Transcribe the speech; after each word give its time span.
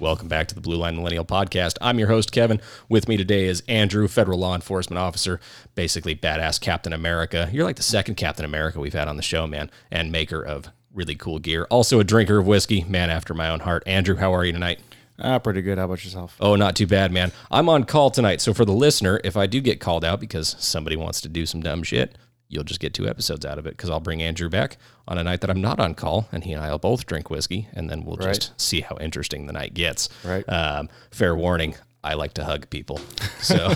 Welcome 0.00 0.28
back 0.28 0.46
to 0.46 0.54
the 0.54 0.60
Blue 0.60 0.76
Line 0.76 0.94
Millennial 0.94 1.24
Podcast. 1.24 1.76
I'm 1.80 1.98
your 1.98 2.06
host, 2.06 2.30
Kevin. 2.30 2.60
With 2.88 3.08
me 3.08 3.16
today 3.16 3.46
is 3.46 3.64
Andrew, 3.66 4.06
federal 4.06 4.38
law 4.38 4.54
enforcement 4.54 4.96
officer, 4.96 5.40
basically 5.74 6.14
badass 6.14 6.60
Captain 6.60 6.92
America. 6.92 7.48
You're 7.52 7.64
like 7.64 7.74
the 7.74 7.82
second 7.82 8.14
Captain 8.14 8.44
America 8.44 8.78
we've 8.78 8.92
had 8.92 9.08
on 9.08 9.16
the 9.16 9.24
show, 9.24 9.48
man, 9.48 9.72
and 9.90 10.12
maker 10.12 10.40
of 10.40 10.68
really 10.94 11.16
cool 11.16 11.40
gear. 11.40 11.66
Also 11.68 11.98
a 11.98 12.04
drinker 12.04 12.38
of 12.38 12.46
whiskey, 12.46 12.84
man 12.84 13.10
after 13.10 13.34
my 13.34 13.48
own 13.50 13.58
heart. 13.60 13.82
Andrew, 13.86 14.14
how 14.14 14.32
are 14.32 14.44
you 14.44 14.52
tonight? 14.52 14.78
Ah, 15.18 15.40
pretty 15.40 15.62
good. 15.62 15.78
How 15.78 15.86
about 15.86 16.04
yourself? 16.04 16.36
Oh, 16.40 16.54
not 16.54 16.76
too 16.76 16.86
bad, 16.86 17.10
man. 17.10 17.32
I'm 17.50 17.68
on 17.68 17.82
call 17.82 18.12
tonight. 18.12 18.40
So 18.40 18.54
for 18.54 18.64
the 18.64 18.72
listener, 18.72 19.20
if 19.24 19.36
I 19.36 19.48
do 19.48 19.60
get 19.60 19.80
called 19.80 20.04
out 20.04 20.20
because 20.20 20.54
somebody 20.60 20.94
wants 20.94 21.20
to 21.22 21.28
do 21.28 21.44
some 21.44 21.60
dumb 21.60 21.82
shit, 21.82 22.16
you'll 22.48 22.64
just 22.64 22.80
get 22.80 22.94
two 22.94 23.06
episodes 23.08 23.44
out 23.44 23.58
of 23.58 23.66
it 23.66 23.76
because 23.76 23.90
I'll 23.90 24.00
bring 24.00 24.22
Andrew 24.22 24.48
back 24.48 24.76
on 25.06 25.18
a 25.18 25.24
night 25.24 25.40
that 25.42 25.50
I'm 25.50 25.60
not 25.60 25.78
on 25.80 25.94
call, 25.94 26.28
and 26.32 26.44
he 26.44 26.52
and 26.52 26.62
I 26.62 26.70
will 26.70 26.78
both 26.78 27.06
drink 27.06 27.28
whiskey, 27.30 27.68
and 27.74 27.88
then 27.90 28.04
we'll 28.04 28.16
Right. 28.16 28.34
just 28.34 28.58
see 28.60 28.80
how 28.80 28.96
interesting 29.00 29.46
the 29.46 29.52
night 29.52 29.74
gets. 29.74 30.08
Right. 30.24 30.48
Um, 30.48 30.88
fair 31.10 31.34
warning. 31.36 31.74
I 32.04 32.14
like 32.14 32.32
to 32.34 32.44
hug 32.44 32.70
people. 32.70 33.00
So, 33.40 33.72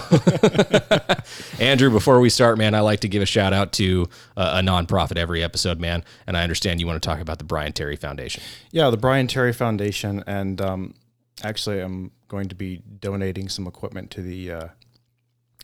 Andrew, 1.60 1.90
before 1.90 2.20
we 2.20 2.30
start, 2.30 2.56
man, 2.56 2.74
I 2.74 2.80
like 2.80 3.00
to 3.00 3.08
give 3.08 3.20
a 3.22 3.26
shout 3.26 3.52
out 3.52 3.72
to 3.74 4.08
uh, 4.36 4.60
a 4.62 4.62
nonprofit 4.64 5.16
every 5.16 5.42
episode, 5.42 5.80
man. 5.80 6.04
And 6.26 6.36
I 6.36 6.42
understand 6.42 6.80
you 6.80 6.86
want 6.86 7.02
to 7.02 7.06
talk 7.06 7.20
about 7.20 7.38
the 7.38 7.44
Brian 7.44 7.72
Terry 7.72 7.96
Foundation. 7.96 8.42
Yeah, 8.70 8.90
the 8.90 8.96
Brian 8.96 9.26
Terry 9.26 9.52
Foundation, 9.52 10.22
and 10.26 10.60
um, 10.60 10.94
actually, 11.42 11.80
I'm 11.80 12.12
going 12.28 12.48
to 12.48 12.54
be 12.54 12.82
donating 13.00 13.48
some 13.48 13.66
equipment 13.66 14.10
to 14.12 14.22
the 14.22 14.50
uh, 14.52 14.68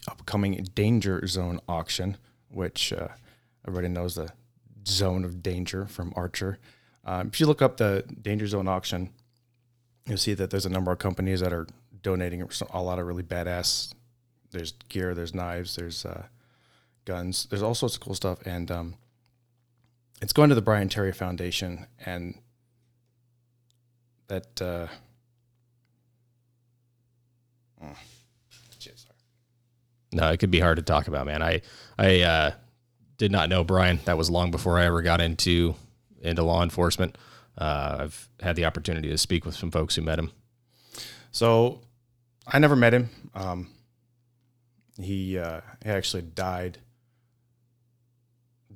upcoming 0.09 0.67
Danger 0.75 1.27
Zone 1.27 1.61
auction, 1.69 2.17
which 2.51 2.93
uh, 2.93 3.09
everybody 3.67 3.89
knows 3.89 4.15
the 4.15 4.31
zone 4.87 5.25
of 5.25 5.43
danger 5.43 5.87
from 5.87 6.13
Archer. 6.17 6.59
Um, 7.05 7.29
if 7.29 7.41
you 7.41 7.47
look 7.47 7.63
up 7.63 7.77
the 7.77 8.05
Danger 8.21 8.47
Zone 8.47 8.69
auction, 8.69 9.11
you'll 10.07 10.19
see 10.19 10.35
that 10.35 10.51
there's 10.51 10.67
a 10.67 10.71
number 10.71 10.93
of 10.93 10.99
companies 10.99 11.41
that 11.41 11.53
are 11.53 11.67
donating 12.03 12.43
a 12.71 12.83
lot 12.83 12.99
of 12.99 13.07
really 13.07 13.23
badass. 13.23 13.93
There's 14.51 14.73
gear, 14.89 15.15
there's 15.15 15.35
knives, 15.35 15.77
there's 15.77 16.05
uh, 16.05 16.25
guns, 17.05 17.47
there's 17.51 17.63
all 17.63 17.75
sorts 17.75 17.95
of 17.95 18.01
cool 18.01 18.15
stuff, 18.15 18.45
and 18.47 18.71
um, 18.71 18.95
it's 20.21 20.33
going 20.33 20.49
to 20.49 20.55
the 20.55 20.63
Brian 20.63 20.89
Terry 20.89 21.13
Foundation, 21.13 21.87
and 22.05 22.39
that 24.29 24.61
uh, 24.61 24.87
oh. 27.83 27.97
No, 30.11 30.31
it 30.31 30.39
could 30.39 30.51
be 30.51 30.61
hard 30.61 30.77
to 30.77 30.83
talk 30.83 31.07
about, 31.07 31.27
man. 31.27 31.43
I 31.43 31.61
I 31.99 32.21
uh, 32.21 32.51
did 33.17 33.33
not 33.33 33.49
know 33.49 33.65
Brian. 33.65 34.01
That 34.05 34.17
was 34.17 34.31
long 34.31 34.51
before 34.51 34.79
I 34.79 34.85
ever 34.85 35.03
got 35.03 35.21
into 35.21 35.75
into 36.21 36.43
law 36.43 36.63
enforcement. 36.63 37.17
Uh, 37.57 37.97
I've 38.01 38.29
had 38.41 38.57
the 38.57 38.65
opportunity 38.65 39.09
to 39.09 39.19
speak 39.19 39.45
with 39.45 39.57
some 39.57 39.71
folks 39.71 39.97
who 39.97 40.03
met 40.03 40.19
him. 40.19 40.31
So 41.33 41.81
I 42.47 42.59
never 42.59 42.77
met 42.77 42.95
him. 42.95 43.11
Um, 43.35 43.69
he 45.01 45.39
uh, 45.39 45.61
he 45.85 45.91
actually 45.91 46.23
died 46.23 46.79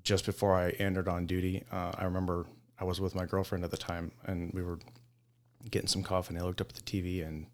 just 0.03 0.27
before 0.27 0.57
I 0.57 0.71
entered 0.71 1.09
on 1.09 1.27
duty. 1.27 1.65
Uh, 1.71 1.93
I 1.97 2.05
remember 2.05 2.47
I 2.79 2.85
was 2.85 3.01
with 3.01 3.15
my 3.15 3.25
girlfriend 3.25 3.65
at 3.65 3.71
the 3.71 3.77
time, 3.77 4.13
and 4.25 4.53
we 4.53 4.63
were 4.63 4.79
getting 5.71 5.89
some 5.89 6.03
coffee. 6.03 6.35
And 6.35 6.43
I 6.43 6.47
looked 6.47 6.61
up 6.61 6.71
at 6.71 6.75
the 6.75 6.83
TV, 6.83 7.27
and 7.27 7.47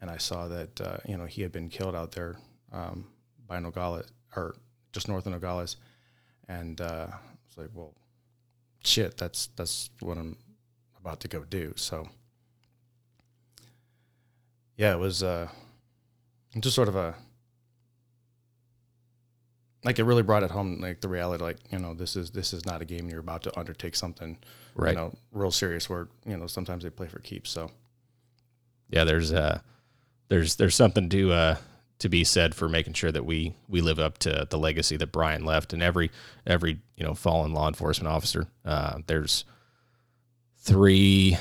and 0.00 0.10
I 0.10 0.16
saw 0.16 0.48
that 0.48 0.80
uh, 0.80 0.96
you 1.06 1.16
know 1.16 1.26
he 1.26 1.42
had 1.42 1.52
been 1.52 1.68
killed 1.68 1.94
out 1.94 2.12
there 2.12 2.36
um, 2.72 3.06
by 3.46 3.60
Nogales, 3.60 4.10
or 4.36 4.56
just 4.94 5.08
north 5.08 5.26
of 5.26 5.32
Nogales, 5.32 5.76
and 6.48 6.80
uh, 6.80 7.08
I 7.10 7.16
was 7.48 7.58
like, 7.58 7.70
well, 7.74 7.92
shit, 8.84 9.18
that's 9.18 9.48
that's 9.56 9.90
what 10.00 10.16
I'm 10.16 10.36
about 10.98 11.20
to 11.20 11.28
go 11.28 11.44
do. 11.44 11.74
So 11.76 12.08
yeah, 14.76 14.94
it 14.94 14.98
was 14.98 15.22
uh, 15.22 15.48
just 16.58 16.74
sort 16.74 16.88
of 16.88 16.96
a 16.96 17.14
like 19.84 19.98
it 19.98 20.04
really 20.04 20.22
brought 20.22 20.42
it 20.42 20.50
home, 20.50 20.80
like 20.80 21.00
the 21.02 21.08
reality, 21.08 21.44
like 21.44 21.58
you 21.70 21.78
know, 21.78 21.92
this 21.92 22.16
is 22.16 22.30
this 22.30 22.52
is 22.54 22.64
not 22.64 22.80
a 22.80 22.84
game. 22.84 23.08
You're 23.10 23.20
about 23.20 23.42
to 23.42 23.58
undertake 23.58 23.94
something, 23.96 24.38
Right. 24.74 24.90
You 24.90 24.96
know, 24.96 25.14
real 25.32 25.50
serious. 25.50 25.90
Where 25.90 26.08
you 26.24 26.36
know 26.36 26.46
sometimes 26.46 26.84
they 26.84 26.90
play 26.90 27.06
for 27.08 27.18
keeps. 27.18 27.50
So 27.50 27.70
Yeah, 28.90 29.04
there's 29.04 29.32
uh 29.32 29.60
there's 30.28 30.56
there's 30.56 30.74
something 30.74 31.08
to 31.10 31.32
uh 31.32 31.56
to 32.04 32.08
be 32.10 32.22
said 32.22 32.54
for 32.54 32.68
making 32.68 32.92
sure 32.92 33.10
that 33.10 33.24
we 33.24 33.54
we 33.66 33.80
live 33.80 33.98
up 33.98 34.18
to 34.18 34.46
the 34.50 34.58
legacy 34.58 34.94
that 34.94 35.10
Brian 35.10 35.42
left 35.42 35.72
and 35.72 35.82
every 35.82 36.10
every 36.46 36.82
you 36.98 37.02
know 37.02 37.14
fallen 37.14 37.54
law 37.54 37.66
enforcement 37.66 38.14
officer. 38.14 38.46
Uh, 38.62 38.98
there's 39.06 39.46
three 40.58 41.38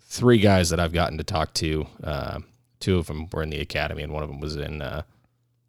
three 0.00 0.38
guys 0.38 0.70
that 0.70 0.80
I've 0.80 0.92
gotten 0.92 1.18
to 1.18 1.24
talk 1.24 1.54
to. 1.54 1.86
Uh, 2.02 2.40
two 2.80 2.98
of 2.98 3.06
them 3.06 3.28
were 3.32 3.44
in 3.44 3.50
the 3.50 3.60
academy, 3.60 4.02
and 4.02 4.12
one 4.12 4.24
of 4.24 4.28
them 4.28 4.40
was 4.40 4.56
in 4.56 4.82
uh, 4.82 5.02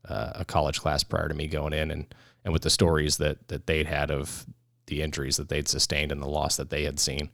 uh, 0.09 0.31
a 0.33 0.45
college 0.45 0.81
class 0.81 1.03
prior 1.03 1.27
to 1.27 1.35
me 1.35 1.45
going 1.45 1.73
in, 1.73 1.91
and 1.91 2.11
and 2.43 2.53
with 2.53 2.63
the 2.63 2.71
stories 2.71 3.17
that 3.17 3.47
that 3.49 3.67
they'd 3.67 3.85
had 3.85 4.09
of 4.09 4.47
the 4.87 5.03
injuries 5.03 5.37
that 5.37 5.47
they'd 5.47 5.67
sustained 5.67 6.11
and 6.11 6.23
the 6.23 6.27
loss 6.27 6.57
that 6.57 6.71
they 6.71 6.85
had 6.85 6.99
seen. 6.99 7.29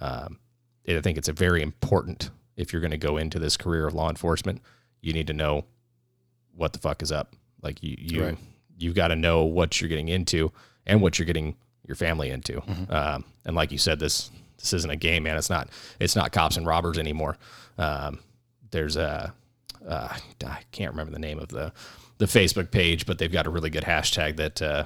Um, 0.00 0.40
I 0.88 1.00
think 1.00 1.16
it's 1.16 1.28
a 1.28 1.32
very 1.32 1.62
important 1.62 2.30
if 2.56 2.72
you're 2.72 2.82
going 2.82 2.90
to 2.90 2.98
go 2.98 3.18
into 3.18 3.38
this 3.38 3.56
career 3.56 3.86
of 3.86 3.94
law 3.94 4.08
enforcement, 4.08 4.60
you 5.00 5.12
need 5.12 5.28
to 5.28 5.32
know 5.32 5.64
what 6.54 6.72
the 6.72 6.78
fuck 6.78 7.02
is 7.02 7.10
up. 7.12 7.34
Like 7.62 7.82
you, 7.82 7.96
you, 7.98 8.24
Right. 8.24 8.38
you've 8.78 8.94
got 8.94 9.08
to 9.08 9.16
know 9.16 9.44
what 9.44 9.80
you're 9.80 9.88
getting 9.88 10.08
into 10.08 10.52
and 10.86 11.00
what 11.00 11.18
you're 11.18 11.26
getting 11.26 11.56
your 11.86 11.94
family 11.96 12.30
into. 12.30 12.54
Mm-hmm. 12.60 12.92
Um, 12.92 13.24
and 13.44 13.54
like 13.56 13.72
you 13.72 13.78
said, 13.78 13.98
this 13.98 14.30
this 14.58 14.72
isn't 14.72 14.90
a 14.90 14.96
game, 14.96 15.24
man. 15.24 15.36
It's 15.36 15.50
not 15.50 15.68
it's 16.00 16.14
not 16.16 16.32
cops 16.32 16.56
and 16.56 16.66
robbers 16.66 16.98
anymore. 16.98 17.36
Um, 17.78 18.20
there's 18.70 18.96
a 18.96 19.32
uh, 19.88 20.16
I 20.46 20.60
can't 20.70 20.92
remember 20.92 21.12
the 21.12 21.18
name 21.18 21.38
of 21.38 21.48
the 21.48 21.72
the 22.18 22.26
Facebook 22.26 22.70
page, 22.70 23.04
but 23.06 23.18
they've 23.18 23.32
got 23.32 23.46
a 23.46 23.50
really 23.50 23.70
good 23.70 23.82
hashtag 23.84 24.36
that 24.36 24.62
uh, 24.62 24.84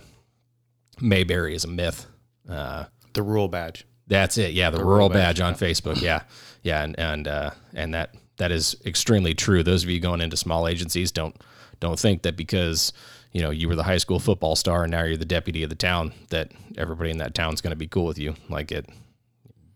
Mayberry 1.01 1.55
is 1.55 1.65
a 1.65 1.69
myth. 1.69 2.07
Uh, 2.49 2.85
the 3.13 3.23
rule 3.23 3.49
badge. 3.49 3.85
that's 4.07 4.39
it. 4.39 4.53
Yeah, 4.53 4.71
the, 4.71 4.79
rural, 4.79 4.93
rural 4.93 5.09
badge, 5.09 5.39
badge, 5.39 5.41
on 5.41 5.55
Facebook. 5.55 6.01
Yeah, 6.03 6.23
yeah, 6.63 6.83
and 6.83 6.99
and 6.99 7.29
uh, 7.29 7.51
and 7.75 7.93
that 7.95 8.15
that 8.39 8.53
is 8.53 8.77
extremely 8.87 9.35
true. 9.35 9.63
Those 9.63 9.85
of 9.85 9.91
you 9.91 10.01
going 10.01 10.21
into 10.21 10.37
small 10.37 10.67
agencies 10.69 11.11
don't 11.13 11.35
don't 11.81 11.99
think 11.99 12.23
that 12.23 12.37
because 12.37 12.93
you 13.33 13.43
know 13.43 13.51
you 13.51 13.69
were 13.69 13.77
the 13.77 13.83
high 13.83 13.99
school 13.99 14.19
football 14.19 14.57
star 14.57 14.85
and 14.85 14.91
now 14.91 15.05
you're 15.05 15.17
the 15.17 15.25
deputy 15.25 15.63
of 15.63 15.69
the 15.69 15.77
town 15.77 16.13
that 16.31 16.53
everybody 16.77 17.11
in 17.11 17.19
that 17.19 17.35
town's 17.35 17.61
going 17.61 17.73
to 17.73 17.77
be 17.77 17.87
cool 17.87 18.07
with 18.07 18.19
you. 18.19 18.35
Like 18.49 18.73
it, 18.73 18.89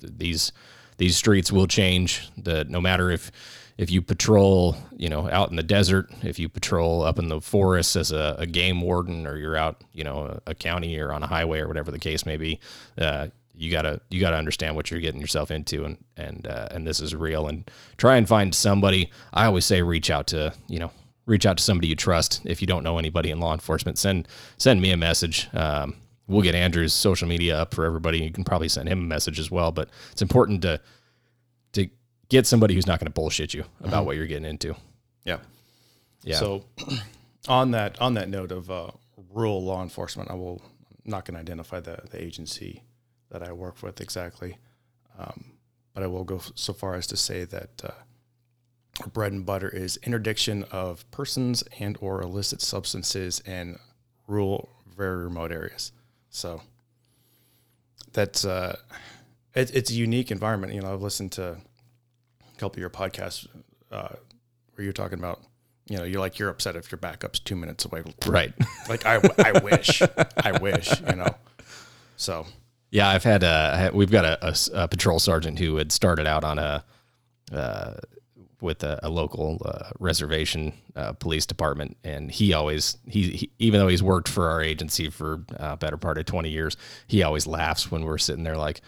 these 0.01 0.53
these 0.99 1.17
streets 1.17 1.51
will 1.51 1.67
change. 1.67 2.29
The 2.37 2.65
no 2.65 2.81
matter 2.81 3.11
if 3.11 3.31
if 3.81 3.91
you 3.91 4.03
patrol, 4.03 4.77
you 4.95 5.09
know, 5.09 5.31
out 5.31 5.49
in 5.49 5.57
the 5.57 5.63
desert, 5.63 6.11
if 6.23 6.39
you 6.39 6.51
patrol 6.51 7.03
up 7.03 7.19
in 7.19 7.29
the 7.29 7.41
forests 7.41 7.97
as 7.97 8.13
a, 8.13 8.37
a 8.39 8.47
game 8.47 8.83
warden, 8.83 9.27
or 9.27 9.39
you're 9.39 9.57
out, 9.57 9.83
you 9.95 10.05
know, 10.05 10.39
a, 10.47 10.51
a 10.51 10.55
county 10.55 10.99
or 10.99 11.15
on 11.15 11.23
a 11.23 11.27
highway 11.27 11.61
or 11.61 11.67
whatever 11.67 11.91
the 11.91 11.99
case 11.99 12.27
may 12.27 12.37
be, 12.37 12.61
uh, 12.99 13.29
you 13.55 13.71
gotta 13.71 14.01
you 14.11 14.21
gotta 14.21 14.37
understand 14.37 14.77
what 14.77 14.91
you're 14.91 15.01
getting 15.01 15.21
yourself 15.21 15.51
into, 15.51 15.87
and 15.87 15.97
and 16.17 16.47
uh, 16.47 16.69
and 16.71 16.87
this 16.87 17.01
is 17.01 17.15
real. 17.15 17.49
And 17.49 17.71
try 17.97 18.17
and 18.17 18.29
find 18.29 18.55
somebody. 18.55 19.11
I 19.33 19.47
always 19.47 19.65
say 19.65 19.81
reach 19.81 20.11
out 20.11 20.27
to 20.29 20.53
you 20.69 20.79
know 20.79 20.91
reach 21.27 21.47
out 21.47 21.59
to 21.59 21.63
somebody 21.63 21.89
you 21.89 21.97
trust. 21.97 22.41
If 22.45 22.61
you 22.61 22.67
don't 22.67 22.83
know 22.83 22.99
anybody 22.99 23.31
in 23.31 23.41
law 23.41 23.53
enforcement, 23.53 23.99
send 23.99 24.29
send 24.57 24.81
me 24.81 24.91
a 24.91 24.97
message. 24.97 25.49
Um, 25.53 25.97
we'll 26.27 26.43
get 26.43 26.55
Andrew's 26.55 26.93
social 26.93 27.29
media 27.29 27.59
up 27.59 27.75
for 27.75 27.85
everybody. 27.85 28.19
You 28.23 28.31
can 28.31 28.45
probably 28.45 28.69
send 28.69 28.89
him 28.89 29.01
a 29.01 29.03
message 29.03 29.39
as 29.39 29.51
well. 29.51 29.73
But 29.73 29.89
it's 30.13 30.23
important 30.23 30.63
to 30.63 30.81
to 31.73 31.89
get 32.29 32.47
somebody 32.47 32.75
who's 32.75 32.87
not 32.87 32.99
going 32.99 33.07
to 33.07 33.13
bullshit 33.13 33.55
you 33.55 33.65
about 33.83 34.07
what 34.07 34.17
you're 34.17 34.27
getting 34.27 34.45
into. 34.45 34.75
Yeah. 35.25 35.39
Yeah. 36.23 36.37
So 36.37 36.65
on 37.49 37.73
that 37.73 38.01
on 38.01 38.15
that 38.15 38.29
note 38.29 38.53
of 38.53 38.71
uh, 38.71 38.91
rural 39.33 39.63
law 39.63 39.83
enforcement, 39.83 40.31
I 40.31 40.35
will 40.35 40.63
I'm 41.05 41.11
not 41.11 41.25
going 41.25 41.35
to 41.35 41.41
identify 41.41 41.81
the 41.81 42.01
the 42.11 42.23
agency 42.23 42.83
that 43.31 43.43
I 43.43 43.53
work 43.53 43.83
with 43.83 44.01
exactly, 44.01 44.59
um, 45.19 45.53
but 45.95 46.03
I 46.03 46.07
will 46.09 46.25
go 46.25 46.41
so 46.55 46.73
far 46.73 46.95
as 46.95 47.07
to 47.09 47.17
say 47.17 47.45
that 47.45 47.83
uh, 47.85 47.93
bread 49.09 49.33
and 49.33 49.47
butter 49.47 49.69
is 49.69 49.99
interdiction 50.03 50.65
of 50.71 51.11
persons 51.11 51.65
and 51.79 51.97
or 52.01 52.21
illicit 52.21 52.61
substances 52.61 53.41
in 53.41 53.79
rural, 54.27 54.71
very 54.97 55.25
remote 55.25 55.53
areas. 55.53 55.93
So 56.29 56.63
that's 58.13 58.45
uh, 58.45 58.77
it, 59.55 59.75
it's 59.75 59.91
a 59.91 59.95
unique 59.95 60.31
environment. 60.31 60.75
You 60.75 60.83
know, 60.83 60.93
I've 60.93 61.03
listened 61.03 61.33
to 61.33 61.53
a 61.53 62.59
couple 62.59 62.77
of 62.77 62.79
your 62.79 62.91
podcasts 62.91 63.47
uh, 63.91 64.17
where 64.75 64.85
you're 64.85 64.93
talking 64.93 65.19
about, 65.19 65.41
you 65.89 65.97
know, 65.97 66.05
you're 66.05 66.21
like 66.21 66.39
you're 66.39 66.49
upset 66.49 66.77
if 66.77 66.91
your 66.93 66.99
backup's 66.99 67.41
two 67.41 67.57
minutes 67.57 67.85
away. 67.85 68.03
right. 68.27 68.53
Like 68.89 69.07
I, 69.07 69.21
I 69.39 69.59
wish, 69.61 70.03
I 70.37 70.59
wish, 70.59 71.01
you 71.01 71.17
know. 71.17 71.35
So 72.17 72.47
Yeah, 72.91 73.09
I've 73.09 73.25
had, 73.25 73.45
uh, 73.45 73.91
we've 73.93 74.11
got 74.11 74.25
a 74.25 74.57
a 74.75 74.89
patrol 74.89 75.19
sergeant 75.19 75.59
who 75.59 75.77
had 75.77 75.91
started 75.93 76.27
out 76.27 76.45
on 76.45 76.59
a, 76.59 76.85
uh, 77.53 77.95
with 78.63 78.83
a, 78.85 78.99
a 79.03 79.09
local 79.09 79.61
uh, 79.65 79.91
reservation 79.99 80.73
uh, 80.97 81.13
police 81.13 81.47
department, 81.47 81.97
and 82.05 82.31
he 82.31 82.53
always 82.53 82.99
he, 83.07 83.31
he 83.31 83.51
even 83.59 83.81
though 83.81 83.89
he's 83.89 84.03
worked 84.03 84.29
for 84.29 84.49
our 84.49 84.63
agency 84.63 85.11
for 85.11 85.45
uh, 85.59 85.77
better 85.77 85.97
part 85.97 86.19
of 86.19 86.27
twenty 86.27 86.51
years, 86.51 86.77
he 87.07 87.23
always 87.23 87.47
laughs 87.47 87.91
when 87.91 88.05
we're 88.05 88.19
sitting 88.19 88.45
there 88.45 88.57
like, 88.57 88.81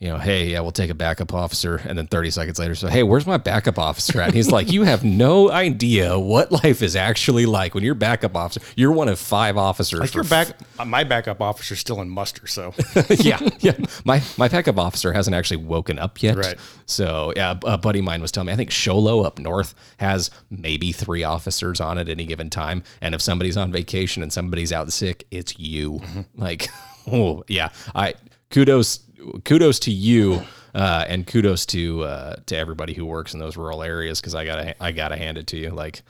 you 0.00 0.08
know, 0.08 0.18
hey, 0.18 0.46
yeah, 0.46 0.60
we'll 0.60 0.70
take 0.70 0.90
a 0.90 0.94
backup 0.94 1.34
officer. 1.34 1.76
And 1.84 1.98
then 1.98 2.06
30 2.06 2.30
seconds 2.30 2.58
later, 2.58 2.76
so, 2.76 2.86
hey, 2.86 3.02
where's 3.02 3.26
my 3.26 3.36
backup 3.36 3.78
officer 3.80 4.20
at? 4.20 4.28
And 4.28 4.34
he's 4.34 4.50
like, 4.50 4.70
you 4.70 4.84
have 4.84 5.04
no 5.04 5.50
idea 5.50 6.16
what 6.18 6.52
life 6.52 6.82
is 6.82 6.94
actually 6.94 7.46
like 7.46 7.74
when 7.74 7.82
you're 7.82 7.96
backup 7.96 8.36
officer. 8.36 8.60
You're 8.76 8.92
one 8.92 9.08
of 9.08 9.18
five 9.18 9.56
officers. 9.56 10.00
Like 10.00 10.14
your 10.14 10.24
back, 10.24 10.48
my 10.86 11.02
backup 11.02 11.40
officer's 11.40 11.80
still 11.80 12.00
in 12.00 12.08
muster, 12.08 12.46
so 12.46 12.74
yeah, 13.10 13.40
yeah. 13.60 13.76
My 14.04 14.22
my 14.36 14.48
backup 14.48 14.78
officer 14.78 15.12
hasn't 15.12 15.34
actually 15.34 15.58
woken 15.58 15.98
up 15.98 16.22
yet. 16.22 16.36
Right. 16.36 16.56
So 16.86 17.32
yeah, 17.36 17.58
a 17.64 17.76
buddy 17.76 17.98
of 17.98 18.04
mine 18.04 18.22
was 18.22 18.30
telling 18.30 18.46
me 18.46 18.52
I 18.52 18.56
think 18.56 18.70
Show 18.70 18.98
Low 18.98 19.22
up 19.24 19.38
north 19.38 19.74
has 19.98 20.30
maybe 20.50 20.92
three 20.92 21.24
officers 21.24 21.80
on 21.80 21.98
at 21.98 22.08
any 22.08 22.24
given 22.24 22.50
time, 22.50 22.82
and 23.00 23.14
if 23.14 23.22
somebody's 23.22 23.56
on 23.56 23.72
vacation 23.72 24.22
and 24.22 24.32
somebody's 24.32 24.72
out 24.72 24.92
sick, 24.92 25.26
it's 25.30 25.58
you. 25.58 25.94
Mm-hmm. 25.94 26.40
Like, 26.40 26.68
oh 27.10 27.44
yeah. 27.48 27.70
I 27.94 28.14
kudos 28.50 29.00
kudos 29.44 29.78
to 29.80 29.90
you. 29.90 30.42
Uh, 30.74 31.04
and 31.08 31.26
kudos 31.26 31.64
to 31.64 32.04
uh, 32.04 32.36
to 32.44 32.54
everybody 32.54 32.92
who 32.92 33.04
works 33.04 33.32
in 33.32 33.40
those 33.40 33.56
rural 33.56 33.82
areas 33.82 34.20
because 34.20 34.34
I 34.34 34.44
gotta 34.44 34.80
I 34.84 34.92
gotta 34.92 35.16
hand 35.16 35.38
it 35.38 35.46
to 35.48 35.56
you. 35.56 35.70
Like 35.70 36.02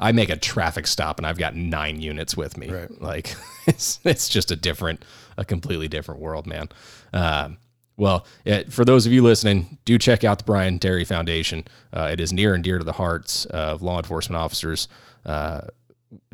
I 0.00 0.12
make 0.12 0.30
a 0.30 0.36
traffic 0.36 0.86
stop 0.86 1.18
and 1.18 1.26
I've 1.26 1.38
got 1.38 1.54
nine 1.54 2.00
units 2.00 2.36
with 2.36 2.56
me. 2.56 2.68
Right. 2.68 3.02
Like 3.02 3.34
it's 3.66 4.00
it's 4.04 4.28
just 4.28 4.50
a 4.50 4.56
different, 4.56 5.04
a 5.36 5.44
completely 5.44 5.88
different 5.88 6.20
world, 6.20 6.46
man. 6.46 6.68
Um, 7.12 7.58
well, 7.96 8.26
it, 8.44 8.72
for 8.72 8.84
those 8.84 9.06
of 9.06 9.12
you 9.12 9.22
listening, 9.22 9.78
do 9.84 9.98
check 9.98 10.24
out 10.24 10.38
the 10.38 10.44
Brian 10.44 10.80
Terry 10.80 11.04
Foundation. 11.04 11.64
Uh, 11.92 12.08
it 12.12 12.18
is 12.20 12.32
near 12.32 12.54
and 12.54 12.64
dear 12.64 12.78
to 12.78 12.84
the 12.84 12.92
hearts 12.92 13.44
of 13.46 13.82
law 13.82 13.98
enforcement 13.98 14.36
officers, 14.40 14.88
uh, 15.24 15.60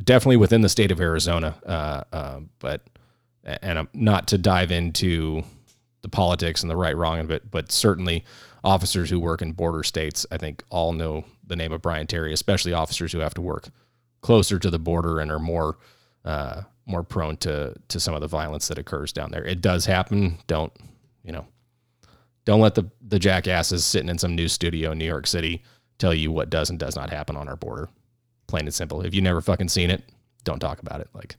definitely 0.03 0.39
within 0.39 0.63
the 0.63 0.71
state 0.71 0.91
of 0.91 1.01
Arizona. 1.01 1.55
Uh, 1.67 2.05
uh, 2.13 2.41
but 2.61 2.87
and 3.45 3.79
I'm 3.79 3.89
not 3.93 4.29
to 4.29 4.39
dive 4.39 4.71
into 4.71 5.43
the 6.03 6.09
politics 6.09 6.63
and 6.63 6.71
the 6.71 6.77
right 6.77 6.97
wrong 6.97 7.19
of 7.19 7.31
it, 7.31 7.51
but 7.51 7.71
certainly 7.71 8.25
officers 8.65 9.11
who 9.11 9.21
work 9.21 9.43
in 9.43 9.53
border 9.53 9.83
states, 9.83 10.27
I 10.31 10.39
think 10.39 10.63
all 10.71 10.93
know 10.93 11.25
the 11.47 11.57
name 11.57 11.73
of 11.73 11.83
Brian 11.83 12.07
Terry, 12.07 12.33
especially 12.33 12.73
officers 12.73 13.13
who 13.13 13.19
have 13.19 13.35
to 13.35 13.41
work 13.41 13.69
closer 14.21 14.59
to 14.59 14.71
the 14.71 14.79
border 14.79 15.19
and 15.21 15.31
are 15.31 15.39
more 15.39 15.79
uh, 16.25 16.63
more 16.87 17.03
prone 17.03 17.37
to 17.39 17.75
to 17.89 18.01
some 18.01 18.15
of 18.15 18.21
the 18.21 18.27
violence 18.27 18.69
that 18.69 18.79
occurs 18.79 19.13
down 19.13 19.31
there. 19.31 19.45
It 19.45 19.61
does 19.61 19.87
happen. 19.87 20.39
Don't 20.47 20.73
you 21.25 21.33
know? 21.33 21.47
Don't 22.45 22.61
let 22.61 22.75
the 22.75 22.91
the 23.07 23.19
jackasses 23.19 23.85
sitting 23.85 24.09
in 24.09 24.19
some 24.19 24.35
news 24.35 24.53
studio 24.53 24.93
in 24.93 24.99
New 24.99 25.05
York 25.07 25.27
City 25.27 25.63
tell 25.99 26.15
you 26.15 26.33
what 26.33 26.51
does 26.51 26.71
and 26.71 26.79
does 26.79 26.97
not 26.97 27.11
happen 27.11 27.37
on 27.37 27.49
our 27.49 27.57
border. 27.57 27.89
Plain 28.47 28.65
and 28.65 28.75
simple. 28.75 29.03
If 29.03 29.15
you 29.15 29.21
never 29.21 29.41
fucking 29.41 29.69
seen 29.69 29.91
it, 29.91 30.03
don't 30.45 30.61
talk 30.61 30.81
about 30.81 31.01
it. 31.01 31.09
Like 31.15 31.37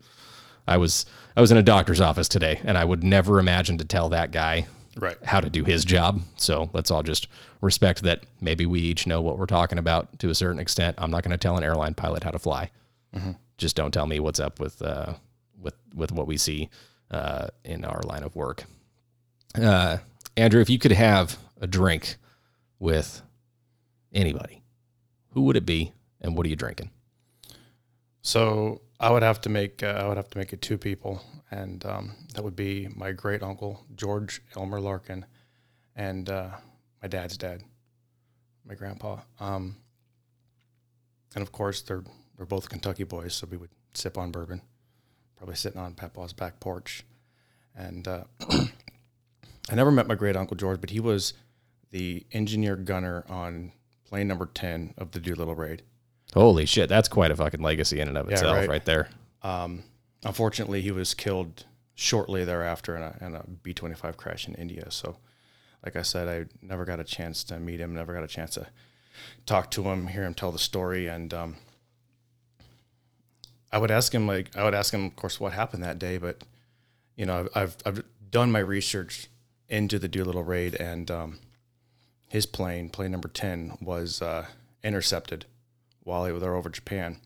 I 0.68 0.78
was 0.78 1.06
I 1.36 1.42
was 1.42 1.52
in 1.52 1.58
a 1.58 1.64
doctor's 1.64 2.02
office 2.02 2.28
today 2.28 2.60
and 2.64 2.78
I 2.78 2.86
would 2.86 3.04
never 3.04 3.40
imagine 3.40 3.78
to 3.78 3.86
tell 3.86 4.10
that 4.10 4.32
guy 4.32 4.68
right. 4.98 5.18
how 5.24 5.40
to 5.40 5.50
do 5.50 5.64
his 5.64 5.86
job. 5.86 6.22
So 6.38 6.70
let's 6.74 6.92
all 6.92 7.04
just 7.04 7.28
respect 7.62 8.04
that 8.04 8.24
maybe 8.42 8.66
we 8.66 8.80
each 8.80 9.08
know 9.08 9.22
what 9.22 9.38
we're 9.38 9.46
talking 9.46 9.78
about 9.78 10.20
to 10.20 10.30
a 10.30 10.36
certain 10.36 10.60
extent. 10.60 10.96
I'm 10.98 11.12
not 11.12 11.24
going 11.24 11.32
to 11.32 11.38
tell 11.38 11.58
an 11.58 11.64
airline 11.64 11.94
pilot 11.94 12.24
how 12.24 12.32
to 12.32 12.40
fly. 12.40 12.70
Just 13.58 13.76
don't 13.76 13.92
tell 13.92 14.08
me 14.08 14.20
what's 14.20 14.40
up 14.40 14.60
with 14.60 14.82
uh, 14.82 15.14
with 15.60 15.76
with 15.94 16.12
what 16.12 16.28
we 16.28 16.38
see 16.38 16.70
uh, 17.12 17.48
in 17.64 17.86
our 17.86 18.02
line 18.04 18.24
of 18.24 18.36
work. 18.36 18.64
Uh, 19.56 19.98
Andrew, 20.36 20.62
if 20.62 20.70
you 20.70 20.80
could 20.80 20.94
have 20.94 21.38
a 21.60 21.68
drink 21.68 22.16
with 22.80 23.22
anybody, 24.14 24.64
who 25.32 25.44
would 25.44 25.58
it 25.58 25.66
be, 25.66 25.94
and 26.22 26.36
what 26.36 26.46
are 26.46 26.50
you 26.50 26.56
drinking? 26.56 26.90
So 28.22 28.82
I 29.02 29.10
would 29.10 29.24
have 29.24 29.42
to 29.42 29.50
make 29.50 29.82
uh, 29.82 29.88
I 29.88 30.08
would 30.08 30.18
have 30.18 30.30
to 30.30 30.38
make 30.38 30.54
it 30.54 30.62
two 30.62 30.78
people, 30.78 31.24
and 31.50 31.84
um, 31.88 32.16
that 32.36 32.44
would 32.44 32.56
be 32.56 32.88
my 32.96 33.12
great 33.12 33.42
uncle 33.42 33.84
George 33.96 34.44
Elmer 34.56 34.80
Larkin, 34.80 35.26
and 35.96 36.30
uh, 36.30 36.50
my 37.02 37.08
dad's 37.08 37.36
dad, 37.36 37.64
my 38.64 38.76
grandpa. 38.76 39.18
Um, 39.40 39.78
and 41.34 41.42
of 41.42 41.52
course, 41.52 41.82
they're 41.82 42.04
they're 42.38 42.46
both 42.46 42.70
Kentucky 42.70 43.04
boys, 43.04 43.34
so 43.34 43.48
we 43.50 43.58
would 43.58 43.72
sip 43.96 44.20
on 44.20 44.30
bourbon, 44.30 44.62
probably 45.36 45.56
sitting 45.56 45.82
on 45.82 45.96
Papa's 45.96 46.32
back 46.32 46.60
porch, 46.60 47.04
and 47.76 48.08
uh, 48.08 48.26
I 48.52 49.74
never 49.74 49.90
met 49.90 50.08
my 50.08 50.16
great 50.16 50.36
uncle 50.36 50.56
George, 50.56 50.80
but 50.80 50.92
he 50.92 51.00
was 51.00 51.34
the 51.90 52.28
engineer 52.32 52.76
gunner 52.76 53.26
on 53.28 53.72
plane 54.06 54.28
number 54.28 54.46
ten 54.46 54.94
of 54.96 55.10
the 55.10 55.20
Doolittle 55.20 55.56
raid. 55.56 55.82
Holy 56.34 56.66
shit, 56.66 56.88
that's 56.88 57.10
quite 57.10 57.32
a 57.32 57.36
fucking 57.36 57.62
legacy 57.62 58.00
in 58.00 58.08
and 58.08 58.18
of 58.18 58.30
itself, 58.30 58.58
right. 58.58 58.70
right 58.70 58.86
there. 58.86 59.10
Um, 59.44 59.84
unfortunately, 60.24 60.82
he 60.82 60.92
was 60.92 61.14
killed 61.14 61.66
shortly 61.96 62.46
thereafter 62.46 62.96
in 62.96 63.04
a, 63.04 63.18
in 63.22 63.36
a 63.36 63.44
B 63.64 63.74
25 63.74 64.16
crash 64.16 64.48
in 64.48 64.56
India. 64.56 64.90
So, 64.92 65.18
like 65.84 65.96
I 65.96 66.04
said, 66.04 66.28
I 66.28 66.66
never 66.66 66.86
got 66.86 67.00
a 67.00 67.04
chance 67.04 67.44
to 67.46 67.60
meet 67.60 67.80
him, 67.80 67.94
never 67.94 68.14
got 68.14 68.24
a 68.24 68.28
chance 68.28 68.52
to 68.52 68.68
talk 69.46 69.72
to 69.72 69.84
him, 69.84 70.08
hear 70.08 70.24
him 70.24 70.34
tell 70.34 70.52
the 70.52 70.60
story. 70.60 71.08
And 71.08 71.34
um, 71.34 71.56
I 73.72 73.78
would 73.78 73.92
ask 73.92 74.14
him, 74.14 74.26
like, 74.26 74.56
I 74.56 74.64
would 74.64 74.74
ask 74.74 74.94
him, 74.94 75.06
of 75.06 75.16
course, 75.18 75.40
what 75.40 75.52
happened 75.52 75.84
that 75.84 76.00
day. 76.00 76.18
But, 76.18 76.44
you 77.18 77.26
know, 77.26 77.40
I've, 77.40 77.50
I've, 77.56 77.78
I've 77.86 78.04
done 78.30 78.54
my 78.54 78.60
research 78.60 79.28
into 79.68 80.00
the 80.00 80.08
Doolittle 80.08 80.44
raid, 80.44 80.76
and 80.76 81.12
um, 81.12 81.40
his 82.30 82.46
plane, 82.46 82.90
plane 82.90 83.12
number 83.12 83.28
10, 83.28 83.80
was 83.82 84.22
uh, 84.22 84.46
intercepted 84.82 85.46
while 86.04 86.24
they 86.24 86.32
were 86.32 86.56
over 86.56 86.70
Japan. 86.70 87.18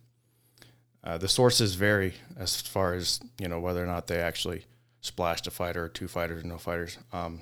Uh, 1.03 1.17
the 1.17 1.27
sources 1.27 1.75
vary 1.75 2.15
as 2.37 2.59
far 2.59 2.93
as 2.93 3.19
you 3.39 3.47
know 3.47 3.59
whether 3.59 3.83
or 3.83 3.87
not 3.87 4.07
they 4.07 4.17
actually 4.17 4.65
splashed 5.01 5.45
a 5.45 5.51
fighter, 5.51 5.85
or 5.85 5.89
two 5.89 6.07
fighters, 6.07 6.43
or 6.43 6.47
no 6.47 6.57
fighters. 6.57 6.97
Um, 7.13 7.41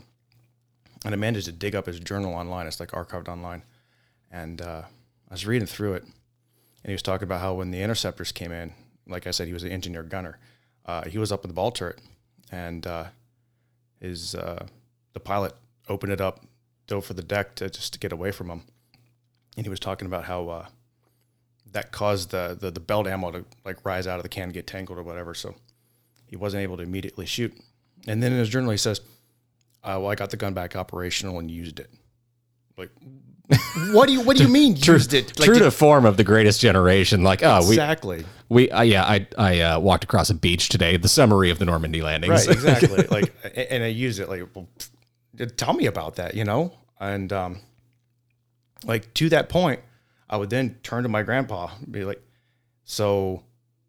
and 1.06 1.14
I 1.14 1.18
managed 1.18 1.46
to 1.46 1.54
dig 1.54 1.76
up 1.76 1.86
his 1.86 2.00
journal 2.00 2.34
online. 2.34 2.68
It's 2.68 2.80
like 2.80 2.92
archived 2.92 3.30
online, 3.30 3.64
and 4.32 4.62
uh, 4.62 4.84
I 5.30 5.34
was 5.34 5.46
reading 5.46 5.68
through 5.68 5.94
it, 5.94 6.04
and 6.04 6.12
he 6.86 6.92
was 6.92 7.02
talking 7.02 7.24
about 7.24 7.40
how 7.42 7.54
when 7.54 7.72
the 7.72 7.82
interceptors 7.82 8.34
came 8.34 8.52
in, 8.52 8.74
like 9.08 9.28
I 9.28 9.32
said, 9.32 9.48
he 9.48 9.54
was 9.54 9.64
an 9.64 9.72
engineer 9.72 10.04
gunner. 10.04 10.40
Uh, 10.86 11.06
he 11.06 11.18
was 11.18 11.32
up 11.32 11.46
in 11.46 11.48
the 11.48 11.54
ball 11.54 11.72
turret, 11.72 12.00
and 12.52 12.86
uh, 12.86 13.06
his 14.02 14.36
uh, 14.36 14.66
the 15.14 15.22
pilot 15.22 15.54
opened 15.88 16.12
it 16.12 16.20
up, 16.20 16.42
dove 16.88 17.06
for 17.06 17.14
the 17.14 17.24
deck 17.24 17.56
to 17.56 17.70
just 17.70 17.94
to 17.94 18.00
get 18.00 18.12
away 18.12 18.32
from 18.32 18.50
him, 18.50 18.64
and 19.56 19.66
he 19.66 19.70
was 19.70 19.80
talking 19.80 20.06
about 20.06 20.26
how 20.26 20.50
uh, 20.50 20.66
that 21.74 21.92
caused 21.92 22.32
the, 22.32 22.58
the 22.60 22.72
the 22.72 22.80
belt 22.80 23.08
ammo 23.08 23.32
to 23.32 23.46
like 23.66 23.84
rise 23.86 24.08
out 24.08 24.18
of 24.18 24.24
the 24.24 24.30
can, 24.30 24.44
and 24.44 24.54
get 24.54 24.66
tangled 24.66 24.98
or 24.98 25.04
whatever. 25.04 25.34
So 25.34 25.56
he 26.28 26.36
wasn't 26.36 26.64
able 26.64 26.78
to 26.78 26.84
immediately 26.84 27.26
shoot. 27.26 27.54
And 28.08 28.22
then 28.22 28.32
in 28.32 28.40
his 28.40 28.50
journal, 28.50 28.72
he 28.72 28.78
says, 28.78 29.02
uh, 29.84 29.98
"Well, 30.02 30.08
I 30.08 30.16
got 30.16 30.30
the 30.30 30.38
gun 30.38 30.54
back 30.54 30.76
operational 30.76 31.40
and 31.40 31.52
used 31.52 31.80
it." 31.80 31.90
Like, 32.78 32.90
what 33.92 34.08
do 34.08 34.14
you 34.14 34.22
what 34.22 34.38
do 34.38 34.44
you 34.44 34.50
mean 34.54 34.76
used 34.76 35.14
it? 35.14 35.38
Like, 35.40 35.46
True 35.46 35.56
did- 35.56 35.64
to 35.64 35.72
form 35.72 36.06
of 36.06 36.18
the 36.18 36.24
greatest 36.24 36.62
generation. 36.62 37.24
Like, 37.24 37.44
oh, 37.44 37.58
exactly 37.58 38.26
we 38.54 38.70
uh, 38.70 38.84
yeah, 38.84 39.04
I 39.04 39.28
I 39.38 39.60
uh, 39.62 39.80
walked 39.80 40.04
across 40.04 40.30
a 40.30 40.36
beach 40.36 40.70
today. 40.70 40.96
The 40.96 41.08
summary 41.08 41.50
of 41.50 41.60
the 41.60 41.66
Normandy 41.66 42.02
landings. 42.02 42.30
right, 42.30 42.56
exactly. 42.56 43.08
like, 43.12 43.34
and 43.56 43.84
I 43.84 43.88
used 43.88 44.20
it. 44.20 44.30
Like, 44.30 44.48
well, 44.54 44.68
tell 45.58 45.74
me 45.74 45.88
about 45.88 46.16
that, 46.16 46.36
you 46.36 46.44
know? 46.44 46.74
And 47.00 47.34
um, 47.34 47.60
like 48.86 49.14
to 49.16 49.30
that 49.30 49.50
point, 49.50 49.80
I 50.34 50.38
would 50.38 50.50
then 50.50 50.80
turn 50.82 51.04
to 51.04 51.10
my 51.10 51.22
grandpa 51.22 51.70
and 51.78 51.92
be 51.92 52.04
like, 52.04 52.20
"So, 52.84 53.44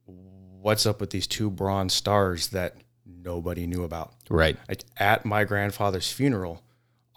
what's 0.05 0.85
up 0.85 1.01
with 1.01 1.09
these 1.09 1.27
two 1.27 1.49
bronze 1.49 1.95
stars 1.95 2.49
that 2.49 2.77
nobody 3.07 3.67
knew 3.67 3.83
about?" 3.83 4.13
right. 4.29 4.59
At 4.99 5.25
my 5.25 5.45
grandfather's 5.45 6.13
funeral, 6.13 6.63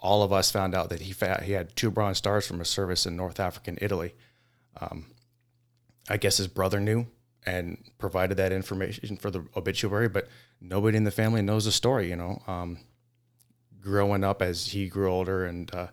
all 0.00 0.22
of 0.22 0.32
us 0.32 0.50
found 0.50 0.74
out 0.74 0.88
that 0.88 1.02
he 1.02 1.12
fa- 1.12 1.42
he 1.44 1.52
had 1.52 1.76
two 1.76 1.90
bronze 1.90 2.16
stars 2.16 2.46
from 2.46 2.62
a 2.62 2.64
service 2.64 3.04
in 3.04 3.16
North 3.16 3.38
Africa 3.38 3.68
and 3.68 3.78
Italy. 3.82 4.14
Um, 4.80 5.10
I 6.08 6.16
guess 6.16 6.38
his 6.38 6.48
brother 6.48 6.80
knew 6.80 7.06
and 7.44 7.76
provided 7.98 8.38
that 8.38 8.50
information 8.50 9.18
for 9.18 9.30
the 9.30 9.44
obituary, 9.54 10.08
but 10.08 10.26
nobody 10.58 10.96
in 10.96 11.04
the 11.04 11.10
family 11.10 11.42
knows 11.42 11.66
the 11.66 11.72
story. 11.72 12.08
You 12.08 12.16
know, 12.16 12.42
um, 12.46 12.78
growing 13.78 14.24
up 14.24 14.40
as 14.40 14.68
he 14.68 14.88
grew 14.88 15.12
older, 15.12 15.44
and 15.44 15.70
uh, 15.74 15.88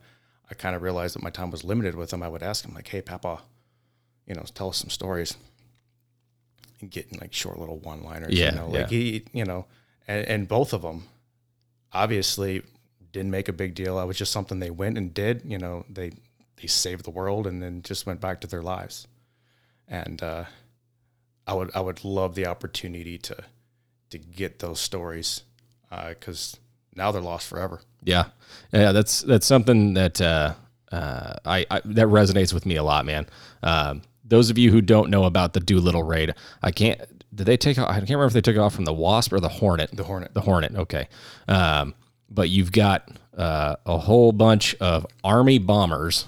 I 0.49 0.53
kind 0.53 0.75
of 0.75 0.81
realized 0.81 1.15
that 1.15 1.23
my 1.23 1.29
time 1.29 1.51
was 1.51 1.63
limited 1.63 1.95
with 1.95 2.13
him. 2.13 2.21
I 2.21 2.27
would 2.27 2.43
ask 2.43 2.65
him 2.65 2.73
like, 2.73 2.87
"Hey, 2.87 3.01
Papa, 3.01 3.41
you 4.25 4.35
know, 4.35 4.43
tell 4.53 4.69
us 4.69 4.77
some 4.77 4.89
stories." 4.89 5.35
And 6.81 6.91
getting 6.91 7.19
like 7.19 7.33
short 7.33 7.57
little 7.57 7.77
one-liners, 7.77 8.33
Yeah, 8.37 8.51
you 8.51 8.57
know, 8.57 8.67
like 8.67 8.91
yeah. 8.91 8.97
he, 8.97 9.23
you 9.31 9.45
know, 9.45 9.65
and, 10.07 10.25
and 10.27 10.47
both 10.47 10.73
of 10.73 10.81
them 10.81 11.05
obviously 11.93 12.63
didn't 13.13 13.31
make 13.31 13.47
a 13.47 13.53
big 13.53 13.73
deal. 13.75 13.97
It 13.99 14.05
was 14.05 14.17
just 14.17 14.33
something 14.33 14.59
they 14.59 14.69
went 14.69 14.97
and 14.97 15.13
did. 15.13 15.41
You 15.45 15.57
know, 15.57 15.85
they 15.89 16.11
they 16.57 16.67
saved 16.67 17.05
the 17.05 17.11
world 17.11 17.47
and 17.47 17.61
then 17.63 17.81
just 17.81 18.05
went 18.05 18.19
back 18.21 18.41
to 18.41 18.47
their 18.47 18.61
lives. 18.61 19.07
And 19.87 20.21
uh, 20.21 20.45
I 21.47 21.53
would 21.53 21.71
I 21.73 21.79
would 21.79 22.03
love 22.03 22.35
the 22.35 22.45
opportunity 22.47 23.17
to 23.19 23.37
to 24.09 24.17
get 24.17 24.59
those 24.59 24.79
stories 24.79 25.43
because 25.89 26.57
now 26.93 27.11
they're 27.11 27.21
lost 27.21 27.47
forever. 27.47 27.81
Yeah, 28.05 28.25
yeah. 28.71 28.91
That's 28.91 29.21
that's 29.21 29.45
something 29.45 29.95
that 29.95 30.21
uh, 30.21 30.53
uh, 30.91 31.35
I, 31.45 31.65
I 31.69 31.81
that 31.85 32.07
resonates 32.07 32.53
with 32.53 32.65
me 32.65 32.75
a 32.77 32.83
lot, 32.83 33.05
man. 33.05 33.27
Um, 33.63 34.01
those 34.23 34.49
of 34.49 34.57
you 34.57 34.71
who 34.71 34.81
don't 34.81 35.09
know 35.09 35.25
about 35.25 35.53
the 35.53 35.59
Doolittle 35.59 36.03
raid, 36.03 36.33
I 36.61 36.71
can't. 36.71 36.99
Did 37.35 37.45
they 37.45 37.57
take? 37.57 37.77
I 37.77 37.85
can't 37.95 38.09
remember 38.09 38.25
if 38.25 38.33
they 38.33 38.41
took 38.41 38.55
it 38.55 38.59
off 38.59 38.73
from 38.73 38.85
the 38.85 38.93
Wasp 38.93 39.33
or 39.33 39.39
the 39.39 39.49
Hornet. 39.49 39.91
The 39.93 40.03
Hornet. 40.03 40.33
The 40.33 40.41
Hornet. 40.41 40.75
Okay. 40.75 41.07
Um, 41.47 41.93
but 42.29 42.49
you've 42.49 42.71
got 42.71 43.09
uh, 43.37 43.75
a 43.85 43.97
whole 43.97 44.31
bunch 44.31 44.75
of 44.75 45.05
Army 45.23 45.57
bombers 45.57 46.25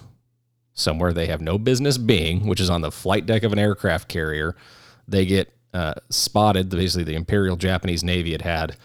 somewhere 0.73 1.11
they 1.11 1.25
have 1.27 1.41
no 1.41 1.57
business 1.57 1.97
being, 1.97 2.45
which 2.45 2.59
is 2.59 2.69
on 2.69 2.81
the 2.81 2.91
flight 2.91 3.25
deck 3.25 3.43
of 3.43 3.51
an 3.53 3.59
aircraft 3.59 4.07
carrier. 4.07 4.55
They 5.07 5.25
get 5.25 5.51
uh, 5.73 5.95
spotted. 6.09 6.69
Basically, 6.69 7.03
the 7.03 7.15
Imperial 7.15 7.55
Japanese 7.55 8.03
Navy 8.03 8.33
had 8.33 8.41
had 8.41 8.77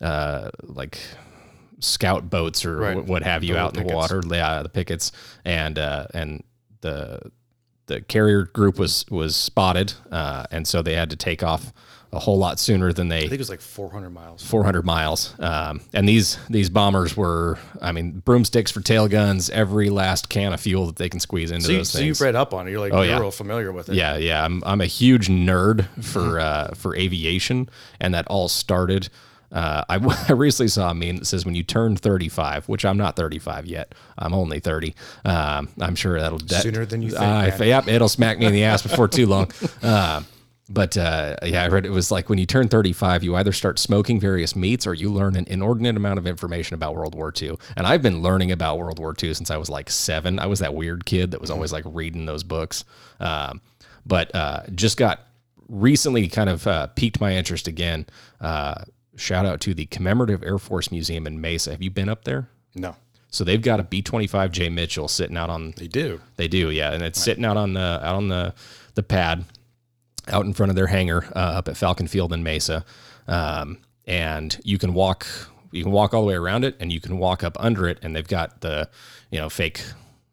uh, 0.00 0.50
like 0.62 0.98
scout 1.82 2.30
boats 2.30 2.64
or 2.64 2.76
Right. 2.76 3.04
what 3.04 3.22
have 3.22 3.44
you 3.44 3.54
The 3.54 3.60
out 3.60 3.76
in 3.76 3.86
the 3.86 3.94
water, 3.94 4.22
yeah, 4.30 4.62
the 4.62 4.68
pickets, 4.68 5.12
and 5.44 5.78
uh, 5.78 6.06
and 6.14 6.42
the 6.80 7.20
the 7.86 8.00
carrier 8.00 8.44
group 8.44 8.78
was 8.78 9.04
was 9.10 9.36
spotted, 9.36 9.94
uh, 10.10 10.44
and 10.50 10.66
so 10.66 10.82
they 10.82 10.94
had 10.94 11.10
to 11.10 11.16
take 11.16 11.42
off 11.42 11.72
a 12.14 12.18
whole 12.18 12.36
lot 12.36 12.60
sooner 12.60 12.92
than 12.92 13.08
they 13.08 13.16
I 13.16 13.20
think 13.22 13.32
it 13.32 13.38
was 13.38 13.48
like 13.48 13.62
400 13.62 14.10
miles. 14.10 14.42
400 14.44 14.84
miles. 14.84 15.34
Um, 15.40 15.80
and 15.94 16.06
these 16.06 16.38
these 16.50 16.68
bombers 16.68 17.16
were, 17.16 17.58
I 17.80 17.90
mean, 17.92 18.20
broomsticks 18.24 18.70
for 18.70 18.82
tail 18.82 19.08
guns, 19.08 19.48
every 19.48 19.88
last 19.88 20.28
can 20.28 20.52
of 20.52 20.60
fuel 20.60 20.86
that 20.88 20.96
they 20.96 21.08
can 21.08 21.20
squeeze 21.20 21.50
into 21.50 21.64
So, 21.64 21.72
you, 21.72 21.78
those 21.78 21.88
so 21.90 21.98
things. 22.00 22.06
you've 22.08 22.20
read 22.20 22.36
up 22.36 22.52
on 22.52 22.68
it. 22.68 22.70
You're 22.72 22.80
like 22.80 22.92
Oh, 22.92 23.00
you're 23.00 23.12
yeah. 23.14 23.18
real 23.18 23.30
familiar 23.30 23.72
with 23.72 23.88
it. 23.88 23.94
yeah, 23.94 24.18
yeah. 24.18 24.44
I'm 24.44 24.62
I'm 24.66 24.82
a 24.82 24.86
huge 24.86 25.28
nerd 25.28 25.86
for 26.04 26.38
uh, 26.38 26.74
for 26.74 26.94
aviation, 26.94 27.68
and 27.98 28.12
that 28.12 28.26
all 28.28 28.48
started. 28.48 29.08
Uh, 29.52 29.84
I, 29.88 30.24
I 30.28 30.32
recently 30.32 30.68
saw 30.68 30.90
a 30.90 30.94
meme 30.94 31.18
that 31.18 31.26
says 31.26 31.44
when 31.44 31.54
you 31.54 31.62
turn 31.62 31.96
35, 31.96 32.68
which 32.68 32.84
I'm 32.84 32.96
not 32.96 33.16
35 33.16 33.66
yet. 33.66 33.94
I'm 34.18 34.32
only 34.32 34.60
30. 34.60 34.94
Um, 35.24 35.68
I'm 35.80 35.94
sure 35.94 36.18
that'll 36.20 36.38
that, 36.38 36.62
Sooner 36.62 36.86
than 36.86 37.02
you 37.02 37.10
think, 37.10 37.22
Uh, 37.22 37.56
man. 37.58 37.68
yep, 37.68 37.88
it'll 37.88 38.08
smack 38.08 38.38
me 38.38 38.46
in 38.46 38.52
the 38.52 38.64
ass 38.64 38.82
before 38.82 39.08
too 39.08 39.26
long. 39.26 39.50
Uh, 39.82 40.22
but 40.70 40.96
uh, 40.96 41.36
yeah, 41.44 41.64
I 41.64 41.68
read 41.68 41.84
it 41.84 41.90
was 41.90 42.10
like 42.10 42.30
when 42.30 42.38
you 42.38 42.46
turn 42.46 42.68
35, 42.68 43.24
you 43.24 43.36
either 43.36 43.52
start 43.52 43.78
smoking 43.78 44.18
various 44.18 44.56
meats 44.56 44.86
or 44.86 44.94
you 44.94 45.12
learn 45.12 45.36
an 45.36 45.44
inordinate 45.48 45.96
amount 45.96 46.18
of 46.18 46.26
information 46.26 46.74
about 46.74 46.94
World 46.94 47.14
War 47.14 47.30
II. 47.38 47.58
And 47.76 47.86
I've 47.86 48.00
been 48.00 48.22
learning 48.22 48.52
about 48.52 48.78
World 48.78 48.98
War 48.98 49.14
II 49.20 49.34
since 49.34 49.50
I 49.50 49.58
was 49.58 49.68
like 49.68 49.90
seven. 49.90 50.38
I 50.38 50.46
was 50.46 50.60
that 50.60 50.72
weird 50.72 51.04
kid 51.04 51.32
that 51.32 51.42
was 51.42 51.50
always 51.50 51.72
like 51.74 51.84
reading 51.86 52.24
those 52.24 52.42
books. 52.42 52.84
Um, 53.20 53.60
but 54.06 54.34
uh, 54.34 54.62
just 54.74 54.96
got 54.96 55.26
recently 55.68 56.28
kind 56.28 56.48
of 56.48 56.66
uh, 56.66 56.86
piqued 56.88 57.20
my 57.20 57.36
interest 57.36 57.68
again. 57.68 58.06
Uh, 58.40 58.84
shout 59.16 59.46
out 59.46 59.60
to 59.62 59.74
the 59.74 59.86
Commemorative 59.86 60.42
Air 60.42 60.58
Force 60.58 60.90
Museum 60.90 61.26
in 61.26 61.40
Mesa. 61.40 61.70
Have 61.70 61.82
you 61.82 61.90
been 61.90 62.08
up 62.08 62.24
there? 62.24 62.48
No, 62.74 62.96
So 63.30 63.44
they've 63.44 63.60
got 63.60 63.80
a 63.80 63.82
B 63.82 64.02
25J 64.02 64.72
Mitchell 64.72 65.08
sitting 65.08 65.36
out 65.36 65.50
on 65.50 65.74
they 65.76 65.88
do. 65.88 66.20
they 66.36 66.48
do, 66.48 66.70
yeah, 66.70 66.92
and 66.92 67.02
it's 67.02 67.20
sitting 67.22 67.44
out 67.44 67.56
on 67.56 67.74
the 67.74 67.80
out 67.80 68.14
on 68.14 68.28
the 68.28 68.54
the 68.94 69.02
pad, 69.02 69.44
out 70.28 70.44
in 70.46 70.52
front 70.54 70.70
of 70.70 70.76
their 70.76 70.86
hangar 70.86 71.24
uh, 71.36 71.38
up 71.58 71.68
at 71.68 71.76
Falcon 71.76 72.06
Field 72.06 72.32
in 72.32 72.42
Mesa, 72.42 72.84
um, 73.28 73.78
and 74.06 74.58
you 74.64 74.78
can 74.78 74.94
walk 74.94 75.26
you 75.70 75.82
can 75.82 75.92
walk 75.92 76.14
all 76.14 76.22
the 76.22 76.28
way 76.28 76.34
around 76.34 76.64
it, 76.64 76.76
and 76.80 76.92
you 76.92 77.00
can 77.00 77.18
walk 77.18 77.42
up 77.44 77.56
under 77.60 77.86
it, 77.88 77.98
and 78.02 78.14
they've 78.16 78.28
got 78.28 78.60
the 78.62 78.88
you 79.30 79.38
know 79.38 79.50
fake 79.50 79.82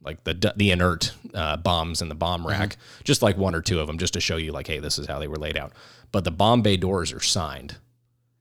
like 0.01 0.23
the 0.23 0.53
the 0.55 0.71
inert 0.71 1.11
uh, 1.33 1.57
bombs 1.57 2.01
in 2.01 2.07
the 2.07 2.15
bomb 2.15 2.47
rack, 2.47 2.77
just 3.03 3.21
like 3.21 3.35
one 3.37 3.53
or 3.53 3.61
two 3.61 3.79
of 3.81 3.87
them, 3.87 3.97
just 3.97 4.13
to 4.13 4.21
show 4.21 4.37
you 4.37 4.53
like, 4.53 4.67
hey, 4.67 4.79
this 4.79 4.97
is 4.97 5.07
how 5.07 5.19
they 5.19 5.27
were 5.27 5.35
laid 5.35 5.57
out. 5.57 5.73
But 6.13 6.23
the 6.23 6.31
bomb 6.31 6.61
bay 6.61 6.77
doors 6.77 7.11
are 7.11 7.19
signed, 7.19 7.75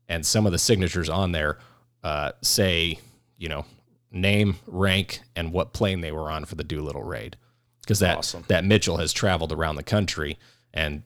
and 0.09 0.25
some 0.25 0.47
of 0.47 0.53
the 0.53 0.59
signatures 0.59 1.09
on 1.09 1.33
there 1.33 1.59
uh, 2.03 2.33
say, 2.43 2.99
you 3.37 3.49
know, 3.49 3.65
name, 4.11 4.57
rank, 4.67 5.21
and 5.37 5.53
what 5.53 5.73
plane 5.73 6.01
they 6.01 6.13
were 6.13 6.31
on 6.31 6.45
for 6.45 6.55
the 6.55 6.65
Doolittle 6.65 7.03
raid. 7.03 7.37
Because 7.83 7.99
that 8.01 8.19
Awesome. 8.19 8.45
that 8.49 8.65
Mitchell 8.65 8.99
has 8.99 9.13
traveled 9.13 9.53
around 9.53 9.77
the 9.77 9.83
country, 9.83 10.39
and 10.75 11.03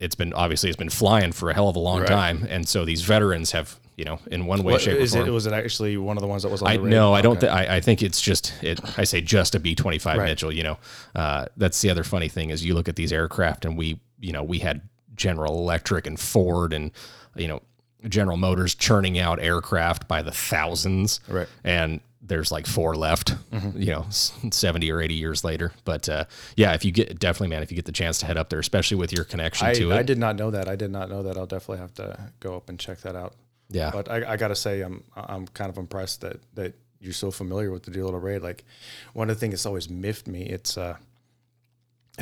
it's 0.00 0.14
been 0.14 0.32
obviously 0.32 0.68
it's 0.70 0.76
been 0.76 0.88
flying 0.90 1.32
for 1.32 1.50
a 1.50 1.54
hell 1.54 1.68
of 1.68 1.76
a 1.76 1.80
long 1.80 2.00
Right. 2.00 2.08
time, 2.08 2.46
and 2.48 2.68
so 2.68 2.84
these 2.84 3.02
veterans 3.02 3.50
have, 3.52 3.78
you 3.96 4.04
know, 4.04 4.20
in 4.30 4.46
one 4.46 4.62
way, 4.62 4.74
What, 4.74 4.82
shape, 4.82 4.98
is 4.98 5.14
or 5.16 5.18
it? 5.18 5.22
form. 5.24 5.34
Was 5.34 5.46
it 5.46 5.52
actually 5.52 5.96
one 5.96 6.16
of 6.16 6.20
the 6.20 6.28
ones 6.28 6.44
that 6.44 6.48
was 6.50 6.62
on 6.62 6.68
I 6.68 6.76
no, 6.76 7.12
I 7.12 7.22
don't. 7.22 7.40
Th- 7.40 7.50
I, 7.52 7.76
I 7.76 7.80
think 7.80 8.02
it's 8.02 8.20
just 8.20 8.52
it. 8.62 8.80
I 8.98 9.02
say 9.04 9.20
just 9.20 9.54
a 9.56 9.60
B 9.60 9.74
twenty 9.74 9.98
five 9.98 10.18
Mitchell. 10.18 10.52
You 10.52 10.62
know, 10.62 10.78
uh, 11.16 11.46
that's 11.56 11.80
the 11.80 11.90
other 11.90 12.04
funny 12.04 12.28
thing 12.28 12.50
is 12.50 12.64
you 12.64 12.74
look 12.74 12.88
at 12.88 12.94
these 12.96 13.12
aircraft 13.12 13.64
and 13.64 13.76
we, 13.76 14.00
you 14.20 14.32
know, 14.32 14.44
we 14.44 14.60
had 14.60 14.82
General 15.16 15.58
Electric 15.58 16.06
and 16.06 16.18
Ford 16.20 16.72
and 16.72 16.92
you 17.36 17.48
know 17.48 17.62
General 18.08 18.36
Motors 18.36 18.74
churning 18.74 19.18
out 19.18 19.40
aircraft 19.40 20.08
by 20.08 20.22
the 20.22 20.32
thousands. 20.32 21.20
Right. 21.28 21.48
And 21.64 22.00
there's 22.24 22.52
like 22.52 22.66
four 22.66 22.94
left. 22.94 23.34
You 23.74 23.90
know, 23.92 24.06
seventy 24.10 24.90
or 24.90 25.00
eighty 25.00 25.14
years 25.14 25.44
later. 25.44 25.72
But 25.84 26.08
uh, 26.08 26.24
yeah, 26.56 26.72
if 26.74 26.84
you 26.84 26.92
get 26.92 27.18
definitely, 27.18 27.48
man, 27.48 27.62
if 27.62 27.70
you 27.70 27.76
get 27.76 27.84
the 27.84 27.92
chance 27.92 28.18
to 28.18 28.26
head 28.26 28.36
up 28.36 28.48
there, 28.48 28.60
especially 28.60 28.96
with 28.96 29.12
your 29.12 29.24
connection 29.24 29.66
I, 29.66 29.74
to 29.74 29.90
it, 29.90 29.94
I 29.94 30.02
did 30.02 30.18
not 30.18 30.36
know 30.36 30.50
that. 30.52 30.68
I 30.68 30.76
did 30.76 30.90
not 30.90 31.10
know 31.10 31.22
that. 31.24 31.36
I'll 31.36 31.46
definitely 31.46 31.78
have 31.78 31.94
to 31.94 32.30
go 32.40 32.56
up 32.56 32.68
and 32.68 32.78
check 32.78 33.00
that 33.00 33.16
out. 33.16 33.34
yeah, 33.68 33.90
But 33.92 34.10
I, 34.10 34.32
I 34.32 34.36
got 34.36 34.48
to 34.48 34.56
say, 34.56 34.82
I'm 34.82 35.02
I'm 35.16 35.46
kind 35.48 35.68
of 35.68 35.78
impressed 35.78 36.20
that 36.20 36.40
that 36.54 36.74
you're 37.00 37.12
so 37.12 37.32
familiar 37.32 37.72
with 37.72 37.82
the 37.82 37.90
Doolittle 37.90 38.20
raid. 38.20 38.42
Like 38.42 38.64
one 39.12 39.28
of 39.28 39.36
the 39.36 39.40
things 39.40 39.54
that's 39.54 39.66
always 39.66 39.90
miffed 39.90 40.28
me, 40.28 40.42
it's 40.44 40.78
uh, 40.78 40.96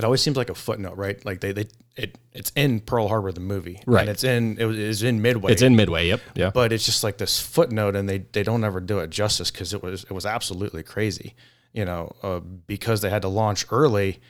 it 0.00 0.04
always 0.04 0.23
seems 0.23 0.37
like 0.37 0.50
a 0.50 0.54
footnote, 0.54 0.97
right? 0.97 1.23
Like 1.25 1.40
they, 1.40 1.52
they 1.52 1.66
it 1.97 2.19
it's 2.33 2.50
in 2.57 2.80
Pearl 2.80 3.09
Harbor 3.09 3.30
the 3.33 3.40
movie, 3.40 3.83
Right. 3.87 4.00
And 4.00 4.09
it's 4.09 4.25
in 4.25 4.57
it 4.59 4.64
was 4.64 4.78
it's 4.78 5.02
in 5.02 5.21
Midway, 5.23 5.52
it's 5.52 5.62
in 5.62 5.76
Midway. 5.76 6.09
Yep. 6.09 6.21
Yeah. 6.35 6.50
but 6.50 6.73
it's 6.73 6.85
just 6.85 7.04
like 7.04 7.19
this 7.19 7.40
footnote, 7.40 7.95
and 7.97 8.09
they 8.09 8.19
they 8.19 8.42
don't 8.42 8.64
ever 8.64 8.80
do 8.80 8.99
it 9.00 9.11
justice 9.11 9.50
because 9.50 9.75
it 9.75 9.83
was 9.83 10.04
it 10.04 10.12
was 10.12 10.25
absolutely 10.26 10.83
crazy, 10.83 11.35
you 11.73 11.85
know, 11.85 12.14
uh, 12.23 12.40
because 12.40 13.02
they 13.02 13.11
had 13.11 13.23
to 13.23 13.28
launch 13.28 13.66
early. 13.71 14.21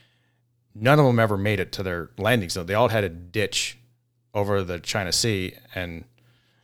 None 0.75 0.99
of 0.99 1.05
them 1.07 1.19
ever 1.19 1.37
made 1.37 1.61
it 1.61 1.73
to 1.73 1.83
their 1.83 2.11
landing 2.19 2.49
zone. 2.49 2.67
They 2.67 2.75
all 2.75 2.89
had 2.89 3.05
a 3.05 3.09
ditch 3.09 3.79
over 4.35 4.63
the 4.63 4.79
China 4.79 5.13
Sea, 5.13 5.55
and 5.75 6.05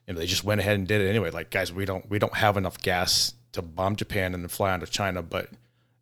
you 0.06 0.14
know 0.14 0.20
they 0.20 0.26
just 0.26 0.44
went 0.44 0.60
ahead 0.60 0.76
and 0.76 0.86
did 0.86 1.00
it 1.00 1.08
anyway. 1.08 1.30
Like 1.30 1.50
guys, 1.50 1.72
we 1.72 1.84
don't 1.84 2.08
we 2.10 2.18
don't 2.18 2.34
have 2.34 2.56
enough 2.56 2.78
gas 2.82 3.34
to 3.52 3.62
bomb 3.62 3.96
Japan 3.96 4.34
and 4.34 4.42
then 4.42 4.48
fly 4.48 4.72
onto 4.72 4.86
China, 4.86 5.22
but 5.22 5.50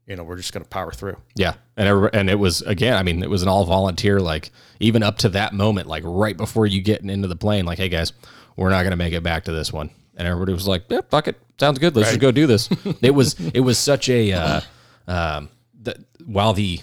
you 0.07 0.17
know 0.17 0.25
we're 0.25 0.37
just 0.37 0.53
gonna 0.53 0.65
power 0.65 0.93
through. 0.93 1.17
Yeah, 1.35 1.55
and 1.77 1.89
every, 1.89 2.11
and 2.13 2.29
it 2.29 2.39
was 2.39 2.63
again. 2.63 2.95
I 2.95 3.03
mean, 3.03 3.23
it 3.23 3.31
was 3.31 3.43
an 3.43 3.49
all 3.49 3.65
volunteer. 3.65 4.21
Like 4.21 4.51
even 4.81 5.03
up 5.03 5.19
to 5.19 5.29
that 5.31 5.53
moment, 5.53 5.89
like 5.89 6.03
right 6.07 6.37
before 6.37 6.67
you 6.67 6.83
get 6.83 7.03
into 7.03 7.29
the 7.29 7.37
plane, 7.37 7.65
like, 7.65 7.79
hey 7.79 7.89
guys, 7.89 8.13
we're 8.57 8.71
not 8.71 8.83
gonna 8.83 8.97
make 8.97 9.13
it 9.13 9.23
back 9.23 9.45
to 9.45 9.53
this 9.53 9.73
one. 9.73 9.91
And 10.17 10.29
everybody 10.29 10.53
was 10.53 10.69
like, 10.69 10.85
yeah, 10.89 11.01
fuck 11.11 11.27
it, 11.27 11.41
sounds 11.59 11.79
good. 11.79 11.97
Let's 11.97 12.11
just 12.11 12.21
go 12.21 12.31
do 12.31 12.47
this. 12.47 12.69
it 13.03 13.11
was 13.13 13.35
it 13.53 13.61
was 13.61 13.79
such 13.79 14.09
a 14.09 14.33
uh, 14.33 14.61
um, 15.07 15.49
that 15.83 15.99
while 16.25 16.53
the 16.53 16.81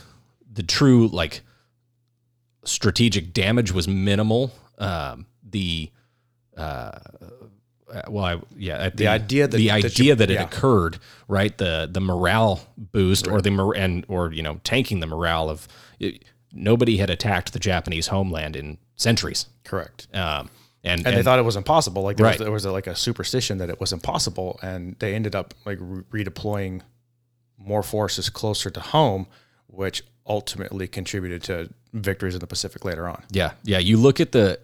the 0.52 0.64
true 0.64 1.08
like 1.08 1.42
strategic 2.66 3.34
damage 3.34 3.72
was 3.72 3.88
minimal, 3.88 4.52
um, 4.78 5.26
the 5.44 5.92
uh, 6.58 7.00
well, 8.08 8.26
I, 8.26 8.42
yeah, 8.58 8.78
at 8.78 8.98
the, 8.98 9.08
idea 9.08 9.48
that- 9.48 9.58
the 9.58 9.68
that 9.70 9.82
you- 9.84 9.86
idea 9.90 10.16
that 10.16 10.30
it 10.32 10.36
yeah. 10.36 10.44
occurred, 10.44 11.00
right? 11.28 11.58
The 11.58 11.90
the 11.92 12.02
morale 12.02 12.62
boost 12.78 13.28
or 13.28 13.42
the 13.42 13.52
mor- 13.52 13.76
and 13.76 14.06
or 14.08 14.32
you 14.34 14.42
know 14.44 14.60
tanking 14.64 15.00
the 15.00 15.08
morale 15.08 15.50
of 15.50 15.68
it, 16.00 16.24
nobody 16.54 16.98
had 16.98 17.10
attacked 17.10 17.54
the 17.54 17.60
Japanese 17.60 18.08
homeland 18.08 18.56
in 18.56 18.78
centuries, 18.96 19.48
Correct. 19.64 20.08
um, 20.14 20.50
and, 20.84 21.06
and, 21.06 21.16
they 21.18 21.24
thought 21.24 21.38
it 21.40 21.44
was 21.46 21.56
impossible. 21.56 22.02
Like 22.04 22.18
there 22.18 22.26
Right. 22.26 22.40
was, 22.40 22.46
there 22.46 22.52
was 22.52 22.66
like 22.66 22.88
a 22.88 22.96
superstition 22.96 23.58
that 23.60 23.70
it 23.70 23.80
was 23.80 23.92
impossible, 23.94 24.60
and 24.64 24.96
they 25.00 25.14
ended 25.16 25.36
up 25.36 25.54
like 25.66 25.78
re- 25.82 26.24
redeploying 26.26 26.82
more 27.58 27.84
forces 27.84 28.30
closer 28.30 28.70
to 28.72 28.80
home, 28.80 29.28
which 29.68 30.04
ultimately 30.26 30.88
contributed 30.88 31.44
to 31.44 31.70
victories 31.94 32.34
in 32.34 32.40
the 32.40 32.48
Pacific 32.48 32.84
later 32.86 33.08
on. 33.08 33.24
Yeah, 33.32 33.52
yeah. 33.64 33.78
You 33.80 33.98
look 33.98 34.20
at 34.20 34.32
the 34.32 34.60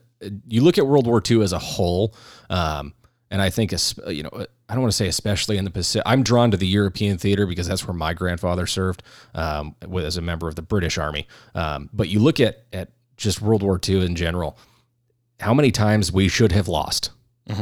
you 0.47 0.61
look 0.61 0.77
at 0.79 0.87
World 0.87 1.05
War 1.05 1.21
II 1.29 1.43
as 1.43 1.53
a 1.53 1.59
whole, 1.59 2.15
um, 2.49 2.93
and 3.31 3.41
I 3.41 3.49
think 3.49 3.71
you 4.07 4.23
know 4.23 4.45
I 4.69 4.73
don't 4.73 4.81
want 4.81 4.91
to 4.91 4.97
say 4.97 5.07
especially 5.07 5.57
in 5.57 5.65
the 5.65 5.71
Pacific. 5.71 6.03
I'm 6.05 6.23
drawn 6.23 6.51
to 6.51 6.57
the 6.57 6.67
European 6.67 7.17
theater 7.17 7.45
because 7.45 7.67
that's 7.67 7.87
where 7.87 7.93
my 7.95 8.13
grandfather 8.13 8.65
served 8.67 9.03
um, 9.35 9.75
with, 9.87 10.05
as 10.05 10.17
a 10.17 10.21
member 10.21 10.47
of 10.47 10.55
the 10.55 10.61
British 10.61 10.97
Army. 10.97 11.27
Um, 11.55 11.89
but 11.93 12.09
you 12.09 12.19
look 12.19 12.39
at 12.39 12.65
at 12.73 12.89
just 13.17 13.41
World 13.41 13.63
War 13.63 13.79
II 13.87 14.05
in 14.05 14.15
general, 14.15 14.57
how 15.39 15.53
many 15.53 15.71
times 15.71 16.11
we 16.11 16.27
should 16.27 16.51
have 16.51 16.67
lost. 16.67 17.11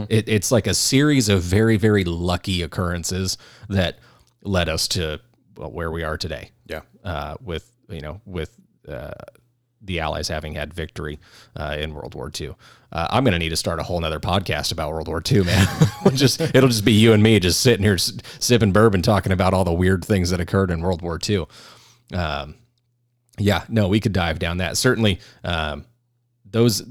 It, 0.09 0.27
it's 0.27 0.51
like 0.51 0.65
a 0.65 0.73
series 0.73 1.29
of 1.29 1.43
very 1.43 1.77
very 1.77 2.03
lucky 2.03 2.63
occurrences 2.63 3.37
that 3.69 3.99
led 4.41 4.67
us 4.67 4.87
to 4.89 5.19
well, 5.57 5.71
where 5.71 5.91
we 5.91 6.03
are 6.03 6.17
today 6.17 6.49
Yeah. 6.67 6.81
uh, 7.03 7.35
with 7.39 7.71
you 7.89 8.01
know 8.01 8.19
with 8.25 8.55
uh, 8.87 9.11
the 9.85 9.99
Allies 9.99 10.27
having 10.27 10.53
had 10.53 10.73
victory 10.73 11.19
uh, 11.55 11.75
in 11.79 11.93
World 11.93 12.15
War 12.15 12.31
II. 12.39 12.55
Uh, 12.91 13.07
I'm 13.09 13.23
going 13.23 13.33
to 13.33 13.39
need 13.39 13.49
to 13.49 13.57
start 13.57 13.79
a 13.79 13.83
whole 13.83 13.99
nother 13.99 14.19
podcast 14.19 14.71
about 14.71 14.91
World 14.91 15.07
War 15.07 15.21
II, 15.29 15.43
man. 15.43 15.67
just 16.13 16.39
it'll 16.39 16.69
just 16.69 16.85
be 16.85 16.93
you 16.93 17.13
and 17.13 17.21
me 17.21 17.39
just 17.39 17.59
sitting 17.59 17.83
here 17.83 17.97
sipping 17.97 18.71
bourbon, 18.71 19.01
talking 19.01 19.31
about 19.31 19.53
all 19.53 19.65
the 19.65 19.73
weird 19.73 20.05
things 20.05 20.29
that 20.29 20.39
occurred 20.39 20.71
in 20.71 20.81
World 20.81 21.01
War 21.01 21.19
II. 21.27 21.45
Um, 22.13 22.55
yeah, 23.37 23.65
no, 23.67 23.87
we 23.87 23.99
could 23.99 24.13
dive 24.13 24.39
down 24.39 24.57
that. 24.57 24.77
Certainly, 24.77 25.19
um, 25.43 25.85
those. 26.45 26.83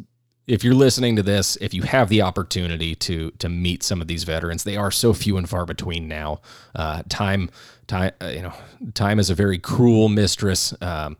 If 0.46 0.62
you're 0.62 0.74
listening 0.74 1.16
to 1.16 1.22
this, 1.22 1.56
if 1.62 1.72
you 1.72 1.84
have 1.84 2.10
the 2.10 2.20
opportunity 2.20 2.94
to 2.96 3.30
to 3.38 3.48
meet 3.48 3.82
some 3.82 4.02
of 4.02 4.08
these 4.08 4.24
veterans, 4.24 4.64
they 4.64 4.76
are 4.76 4.90
so 4.90 5.14
few 5.14 5.38
and 5.38 5.48
far 5.48 5.64
between 5.64 6.06
now. 6.06 6.42
Uh, 6.74 7.02
time, 7.08 7.48
time, 7.86 8.12
uh, 8.20 8.26
you 8.26 8.42
know, 8.42 8.52
time 8.92 9.18
is 9.18 9.30
a 9.30 9.34
very 9.34 9.58
cruel 9.58 10.10
mistress. 10.10 10.74
Um, 10.82 11.16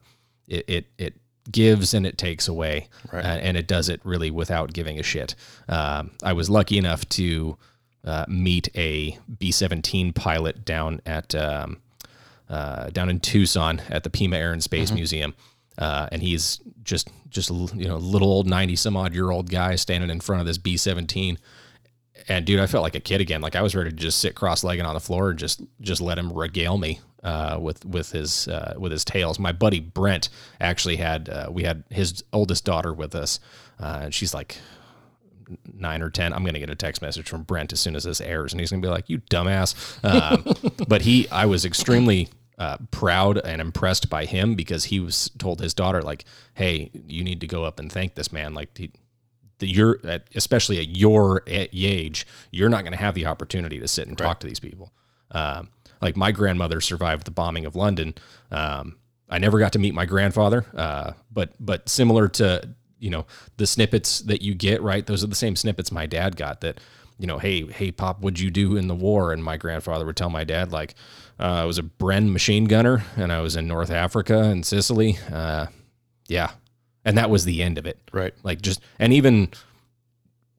it, 0.46 0.64
it 0.68 0.86
it 0.98 1.14
gives 1.50 1.92
and 1.94 2.06
it 2.06 2.16
takes 2.18 2.48
away, 2.48 2.88
Right. 3.12 3.24
uh, 3.24 3.28
and 3.28 3.56
it 3.56 3.66
does 3.66 3.88
it 3.88 4.00
really 4.04 4.30
without 4.30 4.72
giving 4.72 4.98
a 4.98 5.02
shit. 5.02 5.34
Um, 5.68 6.12
I 6.22 6.32
was 6.32 6.48
lucky 6.50 6.78
enough 6.78 7.08
to 7.10 7.56
uh, 8.04 8.24
meet 8.28 8.68
a 8.76 9.18
B 9.38 9.50
17 9.50 10.12
pilot 10.12 10.64
down 10.64 11.00
at 11.06 11.34
um, 11.34 11.78
uh, 12.48 12.90
down 12.90 13.08
in 13.08 13.20
Tucson 13.20 13.80
at 13.88 14.04
the 14.04 14.10
Pima 14.10 14.36
Air 14.36 14.52
and 14.52 14.62
Space 14.62 14.90
Museum. 14.92 15.34
Uh, 15.78 16.08
and 16.12 16.22
he's 16.22 16.60
just 16.84 17.08
just 17.30 17.50
you 17.50 17.88
know 17.88 17.96
little 17.96 18.28
old 18.28 18.46
90 18.46 18.76
some 18.76 18.96
odd 18.96 19.12
year 19.14 19.30
old 19.30 19.50
guy 19.50 19.74
standing 19.74 20.08
in 20.10 20.20
front 20.20 20.40
of 20.40 20.46
this 20.46 20.58
B 20.58 20.76
17 20.76 21.36
and 22.28 22.44
dude, 22.44 22.60
I 22.60 22.66
felt 22.66 22.82
like 22.82 22.94
a 22.94 23.00
kid 23.00 23.20
again. 23.20 23.40
Like 23.40 23.56
I 23.56 23.62
was 23.62 23.74
ready 23.74 23.90
to 23.90 23.96
just 23.96 24.18
sit 24.18 24.34
cross-legged 24.34 24.84
on 24.84 24.94
the 24.94 25.00
floor 25.00 25.30
and 25.30 25.38
just 25.38 25.62
just 25.80 26.00
let 26.00 26.18
him 26.18 26.32
regale 26.32 26.78
me 26.78 27.00
uh, 27.22 27.58
with 27.60 27.84
with 27.84 28.12
his 28.12 28.48
uh, 28.48 28.74
with 28.78 28.92
his 28.92 29.04
tales. 29.04 29.38
My 29.38 29.52
buddy 29.52 29.80
Brent 29.80 30.28
actually 30.60 30.96
had 30.96 31.28
uh, 31.28 31.48
we 31.50 31.64
had 31.64 31.84
his 31.90 32.22
oldest 32.32 32.64
daughter 32.64 32.92
with 32.92 33.14
us, 33.14 33.40
uh, 33.80 34.00
and 34.04 34.14
she's 34.14 34.34
like 34.34 34.58
nine 35.72 36.02
or 36.02 36.10
ten. 36.10 36.32
I'm 36.32 36.44
gonna 36.44 36.58
get 36.58 36.70
a 36.70 36.74
text 36.74 37.02
message 37.02 37.28
from 37.28 37.42
Brent 37.42 37.72
as 37.72 37.80
soon 37.80 37.96
as 37.96 38.04
this 38.04 38.20
airs, 38.20 38.52
and 38.52 38.60
he's 38.60 38.70
gonna 38.70 38.82
be 38.82 38.88
like, 38.88 39.08
"You 39.08 39.18
dumbass." 39.18 39.74
Um, 40.04 40.72
but 40.88 41.02
he, 41.02 41.28
I 41.30 41.46
was 41.46 41.64
extremely 41.64 42.28
uh, 42.58 42.76
proud 42.90 43.38
and 43.38 43.60
impressed 43.60 44.08
by 44.08 44.26
him 44.26 44.54
because 44.54 44.84
he 44.84 45.00
was 45.00 45.30
told 45.38 45.60
his 45.60 45.74
daughter 45.74 46.02
like, 46.02 46.24
"Hey, 46.54 46.90
you 47.06 47.24
need 47.24 47.40
to 47.40 47.46
go 47.46 47.64
up 47.64 47.80
and 47.80 47.90
thank 47.90 48.14
this 48.14 48.32
man." 48.32 48.54
Like 48.54 48.76
he, 48.76 48.90
that 49.64 49.70
you're 49.72 49.98
at, 50.04 50.28
especially 50.34 50.78
at 50.78 50.94
your 50.94 51.42
age, 51.46 52.26
you're 52.50 52.68
not 52.68 52.82
going 52.82 52.92
to 52.92 52.98
have 52.98 53.14
the 53.14 53.24
opportunity 53.24 53.80
to 53.80 53.88
sit 53.88 54.06
and 54.06 54.18
talk 54.18 54.40
to 54.40 54.46
these 54.46 54.60
people. 54.60 54.92
Um, 55.30 55.70
like 56.02 56.18
my 56.18 56.32
grandmother 56.32 56.82
survived 56.82 57.26
the 57.26 57.30
bombing 57.30 57.64
of 57.64 57.74
London. 57.74 58.14
Um, 58.50 58.96
I 59.30 59.38
never 59.38 59.58
got 59.58 59.72
to 59.72 59.78
meet 59.78 59.94
my 59.94 60.04
grandfather, 60.04 60.66
uh, 60.76 61.12
but 61.32 61.54
but 61.58 61.88
similar 61.88 62.28
to 62.28 62.68
you 62.98 63.08
know 63.08 63.24
the 63.56 63.66
snippets 63.66 64.20
that 64.20 64.42
you 64.42 64.54
get, 64.54 64.82
right? 64.82 65.06
Those 65.06 65.24
are 65.24 65.28
the 65.28 65.34
same 65.34 65.56
snippets 65.56 65.90
my 65.90 66.04
dad 66.04 66.36
got. 66.36 66.60
That 66.60 66.78
you 67.18 67.26
know, 67.26 67.38
hey 67.38 67.66
hey 67.66 67.90
pop, 67.90 68.20
what'd 68.20 68.38
you 68.38 68.50
do 68.50 68.76
in 68.76 68.86
the 68.86 68.94
war? 68.94 69.32
And 69.32 69.42
my 69.42 69.56
grandfather 69.56 70.04
would 70.04 70.16
tell 70.16 70.28
my 70.28 70.44
dad 70.44 70.72
like, 70.72 70.94
uh, 71.40 71.62
I 71.62 71.64
was 71.64 71.78
a 71.78 71.82
Bren 71.82 72.32
machine 72.32 72.66
gunner, 72.66 73.02
and 73.16 73.32
I 73.32 73.40
was 73.40 73.56
in 73.56 73.66
North 73.66 73.90
Africa 73.90 74.42
and 74.42 74.66
Sicily. 74.66 75.18
Uh, 75.32 75.68
yeah, 76.28 76.50
and 77.04 77.16
that 77.18 77.30
was 77.30 77.44
the 77.44 77.62
end 77.62 77.78
of 77.78 77.86
it 77.86 77.98
Right. 78.12 78.34
like 78.42 78.62
just 78.62 78.80
and 78.98 79.12
even 79.12 79.48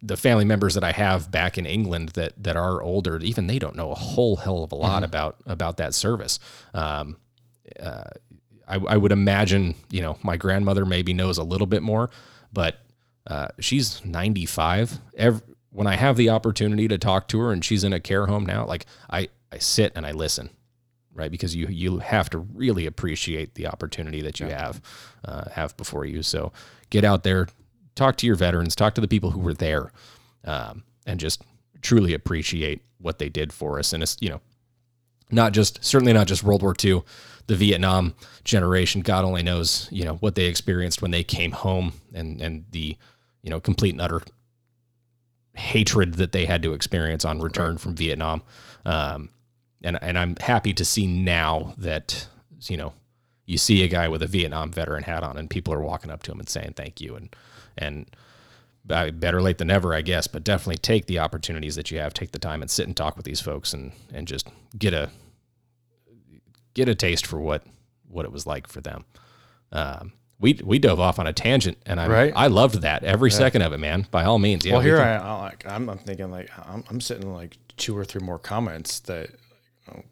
the 0.01 0.17
family 0.17 0.45
members 0.45 0.75
that 0.75 0.83
I 0.83 0.91
have 0.91 1.31
back 1.31 1.57
in 1.57 1.65
England 1.65 2.09
that 2.09 2.33
that 2.43 2.55
are 2.55 2.81
older, 2.81 3.17
even 3.19 3.47
they 3.47 3.57
don't 3.59 3.75
know 3.75 3.91
a 3.91 3.95
whole 3.95 4.35
hell 4.35 4.63
of 4.63 4.71
a 4.71 4.75
lot 4.75 5.03
about 5.03 5.37
about 5.45 5.77
that 5.77 5.93
service. 5.95 6.37
Um, 6.73 7.17
uh, 7.79 8.03
I, 8.67 8.75
I 8.77 8.97
would 8.97 9.11
imagine, 9.11 9.75
you 9.89 10.01
know, 10.01 10.17
my 10.23 10.37
grandmother 10.37 10.85
maybe 10.85 11.13
knows 11.13 11.37
a 11.37 11.43
little 11.43 11.67
bit 11.67 11.81
more, 11.83 12.09
but 12.53 12.77
uh, 13.27 13.47
she's 13.59 14.03
95. 14.05 14.99
Every, 15.17 15.41
when 15.71 15.87
I 15.87 15.95
have 15.95 16.17
the 16.17 16.29
opportunity 16.29 16.87
to 16.87 16.97
talk 16.97 17.27
to 17.29 17.39
her 17.39 17.51
and 17.51 17.63
she's 17.65 17.83
in 17.83 17.93
a 17.93 17.99
care 17.99 18.25
home 18.27 18.45
now, 18.45 18.65
like 18.65 18.85
I, 19.09 19.29
I 19.51 19.57
sit 19.59 19.91
and 19.95 20.05
I 20.05 20.11
listen, 20.11 20.49
right? 21.15 21.31
Because 21.31 21.55
you, 21.55 21.67
you 21.67 21.99
have 21.99 22.29
to 22.31 22.37
really 22.37 22.85
appreciate 22.85 23.55
the 23.55 23.67
opportunity 23.67 24.21
that 24.21 24.39
you 24.39 24.47
have, 24.47 24.81
uh, 25.23 25.49
have 25.49 25.75
before 25.77 26.05
you. 26.05 26.21
So 26.21 26.51
get 26.89 27.03
out 27.03 27.23
there, 27.23 27.47
talk 27.95 28.17
to 28.17 28.27
your 28.27 28.35
veterans, 28.35 28.75
talk 28.75 28.93
to 28.95 29.01
the 29.01 29.07
people 29.07 29.31
who 29.31 29.39
were 29.39 29.53
there, 29.53 29.91
um, 30.43 30.83
and 31.07 31.19
just 31.19 31.41
truly 31.81 32.13
appreciate 32.13 32.81
what 32.99 33.17
they 33.17 33.29
did 33.29 33.53
for 33.53 33.79
us. 33.79 33.93
And 33.93 34.03
it's, 34.03 34.17
you 34.19 34.29
know, 34.29 34.41
not 35.31 35.53
just 35.53 35.83
certainly 35.83 36.13
not 36.13 36.27
just 36.27 36.43
World 36.43 36.61
War 36.61 36.75
II, 36.83 37.01
the 37.47 37.55
Vietnam 37.55 38.13
generation. 38.43 39.01
God 39.01 39.25
only 39.25 39.43
knows, 39.43 39.87
you 39.91 40.03
know, 40.03 40.15
what 40.15 40.35
they 40.35 40.45
experienced 40.45 41.01
when 41.01 41.11
they 41.11 41.23
came 41.23 41.51
home 41.51 41.93
and 42.13 42.41
and 42.41 42.65
the, 42.71 42.97
you 43.41 43.49
know, 43.49 43.59
complete 43.59 43.93
and 43.93 44.01
utter 44.01 44.21
hatred 45.53 46.15
that 46.15 46.31
they 46.31 46.45
had 46.45 46.61
to 46.63 46.73
experience 46.73 47.23
on 47.23 47.39
return 47.39 47.77
from 47.77 47.95
Vietnam. 47.95 48.41
Um, 48.85 49.29
and 49.85 49.97
and 50.01 50.17
I'm 50.17 50.35
happy 50.41 50.73
to 50.73 50.83
see 50.83 51.07
now 51.07 51.73
that 51.77 52.27
you 52.67 52.75
know 52.77 52.93
you 53.45 53.57
see 53.57 53.83
a 53.83 53.87
guy 53.87 54.07
with 54.07 54.23
a 54.23 54.27
Vietnam 54.27 54.71
veteran 54.71 55.03
hat 55.03 55.23
on, 55.23 55.37
and 55.37 55.49
people 55.49 55.73
are 55.73 55.81
walking 55.81 56.09
up 56.11 56.23
to 56.23 56.31
him 56.31 56.39
and 56.39 56.49
saying 56.49 56.73
thank 56.75 56.99
you, 56.99 57.15
and 57.15 57.35
and 57.77 58.07
better 58.85 59.41
late 59.41 59.57
than 59.57 59.67
never, 59.67 59.93
I 59.93 60.01
guess. 60.01 60.27
But 60.27 60.43
definitely 60.43 60.77
take 60.77 61.05
the 61.05 61.19
opportunities 61.19 61.75
that 61.75 61.91
you 61.91 61.99
have, 61.99 62.13
take 62.13 62.31
the 62.31 62.39
time 62.39 62.61
and 62.61 62.69
sit 62.69 62.87
and 62.87 62.95
talk 62.95 63.15
with 63.15 63.25
these 63.25 63.41
folks, 63.41 63.73
and 63.73 63.91
and 64.13 64.27
just 64.27 64.47
get 64.77 64.93
a 64.93 65.09
get 66.73 66.89
a 66.89 66.95
taste 66.95 67.25
for 67.25 67.39
what 67.39 67.63
what 68.07 68.25
it 68.25 68.31
was 68.31 68.45
like 68.45 68.67
for 68.67 68.81
them. 68.81 69.05
Um, 69.71 70.13
we 70.39 70.59
we 70.63 70.79
dove 70.79 70.99
off 70.99 71.19
on 71.19 71.27
a 71.27 71.33
tangent, 71.33 71.77
and 71.85 71.99
I 71.99 72.07
Right. 72.07 72.33
I 72.35 72.47
loved 72.47 72.81
that 72.81 73.03
every 73.03 73.31
second 73.31 73.61
of 73.61 73.73
it, 73.73 73.77
man. 73.79 74.07
By 74.11 74.25
all 74.25 74.39
means, 74.39 74.65
yeah. 74.65 74.73
well, 74.73 74.81
we 74.81 74.87
here 74.89 74.97
can- 74.97 75.07
I, 75.07 75.27
I 75.27 75.41
like 75.41 75.65
I'm, 75.67 75.89
I'm 75.89 75.97
thinking 75.97 76.31
like 76.31 76.49
I'm, 76.67 76.83
I'm 76.89 77.01
sitting 77.01 77.33
like 77.33 77.57
two 77.77 77.97
or 77.97 78.03
three 78.05 78.21
more 78.21 78.39
comments 78.39 78.99
that. 79.01 79.29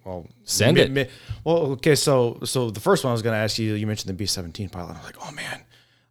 Well, 0.05 0.27
Send 0.43 0.77
it. 0.77 1.09
well, 1.43 1.57
okay. 1.73 1.95
So, 1.95 2.39
so 2.43 2.69
the 2.69 2.79
first 2.79 3.03
one 3.03 3.09
I 3.09 3.13
was 3.13 3.21
going 3.21 3.33
to 3.33 3.39
ask 3.39 3.57
you. 3.57 3.73
You 3.73 3.87
mentioned 3.87 4.09
the 4.09 4.13
B 4.13 4.25
seventeen 4.25 4.69
pilot. 4.69 4.95
I'm 4.97 5.03
like, 5.03 5.15
oh 5.25 5.31
man, 5.31 5.61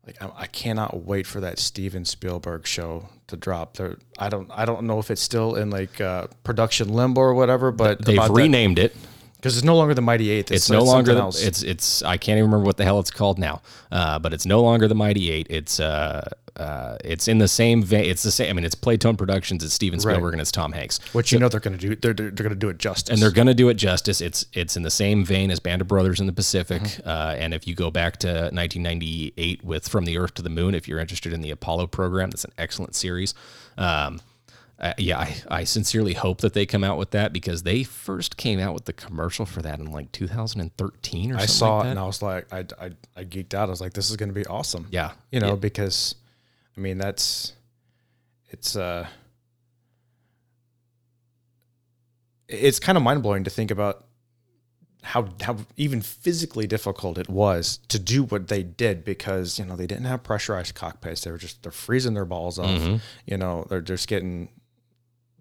like 0.06 0.20
I, 0.22 0.30
I 0.36 0.46
cannot 0.46 1.04
wait 1.04 1.26
for 1.26 1.40
that 1.40 1.58
Steven 1.58 2.04
Spielberg 2.04 2.66
show 2.66 3.08
to 3.28 3.36
drop. 3.36 3.76
There, 3.76 3.98
I 4.18 4.28
don't, 4.28 4.50
I 4.50 4.64
don't 4.64 4.84
know 4.84 4.98
if 4.98 5.10
it's 5.10 5.22
still 5.22 5.54
in 5.54 5.70
like 5.70 6.00
uh, 6.00 6.26
production 6.44 6.88
limbo 6.92 7.20
or 7.20 7.34
whatever, 7.34 7.70
but 7.70 8.04
they've 8.04 8.28
renamed 8.30 8.78
it. 8.78 8.96
Because 9.42 9.56
it's 9.56 9.64
no 9.64 9.74
longer 9.74 9.92
the 9.92 10.00
Mighty 10.00 10.30
Eight. 10.30 10.52
It's, 10.52 10.70
no 10.70 10.84
longer 10.84 11.14
the, 11.14 11.26
it's 11.42 11.64
it's 11.64 12.00
I 12.04 12.16
can't 12.16 12.38
even 12.38 12.48
remember 12.48 12.64
what 12.64 12.76
the 12.76 12.84
hell 12.84 13.00
it's 13.00 13.10
called 13.10 13.40
now. 13.40 13.60
Uh, 13.90 14.20
but 14.20 14.32
it's 14.32 14.46
no 14.46 14.62
longer 14.62 14.86
the 14.86 14.94
Mighty 14.94 15.32
Eight. 15.32 15.48
It's 15.50 15.80
uh 15.80 16.30
uh 16.56 16.96
it's 17.04 17.26
in 17.26 17.38
the 17.38 17.48
same 17.48 17.82
vein. 17.82 18.04
It's 18.04 18.22
the 18.22 18.30
same. 18.30 18.50
I 18.50 18.52
mean, 18.52 18.64
it's 18.64 18.76
Playtone 18.76 19.18
Productions. 19.18 19.64
It's 19.64 19.74
Steven 19.74 19.98
Spielberg 19.98 20.34
and 20.34 20.40
it's 20.40 20.52
Tom 20.52 20.70
Hanks. 20.70 21.00
which 21.12 21.32
you 21.32 21.40
know 21.40 21.48
they're 21.48 21.58
going 21.58 21.76
to 21.76 21.88
do. 21.88 21.96
They're, 21.96 22.30
they're, 22.30 22.48
to 22.48 22.54
do 22.54 22.68
it 22.68 22.78
justice. 22.78 23.12
and 23.12 23.20
they're 23.20 23.32
going 23.32 23.48
to 23.48 23.54
do 23.54 23.68
it 23.68 23.74
justice. 23.74 24.20
It's 24.20 24.46
it's 24.52 24.76
in 24.76 24.84
the 24.84 24.90
same 24.92 25.24
vein 25.24 25.50
as 25.50 25.58
Band 25.58 25.82
of 25.82 25.88
Brothers 25.88 26.20
in 26.20 26.28
the 26.28 26.32
Pacific. 26.32 26.82
Mm-hmm. 26.82 27.08
Uh, 27.08 27.34
and 27.36 27.52
if 27.52 27.66
you 27.66 27.74
go 27.74 27.90
back 27.90 28.18
to 28.18 28.28
1998 28.28 29.64
with 29.64 29.88
From 29.88 30.04
the 30.04 30.18
Earth 30.18 30.34
to 30.34 30.42
the 30.42 30.50
Moon, 30.50 30.76
if 30.76 30.86
you're 30.86 31.00
interested 31.00 31.32
in 31.32 31.40
the 31.40 31.50
Apollo 31.50 31.88
program, 31.88 32.30
that's 32.30 32.44
an 32.44 32.52
excellent 32.58 32.94
series. 32.94 33.34
Um, 33.76 34.20
uh, 34.82 34.92
yeah, 34.98 35.20
I, 35.20 35.36
I 35.48 35.64
sincerely 35.64 36.14
hope 36.14 36.40
that 36.40 36.54
they 36.54 36.66
come 36.66 36.82
out 36.82 36.98
with 36.98 37.12
that 37.12 37.32
because 37.32 37.62
they 37.62 37.84
first 37.84 38.36
came 38.36 38.58
out 38.58 38.74
with 38.74 38.84
the 38.86 38.92
commercial 38.92 39.46
for 39.46 39.62
that 39.62 39.78
in 39.78 39.86
like 39.92 40.10
2013 40.10 41.32
or 41.32 41.36
I 41.36 41.46
saw 41.46 41.78
like 41.78 41.86
it 41.86 41.90
and 41.90 41.98
I 42.00 42.04
was 42.04 42.20
like, 42.20 42.52
I, 42.52 42.66
I, 42.80 42.90
I 43.16 43.24
geeked 43.24 43.54
out. 43.54 43.68
I 43.68 43.70
was 43.70 43.80
like, 43.80 43.92
this 43.92 44.10
is 44.10 44.16
going 44.16 44.28
to 44.30 44.34
be 44.34 44.44
awesome. 44.46 44.88
Yeah, 44.90 45.12
you 45.30 45.38
know, 45.38 45.50
Yeah. 45.50 45.54
because 45.54 46.16
I 46.76 46.80
mean, 46.80 46.98
that's 46.98 47.52
it's 48.50 48.74
uh, 48.76 49.06
it's 52.48 52.78
kind 52.78 52.96
of 52.98 53.04
mind 53.04 53.22
blowing 53.22 53.44
to 53.44 53.50
think 53.50 53.70
about 53.70 54.04
how 55.02 55.28
how 55.42 55.56
even 55.76 56.00
physically 56.00 56.66
difficult 56.66 57.18
it 57.18 57.28
was 57.28 57.78
to 57.88 57.98
do 57.98 58.22
what 58.24 58.48
they 58.48 58.62
did 58.62 59.04
because 59.04 59.58
you 59.58 59.64
know 59.64 59.74
they 59.74 59.86
didn't 59.86 60.04
have 60.04 60.22
pressurized 60.22 60.74
cockpits. 60.74 61.22
They 61.22 61.30
were 61.30 61.38
just 61.38 61.62
they're 61.62 61.72
freezing 61.72 62.14
their 62.14 62.24
balls 62.24 62.58
off. 62.58 62.68
Mm-hmm. 62.68 62.96
You 63.26 63.36
know, 63.36 63.66
they're 63.68 63.80
just 63.80 64.06
getting 64.08 64.48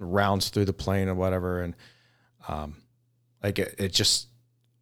rounds 0.07 0.49
through 0.49 0.65
the 0.65 0.73
plane 0.73 1.07
or 1.07 1.15
whatever, 1.15 1.61
and 1.61 1.75
um, 2.47 2.75
like 3.43 3.59
it, 3.59 3.75
it 3.77 3.93
just. 3.93 4.27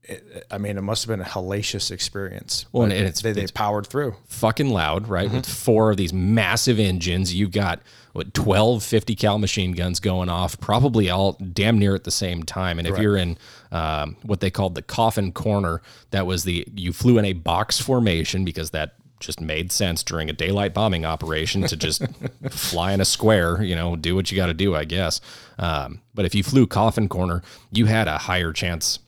It, 0.04 0.48
I 0.50 0.58
mean, 0.58 0.78
it 0.78 0.82
must 0.82 1.04
have 1.04 1.10
been 1.10 1.24
a 1.24 1.30
hellacious 1.30 1.92
experience. 1.92 2.66
Well, 2.72 2.84
and 2.84 2.94
it's- 2.94 3.22
they, 3.22 3.32
they 3.32 3.42
it's- 3.42 3.52
powered 3.52 3.86
through. 3.86 4.16
fucking 4.26 4.70
loud, 4.70 5.08
right? 5.08 5.28
Mm-hmm. 5.28 5.36
With 5.38 5.46
four 5.46 5.92
of 5.92 5.98
these 5.98 6.14
massive 6.14 6.80
engines. 6.80 7.36
You've 7.36 7.52
got 7.52 7.82
what 8.14 8.34
12 8.34 8.82
50 8.82 9.16
cal 9.16 9.38
machine 9.38 9.74
guns 9.74 10.00
going 10.00 10.28
off, 10.30 10.60
probably 10.60 11.12
all 11.12 11.34
damn 11.34 11.78
near 11.78 11.94
at 11.94 12.06
the 12.06 12.12
same 12.12 12.42
time. 12.42 12.80
And 12.80 12.88
if 12.88 12.98
you're 12.98 13.18
in 13.18 13.38
um, 13.72 14.16
what 14.24 14.40
they 14.40 14.50
called 14.50 14.74
the 14.74 14.82
coffin 14.82 15.32
corner, 15.32 15.82
that 16.10 16.26
was 16.26 16.44
the 16.44 16.66
you 16.74 16.92
flew 16.92 17.20
in 17.20 17.26
a 17.26 17.34
box 17.34 17.80
formation 17.80 18.44
because 18.46 18.72
that 18.72 18.96
just 19.20 19.42
made 19.42 19.72
sense 19.72 20.04
during 20.04 20.30
a 20.30 20.34
daylight 20.34 20.74
bombing 20.74 21.06
operation 21.06 21.64
to 21.64 21.76
just 21.76 22.02
fly 22.50 22.94
in 22.94 23.02
a 23.02 23.06
square, 23.06 23.62
you 23.62 23.76
know, 23.76 23.96
do 23.96 24.16
what 24.16 24.32
you 24.32 24.36
got 24.36 24.48
to 24.48 24.54
do, 24.54 24.76
I 24.76 24.86
guess. 24.86 25.20
Um, 25.58 26.02
but 26.14 26.26
if 26.26 26.34
you 26.34 26.44
flew 26.44 26.68
coffin 26.68 27.10
corner, 27.10 27.42
you 27.72 27.86
had 27.86 28.08
a 28.08 28.18
higher 28.18 28.54
chance 28.54 29.00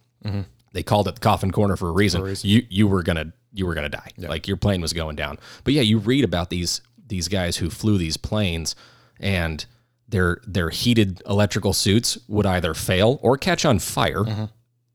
they 0.74 0.84
called 0.84 1.08
it 1.08 1.16
the 1.16 1.22
coffin 1.22 1.52
corner 1.52 1.76
for 1.76 1.90
a 1.90 1.92
reason. 1.92 2.22
You 2.46 2.66
you 2.70 2.88
were 2.88 3.04
gonna 3.04 3.34
you 3.54 3.66
were 3.66 3.74
gonna 3.74 3.90
die. 3.90 4.12
Like 4.30 4.48
your 4.48 4.58
plane 4.58 4.82
was 4.82 4.94
going 4.94 5.16
down. 5.16 5.40
But 5.64 5.74
yeah, 5.74 5.82
you 5.82 5.98
read 5.98 6.24
about 6.24 6.50
these 6.50 6.82
these 7.08 7.28
guys 7.28 7.58
who 7.58 7.70
flew 7.70 7.98
these 7.98 8.18
planes 8.18 8.76
and 9.20 9.66
their 10.08 10.40
their 10.46 10.70
heated 10.70 11.22
electrical 11.28 11.74
suits 11.74 12.18
would 12.28 12.46
either 12.46 12.74
fail 12.74 13.20
or 13.22 13.38
catch 13.38 13.66
on 13.66 13.80
fire. 13.80 14.50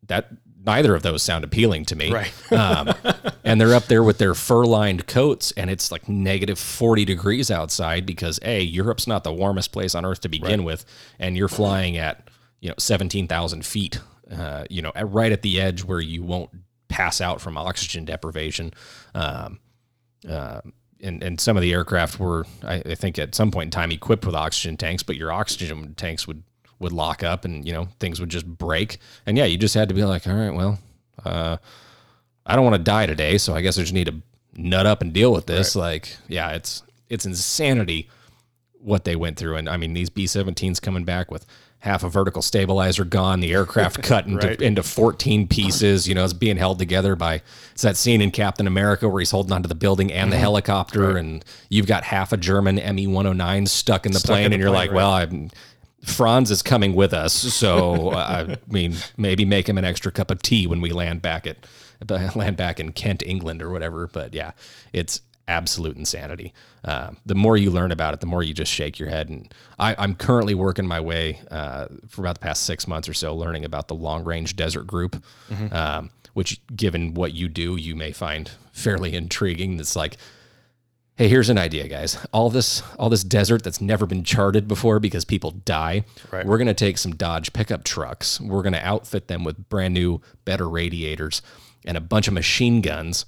That 0.07 0.29
neither 0.67 0.95
of 0.95 1.03
those 1.03 1.23
sound 1.23 1.45
appealing 1.45 1.85
to 1.87 1.97
me. 1.97 2.13
Right. 2.13 2.33
um, 2.53 2.93
and 3.45 3.61
they're 3.61 3.75
up 3.75 3.85
there 3.85 4.03
with 4.03 4.19
their 4.19 4.35
fur 4.35 4.65
lined 4.65 5.07
coats, 5.07 5.53
and 5.57 5.71
it's 5.71 5.93
like 5.93 6.09
negative 6.09 6.59
40 6.59 7.05
degrees 7.05 7.51
outside 7.51 8.05
because, 8.05 8.39
A, 8.43 8.61
Europe's 8.61 9.07
not 9.07 9.25
the 9.25 9.33
warmest 9.33 9.73
place 9.73 9.95
on 9.95 10.05
earth 10.05 10.21
to 10.23 10.29
begin 10.29 10.65
with, 10.65 10.85
and 11.19 11.37
you're 11.37 11.49
flying 11.49 11.97
at, 11.97 12.29
you 12.61 12.69
know, 12.69 12.75
17,000 12.79 13.65
feet, 13.65 14.01
uh, 14.31 14.65
you 14.69 14.83
know, 14.83 14.93
at, 14.95 15.09
right 15.11 15.33
at 15.33 15.43
the 15.43 15.61
edge 15.61 15.85
where 15.85 16.01
you 16.01 16.23
won't 16.23 16.51
pass 16.89 17.21
out 17.21 17.41
from 17.41 17.57
oxygen 17.57 18.05
deprivation. 18.05 18.73
Um, 19.15 19.61
uh, 20.29 20.61
and, 21.03 21.23
and 21.23 21.41
some 21.41 21.57
of 21.57 21.63
the 21.63 21.73
aircraft 21.73 22.19
were, 22.19 22.47
I, 22.65 22.83
I 22.85 22.95
think, 22.95 23.19
at 23.19 23.35
some 23.35 23.51
point 23.51 23.69
in 23.69 23.71
time 23.71 23.93
equipped 23.93 24.27
with 24.27 24.35
oxygen 24.35 24.77
tanks, 24.77 25.03
but 25.03 25.17
your 25.17 25.31
oxygen 25.31 25.95
tanks 25.95 26.27
would 26.27 26.43
would 26.79 26.93
lock 26.93 27.23
up 27.23 27.45
and 27.45 27.67
you 27.67 27.73
know 27.73 27.89
things 28.01 28.21
would 28.21 28.29
just 28.29 28.47
break. 28.47 28.99
And 29.27 29.37
yeah 29.39 29.45
you 29.45 29.57
just 29.57 29.75
had 29.75 29.89
to 29.89 29.95
be 29.95 30.05
like 30.05 30.27
all 30.27 30.35
right 30.35 30.53
well 30.55 30.79
uh, 31.25 31.57
i 32.45 32.55
don't 32.55 32.65
want 32.65 32.77
to 32.77 32.83
die 32.83 33.07
today 33.07 33.39
so 33.39 33.55
i 33.55 33.61
guess 33.63 33.79
i 33.79 33.81
just 33.83 33.93
need 33.95 34.07
to 34.07 34.15
nut 34.59 34.87
up 34.87 35.03
and 35.03 35.13
deal 35.13 35.33
with 35.33 35.47
this. 35.47 35.77
Like 35.77 36.17
yeah 36.29 36.51
it's 36.53 36.83
it's 37.09 37.27
insanity 37.27 38.09
what 38.81 39.05
they 39.05 39.17
went 39.17 39.37
through. 39.37 39.57
And 39.57 39.69
i 39.69 39.77
mean 39.77 39.93
these 39.95 40.11
b-17s 40.11 40.81
coming 40.81 41.05
back 41.05 41.31
with 41.31 41.45
half 41.81 42.03
a 42.03 42.09
vertical 42.09 42.41
stabilizer 42.43 43.05
gone 43.05 43.41
the 43.41 43.53
aircraft 43.53 44.03
cut 44.03 44.27
into, 44.27 44.47
Right. 44.49 44.61
into 44.63 44.83
14 44.83 45.47
pieces 45.47 46.09
you 46.09 46.15
know 46.15 46.25
it's 46.25 46.33
being 46.33 46.57
held 46.57 46.79
together 46.79 47.15
by 47.17 47.43
it's 47.73 47.83
that 47.83 47.97
scene 47.97 48.21
in 48.23 48.31
captain 48.31 48.67
america 48.67 49.09
where 49.09 49.21
he's 49.21 49.31
holding 49.31 49.53
onto 49.53 49.69
the 49.69 49.75
building 49.75 50.11
and 50.13 50.23
Mm-hmm. 50.25 50.31
the 50.31 50.37
helicopter 50.39 51.17
and 51.19 51.45
you've 51.69 51.87
got 51.87 52.03
half 52.05 52.33
a 52.33 52.37
german 52.39 52.77
me-109 52.77 53.69
stuck 53.69 54.07
in 54.07 54.13
the 54.13 54.21
plane 54.21 54.47
in 54.47 54.51
the 54.51 54.55
and 54.55 54.63
you're 54.63 54.71
plane, 54.73 54.89
like 54.89 54.97
well 54.97 55.11
i'm 55.11 55.51
Franz 56.05 56.51
is 56.51 56.63
coming 56.63 56.95
with 56.95 57.13
us, 57.13 57.33
so 57.33 58.11
uh, 58.11 58.47
I 58.49 58.57
mean, 58.73 58.95
maybe 59.17 59.45
make 59.45 59.69
him 59.69 59.79
an 59.79 59.85
extra 59.85 60.13
cup 60.13 60.31
of 60.31 60.43
tea 60.43 60.67
when 60.67 60.81
we 60.81 60.91
land 60.91 61.23
back 61.23 61.47
at 61.47 61.67
land 62.37 62.57
back 62.57 62.79
in 62.79 62.93
Kent, 62.93 63.23
England, 63.25 63.63
or 63.63 63.71
whatever. 63.71 64.07
But 64.07 64.35
yeah, 64.35 64.53
it's 64.93 65.21
absolute 65.49 65.97
insanity. 65.97 66.53
Uh, 66.85 67.11
the 67.25 67.35
more 67.35 67.57
you 67.57 67.71
learn 67.71 67.93
about 67.93 68.15
it, 68.15 68.21
the 68.21 68.27
more 68.27 68.43
you 68.43 68.53
just 68.53 68.73
shake 68.73 68.99
your 68.99 69.09
head. 69.09 69.29
And 69.29 69.53
I, 69.79 69.95
I'm 69.99 70.15
currently 70.15 70.55
working 70.55 70.87
my 70.87 71.01
way 71.01 71.41
uh, 71.51 71.87
for 72.09 72.23
about 72.23 72.35
the 72.35 72.41
past 72.41 72.65
six 72.65 72.87
months 72.87 73.09
or 73.09 73.15
so, 73.15 73.35
learning 73.35 73.65
about 73.65 73.89
the 73.89 73.95
long 73.95 74.25
range 74.25 74.57
desert 74.57 74.87
group, 74.87 75.23
um, 75.73 76.11
which, 76.35 76.61
given 76.77 77.15
what 77.15 77.33
you 77.33 77.49
do, 77.49 77.77
you 77.77 77.95
may 77.97 78.13
find 78.13 78.51
fairly 78.73 79.15
intriguing. 79.15 79.79
It's 79.81 79.97
like 79.97 80.17
hey 81.17 81.29
here's 81.29 81.49
an 81.49 81.59
idea 81.59 81.89
guys 81.89 82.19
all 82.33 82.51
this 82.51 82.83
all 82.99 83.09
this 83.09 83.25
desert 83.25 83.63
that's 83.65 83.81
never 83.81 84.07
been 84.07 84.23
charted 84.25 84.69
before 84.69 84.99
because 85.01 85.25
people 85.25 85.51
die 85.51 86.05
Right. 86.31 86.47
we're 86.47 86.59
going 86.59 86.67
to 86.69 86.75
take 86.75 86.99
some 86.99 87.15
dodge 87.15 87.53
pickup 87.53 87.85
trucks 87.85 88.41
we're 88.41 88.63
going 88.63 88.73
to 88.75 88.87
outfit 88.87 89.29
them 89.29 89.45
with 89.45 89.69
brand 89.69 89.95
new 89.95 90.21
better 90.45 90.69
radiators 90.69 91.43
and 91.85 91.97
a 91.97 92.01
bunch 92.01 92.29
of 92.29 92.35
machine 92.35 92.81
guns 92.81 93.25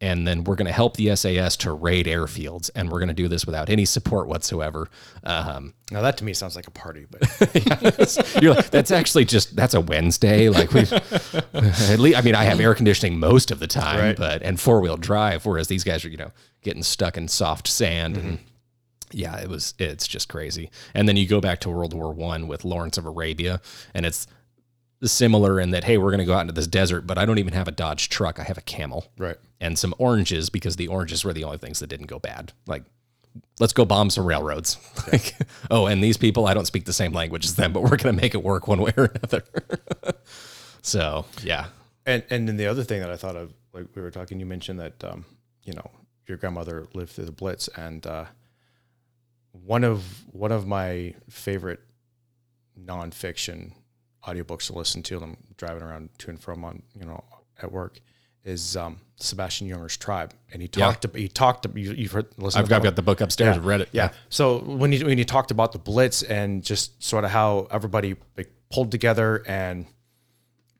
and 0.00 0.26
then 0.26 0.44
we're 0.44 0.56
going 0.56 0.66
to 0.66 0.72
help 0.72 0.96
the 0.96 1.14
sas 1.16 1.56
to 1.56 1.72
raid 1.72 2.06
airfields 2.06 2.70
and 2.74 2.90
we're 2.90 2.98
going 2.98 3.08
to 3.08 3.14
do 3.14 3.28
this 3.28 3.46
without 3.46 3.70
any 3.70 3.84
support 3.84 4.28
whatsoever 4.28 4.88
um, 5.24 5.72
Now 5.90 6.02
that 6.02 6.18
to 6.18 6.24
me 6.24 6.34
sounds 6.34 6.54
like 6.56 6.66
a 6.66 6.70
party, 6.70 7.06
but 7.10 7.22
you're 8.42 8.54
like, 8.54 8.70
that's 8.70 8.90
actually 8.90 9.24
just 9.24 9.56
that's 9.56 9.74
a 9.74 9.80
Wednesday. 9.80 10.48
Like 10.48 10.72
we, 10.72 10.80
at 11.54 11.98
least 11.98 12.18
I 12.18 12.20
mean 12.22 12.34
I 12.34 12.44
have 12.44 12.60
air 12.60 12.74
conditioning 12.74 13.18
most 13.18 13.50
of 13.50 13.58
the 13.58 13.66
time, 13.66 14.00
Right. 14.00 14.16
but 14.16 14.42
and 14.42 14.60
four 14.60 14.80
wheel 14.80 14.96
drive, 14.96 15.46
whereas 15.46 15.68
these 15.68 15.84
guys 15.84 16.04
are 16.04 16.08
you 16.08 16.16
know 16.18 16.32
getting 16.62 16.82
stuck 16.82 17.16
in 17.16 17.28
soft 17.28 17.66
sand 17.68 18.16
and. 18.16 18.38
Yeah, 19.12 19.38
it 19.40 19.48
was. 19.48 19.72
It's 19.78 20.08
just 20.08 20.28
crazy. 20.28 20.68
And 20.92 21.08
then 21.08 21.16
you 21.16 21.28
go 21.28 21.40
back 21.40 21.60
to 21.60 21.70
World 21.70 21.94
War 21.94 22.12
One 22.12 22.48
with 22.48 22.64
Lawrence 22.64 22.98
of 22.98 23.06
Arabia, 23.06 23.60
and 23.94 24.04
it's 24.04 24.26
similar 25.04 25.60
in 25.60 25.70
that 25.70 25.84
hey, 25.84 25.98
we're 25.98 26.10
going 26.10 26.18
to 26.18 26.24
go 26.24 26.34
out 26.34 26.42
into 26.42 26.52
this 26.52 26.66
desert, 26.66 27.06
but 27.06 27.18
I 27.18 27.24
don't 27.24 27.38
even 27.38 27.52
have 27.52 27.68
a 27.68 27.72
Dodge 27.72 28.08
truck. 28.08 28.40
I 28.40 28.44
have 28.44 28.58
a 28.58 28.62
camel 28.62 29.06
right. 29.18 29.36
and 29.60 29.78
some 29.78 29.94
oranges 29.98 30.50
because 30.50 30.76
the 30.76 30.88
oranges 30.88 31.24
were 31.24 31.32
the 31.32 31.44
only 31.44 31.58
things 31.58 31.80
that 31.80 31.88
didn't 31.88 32.06
go 32.06 32.18
bad. 32.18 32.52
Like, 32.66 32.84
let's 33.60 33.72
go 33.72 33.84
bomb 33.84 34.10
some 34.10 34.26
railroads. 34.26 34.78
Like, 35.12 35.36
oh, 35.70 35.86
and 35.86 36.02
these 36.02 36.16
people, 36.16 36.48
I 36.48 36.54
don't 36.54 36.66
speak 36.66 36.84
the 36.84 36.92
same 36.92 37.12
language 37.12 37.44
as 37.44 37.54
them, 37.54 37.72
but 37.72 37.82
we're 37.82 37.90
going 37.90 38.12
to 38.16 38.20
make 38.20 38.34
it 38.34 38.42
work 38.42 38.66
one 38.66 38.80
way 38.80 38.92
or 38.96 39.04
another. 39.04 39.44
so, 40.82 41.26
yeah. 41.44 41.66
And 42.04 42.24
and 42.28 42.48
then 42.48 42.56
the 42.56 42.66
other 42.66 42.82
thing 42.82 43.00
that 43.00 43.10
I 43.10 43.16
thought 43.16 43.36
of, 43.36 43.52
like 43.72 43.86
we 43.94 44.02
were 44.02 44.10
talking, 44.10 44.40
you 44.40 44.46
mentioned 44.46 44.80
that 44.80 45.04
um, 45.04 45.24
you 45.62 45.72
know 45.74 45.90
your 46.26 46.38
grandmother 46.38 46.86
lived 46.92 47.10
through 47.12 47.26
the 47.26 47.32
Blitz, 47.32 47.68
and 47.76 48.04
uh, 48.06 48.24
one 49.52 49.84
of 49.84 50.24
one 50.32 50.52
of 50.52 50.66
my 50.66 51.14
favorite 51.30 51.80
nonfiction 52.80 53.72
audiobooks 54.26 54.66
to 54.66 54.72
listen 54.74 55.02
to, 55.04 55.14
and 55.16 55.24
I'm 55.24 55.36
driving 55.56 55.82
around 55.82 56.10
to 56.18 56.30
and 56.30 56.40
from 56.40 56.64
on 56.64 56.82
you 56.98 57.06
know 57.06 57.22
at 57.62 57.70
work, 57.72 58.00
is 58.44 58.76
um, 58.76 59.00
Sebastian 59.16 59.68
Junger's 59.68 59.96
Tribe, 59.96 60.34
and 60.52 60.60
he 60.62 60.68
Yeah. 60.76 60.86
talked. 60.92 61.16
He 61.16 61.28
talked. 61.28 61.66
You, 61.76 61.92
you've 61.92 62.12
heard. 62.12 62.26
Listened 62.36 62.60
I've 62.60 62.66
to 62.66 62.70
got, 62.70 62.82
got 62.82 62.96
the 62.96 63.02
book 63.02 63.20
upstairs. 63.20 63.56
I've 63.56 63.64
read 63.66 63.80
it. 63.82 63.88
yeah. 63.92 64.10
So 64.28 64.58
when 64.58 64.92
you 64.92 65.06
when 65.06 65.18
you 65.18 65.24
talked 65.24 65.50
about 65.50 65.72
the 65.72 65.78
Blitz 65.78 66.22
and 66.22 66.62
just 66.62 67.02
sort 67.02 67.24
of 67.24 67.30
how 67.30 67.68
everybody 67.70 68.16
like 68.36 68.50
pulled 68.70 68.90
together 68.90 69.42
and 69.46 69.86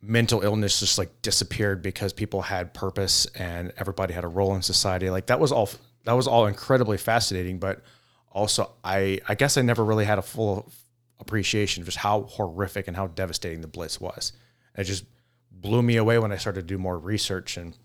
mental 0.03 0.43
illness 0.43 0.81
just 0.81 0.99
like 0.99 1.11
disappeared 1.23 1.83
because 1.83 2.13
people 2.13 2.43
had 2.43 2.73
purpose 2.75 3.27
and 3.35 3.73
everybody 3.77 4.13
had 4.15 4.25
a 4.25 4.29
role 4.29 4.55
in 4.55 4.63
society. 4.63 5.11
Like 5.11 5.27
that 5.27 5.41
was 5.41 5.51
all 5.53 5.69
that 6.05 6.13
was 6.13 6.27
all 6.29 6.47
incredibly 6.47 6.97
fascinating, 6.99 7.59
but 7.59 7.83
also 8.31 8.71
I 8.85 9.21
I 9.29 9.35
guess 9.35 9.57
I 9.57 9.63
never 9.63 9.85
really 9.85 10.05
had 10.05 10.19
a 10.19 10.23
full 10.23 10.71
appreciation 11.19 11.83
of 11.83 11.87
just 11.87 11.99
how 11.99 12.23
horrific 12.23 12.89
and 12.89 12.97
how 12.97 13.07
devastating 13.07 13.61
the 13.61 13.69
Blitz 13.69 14.01
was. 14.01 14.33
It 14.77 14.85
just 14.85 15.05
blew 15.51 15.83
me 15.83 15.97
away 15.97 16.19
when 16.19 16.33
I 16.33 16.37
started 16.37 16.63
to 16.63 16.67
do 16.67 16.79
more 16.79 16.99
research 16.99 17.57
and 17.57 17.77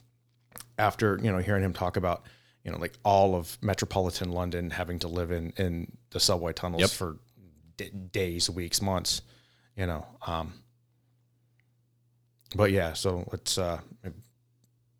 after 0.77 1.19
you 1.23 1.31
know 1.31 1.37
hearing 1.37 1.63
him 1.63 1.73
talk 1.73 1.95
about 1.95 2.23
you 2.63 2.71
know 2.71 2.77
like 2.77 2.93
all 3.03 3.35
of 3.35 3.57
metropolitan 3.61 4.31
London 4.31 4.69
having 4.71 4.99
to 4.99 5.07
live 5.07 5.31
in 5.31 5.51
in 5.57 5.91
the 6.09 6.19
subway 6.19 6.51
tunnels 6.53 6.81
Yep. 6.81 6.89
for 6.89 7.17
d- 7.77 7.89
days, 8.11 8.49
weeks, 8.49 8.81
months, 8.81 9.21
you 9.77 9.85
know. 9.85 10.05
Um, 10.27 10.53
but 12.55 12.71
yeah, 12.71 12.93
so 12.93 13.25
let's 13.31 13.57
uh, 13.57 13.79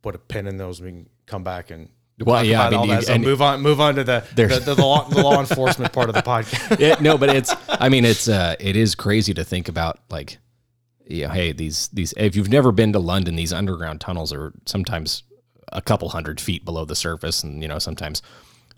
put 0.01 0.15
a 0.15 0.17
pin 0.19 0.47
in 0.47 0.57
those. 0.57 0.81
We 0.81 0.89
can 0.89 1.09
come 1.25 1.43
back 1.43 1.69
and 1.71 1.89
Well, 2.25 2.43
yeah, 2.43 2.67
I 2.67 2.69
mean, 2.69 2.79
all 2.79 2.85
you- 2.85 2.91
that. 2.93 3.05
So 3.05 3.13
and- 3.13 3.23
move 3.23 3.41
on, 3.41 3.61
move 3.61 3.79
on 3.81 3.95
to 3.95 4.03
the 4.03 4.23
the, 4.35 4.47
the, 4.47 4.75
the, 4.75 4.81
law, 4.81 5.07
the 5.07 5.21
law 5.21 5.39
enforcement 5.39 5.91
part 5.93 6.09
of 6.09 6.15
the 6.15 6.21
podcast. 6.21 6.77
Yeah, 6.79 6.95
no, 6.99 7.17
but 7.17 7.29
it's. 7.29 7.53
I 7.69 7.89
mean, 7.89 8.05
it's. 8.05 8.27
Uh, 8.27 8.55
it 8.59 8.75
is 8.75 8.95
crazy 8.95 9.33
to 9.33 9.43
think 9.43 9.67
about. 9.67 9.99
Like, 10.09 10.37
you 11.07 11.27
know, 11.27 11.33
hey, 11.33 11.51
these 11.51 11.87
these. 11.89 12.13
If 12.17 12.35
you've 12.35 12.49
never 12.49 12.71
been 12.71 12.93
to 12.93 12.99
London, 12.99 13.35
these 13.35 13.53
underground 13.53 14.01
tunnels 14.01 14.31
are 14.33 14.53
sometimes 14.65 15.23
a 15.71 15.81
couple 15.81 16.09
hundred 16.09 16.39
feet 16.41 16.65
below 16.65 16.85
the 16.85 16.95
surface, 16.95 17.43
and 17.43 17.61
you 17.61 17.67
know 17.67 17.79
sometimes. 17.79 18.21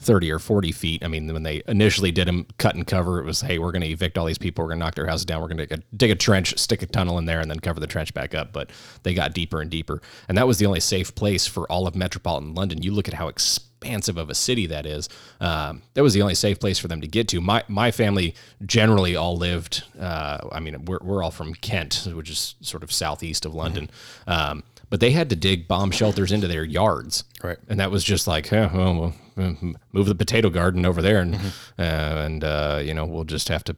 30 0.04 0.32
or 0.32 0.40
40 0.40 0.72
feet. 0.72 1.04
I 1.04 1.08
mean, 1.08 1.32
when 1.32 1.44
they 1.44 1.64
initially 1.68 2.12
did 2.12 2.28
them 2.28 2.46
cut 2.58 2.76
and 2.76 2.86
cover, 2.86 3.20
it 3.20 3.26
was, 3.26 3.42
hey, 3.42 3.60
we're 3.60 3.72
going 3.72 3.82
to 3.82 3.90
evict 3.90 4.18
all 4.18 4.26
these 4.26 4.38
people. 4.38 4.64
We're 4.64 4.70
going 4.70 4.80
to 4.80 4.86
knock 4.86 4.96
their 4.96 5.08
houses 5.08 5.26
down. 5.26 5.42
We're 5.42 5.48
going 5.48 5.68
to 5.68 5.84
dig 5.96 6.12
a 6.12 6.16
trench, 6.16 6.58
stick 6.58 6.82
a 6.82 6.86
tunnel 6.86 7.18
in 7.18 7.26
there, 7.26 7.40
and 7.40 7.50
then 7.50 7.60
cover 7.60 7.80
the 7.80 7.88
trench 7.88 8.14
back 8.14 8.36
up. 8.36 8.54
But 8.54 8.70
they 9.04 9.14
got 9.14 9.34
deeper 9.34 9.62
and 9.62 9.72
deeper. 9.72 10.02
And 10.28 10.38
that 10.38 10.48
was 10.48 10.60
the 10.60 10.66
only 10.66 10.80
safe 10.80 11.16
place 11.16 11.48
for 11.48 11.70
all 11.72 11.88
of 11.88 11.96
metropolitan 11.96 12.54
London. 12.54 12.84
You 12.84 12.94
look 12.94 13.08
at 13.08 13.14
how 13.14 13.28
expansive 13.28 14.18
of 14.18 14.30
a 14.30 14.36
city 14.36 14.66
that 14.68 14.86
is. 14.86 15.10
Um, 15.40 15.82
that 15.94 16.04
was 16.04 16.14
the 16.14 16.22
only 16.22 16.36
safe 16.36 16.60
place 16.60 16.80
for 16.80 16.88
them 16.88 17.02
to 17.02 17.08
get 17.08 17.28
to. 17.30 17.42
My 17.42 17.64
my 17.68 17.92
family 17.92 18.36
generally 18.66 19.16
all 19.16 19.38
lived. 19.38 19.84
Uh, 20.00 20.48
I 20.52 20.60
mean, 20.60 20.86
we're 20.86 21.00
we're 21.02 21.24
all 21.24 21.32
from 21.32 21.54
Kent, 21.56 22.08
which 22.14 22.30
is 22.30 22.56
sort 22.62 22.84
of 22.84 22.92
southeast 22.92 23.46
of 23.46 23.54
London. 23.54 23.90
Um, 24.28 24.64
but 24.94 25.00
they 25.00 25.10
had 25.10 25.28
to 25.32 25.36
dig 25.36 25.68
bomb 25.68 25.90
shelters 25.90 26.32
into 26.32 26.48
their 26.48 26.64
yards, 26.64 27.24
Right. 27.42 27.58
And 27.68 27.80
that 27.80 27.90
was 27.90 28.04
just 28.04 28.28
like, 28.28 28.52
well, 28.52 28.70
well, 28.76 29.16
mm, 29.36 29.74
move 29.92 30.06
the 30.06 30.14
potato 30.14 30.52
garden 30.52 30.86
over 30.86 31.02
there, 31.02 31.20
and 31.20 31.34
uh, 31.34 31.42
and 31.80 32.44
uh, 32.44 32.80
you 32.80 32.94
know 32.94 33.04
we'll 33.04 33.24
just 33.24 33.50
have 33.50 33.64
to 33.64 33.76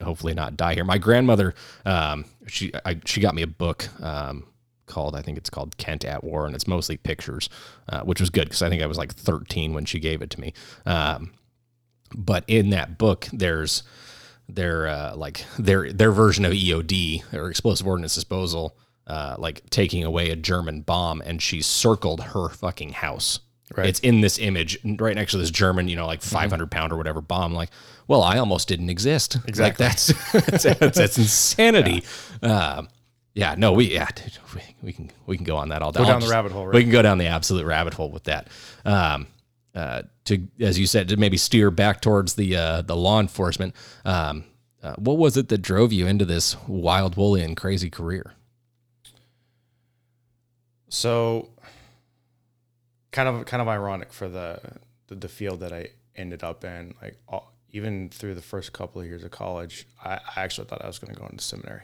hopefully 0.00 0.34
not 0.34 0.56
die 0.56 0.74
here. 0.74 0.84
My 0.84 0.98
grandmother, 0.98 1.52
um, 1.84 2.26
she 2.46 2.70
I, 2.84 3.00
she 3.04 3.20
got 3.20 3.34
me 3.34 3.42
a 3.42 3.48
book. 3.48 3.88
Um, 4.00 4.46
called 4.86 5.16
I 5.16 5.22
think 5.22 5.36
it's 5.36 5.50
called 5.50 5.76
Kent 5.78 6.04
at 6.04 6.22
War 6.22 6.46
and 6.46 6.54
it's 6.54 6.68
mostly 6.68 6.96
pictures, 6.96 7.48
uh, 7.88 8.02
which 8.02 8.20
was 8.20 8.30
good 8.30 8.44
because 8.44 8.62
I 8.62 8.68
think 8.68 8.84
I 8.84 8.86
was 8.86 8.98
like 8.98 9.12
13 9.12 9.74
when 9.74 9.84
she 9.84 9.98
gave 9.98 10.22
it 10.22 10.30
to 10.30 10.40
me. 10.40 10.52
Um, 10.86 11.32
but 12.14 12.44
in 12.46 12.70
that 12.70 12.98
book, 12.98 13.26
there's 13.32 13.82
their 14.48 14.86
uh, 14.86 15.16
like 15.16 15.44
their 15.58 15.92
their 15.92 16.12
version 16.12 16.44
of 16.44 16.52
EOD 16.52 17.34
or 17.34 17.50
explosive 17.50 17.88
ordnance 17.88 18.14
disposal, 18.14 18.76
uh, 19.06 19.36
like 19.38 19.68
taking 19.70 20.04
away 20.04 20.30
a 20.30 20.36
German 20.36 20.80
bomb, 20.80 21.22
and 21.24 21.40
she 21.40 21.62
circled 21.62 22.20
her 22.20 22.48
fucking 22.48 22.90
house. 22.90 23.40
Right. 23.76 23.88
It's 23.88 23.98
in 24.00 24.20
this 24.20 24.38
image 24.38 24.78
right 24.84 25.16
next 25.16 25.32
to 25.32 25.38
this 25.38 25.50
German, 25.50 25.88
you 25.88 25.96
know, 25.96 26.06
like 26.06 26.22
500 26.22 26.70
pound 26.70 26.92
or 26.92 26.96
whatever 26.96 27.20
bomb. 27.20 27.52
Like, 27.52 27.70
well, 28.06 28.22
I 28.22 28.38
almost 28.38 28.68
didn't 28.68 28.90
exist. 28.90 29.36
Like 29.36 29.48
Exactly. 29.48 29.84
that's 29.86 30.06
that's, 30.78 30.98
that's 30.98 31.18
insanity. 31.18 32.04
Yeah. 32.42 32.76
Um, 32.76 32.88
yeah, 33.34 33.54
no, 33.58 33.72
we 33.72 33.92
yeah, 33.92 34.08
dude, 34.14 34.38
we, 34.54 34.62
we 34.82 34.92
can 34.92 35.10
we 35.26 35.36
can 35.36 35.44
go 35.44 35.56
on 35.56 35.68
that 35.68 35.82
all 35.82 35.92
day. 35.92 36.00
Go 36.00 36.06
down 36.06 36.20
the 36.20 36.28
rabbit 36.28 36.52
hole, 36.52 36.66
right? 36.66 36.74
We 36.74 36.82
can 36.82 36.90
go 36.90 37.02
down 37.02 37.18
the 37.18 37.26
absolute 37.26 37.66
rabbit 37.66 37.92
hole 37.92 38.10
with 38.10 38.24
that. 38.24 38.48
Um, 38.86 39.26
uh, 39.74 40.02
to 40.24 40.48
as 40.58 40.78
you 40.78 40.86
said, 40.86 41.08
to 41.08 41.18
maybe 41.18 41.36
steer 41.36 41.70
back 41.70 42.00
towards 42.00 42.34
the 42.34 42.56
uh, 42.56 42.82
the 42.82 42.96
law 42.96 43.20
enforcement. 43.20 43.74
Um, 44.06 44.44
uh, 44.82 44.94
what 44.94 45.18
was 45.18 45.36
it 45.36 45.48
that 45.50 45.58
drove 45.58 45.92
you 45.92 46.06
into 46.06 46.24
this 46.24 46.56
wild, 46.66 47.16
woolly, 47.16 47.42
and 47.42 47.58
crazy 47.58 47.90
career? 47.90 48.32
So, 50.88 51.50
kind 53.12 53.28
of 53.28 53.46
kind 53.46 53.60
of 53.60 53.68
ironic 53.68 54.12
for 54.12 54.28
the 54.28 54.60
the, 55.08 55.14
the 55.14 55.28
field 55.28 55.60
that 55.60 55.72
I 55.72 55.90
ended 56.14 56.42
up 56.44 56.64
in. 56.64 56.94
Like 57.02 57.18
all, 57.28 57.52
even 57.70 58.08
through 58.08 58.34
the 58.34 58.42
first 58.42 58.72
couple 58.72 59.00
of 59.00 59.06
years 59.06 59.24
of 59.24 59.30
college, 59.30 59.86
I, 60.02 60.14
I 60.36 60.42
actually 60.42 60.66
thought 60.66 60.82
I 60.82 60.86
was 60.86 60.98
going 60.98 61.12
to 61.14 61.20
go 61.20 61.26
into 61.26 61.44
seminary. 61.44 61.82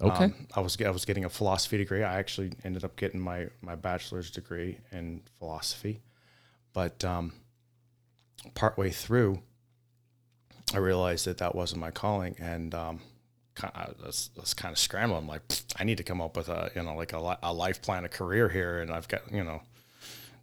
Okay, 0.00 0.24
Um, 0.24 0.46
I 0.54 0.60
was 0.60 0.80
I 0.80 0.90
was 0.90 1.04
getting 1.04 1.24
a 1.24 1.28
philosophy 1.28 1.76
degree. 1.76 2.04
I 2.04 2.18
actually 2.18 2.52
ended 2.64 2.84
up 2.84 2.96
getting 2.96 3.20
my 3.20 3.48
my 3.60 3.74
bachelor's 3.74 4.30
degree 4.30 4.78
in 4.92 5.22
philosophy, 5.38 6.00
but 6.72 7.04
um, 7.04 7.32
partway 8.54 8.90
through, 8.90 9.42
I 10.72 10.78
realized 10.78 11.26
that 11.26 11.38
that 11.38 11.56
wasn't 11.56 11.80
my 11.80 11.90
calling, 11.90 12.36
and 12.38 12.74
um, 12.76 13.00
I 13.62 13.90
was, 14.04 14.30
was 14.36 14.54
kind 14.54 14.72
of 14.72 14.78
scrambling. 14.78 15.22
I'm 15.22 15.28
like, 15.28 15.42
I 15.76 15.84
need 15.84 15.98
to 15.98 16.04
come 16.04 16.20
up 16.20 16.36
with 16.36 16.48
a, 16.48 16.70
you 16.74 16.82
know, 16.82 16.94
like 16.94 17.12
a, 17.12 17.38
a 17.42 17.52
life 17.52 17.82
plan, 17.82 18.04
a 18.04 18.08
career 18.08 18.48
here. 18.48 18.80
And 18.80 18.90
I've 18.90 19.08
got, 19.08 19.30
you 19.32 19.44
know, 19.44 19.62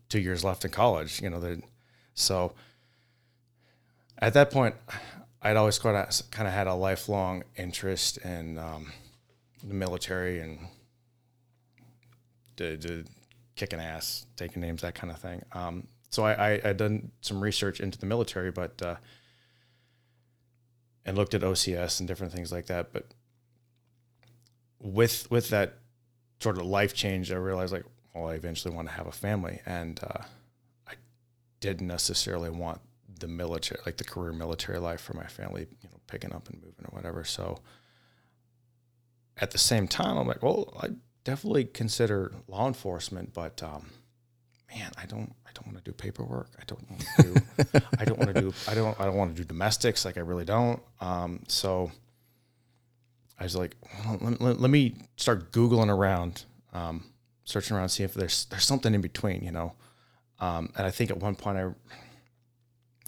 two 0.10 0.20
years 0.20 0.44
left 0.44 0.66
in 0.66 0.72
college, 0.72 1.22
you 1.22 1.30
know, 1.30 1.58
so 2.14 2.54
at 4.20 4.34
that 4.34 4.52
point, 4.52 4.76
I'd 5.42 5.58
always 5.58 5.78
kind 5.78 5.98
of, 5.98 6.32
kind 6.32 6.48
of 6.48 6.54
had 6.54 6.68
a 6.68 6.74
lifelong 6.74 7.44
interest 7.56 8.18
in 8.18 8.58
um, 8.58 8.92
the 9.64 9.74
military 9.74 10.40
and 10.40 10.60
the, 12.56 12.78
the 12.78 13.06
kicking 13.56 13.80
ass, 13.80 14.26
taking 14.38 14.62
names, 14.62 14.82
that 14.82 14.96
kind 14.96 15.12
of 15.12 15.20
thing. 15.20 15.44
Um, 15.52 15.88
so 16.10 16.24
I, 16.24 16.54
I 16.54 16.60
had 16.60 16.78
done 16.78 17.12
some 17.22 17.42
research 17.42 17.80
into 17.80 17.98
the 17.98 18.06
military, 18.06 18.52
but 18.52 18.82
uh, 18.82 18.96
and 21.06 21.18
looked 21.18 21.34
at 21.34 21.42
OCS 21.42 22.00
and 22.00 22.08
different 22.08 22.34
things 22.34 22.52
like 22.52 22.66
that. 22.68 22.92
But 22.92 23.06
with 24.80 25.30
with 25.30 25.50
that 25.50 25.80
sort 26.40 26.58
of 26.58 26.66
life 26.66 26.94
change, 26.94 27.32
I 27.32 27.36
realized 27.36 27.74
like, 27.74 27.86
well, 28.14 28.28
I 28.28 28.34
eventually 28.34 28.76
want 28.76 28.88
to 28.88 28.94
have 28.94 29.08
a 29.08 29.12
family, 29.12 29.62
and 29.66 30.00
uh, 30.04 30.24
I 30.88 30.94
didn't 31.60 31.88
necessarily 31.88 32.50
want 32.50 32.82
the 33.20 33.28
military, 33.28 33.80
like 33.86 33.98
the 33.98 34.04
career 34.04 34.34
military 34.34 34.80
life 34.80 35.02
for 35.02 35.14
my 35.14 35.26
family, 35.26 35.68
you 35.82 35.90
know, 35.90 35.98
picking 36.08 36.34
up 36.34 36.50
and 36.50 36.62
moving 36.62 36.86
or 36.86 36.96
whatever. 36.96 37.24
So 37.24 37.60
at 39.38 39.52
the 39.52 39.58
same 39.58 39.88
time, 39.88 40.18
I'm 40.18 40.28
like, 40.28 40.44
well, 40.44 40.74
I 40.82 40.90
definitely 41.24 41.66
consider 41.66 42.34
law 42.48 42.68
enforcement, 42.68 43.34
but 43.34 43.62
um, 43.64 43.88
man, 44.74 44.92
I 44.98 45.06
don't, 45.06 45.34
don't 45.56 45.66
want 45.66 45.84
to 45.84 45.84
do 45.84 45.94
paperwork. 45.94 46.50
I 46.60 46.64
don't 46.68 46.90
want 46.90 47.02
to 47.02 47.24
do, 47.24 47.82
I 48.00 48.06
don't 48.06 48.20
want 48.20 48.36
to 48.36 48.42
do, 48.42 48.54
I 48.68 48.76
don't, 48.76 49.00
I 49.00 49.06
don't 49.06 49.16
want 49.16 49.36
to 49.36 49.42
do 49.42 49.46
domestics. 49.46 50.06
Like 50.06 50.18
I 50.18 50.22
really 50.22 50.46
don't. 50.46 50.80
Um, 51.02 51.44
so 51.48 51.92
I 53.40 53.44
was 53.44 53.56
like, 53.56 53.76
well, 54.06 54.20
let, 54.22 54.42
let, 54.42 54.62
let, 54.62 54.72
me 54.72 54.96
start 55.18 55.52
Googling 55.52 55.90
around, 55.90 56.46
um, 56.74 57.06
searching 57.46 57.76
around, 57.76 57.90
see 57.90 58.04
if 58.04 58.14
there's, 58.14 58.46
there's 58.46 58.66
something 58.66 58.94
in 58.94 59.02
between, 59.02 59.44
you 59.44 59.52
know? 59.52 59.74
Um, 60.40 60.72
and 60.78 60.86
I 60.86 60.92
think 60.92 61.10
at 61.10 61.18
one 61.18 61.36
point 61.36 61.58
I, 61.58 61.64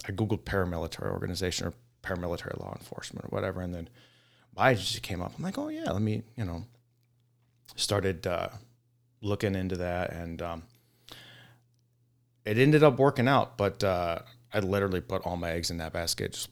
I 0.07 0.11
Googled 0.11 0.43
paramilitary 0.43 1.11
organization 1.11 1.67
or 1.67 1.73
paramilitary 2.01 2.59
law 2.59 2.73
enforcement 2.73 3.25
or 3.25 3.29
whatever. 3.29 3.61
And 3.61 3.73
then 3.73 3.89
my 4.55 4.71
agency 4.71 4.99
came 4.99 5.21
up. 5.21 5.33
I'm 5.37 5.43
like, 5.43 5.57
oh 5.57 5.67
yeah, 5.67 5.91
let 5.91 6.01
me, 6.01 6.23
you 6.35 6.45
know, 6.45 6.65
started 7.75 8.25
uh, 8.25 8.49
looking 9.21 9.55
into 9.55 9.77
that, 9.77 10.11
and 10.11 10.41
um, 10.41 10.63
it 12.47 12.57
ended 12.57 12.83
up 12.83 12.97
working 12.97 13.27
out. 13.27 13.57
But 13.57 13.83
uh, 13.83 14.19
I 14.53 14.59
literally 14.59 15.01
put 15.01 15.23
all 15.23 15.37
my 15.37 15.51
eggs 15.51 15.69
in 15.69 15.77
that 15.77 15.93
basket. 15.93 16.33
Just, 16.33 16.49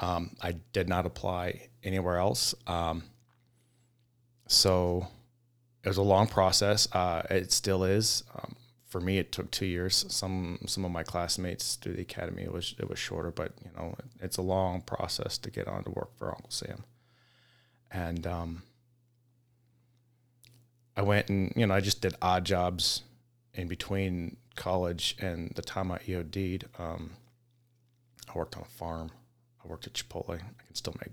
um, 0.00 0.34
I 0.42 0.56
did 0.72 0.88
not 0.88 1.06
apply 1.06 1.68
anywhere 1.82 2.16
else. 2.16 2.54
Um, 2.66 3.04
so 4.48 5.06
it 5.82 5.88
was 5.88 5.98
a 5.98 6.02
long 6.02 6.26
process. 6.26 6.88
Uh, 6.92 7.22
it 7.30 7.52
still 7.52 7.84
is. 7.84 8.24
Um, 8.34 8.56
for 8.86 9.00
me, 9.00 9.18
it 9.18 9.32
took 9.32 9.50
two 9.50 9.66
years. 9.66 10.04
Some 10.08 10.60
some 10.66 10.84
of 10.84 10.90
my 10.90 11.02
classmates 11.02 11.74
through 11.76 11.94
the 11.94 12.02
academy 12.02 12.42
it 12.42 12.52
was 12.52 12.74
it 12.78 12.88
was 12.88 12.98
shorter, 12.98 13.30
but 13.30 13.52
you 13.64 13.70
know 13.76 13.96
it's 14.20 14.36
a 14.36 14.42
long 14.42 14.82
process 14.82 15.36
to 15.38 15.50
get 15.50 15.66
on 15.66 15.84
to 15.84 15.90
work 15.90 16.16
for 16.16 16.30
Uncle 16.30 16.50
Sam. 16.50 16.84
And 17.90 18.26
um, 18.26 18.62
I 20.96 21.02
went 21.02 21.28
and 21.28 21.52
you 21.56 21.66
know 21.66 21.74
I 21.74 21.80
just 21.80 22.00
did 22.00 22.14
odd 22.22 22.44
jobs 22.44 23.02
in 23.52 23.68
between 23.68 24.36
college 24.54 25.16
and 25.20 25.52
the 25.54 25.62
time 25.62 25.90
I 25.90 25.98
EOD'd. 25.98 26.64
Um, 26.78 27.10
I 28.32 28.38
worked 28.38 28.56
on 28.56 28.62
a 28.62 28.66
farm. 28.66 29.10
I 29.64 29.68
worked 29.68 29.86
at 29.86 29.94
Chipotle. 29.94 30.34
I 30.34 30.38
can 30.38 30.74
still 30.74 30.94
make. 31.00 31.12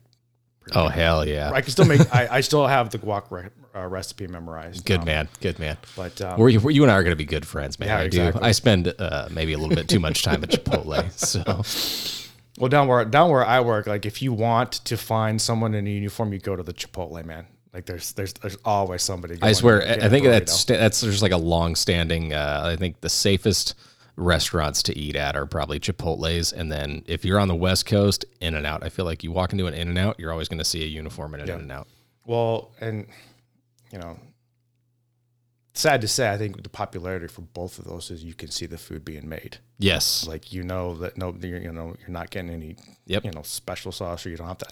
Oh 0.76 0.88
hell 0.88 1.28
yeah! 1.28 1.52
I 1.52 1.62
can 1.62 1.72
still 1.72 1.86
make. 1.86 2.02
I, 2.14 2.28
I 2.32 2.42
still 2.42 2.68
have 2.68 2.92
the 2.92 3.00
guac 3.00 3.32
re- 3.32 3.50
uh, 3.76 3.88
recipe 3.88 4.28
memorized. 4.28 4.86
Good 4.86 5.00
um, 5.00 5.06
man. 5.06 5.28
Good 5.40 5.58
man. 5.58 5.78
But 5.96 6.22
um, 6.22 6.40
we're, 6.40 6.50
you 6.50 6.84
and 6.84 6.92
I 6.92 6.96
are 6.96 7.04
going 7.04 7.12
to 7.12 7.18
be 7.18 7.26
good 7.26 7.48
friends, 7.48 7.80
man. 7.80 7.90
Yeah, 7.90 7.98
I 7.98 8.04
exactly. 8.04 8.40
do. 8.40 8.46
I 8.46 8.52
spend 8.52 8.94
uh, 9.00 9.28
maybe 9.32 9.54
a 9.54 9.58
little 9.58 9.76
bit 9.76 9.88
too 9.88 10.00
much 10.00 10.24
time 10.24 10.44
at 10.44 10.50
Chipotle. 10.50 11.02
So. 11.18 12.22
Well, 12.60 12.70
down 12.70 12.88
where 12.88 13.04
down 13.06 13.32
where 13.32 13.46
I 13.46 13.60
work, 13.62 13.88
like 13.88 14.06
if 14.06 14.22
you 14.22 14.34
want 14.34 14.72
to 14.72 14.98
find 14.98 15.42
someone 15.42 15.74
in 15.74 15.88
a 15.88 15.90
uniform, 15.90 16.32
you 16.32 16.40
go 16.40 16.56
to 16.56 16.62
the 16.62 16.74
Chipotle, 16.74 17.24
man. 17.26 17.48
Like 17.74 17.86
there's 17.86 18.12
there's 18.14 18.34
there's 18.34 18.58
always 18.66 19.02
somebody. 19.02 19.38
I 19.42 19.54
swear, 19.54 19.82
I 19.82 20.10
think 20.10 20.26
that's 20.26 20.66
that's 20.66 21.02
there's 21.02 21.22
like 21.22 21.32
a 21.32 21.38
long 21.38 21.76
standing. 21.76 22.34
Uh, 22.34 22.64
I 22.66 22.76
think 22.76 23.00
the 23.00 23.10
safest 23.10 23.76
restaurants 24.18 24.84
to 24.84 24.98
eat 24.98 25.16
at 25.16 25.38
are 25.38 25.46
probably 25.46 25.80
Chipotle's, 25.80 26.52
and 26.52 26.70
then 26.70 27.04
if 27.06 27.24
you're 27.24 27.40
on 27.40 27.48
the 27.48 27.56
West 27.56 27.86
Coast, 27.86 28.26
In 28.42 28.56
and 28.56 28.66
Out. 28.66 28.84
I 28.84 28.90
feel 28.90 29.06
like 29.06 29.24
you 29.24 29.32
walk 29.32 29.54
into 29.54 29.68
an 29.68 29.74
In 29.74 29.88
and 29.88 29.98
Out, 29.98 30.20
you're 30.20 30.34
always 30.34 30.50
going 30.50 30.58
to 30.58 30.66
see 30.66 30.84
a 30.84 30.88
uniform 30.88 31.34
in 31.34 31.40
an 31.40 31.48
yeah. 31.48 31.56
In 31.56 31.62
and 31.62 31.72
Out. 31.72 31.88
Well, 32.26 32.72
and 32.82 33.08
you 33.94 34.00
know, 34.00 34.20
sad 35.74 36.02
to 36.02 36.10
say, 36.10 36.30
I 36.30 36.38
think 36.38 36.62
the 36.62 36.70
popularity 36.70 37.28
for 37.28 37.42
both 37.42 37.80
of 37.80 37.86
those 37.86 38.12
is 38.12 38.22
you 38.22 38.34
can 38.34 38.52
see 38.52 38.66
the 38.66 38.78
food 38.78 39.06
being 39.06 39.30
made. 39.30 39.60
Yes, 39.80 40.28
like 40.28 40.52
you 40.52 40.64
know 40.64 40.96
that 40.96 41.18
no, 41.18 41.34
you 41.42 41.72
know, 41.72 41.96
you're 42.02 42.10
not 42.10 42.32
getting 42.32 42.52
any, 42.52 42.76
yep. 43.06 43.24
you 43.24 43.32
know, 43.32 43.44
special 43.44 43.94
sauce, 43.94 44.26
or 44.26 44.30
you 44.30 44.36
don't 44.36 44.48
have 44.48 44.58
to 44.58 44.68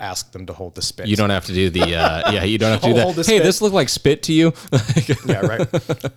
ask 0.00 0.32
them 0.32 0.46
to 0.46 0.52
hold 0.52 0.74
the 0.74 0.82
spit. 0.82 1.06
You 1.06 1.16
don't 1.16 1.30
have 1.30 1.46
to 1.46 1.52
do 1.52 1.70
the 1.70 1.96
uh, 1.96 2.32
yeah. 2.32 2.44
You 2.44 2.58
don't 2.58 2.72
have 2.72 2.80
to 2.82 2.88
do 2.88 2.94
that. 2.94 3.14
Hey, 3.14 3.22
spit. 3.22 3.42
this 3.42 3.60
looked 3.62 3.74
like 3.74 3.88
spit 3.88 4.22
to 4.24 4.32
you. 4.32 4.52
yeah, 5.26 5.40
right. 5.40 5.68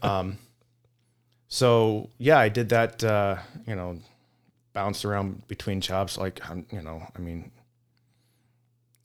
Um, 0.03 0.37
so 1.47 2.09
yeah, 2.17 2.39
I 2.39 2.49
did 2.49 2.69
that. 2.69 3.03
Uh, 3.03 3.37
you 3.67 3.75
know, 3.75 3.99
bounced 4.73 5.05
around 5.05 5.47
between 5.47 5.81
jobs. 5.81 6.17
Like 6.17 6.39
I'm, 6.49 6.65
you 6.71 6.81
know, 6.81 7.03
I 7.15 7.19
mean, 7.19 7.51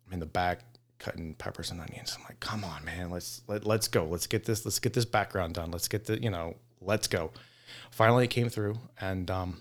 I'm 0.07 0.15
in 0.15 0.21
the 0.21 0.27
back 0.27 0.61
cutting 0.99 1.35
peppers 1.35 1.71
and 1.71 1.81
onions. 1.81 2.17
I'm 2.17 2.25
like, 2.25 2.41
come 2.41 2.65
on, 2.65 2.85
man, 2.85 3.11
let's 3.11 3.43
let, 3.49 3.67
let's 3.67 3.89
go. 3.89 4.05
Let's 4.05 4.27
get 4.27 4.45
this. 4.45 4.65
Let's 4.65 4.79
get 4.79 4.93
this 4.93 5.05
background 5.05 5.55
done. 5.55 5.71
Let's 5.71 5.89
get 5.89 6.07
the 6.07 6.23
you 6.23 6.31
know, 6.31 6.57
let's 6.81 7.09
go. 7.09 7.31
Finally, 7.91 8.25
it 8.25 8.31
came 8.31 8.49
through, 8.49 8.79
and 9.01 9.31
um, 9.31 9.61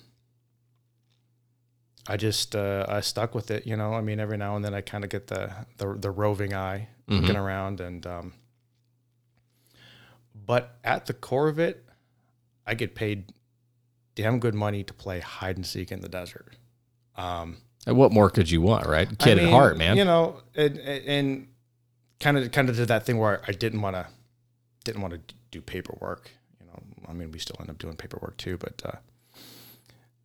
I 2.07 2.17
just 2.17 2.55
uh, 2.55 2.85
I 2.87 3.01
stuck 3.01 3.33
with 3.33 3.49
it. 3.51 3.65
You 3.65 3.75
know, 3.75 3.93
I 3.93 4.01
mean, 4.01 4.19
every 4.19 4.37
now 4.37 4.55
and 4.55 4.63
then 4.63 4.73
I 4.73 4.81
kind 4.81 5.03
of 5.03 5.09
get 5.09 5.27
the, 5.27 5.51
the, 5.77 5.93
the 5.93 6.11
roving 6.11 6.53
eye 6.53 6.87
mm-hmm. 7.07 7.21
looking 7.21 7.35
around, 7.35 7.81
and 7.81 8.05
um, 8.05 8.33
but 10.33 10.77
at 10.83 11.07
the 11.07 11.13
core 11.13 11.47
of 11.47 11.59
it, 11.59 11.83
I 12.65 12.75
get 12.75 12.95
paid 12.95 13.33
damn 14.13 14.39
good 14.39 14.55
money 14.55 14.83
to 14.83 14.93
play 14.93 15.19
hide 15.19 15.57
and 15.57 15.65
seek 15.65 15.91
in 15.91 16.01
the 16.01 16.09
desert. 16.09 16.55
Um, 17.17 17.57
and 17.87 17.97
what 17.97 18.11
more 18.11 18.29
could 18.29 18.49
you 18.49 18.61
want, 18.61 18.87
right? 18.87 19.07
Kid 19.19 19.33
I 19.33 19.35
mean, 19.35 19.47
at 19.47 19.51
heart, 19.51 19.77
man. 19.77 19.97
You 19.97 20.05
know, 20.05 20.41
and 20.55 21.47
kind 22.19 22.37
of 22.37 22.51
kind 22.51 22.69
of 22.69 22.75
did 22.75 22.87
that 22.87 23.05
thing 23.05 23.17
where 23.17 23.41
I 23.47 23.51
didn't 23.51 23.81
want 23.81 23.95
to 23.95 24.07
didn't 24.83 25.01
want 25.01 25.13
to 25.13 25.35
do 25.51 25.61
paperwork. 25.61 26.31
You 26.59 26.67
know, 26.67 26.79
I 27.07 27.13
mean, 27.13 27.31
we 27.31 27.39
still 27.39 27.57
end 27.59 27.69
up 27.69 27.77
doing 27.77 27.95
paperwork 27.95 28.37
too, 28.37 28.57
but 28.57 28.81
uh, 28.85 28.97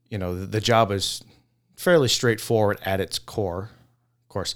you 0.08 0.18
know, 0.18 0.34
the, 0.34 0.46
the 0.46 0.60
job 0.60 0.92
is 0.92 1.22
fairly 1.80 2.08
straightforward 2.08 2.78
at 2.84 3.00
its 3.00 3.18
core. 3.18 3.70
Of 4.24 4.28
course, 4.28 4.54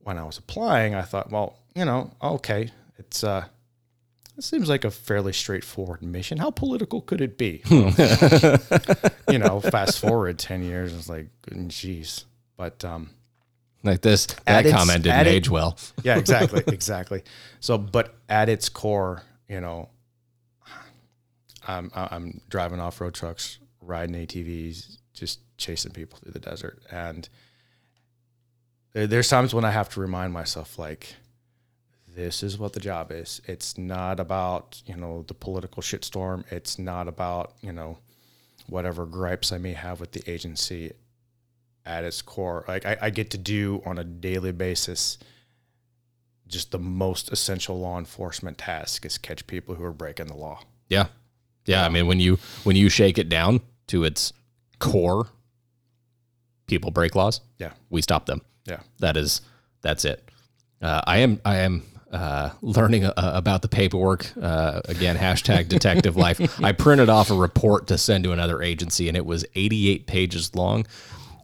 when 0.00 0.18
I 0.18 0.24
was 0.24 0.36
applying, 0.36 0.94
I 0.94 1.02
thought, 1.02 1.30
well, 1.30 1.60
you 1.76 1.84
know, 1.84 2.10
okay, 2.20 2.70
it's 2.98 3.22
uh, 3.22 3.44
it 4.36 4.42
seems 4.42 4.68
like 4.68 4.84
a 4.84 4.90
fairly 4.90 5.32
straightforward 5.32 6.02
mission. 6.02 6.38
How 6.38 6.50
political 6.50 7.00
could 7.00 7.20
it 7.20 7.38
be? 7.38 7.62
you 9.30 9.38
know, 9.38 9.60
fast 9.60 10.00
forward 10.00 10.38
ten 10.38 10.62
years, 10.62 10.92
it's 10.92 11.08
like, 11.08 11.28
geez. 11.68 12.24
But 12.56 12.84
um, 12.84 13.10
like 13.84 14.00
this, 14.00 14.26
that 14.46 14.68
comment 14.68 15.04
didn't 15.04 15.26
age 15.28 15.48
well. 15.48 15.78
yeah, 16.02 16.18
exactly, 16.18 16.64
exactly. 16.66 17.22
So, 17.60 17.78
but 17.78 18.16
at 18.28 18.48
its 18.48 18.68
core, 18.68 19.22
you 19.48 19.60
know, 19.60 19.90
I'm 21.66 21.92
I'm 21.94 22.40
driving 22.48 22.80
off 22.80 23.00
road 23.00 23.14
trucks, 23.14 23.58
riding 23.80 24.16
ATVs, 24.16 24.98
just 25.16 25.40
chasing 25.56 25.92
people 25.92 26.18
through 26.18 26.32
the 26.32 26.38
desert. 26.38 26.82
And 26.90 27.28
there's 28.92 29.28
times 29.28 29.52
when 29.52 29.64
I 29.64 29.72
have 29.72 29.88
to 29.90 30.00
remind 30.00 30.32
myself, 30.32 30.78
like, 30.78 31.16
this 32.14 32.42
is 32.42 32.58
what 32.58 32.72
the 32.72 32.80
job 32.80 33.12
is. 33.12 33.42
It's 33.46 33.76
not 33.76 34.20
about, 34.20 34.80
you 34.86 34.96
know, 34.96 35.24
the 35.26 35.34
political 35.34 35.82
shitstorm. 35.82 36.44
It's 36.50 36.78
not 36.78 37.08
about, 37.08 37.54
you 37.60 37.72
know, 37.72 37.98
whatever 38.68 39.04
gripes 39.04 39.52
I 39.52 39.58
may 39.58 39.74
have 39.74 40.00
with 40.00 40.12
the 40.12 40.30
agency 40.30 40.92
at 41.84 42.04
its 42.04 42.22
core. 42.22 42.64
Like, 42.66 42.86
I, 42.86 42.96
I 43.02 43.10
get 43.10 43.30
to 43.30 43.38
do 43.38 43.82
on 43.84 43.98
a 43.98 44.04
daily 44.04 44.52
basis 44.52 45.18
just 46.48 46.70
the 46.70 46.78
most 46.78 47.30
essential 47.32 47.78
law 47.78 47.98
enforcement 47.98 48.56
task 48.56 49.04
is 49.04 49.18
catch 49.18 49.46
people 49.46 49.74
who 49.74 49.84
are 49.84 49.92
breaking 49.92 50.26
the 50.26 50.36
law. 50.36 50.60
Yeah. 50.88 51.08
Yeah. 51.66 51.84
I 51.84 51.88
mean, 51.88 52.06
when 52.06 52.20
you, 52.20 52.38
when 52.62 52.76
you 52.76 52.88
shake 52.88 53.18
it 53.18 53.28
down 53.28 53.60
to 53.88 54.04
its 54.04 54.32
core, 54.78 55.28
people 56.66 56.90
break 56.90 57.14
laws, 57.14 57.40
yeah, 57.58 57.72
we 57.90 58.02
stop 58.02 58.26
them. 58.26 58.42
Yeah, 58.66 58.80
that 58.98 59.16
is 59.16 59.40
that's 59.82 60.04
it. 60.04 60.28
Uh, 60.82 61.00
I 61.06 61.18
am 61.18 61.40
I 61.44 61.56
am 61.58 61.82
uh, 62.12 62.50
learning 62.62 63.04
uh, 63.04 63.12
about 63.16 63.62
the 63.62 63.68
paperwork 63.68 64.32
uh, 64.40 64.80
again. 64.86 65.16
Hashtag 65.16 65.68
detective 65.76 66.16
life. 66.16 66.40
I 66.62 66.72
printed 66.72 67.08
off 67.08 67.30
a 67.30 67.34
report 67.34 67.86
to 67.88 67.98
send 67.98 68.24
to 68.24 68.32
another 68.32 68.62
agency, 68.62 69.08
and 69.08 69.16
it 69.16 69.26
was 69.26 69.44
88 69.54 70.06
pages 70.06 70.54
long. 70.54 70.86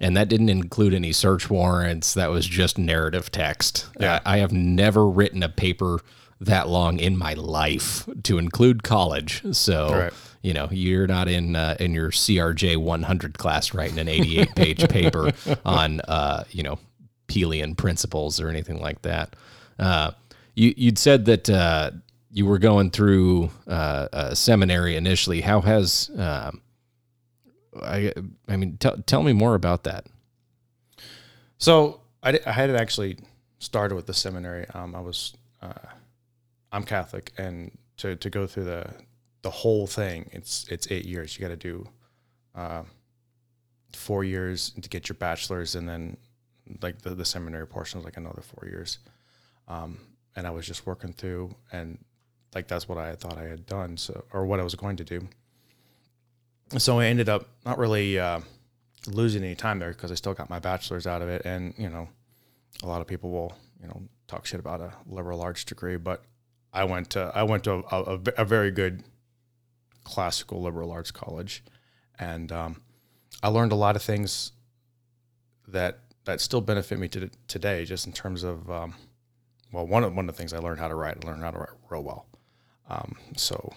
and 0.00 0.16
that 0.16 0.28
didn't 0.28 0.48
include 0.48 0.94
any 0.94 1.12
search 1.12 1.48
warrants. 1.48 2.14
That 2.14 2.30
was 2.30 2.46
just 2.46 2.76
narrative 2.78 3.30
text. 3.30 3.86
Yeah. 4.00 4.20
I 4.26 4.38
have 4.38 4.52
never 4.52 5.06
written 5.08 5.42
a 5.44 5.48
paper 5.48 6.00
that 6.40 6.68
long 6.68 6.98
in 6.98 7.16
my 7.16 7.34
life 7.34 8.08
to 8.24 8.36
include 8.38 8.82
college. 8.82 9.42
So, 9.52 9.90
right. 9.92 10.12
You 10.42 10.52
know, 10.52 10.68
you're 10.70 11.06
not 11.06 11.28
in 11.28 11.56
uh, 11.56 11.76
in 11.80 11.94
your 11.94 12.10
CRJ 12.10 12.76
100 12.76 13.38
class 13.38 13.74
writing 13.74 13.98
an 13.98 14.08
88 14.08 14.54
page 14.54 14.88
paper 14.90 15.30
on, 15.64 16.00
uh, 16.02 16.44
you 16.50 16.62
know, 16.62 16.78
Peelian 17.26 17.74
principles 17.74 18.40
or 18.40 18.48
anything 18.48 18.80
like 18.80 19.02
that. 19.02 19.34
Uh, 19.78 20.10
you, 20.54 20.74
you'd 20.76 20.98
said 20.98 21.24
that 21.24 21.48
uh, 21.48 21.92
you 22.30 22.44
were 22.44 22.58
going 22.58 22.90
through 22.90 23.50
uh, 23.66 24.08
a 24.12 24.36
seminary 24.36 24.96
initially. 24.96 25.40
How 25.40 25.60
has 25.60 26.10
um, 26.18 26.60
I, 27.80 28.12
I 28.48 28.56
mean, 28.56 28.76
tell, 28.78 28.96
tell 28.98 29.22
me 29.22 29.32
more 29.32 29.54
about 29.54 29.84
that. 29.84 30.06
So 31.58 32.00
I, 32.22 32.38
I 32.44 32.52
had 32.52 32.70
actually 32.70 33.18
started 33.58 33.94
with 33.94 34.06
the 34.06 34.14
seminary. 34.14 34.66
Um, 34.74 34.94
I 34.94 35.00
was, 35.00 35.34
uh, 35.62 35.72
I'm 36.70 36.84
Catholic, 36.84 37.32
and 37.38 37.70
to, 37.98 38.16
to 38.16 38.30
go 38.30 38.46
through 38.46 38.64
the 38.64 38.86
the 39.42 39.50
whole 39.50 39.86
thing, 39.86 40.28
it's 40.32 40.66
it's 40.68 40.90
eight 40.90 41.04
years. 41.04 41.36
You 41.36 41.42
got 41.42 41.48
to 41.48 41.56
do 41.56 41.88
uh, 42.54 42.82
four 43.92 44.24
years 44.24 44.70
to 44.70 44.88
get 44.88 45.08
your 45.08 45.16
bachelor's, 45.16 45.74
and 45.74 45.88
then 45.88 46.16
like 46.80 47.02
the, 47.02 47.10
the 47.10 47.24
seminary 47.24 47.66
portion 47.66 47.98
was 47.98 48.04
like 48.04 48.16
another 48.16 48.42
four 48.42 48.68
years. 48.68 48.98
Um, 49.68 49.98
and 50.34 50.46
I 50.46 50.50
was 50.50 50.66
just 50.66 50.86
working 50.86 51.12
through, 51.12 51.54
and 51.72 51.98
like 52.54 52.68
that's 52.68 52.88
what 52.88 52.98
I 52.98 53.14
thought 53.14 53.38
I 53.38 53.44
had 53.44 53.66
done, 53.66 53.96
so 53.96 54.24
or 54.32 54.46
what 54.46 54.60
I 54.60 54.62
was 54.62 54.74
going 54.74 54.96
to 54.96 55.04
do 55.04 55.28
so 56.78 56.98
I 56.98 57.06
ended 57.06 57.28
up 57.28 57.46
not 57.64 57.78
really 57.78 58.18
uh, 58.18 58.40
losing 59.06 59.42
any 59.44 59.54
time 59.54 59.78
there 59.78 59.90
because 59.90 60.10
I 60.10 60.14
still 60.14 60.34
got 60.34 60.50
my 60.50 60.58
bachelor's 60.58 61.06
out 61.06 61.22
of 61.22 61.28
it. 61.28 61.42
And, 61.44 61.74
you 61.76 61.88
know, 61.88 62.08
a 62.82 62.86
lot 62.86 63.00
of 63.00 63.06
people 63.06 63.30
will, 63.30 63.54
you 63.80 63.88
know, 63.88 64.02
talk 64.28 64.46
shit 64.46 64.60
about 64.60 64.80
a 64.80 64.92
liberal 65.06 65.40
arts 65.42 65.64
degree, 65.64 65.96
but 65.96 66.24
I 66.72 66.84
went 66.84 67.10
to, 67.10 67.30
I 67.34 67.42
went 67.42 67.64
to 67.64 67.84
a, 67.90 68.02
a, 68.02 68.20
a 68.38 68.44
very 68.44 68.70
good 68.70 69.02
classical 70.04 70.62
liberal 70.62 70.90
arts 70.90 71.10
college. 71.10 71.62
And 72.18 72.52
um, 72.52 72.82
I 73.42 73.48
learned 73.48 73.72
a 73.72 73.76
lot 73.76 73.96
of 73.96 74.02
things 74.02 74.52
that, 75.68 76.00
that 76.24 76.40
still 76.40 76.60
benefit 76.60 76.98
me 76.98 77.08
to 77.08 77.30
today, 77.48 77.84
just 77.84 78.06
in 78.06 78.12
terms 78.12 78.42
of, 78.42 78.70
um, 78.70 78.94
well, 79.72 79.86
one 79.86 80.04
of, 80.04 80.14
one 80.14 80.28
of 80.28 80.34
the 80.34 80.38
things 80.38 80.52
I 80.52 80.58
learned 80.58 80.80
how 80.80 80.88
to 80.88 80.94
write, 80.94 81.18
I 81.22 81.26
learned 81.26 81.42
how 81.42 81.50
to 81.50 81.58
write 81.58 81.70
real 81.90 82.02
well. 82.02 82.26
Um, 82.88 83.16
so 83.36 83.72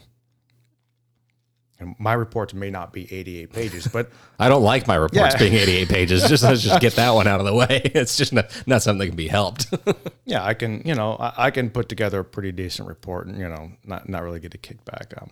and 1.79 1.95
my 1.99 2.13
reports 2.13 2.53
may 2.53 2.69
not 2.69 2.93
be 2.93 3.11
88 3.11 3.51
pages, 3.51 3.87
but 3.87 4.09
I 4.39 4.47
don't 4.47 4.63
like 4.63 4.87
my 4.87 4.95
reports 4.95 5.35
yeah. 5.35 5.39
being 5.39 5.53
88 5.53 5.89
pages. 5.89 6.27
Just 6.27 6.43
let's 6.43 6.61
just 6.61 6.79
get 6.79 6.93
that 6.93 7.11
one 7.11 7.27
out 7.27 7.39
of 7.39 7.45
the 7.45 7.53
way. 7.53 7.81
It's 7.95 8.17
just 8.17 8.33
not, 8.33 8.45
not 8.67 8.81
something 8.81 8.99
that 8.99 9.07
can 9.07 9.15
be 9.15 9.27
helped. 9.27 9.73
yeah, 10.25 10.43
I 10.43 10.53
can, 10.53 10.81
you 10.85 10.95
know, 10.95 11.15
I, 11.15 11.47
I, 11.47 11.51
can 11.51 11.69
put 11.69 11.87
together 11.87 12.19
a 12.19 12.25
pretty 12.25 12.51
decent 12.51 12.87
report 12.87 13.27
and, 13.27 13.39
you 13.39 13.47
know, 13.47 13.71
not, 13.83 14.07
not 14.09 14.21
really 14.23 14.39
get 14.39 14.53
a 14.53 14.57
kickback. 14.57 15.21
Um, 15.21 15.31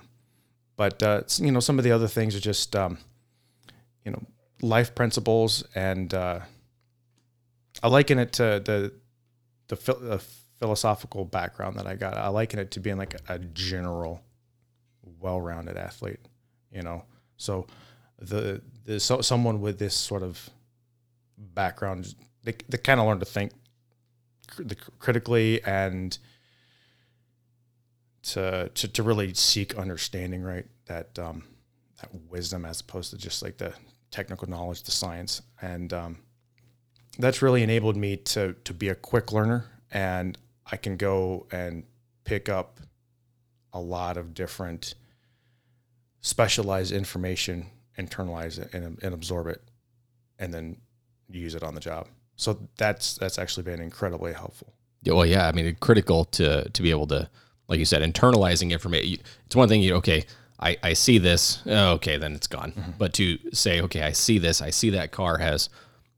but, 0.75 1.01
uh, 1.03 1.21
you 1.37 1.51
know, 1.51 1.59
some 1.59 1.77
of 1.77 1.83
the 1.83 1.91
other 1.91 2.07
things 2.07 2.35
are 2.35 2.39
just, 2.39 2.75
um, 2.75 2.97
you 4.05 4.11
know, 4.11 4.23
life 4.61 4.95
principles. 4.95 5.63
And 5.75 6.13
uh, 6.13 6.39
I 7.81 7.87
liken 7.87 8.19
it 8.19 8.33
to 8.33 8.61
the, 8.63 8.93
the, 9.67 9.75
the 9.75 10.23
philosophical 10.59 11.25
background 11.25 11.77
that 11.77 11.87
I 11.87 11.95
got. 11.95 12.17
I 12.17 12.29
liken 12.29 12.59
it 12.59 12.71
to 12.71 12.79
being 12.79 12.97
like 12.97 13.15
a, 13.27 13.39
general, 13.39 14.21
well-rounded 15.19 15.77
athlete 15.77 16.19
you 16.73 16.81
know. 16.81 17.03
So 17.37 17.67
the 18.19 18.61
the 18.85 18.99
so, 18.99 19.21
someone 19.21 19.61
with 19.61 19.79
this 19.79 19.93
sort 19.93 20.23
of 20.23 20.49
background, 21.37 22.15
they 22.43 22.55
they 22.67 22.77
kind 22.77 22.99
of 22.99 23.07
learn 23.07 23.19
to 23.19 23.25
think 23.25 23.51
cr- 24.47 24.63
critically 24.99 25.63
and 25.63 26.17
to, 28.23 28.69
to 28.69 28.87
to 28.87 29.03
really 29.03 29.33
seek 29.33 29.77
understanding, 29.77 30.41
right? 30.43 30.65
That 30.85 31.17
um, 31.19 31.43
that 32.01 32.09
wisdom 32.29 32.65
as 32.65 32.81
opposed 32.81 33.11
to 33.11 33.17
just 33.17 33.41
like 33.41 33.57
the 33.57 33.73
technical 34.11 34.49
knowledge, 34.49 34.83
the 34.83 34.91
science, 34.91 35.41
and 35.61 35.93
um, 35.93 36.17
that's 37.19 37.41
really 37.41 37.63
enabled 37.63 37.97
me 37.97 38.17
to 38.17 38.53
to 38.63 38.73
be 38.73 38.89
a 38.89 38.95
quick 38.95 39.31
learner, 39.31 39.65
and 39.91 40.37
I 40.71 40.77
can 40.77 40.97
go 40.97 41.47
and 41.51 41.83
pick 42.23 42.49
up 42.49 42.79
a 43.73 43.79
lot 43.79 44.17
of 44.17 44.33
different 44.33 44.95
specialized 46.21 46.91
information, 46.91 47.67
internalize 47.97 48.59
it, 48.59 48.73
and, 48.73 48.97
and 49.03 49.13
absorb 49.13 49.47
it, 49.47 49.61
and 50.39 50.53
then 50.53 50.77
use 51.29 51.55
it 51.55 51.63
on 51.63 51.75
the 51.75 51.81
job. 51.81 52.07
So 52.35 52.67
that's 52.77 53.15
that's 53.15 53.37
actually 53.37 53.63
been 53.63 53.81
incredibly 53.81 54.33
helpful. 54.33 54.73
Well, 55.05 55.25
yeah, 55.25 55.47
I 55.47 55.51
mean, 55.51 55.75
critical 55.79 56.25
to 56.25 56.69
to 56.69 56.81
be 56.81 56.91
able 56.91 57.07
to, 57.07 57.29
like 57.73 57.79
you 57.79 57.85
said, 57.85 58.03
internalizing 58.03 58.69
information. 58.69 59.17
It's 59.47 59.55
one 59.55 59.67
thing 59.67 59.81
you 59.81 59.95
okay. 59.95 60.25
I, 60.59 60.77
I 60.83 60.93
see 60.93 61.17
this. 61.17 61.63
Oh, 61.65 61.93
okay, 61.93 62.17
then 62.17 62.35
it's 62.35 62.45
gone. 62.45 62.73
Mm-hmm. 62.73 62.91
But 62.99 63.13
to 63.15 63.39
say, 63.51 63.81
okay, 63.81 64.03
I 64.03 64.11
see 64.11 64.37
this. 64.37 64.61
I 64.61 64.69
see 64.69 64.91
that 64.91 65.11
car 65.11 65.39
has, 65.39 65.69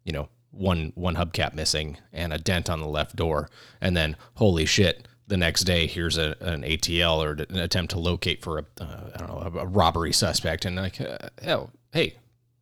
you 0.04 0.12
know, 0.12 0.28
one 0.52 0.92
one 0.96 1.16
hubcap 1.16 1.54
missing 1.54 1.98
and 2.12 2.34
a 2.34 2.38
dent 2.38 2.70
on 2.70 2.82
the 2.82 2.88
left 2.88 3.16
door, 3.16 3.50
and 3.80 3.96
then 3.96 4.18
holy 4.34 4.66
shit, 4.66 5.08
the 5.28 5.38
next 5.38 5.64
day 5.64 5.88
here's 5.88 6.18
a, 6.18 6.36
an 6.42 6.64
ATL 6.64 7.24
or 7.24 7.32
an 7.50 7.58
attempt 7.58 7.92
to 7.92 8.00
locate 8.00 8.42
for 8.42 8.60
a 8.60 8.66
uh, 8.82 9.12
I 9.16 9.18
don't 9.18 9.30
know 9.30 9.60
a, 9.62 9.66
robbery 9.66 10.12
suspect 10.12 10.66
and 10.66 10.76
like 10.76 11.00
uh, 11.00 11.30
oh 11.48 11.70
hey 11.94 12.16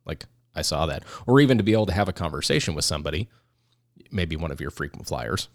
like 0.06 0.24
I 0.54 0.62
saw 0.62 0.86
that 0.86 1.02
or 1.26 1.40
even 1.40 1.58
to 1.58 1.64
be 1.64 1.72
able 1.72 1.86
to 1.86 1.92
have 1.92 2.08
a 2.08 2.12
conversation 2.12 2.76
with 2.76 2.84
somebody 2.84 3.28
maybe 4.12 4.36
one 4.36 4.52
of 4.52 4.60
your 4.60 4.70
frequent 4.70 5.08
flyers 5.08 5.48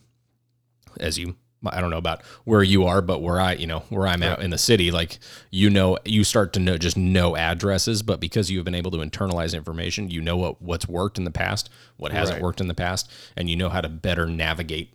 as 0.99 1.17
you 1.17 1.35
I 1.65 1.81
don't 1.81 1.89
know 1.89 1.97
about 1.97 2.23
where 2.45 2.63
you 2.63 2.85
are 2.85 3.01
but 3.01 3.21
where 3.21 3.39
I 3.39 3.53
you 3.53 3.67
know 3.67 3.79
where 3.89 4.07
I'm 4.07 4.23
at 4.23 4.41
in 4.41 4.49
the 4.49 4.57
city 4.57 4.91
like 4.91 5.19
you 5.51 5.69
know 5.69 5.97
you 6.05 6.23
start 6.23 6.53
to 6.53 6.59
know 6.59 6.77
just 6.77 6.97
know 6.97 7.35
addresses 7.35 8.01
but 8.01 8.19
because 8.19 8.49
you've 8.49 8.65
been 8.65 8.75
able 8.75 8.91
to 8.91 8.97
internalize 8.97 9.53
information 9.53 10.09
you 10.09 10.21
know 10.21 10.37
what 10.37 10.61
what's 10.61 10.87
worked 10.87 11.17
in 11.17 11.25
the 11.25 11.31
past 11.31 11.69
what 11.97 12.11
hasn't 12.11 12.37
right. 12.37 12.43
worked 12.43 12.61
in 12.61 12.67
the 12.67 12.73
past 12.73 13.11
and 13.35 13.49
you 13.49 13.55
know 13.55 13.69
how 13.69 13.81
to 13.81 13.89
better 13.89 14.25
navigate 14.25 14.93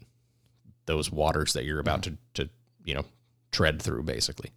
those 0.87 1.11
waters 1.11 1.53
that 1.53 1.64
you're 1.64 1.81
about 1.81 2.03
mm-hmm. 2.03 2.14
to 2.35 2.44
to 2.44 2.50
you 2.85 2.94
know 2.94 3.05
tread 3.53 3.81
through 3.81 4.03
basically 4.03 4.50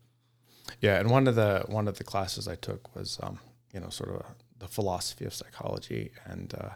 yeah 0.81 0.99
and 0.99 1.09
one 1.09 1.27
of 1.27 1.35
the 1.35 1.63
one 1.67 1.87
of 1.87 1.97
the 1.97 2.03
classes 2.03 2.47
i 2.47 2.55
took 2.55 2.95
was 2.95 3.19
um, 3.21 3.39
you 3.73 3.79
know 3.79 3.89
sort 3.89 4.09
of 4.09 4.15
a, 4.17 4.25
the 4.59 4.67
philosophy 4.67 5.25
of 5.25 5.33
psychology 5.33 6.11
and 6.25 6.53
uh, 6.59 6.69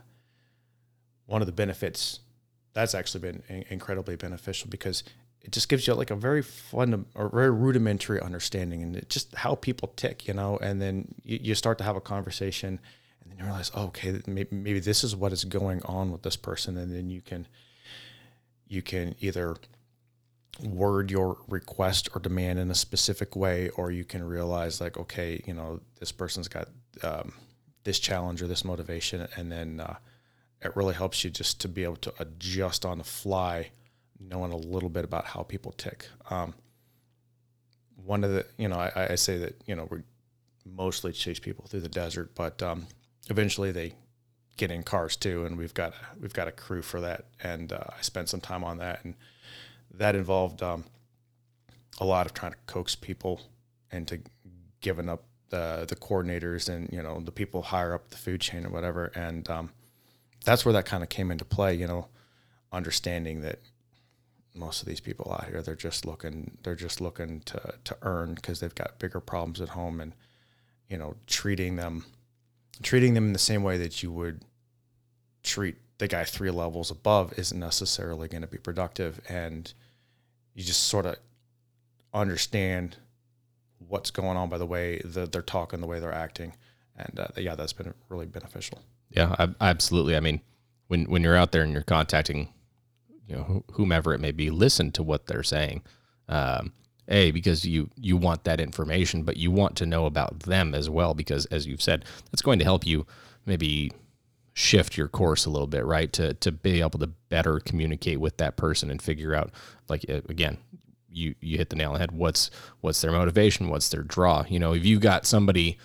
one 1.25 1.41
of 1.41 1.45
the 1.45 1.53
benefits 1.53 2.19
that's 2.73 2.95
actually 2.95 3.19
been 3.19 3.65
incredibly 3.69 4.15
beneficial 4.15 4.69
because 4.69 5.03
it 5.43 5.51
just 5.51 5.69
gives 5.69 5.87
you 5.87 5.93
like 5.93 6.11
a 6.11 6.15
very 6.15 6.41
fun 6.41 7.05
or 7.15 7.29
very 7.29 7.51
rudimentary 7.51 8.21
understanding 8.21 8.83
and 8.83 9.09
just 9.09 9.33
how 9.35 9.55
people 9.55 9.91
tick 9.95 10.27
you 10.27 10.33
know 10.33 10.57
and 10.57 10.81
then 10.81 11.13
you, 11.23 11.39
you 11.41 11.55
start 11.55 11.77
to 11.77 11.83
have 11.83 11.95
a 11.95 12.01
conversation 12.01 12.79
and 13.21 13.31
then 13.31 13.39
you 13.39 13.45
realize 13.45 13.71
oh, 13.75 13.85
okay 13.85 14.21
maybe, 14.27 14.55
maybe 14.55 14.79
this 14.79 15.03
is 15.03 15.15
what 15.15 15.31
is 15.31 15.43
going 15.43 15.81
on 15.83 16.11
with 16.11 16.21
this 16.23 16.35
person 16.35 16.77
and 16.77 16.93
then 16.93 17.09
you 17.09 17.21
can 17.21 17.47
you 18.67 18.81
can 18.81 19.15
either 19.19 19.57
word 20.63 21.09
your 21.09 21.37
request 21.47 22.09
or 22.13 22.19
demand 22.19 22.59
in 22.59 22.69
a 22.69 22.75
specific 22.75 23.35
way, 23.35 23.69
or 23.69 23.91
you 23.91 24.03
can 24.03 24.23
realize 24.23 24.81
like, 24.81 24.97
okay, 24.97 25.41
you 25.45 25.53
know, 25.53 25.79
this 25.99 26.11
person's 26.11 26.47
got 26.47 26.67
um, 27.03 27.33
this 27.83 27.99
challenge 27.99 28.41
or 28.41 28.47
this 28.47 28.65
motivation, 28.65 29.27
and 29.35 29.51
then 29.51 29.79
uh, 29.79 29.95
it 30.61 30.75
really 30.75 30.93
helps 30.93 31.23
you 31.23 31.29
just 31.29 31.59
to 31.61 31.67
be 31.67 31.83
able 31.83 31.95
to 31.97 32.13
adjust 32.19 32.85
on 32.85 32.97
the 32.97 33.03
fly, 33.03 33.71
knowing 34.29 34.51
a 34.51 34.57
little 34.57 34.89
bit 34.89 35.03
about 35.03 35.25
how 35.25 35.43
people 35.43 35.71
tick. 35.73 36.07
Um, 36.29 36.53
one 38.05 38.23
of 38.23 38.31
the, 38.31 38.45
you 38.57 38.67
know, 38.67 38.77
I, 38.77 39.11
I, 39.11 39.15
say 39.15 39.37
that 39.37 39.61
you 39.65 39.75
know 39.75 39.87
we 39.89 39.99
mostly 40.65 41.11
chase 41.11 41.39
people 41.39 41.65
through 41.67 41.81
the 41.81 41.89
desert, 41.89 42.31
but 42.35 42.61
um, 42.63 42.87
eventually 43.29 43.71
they 43.71 43.93
get 44.57 44.71
in 44.71 44.83
cars 44.83 45.15
too, 45.15 45.45
and 45.45 45.57
we've 45.57 45.73
got 45.73 45.93
we've 46.19 46.33
got 46.33 46.47
a 46.47 46.51
crew 46.51 46.81
for 46.81 47.01
that, 47.01 47.25
and 47.43 47.73
uh, 47.73 47.83
I 47.97 48.01
spent 48.01 48.29
some 48.29 48.41
time 48.41 48.63
on 48.63 48.77
that, 48.77 49.03
and 49.03 49.15
that 49.93 50.15
involved 50.15 50.63
um, 50.63 50.83
a 51.99 52.05
lot 52.05 52.25
of 52.25 52.33
trying 52.33 52.53
to 52.53 52.57
coax 52.67 52.95
people 52.95 53.41
into 53.91 54.19
giving 54.81 55.09
up 55.09 55.23
the 55.49 55.85
the 55.87 55.95
coordinators 55.95 56.69
and 56.69 56.91
you 56.91 57.01
know 57.01 57.19
the 57.19 57.31
people 57.31 57.61
higher 57.61 57.93
up 57.93 58.09
the 58.09 58.17
food 58.17 58.41
chain 58.41 58.65
or 58.65 58.69
whatever, 58.69 59.11
and 59.15 59.49
um, 59.49 59.69
that's 60.45 60.65
where 60.65 60.73
that 60.73 60.85
kind 60.85 61.03
of 61.03 61.09
came 61.09 61.31
into 61.31 61.45
play. 61.45 61.75
You 61.75 61.87
know, 61.87 62.07
understanding 62.71 63.41
that 63.41 63.59
most 64.53 64.81
of 64.81 64.87
these 64.87 64.99
people 64.99 65.31
out 65.31 65.45
here 65.45 65.61
they're 65.61 65.75
just 65.75 66.05
looking 66.05 66.57
they're 66.63 66.75
just 66.75 66.99
looking 66.99 67.39
to 67.41 67.73
to 67.83 67.95
earn 68.01 68.33
because 68.33 68.59
they've 68.59 68.75
got 68.75 68.99
bigger 68.99 69.19
problems 69.19 69.61
at 69.61 69.69
home 69.69 70.01
and 70.01 70.13
you 70.89 70.97
know 70.97 71.15
treating 71.25 71.77
them 71.77 72.03
treating 72.81 73.13
them 73.13 73.27
in 73.27 73.33
the 73.33 73.39
same 73.39 73.63
way 73.63 73.77
that 73.77 74.03
you 74.03 74.11
would 74.11 74.41
treat 75.43 75.75
the 75.97 76.07
guy 76.07 76.23
three 76.23 76.51
levels 76.51 76.89
above 76.89 77.37
isn't 77.37 77.59
necessarily 77.59 78.27
going 78.27 78.41
to 78.41 78.47
be 78.47 78.57
productive. 78.57 79.21
And 79.29 79.71
you 80.55 80.63
just 80.63 80.85
sort 80.85 81.05
of 81.05 81.17
understand 82.13 82.97
what's 83.87 84.11
going 84.11 84.37
on 84.37 84.49
by 84.49 84.57
the 84.57 84.65
way 84.65 84.99
that 85.05 85.31
they're 85.31 85.41
talking 85.41 85.79
the 85.79 85.87
way 85.87 85.99
they're 85.99 86.11
acting. 86.11 86.53
And 86.97 87.19
uh, 87.19 87.27
yeah 87.37 87.55
that's 87.55 87.73
been 87.73 87.93
really 88.09 88.25
beneficial. 88.25 88.81
Yeah, 89.09 89.47
absolutely. 89.59 90.15
I 90.15 90.21
mean, 90.21 90.41
when 90.87 91.05
when 91.05 91.21
you're 91.21 91.35
out 91.35 91.51
there 91.51 91.63
and 91.63 91.73
you're 91.73 91.81
contacting, 91.83 92.49
you 93.31 93.37
know, 93.37 93.63
whomever 93.71 94.13
it 94.13 94.19
may 94.19 94.31
be, 94.31 94.49
listen 94.49 94.91
to 94.91 95.03
what 95.03 95.27
they're 95.27 95.43
saying. 95.43 95.83
Um, 96.27 96.73
a 97.07 97.31
because 97.31 97.65
you 97.65 97.89
you 97.95 98.17
want 98.17 98.43
that 98.43 98.59
information, 98.59 99.23
but 99.23 99.37
you 99.37 99.51
want 99.51 99.75
to 99.77 99.85
know 99.85 100.05
about 100.05 100.41
them 100.41 100.75
as 100.75 100.89
well 100.89 101.13
because, 101.13 101.45
as 101.45 101.65
you've 101.65 101.81
said, 101.81 102.05
that's 102.29 102.41
going 102.41 102.59
to 102.59 102.65
help 102.65 102.85
you 102.85 103.05
maybe 103.45 103.91
shift 104.53 104.97
your 104.97 105.07
course 105.07 105.45
a 105.45 105.49
little 105.49 105.67
bit, 105.67 105.85
right? 105.85 106.11
To 106.13 106.33
to 106.35 106.51
be 106.51 106.81
able 106.81 106.99
to 106.99 107.07
better 107.07 107.59
communicate 107.59 108.19
with 108.19 108.37
that 108.37 108.57
person 108.57 108.91
and 108.91 109.01
figure 109.01 109.33
out, 109.33 109.51
like 109.87 110.03
again, 110.03 110.57
you 111.09 111.35
you 111.39 111.57
hit 111.57 111.69
the 111.69 111.75
nail 111.77 111.89
on 111.89 111.93
the 111.93 111.99
head. 111.99 112.11
What's 112.11 112.51
what's 112.81 112.99
their 113.01 113.11
motivation? 113.11 113.69
What's 113.69 113.89
their 113.89 114.03
draw? 114.03 114.43
You 114.47 114.59
know, 114.59 114.73
if 114.73 114.85
you 114.85 114.99
got 114.99 115.25
somebody, 115.25 115.77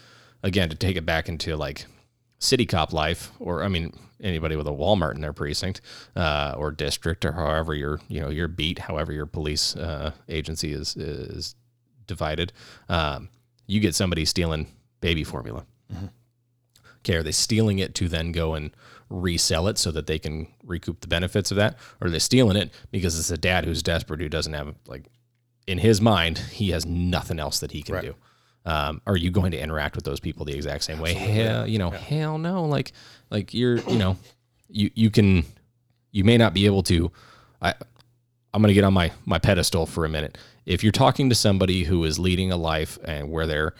again, 0.42 0.68
to 0.68 0.76
take 0.76 0.96
it 0.96 1.06
back 1.06 1.28
into 1.28 1.56
like 1.56 1.86
city 2.38 2.66
cop 2.66 2.92
life, 2.92 3.32
or 3.38 3.62
I 3.62 3.68
mean, 3.68 3.92
anybody 4.22 4.56
with 4.56 4.66
a 4.66 4.72
Walmart 4.72 5.14
in 5.14 5.20
their 5.20 5.32
precinct 5.32 5.80
uh, 6.14 6.54
or 6.56 6.70
district, 6.70 7.24
or 7.24 7.32
however 7.32 7.74
your 7.74 8.00
you 8.08 8.20
know 8.20 8.28
your 8.28 8.48
beat, 8.48 8.80
however 8.80 9.12
your 9.12 9.26
police 9.26 9.76
uh, 9.76 10.12
agency 10.28 10.72
is 10.72 10.96
is 10.96 11.54
divided, 12.06 12.52
um, 12.88 13.28
you 13.66 13.80
get 13.80 13.94
somebody 13.94 14.24
stealing 14.24 14.68
baby 15.00 15.24
formula. 15.24 15.64
Mm-hmm. 15.92 16.06
Okay, 16.98 17.16
are 17.16 17.22
they 17.22 17.32
stealing 17.32 17.78
it 17.78 17.94
to 17.96 18.08
then 18.08 18.32
go 18.32 18.54
and 18.54 18.72
resell 19.08 19.68
it 19.68 19.78
so 19.78 19.92
that 19.92 20.08
they 20.08 20.18
can 20.18 20.48
recoup 20.64 21.00
the 21.00 21.06
benefits 21.06 21.50
of 21.50 21.56
that, 21.56 21.76
or 22.00 22.08
are 22.08 22.10
they 22.10 22.18
stealing 22.18 22.56
it 22.56 22.72
because 22.90 23.18
it's 23.18 23.30
a 23.30 23.38
dad 23.38 23.64
who's 23.64 23.82
desperate 23.82 24.20
who 24.20 24.28
doesn't 24.28 24.52
have 24.52 24.74
like 24.86 25.08
in 25.66 25.78
his 25.78 26.00
mind 26.00 26.38
he 26.38 26.70
has 26.70 26.84
nothing 26.86 27.38
else 27.38 27.60
that 27.60 27.72
he 27.72 27.82
can 27.82 27.94
right. 27.94 28.04
do. 28.04 28.14
Um, 28.66 29.00
are 29.06 29.16
you 29.16 29.30
going 29.30 29.52
to 29.52 29.58
interact 29.58 29.94
with 29.94 30.04
those 30.04 30.20
people 30.20 30.44
the 30.44 30.54
exact 30.54 30.84
same 30.84 30.98
way? 30.98 31.14
Hell, 31.14 31.66
you 31.66 31.78
know, 31.78 31.92
yeah. 31.92 31.98
hell 31.98 32.38
no. 32.38 32.64
Like, 32.64 32.92
like 33.30 33.54
you're, 33.54 33.76
you 33.76 33.96
know, 33.96 34.16
you 34.68 34.90
you 34.94 35.10
can, 35.10 35.44
you 36.10 36.24
may 36.24 36.36
not 36.36 36.52
be 36.52 36.66
able 36.66 36.82
to. 36.84 37.10
I, 37.62 37.74
I'm 38.52 38.62
going 38.62 38.68
to 38.68 38.74
get 38.74 38.84
on 38.84 38.92
my 38.92 39.12
my 39.24 39.38
pedestal 39.38 39.86
for 39.86 40.04
a 40.04 40.08
minute. 40.08 40.36
If 40.66 40.82
you're 40.82 40.92
talking 40.92 41.28
to 41.28 41.34
somebody 41.34 41.84
who 41.84 42.04
is 42.04 42.18
leading 42.18 42.50
a 42.50 42.56
life 42.56 42.98
and 43.04 43.30
where 43.30 43.46
they're 43.46 43.74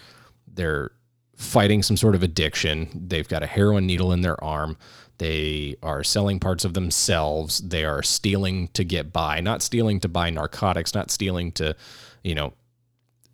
they're 0.47 0.93
fighting 1.35 1.83
some 1.83 1.97
sort 1.97 2.15
of 2.15 2.23
addiction, 2.23 2.89
they've 3.09 3.29
got 3.29 3.43
a 3.43 3.47
heroin 3.47 3.87
needle 3.87 4.13
in 4.13 4.23
their 4.23 4.43
arm, 4.43 4.77
they 5.19 5.77
are 5.83 6.03
selling 6.03 6.41
parts 6.41 6.65
of 6.65 6.75
themselves, 6.75 7.59
they 7.59 7.85
are 7.85 8.03
stealing 8.03 8.69
to 8.69 8.85
get 8.85 9.13
by, 9.13 9.41
not 9.41 9.63
stealing 9.63 10.01
to 10.01 10.09
buy 10.09 10.31
narcotics, 10.31 10.95
not 10.95 11.11
stealing 11.11 11.53
to, 11.53 11.77
you 12.23 12.35
know, 12.35 12.53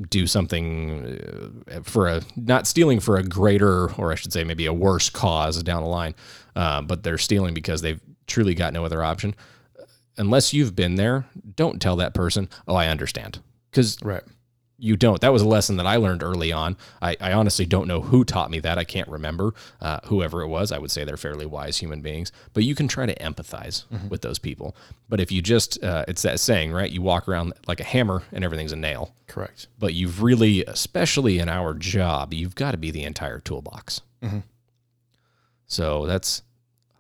do 0.09 0.27
something 0.27 1.19
uh, 1.71 1.81
for 1.83 2.09
a 2.09 2.23
not 2.37 2.67
stealing 2.67 3.01
for 3.01 3.17
a 3.17 3.23
greater 3.23 3.93
or 3.95 4.13
I 4.13 4.15
should 4.15 4.33
say 4.33 4.45
maybe 4.45 4.67
a 4.67 4.73
worse 4.73 5.11
cause 5.11 5.63
down 5.63 5.83
the 5.83 5.89
line, 5.89 6.15
uh, 6.57 6.83
but 6.83 7.03
they're 7.03 7.19
stealing 7.19 7.55
because 7.55 7.83
they've 7.83 8.01
truly 8.27 8.55
got 8.55 8.73
no 8.73 8.85
other 8.85 9.03
option. 9.03 9.35
Unless 10.19 10.53
you've 10.53 10.77
been 10.77 10.97
there, 10.97 11.27
don't 11.57 11.81
tell 11.81 11.97
that 11.97 12.15
person, 12.15 12.49
"Oh, 12.69 12.75
I 12.75 12.89
understand," 12.89 13.41
because 13.71 13.97
right 14.03 14.23
you 14.83 14.97
don't. 14.97 15.21
That 15.21 15.33
was 15.33 15.43
a 15.43 15.49
lesson 15.49 15.77
that 15.77 15.87
I 15.87 15.95
learned 15.95 16.25
early 16.25 16.51
on. 16.51 16.77
I, 17.01 17.17
I 17.21 17.33
honestly 17.35 17.65
don't 17.65 17.87
know 17.87 18.01
who 18.01 18.25
taught 18.25 18.51
me 18.51 18.59
that. 18.61 18.79
I 18.79 18.85
can't 18.85 19.09
remember 19.09 19.55
uh, 19.81 20.01
whoever 20.07 20.43
it 20.43 20.49
was. 20.49 20.73
I 20.73 20.79
would 20.79 20.91
say 20.91 21.05
they're 21.05 21.17
fairly 21.17 21.47
wise 21.47 21.79
human 21.79 22.01
beings, 22.01 22.33
but 22.53 22.65
you 22.65 22.75
can 22.75 22.89
try 22.89 23.07
to 23.07 23.15
empathize 23.15 23.85
mm-hmm. 23.87 24.09
with 24.09 24.23
those 24.23 24.41
people. 24.41 24.75
But 25.09 25.21
if 25.21 25.31
you 25.31 25.41
just, 25.41 25.83
uh, 25.85 26.05
it's 26.09 26.23
that 26.23 26.41
saying, 26.41 26.73
right? 26.73 26.91
You 26.91 27.01
walk 27.01 27.29
around 27.29 27.53
like 27.69 27.79
a 27.79 27.85
hammer 27.85 28.25
and 28.33 28.45
everything's 28.45 28.73
a 28.73 28.77
nail. 28.77 29.15
Correct. 29.29 29.69
But 29.79 29.95
you've 29.95 30.21
really, 30.21 30.65
especially 30.65 31.39
in 31.39 31.49
our 31.49 31.75
job, 31.75 32.35
you've 32.35 32.57
got 32.57 32.73
to 32.73 32.77
be 32.77 32.91
the 32.91 33.05
entire 33.05 33.39
toolbox. 33.39 34.01
Mm-hmm. 34.21 34.41
So 35.69 36.07
that's 36.07 36.43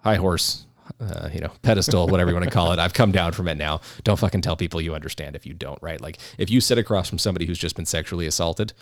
high 0.04 0.16
horse 0.16 0.66
uh, 1.00 1.28
you 1.32 1.40
know, 1.40 1.50
pedestal, 1.62 2.06
whatever 2.08 2.30
you 2.30 2.36
want 2.36 2.44
to 2.44 2.50
call 2.50 2.72
it. 2.72 2.78
I've 2.78 2.94
come 2.94 3.12
down 3.12 3.32
from 3.32 3.48
it 3.48 3.56
now. 3.56 3.80
Don't 4.04 4.18
fucking 4.18 4.40
tell 4.40 4.56
people 4.56 4.80
you 4.80 4.94
understand 4.94 5.36
if 5.36 5.46
you 5.46 5.54
don't, 5.54 5.78
right? 5.82 6.00
Like 6.00 6.18
if 6.38 6.50
you 6.50 6.60
sit 6.60 6.78
across 6.78 7.08
from 7.08 7.18
somebody 7.18 7.46
who's 7.46 7.58
just 7.58 7.76
been 7.76 7.86
sexually 7.86 8.26
assaulted, 8.26 8.72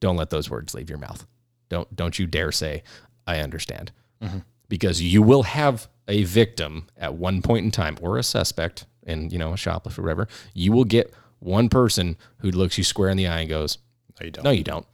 don't 0.00 0.16
let 0.16 0.30
those 0.30 0.50
words 0.50 0.74
leave 0.74 0.88
your 0.88 0.98
mouth. 0.98 1.26
Don't 1.68 1.94
don't 1.94 2.18
you 2.18 2.26
dare 2.26 2.52
say 2.52 2.82
I 3.26 3.38
understand. 3.38 3.92
Mm-hmm. 4.22 4.38
Because 4.68 5.02
you 5.02 5.22
will 5.22 5.44
have 5.44 5.88
a 6.08 6.24
victim 6.24 6.86
at 6.96 7.14
one 7.14 7.42
point 7.42 7.64
in 7.64 7.70
time 7.70 7.98
or 8.00 8.18
a 8.18 8.22
suspect 8.22 8.86
in, 9.02 9.30
you 9.30 9.38
know, 9.38 9.52
a 9.52 9.56
shoplift 9.56 9.98
or 9.98 10.02
whatever. 10.02 10.28
You 10.52 10.72
will 10.72 10.84
get 10.84 11.12
one 11.38 11.68
person 11.68 12.16
who 12.38 12.50
looks 12.50 12.78
you 12.78 12.84
square 12.84 13.10
in 13.10 13.16
the 13.16 13.26
eye 13.26 13.40
and 13.40 13.48
goes, 13.48 13.78
No, 14.18 14.24
you 14.24 14.30
don't. 14.30 14.44
No, 14.44 14.50
you 14.50 14.64
don't. 14.64 14.86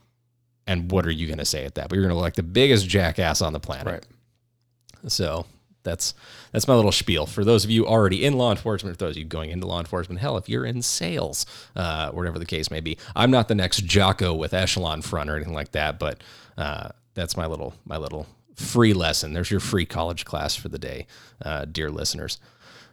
And 0.67 0.91
what 0.91 1.05
are 1.05 1.11
you 1.11 1.27
going 1.27 1.39
to 1.39 1.45
say 1.45 1.65
at 1.65 1.75
that? 1.75 1.89
But 1.89 1.95
you're 1.95 2.03
going 2.03 2.11
to 2.11 2.15
look 2.15 2.23
like 2.23 2.35
the 2.35 2.43
biggest 2.43 2.87
jackass 2.87 3.41
on 3.41 3.53
the 3.53 3.59
planet. 3.59 3.87
Right. 3.87 5.11
So 5.11 5.45
that's 5.83 6.13
that's 6.51 6.67
my 6.67 6.75
little 6.75 6.91
spiel 6.91 7.25
for 7.25 7.43
those 7.43 7.63
of 7.63 7.69
you 7.69 7.85
already 7.85 8.25
in 8.25 8.37
law 8.37 8.51
enforcement, 8.51 8.97
for 8.97 9.05
those 9.05 9.15
of 9.15 9.19
you 9.19 9.25
going 9.25 9.49
into 9.49 9.67
law 9.67 9.79
enforcement. 9.79 10.19
Hell, 10.21 10.37
if 10.37 10.49
you're 10.49 10.65
in 10.65 10.81
sales, 10.81 11.45
uh, 11.75 12.11
whatever 12.11 12.39
the 12.39 12.45
case 12.45 12.71
may 12.71 12.79
be, 12.79 12.97
I'm 13.15 13.31
not 13.31 13.47
the 13.47 13.55
next 13.55 13.85
Jocko 13.85 14.33
with 14.33 14.53
Echelon 14.53 15.01
front 15.01 15.29
or 15.29 15.35
anything 15.35 15.53
like 15.53 15.71
that, 15.71 15.99
but 15.99 16.21
uh, 16.57 16.89
that's 17.13 17.37
my 17.37 17.45
little 17.45 17.73
my 17.85 17.97
little 17.97 18.27
free 18.55 18.93
lesson. 18.93 19.33
There's 19.33 19.51
your 19.51 19.59
free 19.59 19.85
college 19.85 20.25
class 20.25 20.55
for 20.55 20.69
the 20.69 20.79
day, 20.79 21.07
uh, 21.43 21.65
dear 21.65 21.89
listeners. 21.89 22.39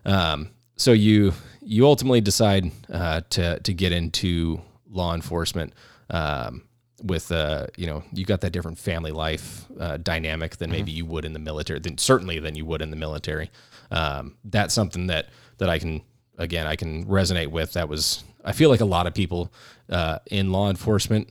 Um, 0.05 0.51
so 0.76 0.93
you 0.93 1.32
you 1.61 1.86
ultimately 1.86 2.20
decide 2.20 2.70
uh, 2.93 3.22
to 3.30 3.61
to 3.61 3.74
get 3.74 3.93
into 3.93 4.61
law 4.91 5.14
enforcement. 5.14 5.74
Um, 6.11 6.62
with 7.03 7.30
uh, 7.30 7.66
you 7.76 7.86
know 7.86 8.03
you 8.12 8.24
got 8.24 8.40
that 8.40 8.51
different 8.51 8.78
family 8.78 9.12
life 9.12 9.66
uh, 9.78 9.96
dynamic 9.99 10.57
than 10.57 10.70
maybe 10.70 10.90
mm-hmm. 10.90 10.99
you 10.99 11.07
would 11.07 11.24
in 11.24 11.32
the 11.32 11.38
military 11.38 11.78
than 11.78 11.99
certainly 11.99 12.38
than 12.38 12.55
you 12.55 12.64
would 12.64 12.82
in 12.82 12.90
the 12.90 12.96
military. 12.96 13.51
Um, 13.90 14.36
that's 14.44 14.74
something 14.74 15.07
that 15.07 15.28
that 15.59 15.68
i 15.68 15.78
can 15.78 16.03
again 16.36 16.66
i 16.66 16.76
can 16.76 17.05
resonate 17.07 17.49
with. 17.49 17.72
That 17.74 17.88
was 17.88 18.24
i 18.44 18.53
feel 18.53 18.70
like 18.70 18.80
a 18.80 18.86
lot 18.86 19.07
of 19.07 19.14
people 19.14 19.53
uh, 19.88 20.18
in 20.30 20.53
law 20.53 20.70
enforcement 20.70 21.28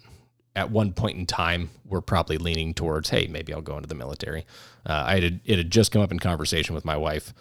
at 0.55 0.72
one 0.72 0.91
point 0.91 1.18
in 1.18 1.26
time 1.26 1.70
were 1.86 2.01
probably 2.01 2.38
leaning 2.38 2.74
towards 2.74 3.09
hey 3.09 3.28
maybe 3.28 3.53
i'll 3.53 3.61
go 3.61 3.76
into 3.76 3.88
the 3.88 3.95
military. 3.95 4.45
Uh, 4.86 5.03
i 5.05 5.15
had 5.15 5.41
it 5.45 5.57
had 5.57 5.70
just 5.70 5.91
come 5.91 6.01
up 6.01 6.11
in 6.11 6.20
conversation 6.20 6.74
with 6.74 6.86
my 6.86 6.97
wife 6.97 7.34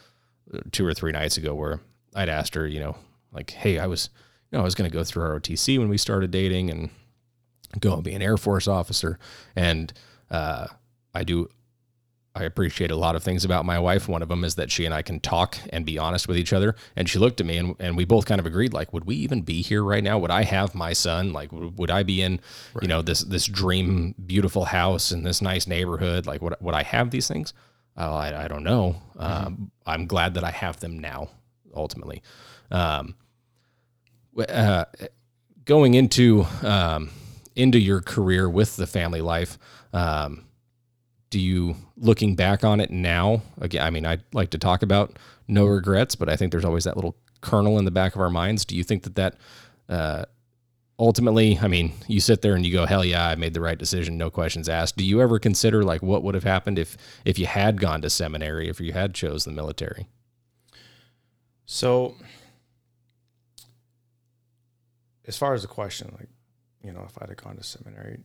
uh, 0.52 0.58
two 0.72 0.86
or 0.86 0.92
three 0.92 1.12
nights 1.12 1.36
ago 1.36 1.54
where 1.54 1.80
i'd 2.14 2.28
asked 2.28 2.54
her 2.54 2.66
you 2.66 2.80
know 2.80 2.96
like 3.32 3.50
hey 3.50 3.78
i 3.78 3.86
was 3.86 4.10
you 4.50 4.56
know 4.56 4.60
i 4.60 4.64
was 4.64 4.74
going 4.74 4.88
to 4.90 4.94
go 4.94 5.02
through 5.02 5.22
rotc 5.22 5.78
when 5.78 5.88
we 5.88 5.96
started 5.96 6.30
dating 6.30 6.70
and 6.70 6.90
go 7.80 7.94
and 7.94 8.04
be 8.04 8.14
an 8.14 8.22
Air 8.22 8.36
Force 8.36 8.68
officer. 8.68 9.18
And 9.54 9.92
uh, 10.30 10.66
I 11.14 11.24
do, 11.24 11.48
I 12.34 12.44
appreciate 12.44 12.90
a 12.90 12.96
lot 12.96 13.16
of 13.16 13.22
things 13.22 13.46
about 13.46 13.64
my 13.64 13.78
wife. 13.78 14.08
One 14.08 14.22
of 14.22 14.28
them 14.28 14.44
is 14.44 14.56
that 14.56 14.70
she 14.70 14.84
and 14.84 14.94
I 14.94 15.00
can 15.00 15.20
talk 15.20 15.56
and 15.70 15.86
be 15.86 15.98
honest 15.98 16.28
with 16.28 16.36
each 16.36 16.52
other. 16.52 16.74
And 16.94 17.08
she 17.08 17.18
looked 17.18 17.40
at 17.40 17.46
me 17.46 17.56
and, 17.56 17.74
and 17.78 17.96
we 17.96 18.04
both 18.04 18.26
kind 18.26 18.38
of 18.38 18.44
agreed, 18.44 18.74
like, 18.74 18.92
would 18.92 19.06
we 19.06 19.16
even 19.16 19.40
be 19.40 19.62
here 19.62 19.82
right 19.82 20.04
now? 20.04 20.18
Would 20.18 20.30
I 20.30 20.42
have 20.42 20.74
my 20.74 20.92
son? 20.92 21.32
Like, 21.32 21.48
would 21.52 21.90
I 21.90 22.02
be 22.02 22.20
in, 22.20 22.40
right. 22.74 22.82
you 22.82 22.88
know, 22.88 23.00
this, 23.00 23.20
this 23.20 23.46
dream, 23.46 24.14
beautiful 24.26 24.66
house 24.66 25.12
in 25.12 25.22
this 25.22 25.40
nice 25.40 25.66
neighborhood? 25.66 26.26
Like, 26.26 26.42
would, 26.42 26.56
would 26.60 26.74
I 26.74 26.82
have 26.82 27.10
these 27.10 27.26
things? 27.26 27.54
Oh, 27.96 28.14
I, 28.14 28.44
I 28.44 28.48
don't 28.48 28.64
know. 28.64 28.96
Mm-hmm. 29.16 29.46
Um, 29.46 29.70
I'm 29.86 30.06
glad 30.06 30.34
that 30.34 30.44
I 30.44 30.50
have 30.50 30.78
them 30.80 30.98
now, 30.98 31.30
ultimately. 31.74 32.22
Um, 32.70 33.14
uh, 34.46 34.84
going 35.64 35.94
into, 35.94 36.44
um, 36.62 37.08
into 37.56 37.78
your 37.78 38.00
career 38.00 38.48
with 38.48 38.76
the 38.76 38.86
family 38.86 39.20
life. 39.20 39.58
Um, 39.92 40.44
do 41.30 41.40
you, 41.40 41.74
looking 41.96 42.36
back 42.36 42.62
on 42.62 42.80
it 42.80 42.90
now, 42.90 43.42
again, 43.60 43.82
I 43.82 43.90
mean, 43.90 44.06
I'd 44.06 44.22
like 44.32 44.50
to 44.50 44.58
talk 44.58 44.82
about 44.82 45.18
no 45.48 45.66
regrets, 45.66 46.14
but 46.14 46.28
I 46.28 46.36
think 46.36 46.52
there's 46.52 46.64
always 46.64 46.84
that 46.84 46.96
little 46.96 47.16
kernel 47.40 47.78
in 47.78 47.84
the 47.84 47.90
back 47.90 48.14
of 48.14 48.20
our 48.20 48.30
minds. 48.30 48.64
Do 48.64 48.76
you 48.76 48.84
think 48.84 49.02
that 49.02 49.16
that, 49.16 49.36
uh, 49.88 50.24
ultimately, 50.98 51.58
I 51.60 51.68
mean, 51.68 51.92
you 52.06 52.20
sit 52.20 52.42
there 52.42 52.54
and 52.54 52.64
you 52.64 52.72
go, 52.72 52.86
hell 52.86 53.04
yeah, 53.04 53.28
I 53.28 53.34
made 53.34 53.54
the 53.54 53.60
right 53.60 53.78
decision. 53.78 54.16
No 54.16 54.30
questions 54.30 54.68
asked. 54.68 54.96
Do 54.96 55.04
you 55.04 55.20
ever 55.20 55.38
consider 55.38 55.82
like 55.82 56.02
what 56.02 56.22
would 56.22 56.34
have 56.34 56.44
happened 56.44 56.78
if, 56.78 56.96
if 57.24 57.38
you 57.38 57.46
had 57.46 57.80
gone 57.80 58.02
to 58.02 58.10
seminary, 58.10 58.68
if 58.68 58.80
you 58.80 58.92
had 58.92 59.14
chose 59.14 59.44
the 59.44 59.52
military? 59.52 60.06
So 61.66 62.14
as 65.26 65.36
far 65.36 65.54
as 65.54 65.62
the 65.62 65.68
question, 65.68 66.14
like 66.18 66.28
you 66.86 66.92
know, 66.92 67.04
if 67.06 67.20
I'd 67.20 67.28
have 67.28 67.36
gone 67.36 67.56
to 67.56 67.64
seminary, 67.64 68.20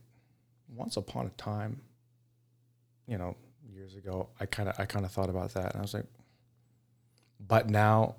once 0.68 0.96
upon 0.96 1.26
a 1.26 1.30
time, 1.30 1.80
you 3.08 3.18
know, 3.18 3.36
years 3.68 3.96
ago, 3.96 4.28
I 4.38 4.46
kind 4.46 4.68
of 4.68 4.76
I 4.78 4.84
kind 4.84 5.04
of 5.04 5.10
thought 5.10 5.28
about 5.28 5.54
that, 5.54 5.72
and 5.72 5.78
I 5.78 5.82
was 5.82 5.94
like, 5.94 6.06
but 7.40 7.68
now, 7.68 8.14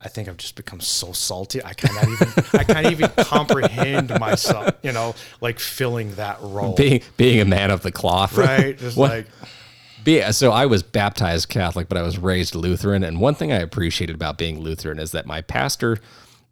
I 0.00 0.08
think 0.08 0.28
I've 0.28 0.36
just 0.36 0.54
become 0.54 0.80
so 0.80 1.12
salty. 1.12 1.62
I 1.64 1.74
cannot 1.74 2.08
even 2.08 2.28
I 2.52 2.64
can't 2.64 2.86
even 2.92 3.10
comprehend 3.24 4.18
myself, 4.20 4.76
you 4.82 4.92
know, 4.92 5.14
like 5.40 5.58
filling 5.58 6.14
that 6.14 6.38
role, 6.40 6.74
being 6.76 7.02
being 7.16 7.40
a 7.40 7.44
man 7.44 7.70
of 7.70 7.82
the 7.82 7.92
cloth, 7.92 8.36
right? 8.36 8.78
Just 8.78 8.96
what? 8.96 9.10
like. 9.10 9.26
Be, 10.04 10.20
so 10.32 10.50
I 10.50 10.66
was 10.66 10.82
baptized 10.82 11.48
Catholic, 11.48 11.88
but 11.88 11.96
I 11.96 12.02
was 12.02 12.18
raised 12.18 12.56
Lutheran. 12.56 13.04
And 13.04 13.20
one 13.20 13.36
thing 13.36 13.52
I 13.52 13.58
appreciated 13.58 14.16
about 14.16 14.36
being 14.36 14.58
Lutheran 14.58 14.98
is 14.98 15.12
that 15.12 15.26
my 15.26 15.42
pastor 15.42 15.98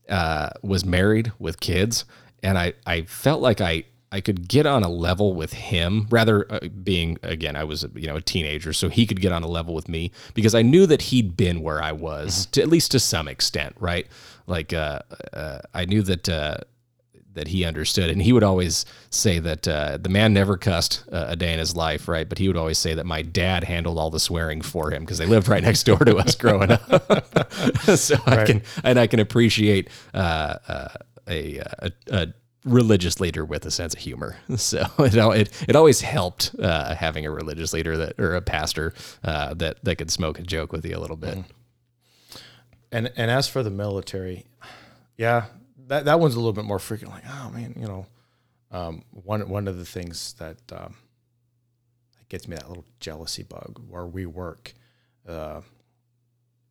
uh, 0.08 0.50
was 0.62 0.84
married 0.84 1.32
with 1.40 1.58
kids, 1.58 2.04
and 2.42 2.58
I 2.58 2.74
I 2.86 3.02
felt 3.02 3.40
like 3.40 3.60
I 3.60 3.84
I 4.12 4.20
could 4.20 4.48
get 4.48 4.66
on 4.66 4.82
a 4.82 4.88
level 4.88 5.34
with 5.34 5.52
him 5.52 6.06
rather 6.10 6.50
uh, 6.52 6.60
being 6.82 7.18
again 7.22 7.56
I 7.56 7.64
was 7.64 7.86
you 7.94 8.06
know 8.06 8.16
a 8.16 8.20
teenager 8.20 8.72
so 8.72 8.88
he 8.88 9.06
could 9.06 9.20
get 9.20 9.32
on 9.32 9.42
a 9.42 9.48
level 9.48 9.74
with 9.74 9.88
me 9.88 10.10
because 10.34 10.54
I 10.54 10.62
knew 10.62 10.86
that 10.86 11.02
he'd 11.02 11.36
been 11.36 11.62
where 11.62 11.82
I 11.82 11.92
was 11.92 12.46
to 12.46 12.62
at 12.62 12.68
least 12.68 12.90
to 12.92 13.00
some 13.00 13.28
extent 13.28 13.76
right? 13.78 14.06
Like 14.46 14.72
uh, 14.72 15.00
uh, 15.32 15.60
I 15.74 15.84
knew 15.84 16.02
that 16.02 16.28
uh, 16.28 16.56
that 17.34 17.46
he 17.46 17.64
understood 17.64 18.10
and 18.10 18.20
he 18.20 18.32
would 18.32 18.42
always 18.42 18.84
say 19.10 19.38
that 19.38 19.68
uh, 19.68 19.96
the 19.98 20.08
man 20.08 20.32
never 20.32 20.56
cussed 20.56 21.04
uh, 21.12 21.26
a 21.28 21.36
day 21.36 21.52
in 21.52 21.60
his 21.60 21.76
life 21.76 22.08
right? 22.08 22.28
But 22.28 22.38
he 22.38 22.48
would 22.48 22.56
always 22.56 22.78
say 22.78 22.94
that 22.94 23.06
my 23.06 23.22
dad 23.22 23.62
handled 23.62 23.96
all 23.96 24.10
the 24.10 24.18
swearing 24.18 24.60
for 24.60 24.90
him 24.90 25.04
because 25.04 25.18
they 25.18 25.26
lived 25.26 25.46
right 25.46 25.62
next 25.62 25.84
door 25.84 25.98
to 25.98 26.16
us 26.16 26.34
growing 26.34 26.72
up. 26.72 27.26
So 27.96 28.16
I 28.26 28.44
can 28.44 28.62
and 28.82 28.98
I 28.98 29.06
can 29.06 29.20
appreciate 29.20 29.88
uh, 30.14 30.56
uh, 30.66 30.88
a, 31.28 31.58
a, 31.58 31.92
a 32.10 32.26
religious 32.64 33.20
leader 33.20 33.44
with 33.44 33.64
a 33.64 33.70
sense 33.70 33.94
of 33.94 34.00
humor. 34.00 34.36
So 34.56 34.84
it 34.98 35.14
it, 35.14 35.64
it 35.68 35.76
always 35.76 36.00
helped 36.00 36.54
uh, 36.58 36.94
having 36.94 37.24
a 37.26 37.30
religious 37.30 37.72
leader 37.72 37.96
that 37.96 38.18
or 38.18 38.34
a 38.34 38.42
pastor 38.42 38.94
uh, 39.24 39.54
that 39.54 39.82
that 39.84 39.96
could 39.96 40.10
smoke 40.10 40.38
and 40.38 40.46
joke 40.46 40.72
with 40.72 40.84
you 40.84 40.96
a 40.96 40.98
little 41.00 41.16
bit. 41.16 41.38
And 42.92 43.12
and 43.16 43.30
as 43.30 43.48
for 43.48 43.62
the 43.62 43.70
military, 43.70 44.46
yeah, 45.16 45.46
that 45.86 46.04
that 46.04 46.20
one's 46.20 46.34
a 46.34 46.38
little 46.38 46.52
bit 46.52 46.64
more 46.64 46.78
frequent. 46.78 47.12
Like, 47.12 47.24
oh 47.28 47.50
man, 47.50 47.74
you 47.76 47.86
know, 47.86 48.06
um, 48.70 49.04
one 49.10 49.48
one 49.48 49.68
of 49.68 49.78
the 49.78 49.84
things 49.84 50.34
that 50.34 50.58
um, 50.72 50.94
gets 52.28 52.48
me 52.48 52.56
that 52.56 52.68
little 52.68 52.84
jealousy 52.98 53.42
bug 53.42 53.80
where 53.88 54.06
we 54.06 54.26
work. 54.26 54.74
Uh, 55.28 55.60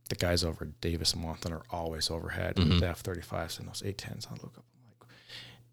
the 0.10 0.16
guys 0.16 0.44
over 0.44 0.66
at 0.66 0.82
Davis 0.82 1.14
and 1.14 1.24
Monthan 1.24 1.52
are 1.52 1.64
always 1.70 2.10
overhead 2.12 2.58
with 2.58 2.80
the 2.80 2.88
F 2.88 3.00
thirty 3.00 3.22
fives 3.22 3.60
and 3.60 3.68
those 3.68 3.82
A 3.84 3.94
tens. 3.94 4.28
I 4.30 4.34
look 4.34 4.58
up, 4.58 4.66
I'm 4.76 4.92
like, 5.00 5.10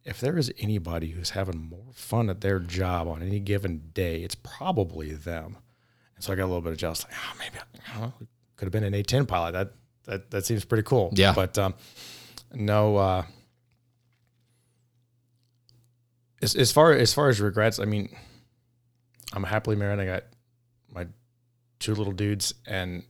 if 0.04 0.20
there 0.20 0.38
is 0.38 0.52
anybody 0.58 1.10
who's 1.10 1.30
having 1.30 1.68
more 1.68 1.92
fun 1.92 2.30
at 2.30 2.42
their 2.42 2.58
job 2.58 3.08
on 3.08 3.22
any 3.22 3.40
given 3.40 3.90
day, 3.94 4.22
it's 4.22 4.34
probably 4.34 5.12
them. 5.12 5.56
And 6.14 6.24
so 6.24 6.32
I 6.32 6.36
got 6.36 6.44
a 6.44 6.46
little 6.46 6.60
bit 6.62 6.72
of 6.72 6.78
jealous, 6.78 7.04
like, 7.04 7.14
oh, 7.14 7.36
maybe 7.38 7.56
I, 7.94 8.12
could 8.56 8.66
have 8.66 8.72
been 8.72 8.84
an 8.84 8.94
A 8.94 9.02
ten 9.02 9.26
pilot. 9.26 9.52
That 9.52 9.72
that 10.04 10.30
that 10.30 10.44
seems 10.46 10.64
pretty 10.64 10.84
cool. 10.84 11.10
Yeah. 11.12 11.32
but 11.34 11.58
um, 11.58 11.74
no. 12.54 12.96
Uh, 12.96 13.22
as, 16.42 16.54
as 16.54 16.72
far 16.72 16.92
as 16.92 17.12
far 17.12 17.28
as 17.28 17.40
regrets, 17.40 17.78
I 17.78 17.84
mean, 17.86 18.14
I'm 19.32 19.44
happily 19.44 19.76
married. 19.76 20.00
I 20.00 20.06
got 20.06 20.24
my 20.92 21.06
two 21.78 21.94
little 21.94 22.12
dudes, 22.12 22.54
and 22.66 23.02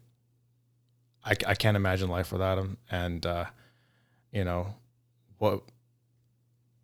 I, 1.27 1.35
I 1.47 1.55
can't 1.55 1.77
imagine 1.77 2.09
life 2.09 2.33
without 2.33 2.57
him. 2.57 2.79
And 2.91 3.27
uh, 3.27 3.47
you 4.33 4.45
know, 4.45 4.75
what 5.39 5.63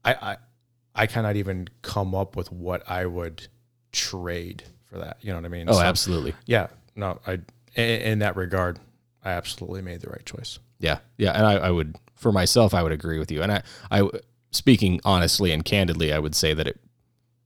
I 0.05 0.15
I 0.15 0.37
I 0.95 1.07
cannot 1.07 1.37
even 1.37 1.69
come 1.83 2.15
up 2.15 2.37
with 2.37 2.51
what 2.51 2.83
I 2.91 3.07
would 3.07 3.47
trade 3.93 4.65
for 4.85 4.99
that. 4.99 5.19
You 5.21 5.31
know 5.31 5.37
what 5.37 5.45
I 5.45 5.49
mean? 5.49 5.69
Oh, 5.71 5.75
So, 5.75 5.81
absolutely. 5.81 6.35
Yeah. 6.45 6.67
No, 6.97 7.21
I 7.27 7.35
in, 7.75 8.01
in 8.01 8.19
that 8.19 8.37
regard, 8.37 8.81
I 9.25 9.31
absolutely 9.31 9.81
made 9.81 10.01
the 10.01 10.11
right 10.11 10.27
choice. 10.27 10.59
Yeah, 10.81 10.99
yeah, 11.17 11.31
and 11.31 11.47
I, 11.47 11.53
I 11.55 11.71
would 11.71 11.97
for 12.17 12.33
myself 12.33 12.75
I 12.75 12.83
would 12.83 12.93
agree 12.93 13.21
with 13.21 13.31
you. 13.31 13.43
And 13.43 13.53
I 13.53 13.63
I 13.91 14.09
speaking 14.51 15.01
honestly 15.05 15.53
and 15.53 15.65
candidly, 15.65 16.13
I 16.13 16.19
would 16.19 16.35
say 16.35 16.53
that 16.53 16.67
it 16.67 16.81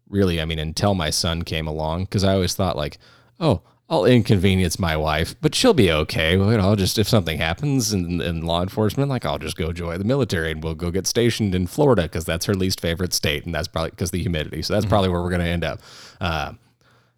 really 0.08 0.40
I 0.40 0.46
mean 0.46 0.58
until 0.58 0.94
my 0.94 1.10
son 1.10 1.42
came 1.42 1.66
along 1.66 2.04
because 2.04 2.24
I 2.24 2.32
always 2.32 2.54
thought 2.54 2.76
like 2.76 2.98
oh. 3.38 3.60
I'll 3.88 4.04
inconvenience 4.04 4.80
my 4.80 4.96
wife, 4.96 5.36
but 5.40 5.54
she'll 5.54 5.72
be 5.72 5.92
okay. 5.92 6.36
Well, 6.36 6.50
you 6.50 6.58
know, 6.58 6.74
just 6.74 6.98
if 6.98 7.08
something 7.08 7.38
happens 7.38 7.92
in, 7.92 8.20
in 8.20 8.44
law 8.44 8.60
enforcement, 8.60 9.10
like 9.10 9.24
I'll 9.24 9.38
just 9.38 9.56
go 9.56 9.72
join 9.72 9.98
the 9.98 10.04
military 10.04 10.50
and 10.50 10.62
we'll 10.62 10.74
go 10.74 10.90
get 10.90 11.06
stationed 11.06 11.54
in 11.54 11.68
Florida 11.68 12.02
because 12.02 12.24
that's 12.24 12.46
her 12.46 12.54
least 12.54 12.80
favorite 12.80 13.12
state, 13.12 13.46
and 13.46 13.54
that's 13.54 13.68
probably 13.68 13.90
because 13.90 14.10
the 14.10 14.20
humidity. 14.20 14.62
So 14.62 14.74
that's 14.74 14.86
probably 14.86 15.10
where 15.10 15.22
we're 15.22 15.30
going 15.30 15.42
to 15.42 15.46
end 15.46 15.62
up. 15.62 15.80
Uh, 16.20 16.54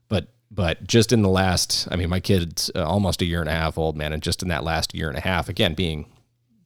but 0.08 0.28
but 0.50 0.86
just 0.86 1.10
in 1.10 1.22
the 1.22 1.30
last, 1.30 1.88
I 1.90 1.96
mean, 1.96 2.10
my 2.10 2.20
kid's 2.20 2.70
uh, 2.74 2.84
almost 2.84 3.22
a 3.22 3.24
year 3.24 3.40
and 3.40 3.48
a 3.48 3.52
half 3.52 3.78
old, 3.78 3.96
man, 3.96 4.12
and 4.12 4.22
just 4.22 4.42
in 4.42 4.48
that 4.48 4.62
last 4.62 4.94
year 4.94 5.08
and 5.08 5.16
a 5.16 5.22
half, 5.22 5.48
again, 5.48 5.72
being 5.72 6.04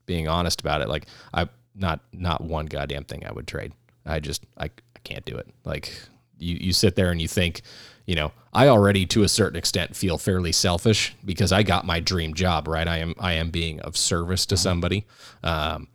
being 0.07 0.27
honest 0.27 0.61
about 0.61 0.81
it, 0.81 0.89
like 0.89 1.07
I 1.33 1.49
not 1.77 2.01
not 2.13 2.41
one 2.43 2.67
goddamn 2.67 3.05
thing 3.05 3.25
I 3.25 3.31
would 3.31 3.47
trade. 3.47 3.73
I 4.05 4.19
just 4.19 4.45
I, 4.59 4.65
I 4.65 4.99
can't 5.05 5.25
do 5.25 5.37
it. 5.37 5.47
Like 5.65 5.95
you 6.39 6.57
you 6.61 6.73
sit 6.73 6.97
there 6.97 7.13
and 7.13 7.23
you 7.23 7.29
think, 7.29 7.63
you 8.07 8.15
know, 8.15 8.33
I 8.53 8.69
already 8.69 9.07
to 9.07 9.23
a 9.23 9.29
certain 9.29 9.57
extent 9.57 9.97
feel 9.97 10.19
fairly 10.19 10.53
selfish 10.53 11.15
because 11.25 11.53
I 11.53 11.63
got 11.63 11.87
my 11.87 12.01
dream 12.01 12.35
job, 12.35 12.69
right? 12.69 12.87
I 12.87 12.99
am 12.99 13.15
I 13.19 13.35
am 13.35 13.51
being 13.51 13.81
of 13.81 13.97
service 13.97 14.47
to 14.47 14.57
somebody. 14.57 15.07
Um, 15.43 15.89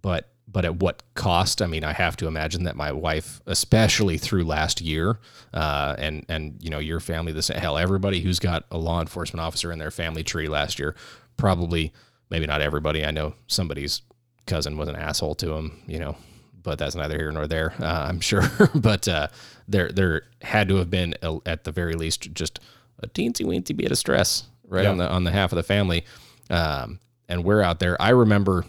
but 0.00 0.30
but 0.46 0.64
at 0.64 0.76
what 0.76 1.02
cost? 1.14 1.60
I 1.60 1.66
mean, 1.66 1.82
I 1.82 1.92
have 1.92 2.16
to 2.18 2.28
imagine 2.28 2.62
that 2.64 2.76
my 2.76 2.92
wife, 2.92 3.42
especially 3.46 4.18
through 4.18 4.44
last 4.44 4.80
year, 4.80 5.18
uh, 5.52 5.96
and 5.98 6.24
and 6.28 6.56
you 6.60 6.70
know 6.70 6.78
your 6.78 7.00
family, 7.00 7.32
this 7.32 7.48
hell, 7.48 7.76
everybody 7.76 8.20
who's 8.20 8.38
got 8.38 8.64
a 8.70 8.78
law 8.78 9.00
enforcement 9.00 9.44
officer 9.44 9.72
in 9.72 9.78
their 9.78 9.90
family 9.90 10.22
tree 10.22 10.48
last 10.48 10.78
year, 10.78 10.94
probably 11.36 11.92
maybe 12.30 12.46
not 12.46 12.60
everybody. 12.60 13.04
I 13.04 13.10
know 13.10 13.34
somebody's 13.48 14.02
cousin 14.46 14.76
was 14.76 14.88
an 14.88 14.96
asshole 14.96 15.34
to 15.36 15.54
him, 15.54 15.82
you 15.86 15.98
know, 15.98 16.16
but 16.64 16.78
that's 16.80 16.96
neither 16.96 17.16
here 17.16 17.30
nor 17.30 17.46
there. 17.46 17.72
Uh, 17.80 18.06
I'm 18.08 18.18
sure, 18.20 18.42
but 18.74 19.06
uh, 19.06 19.28
there 19.68 19.90
there 19.92 20.22
had 20.42 20.68
to 20.70 20.76
have 20.76 20.90
been 20.90 21.14
a, 21.22 21.38
at 21.46 21.62
the 21.62 21.70
very 21.70 21.94
least 21.94 22.32
just 22.34 22.58
a 23.00 23.06
teensy 23.06 23.46
weensy 23.46 23.76
bit 23.76 23.92
of 23.92 23.98
stress 23.98 24.44
right 24.66 24.82
Yeah. 24.84 24.90
on 24.90 24.96
the 24.96 25.08
on 25.08 25.22
the 25.24 25.30
half 25.30 25.52
of 25.52 25.56
the 25.56 25.62
family, 25.62 26.04
um, 26.50 26.98
and 27.28 27.44
we're 27.44 27.62
out 27.62 27.78
there. 27.78 28.00
I 28.02 28.08
remember 28.10 28.64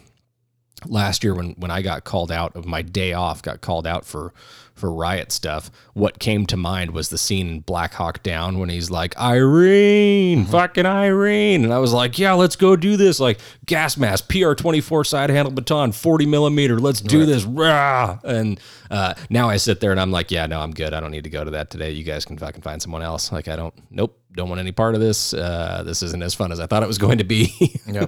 last 0.85 1.23
year 1.23 1.33
when 1.33 1.51
when 1.53 1.71
I 1.71 1.81
got 1.81 2.03
called 2.03 2.31
out 2.31 2.55
of 2.55 2.65
my 2.65 2.81
day 2.81 3.13
off, 3.13 3.41
got 3.41 3.61
called 3.61 3.87
out 3.87 4.05
for 4.05 4.33
for 4.75 4.91
riot 4.93 5.31
stuff. 5.31 5.71
What 5.93 6.19
came 6.19 6.45
to 6.47 6.57
mind 6.57 6.91
was 6.91 7.09
the 7.09 7.17
scene 7.17 7.47
in 7.47 7.59
Black 7.61 7.93
Hawk 7.93 8.21
Down 8.21 8.59
when 8.59 8.69
he's 8.69 8.91
like 8.91 9.17
Irene, 9.17 10.45
fucking 10.45 10.85
Irene, 10.85 11.63
and 11.63 11.73
I 11.73 11.79
was 11.79 11.93
like, 11.93 12.19
yeah, 12.19 12.33
let's 12.33 12.55
go 12.55 12.75
do 12.75 12.97
this. 12.97 13.19
Like 13.19 13.39
gas 13.65 13.97
mask, 13.97 14.29
PR 14.29 14.53
twenty 14.53 14.81
four 14.81 15.03
side 15.03 15.29
handle 15.29 15.53
baton, 15.53 15.91
forty 15.93 16.25
millimeter. 16.25 16.77
Let's 16.79 17.01
do 17.01 17.25
this. 17.25 17.45
Rah! 17.45 18.19
And 18.23 18.59
uh, 18.91 19.15
now 19.29 19.49
I 19.49 19.57
sit 19.57 19.79
there 19.79 19.91
and 19.91 19.99
I'm 19.99 20.11
like, 20.11 20.29
yeah, 20.29 20.45
no, 20.45 20.59
I'm 20.59 20.71
good. 20.71 20.93
I 20.93 20.99
don't 20.99 21.11
need 21.11 21.23
to 21.23 21.29
go 21.29 21.43
to 21.43 21.51
that 21.51 21.69
today. 21.69 21.91
You 21.91 22.03
guys 22.03 22.25
can 22.25 22.37
fucking 22.37 22.61
find 22.61 22.81
someone 22.81 23.01
else. 23.01 23.31
Like 23.31 23.47
I 23.47 23.55
don't. 23.55 23.73
Nope. 23.89 24.19
Don't 24.35 24.49
want 24.49 24.59
any 24.59 24.73
part 24.73 24.95
of 24.95 25.01
this. 25.01 25.33
Uh, 25.33 25.81
this 25.85 26.03
isn't 26.03 26.21
as 26.21 26.33
fun 26.33 26.51
as 26.51 26.59
I 26.59 26.67
thought 26.67 26.83
it 26.83 26.87
was 26.87 26.97
going 26.97 27.19
to 27.19 27.23
be. 27.23 27.53
Yeah. 27.87 28.07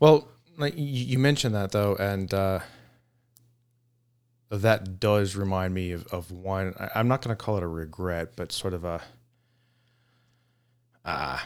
well, 0.00 0.28
like 0.58 0.74
you, 0.76 0.84
you 0.84 1.18
mentioned 1.18 1.54
that 1.54 1.72
though, 1.72 1.94
and 1.94 2.32
uh, 2.34 2.58
that 4.58 5.00
does 5.00 5.34
remind 5.34 5.74
me 5.74 5.92
of, 5.92 6.06
of 6.08 6.30
one. 6.30 6.74
I, 6.78 6.90
I'm 6.94 7.08
not 7.08 7.22
going 7.22 7.34
to 7.36 7.42
call 7.42 7.56
it 7.56 7.62
a 7.62 7.68
regret, 7.68 8.32
but 8.36 8.52
sort 8.52 8.74
of 8.74 8.84
a. 8.84 9.00
Uh, 11.04 11.38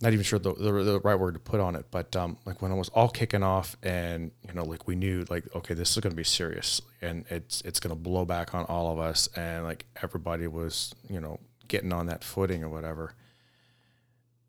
not 0.00 0.12
even 0.12 0.22
sure 0.22 0.38
the, 0.38 0.54
the, 0.54 0.70
the 0.70 1.00
right 1.00 1.18
word 1.18 1.34
to 1.34 1.40
put 1.40 1.60
on 1.60 1.74
it, 1.74 1.86
but 1.90 2.14
um, 2.14 2.36
like 2.44 2.62
when 2.62 2.70
it 2.70 2.76
was 2.76 2.88
all 2.90 3.08
kicking 3.08 3.42
off, 3.42 3.76
and 3.82 4.30
you 4.46 4.54
know, 4.54 4.64
like 4.64 4.86
we 4.86 4.94
knew, 4.94 5.24
like 5.28 5.44
okay, 5.56 5.74
this 5.74 5.90
is 5.90 5.98
going 5.98 6.12
to 6.12 6.16
be 6.16 6.24
serious, 6.24 6.80
and 7.02 7.24
it's 7.30 7.62
it's 7.62 7.80
going 7.80 7.94
to 7.94 8.00
blow 8.00 8.24
back 8.24 8.54
on 8.54 8.64
all 8.66 8.92
of 8.92 8.98
us, 9.00 9.28
and 9.34 9.64
like 9.64 9.86
everybody 10.02 10.46
was, 10.46 10.94
you 11.08 11.20
know, 11.20 11.40
getting 11.66 11.92
on 11.92 12.06
that 12.06 12.22
footing 12.22 12.62
or 12.62 12.68
whatever, 12.68 13.12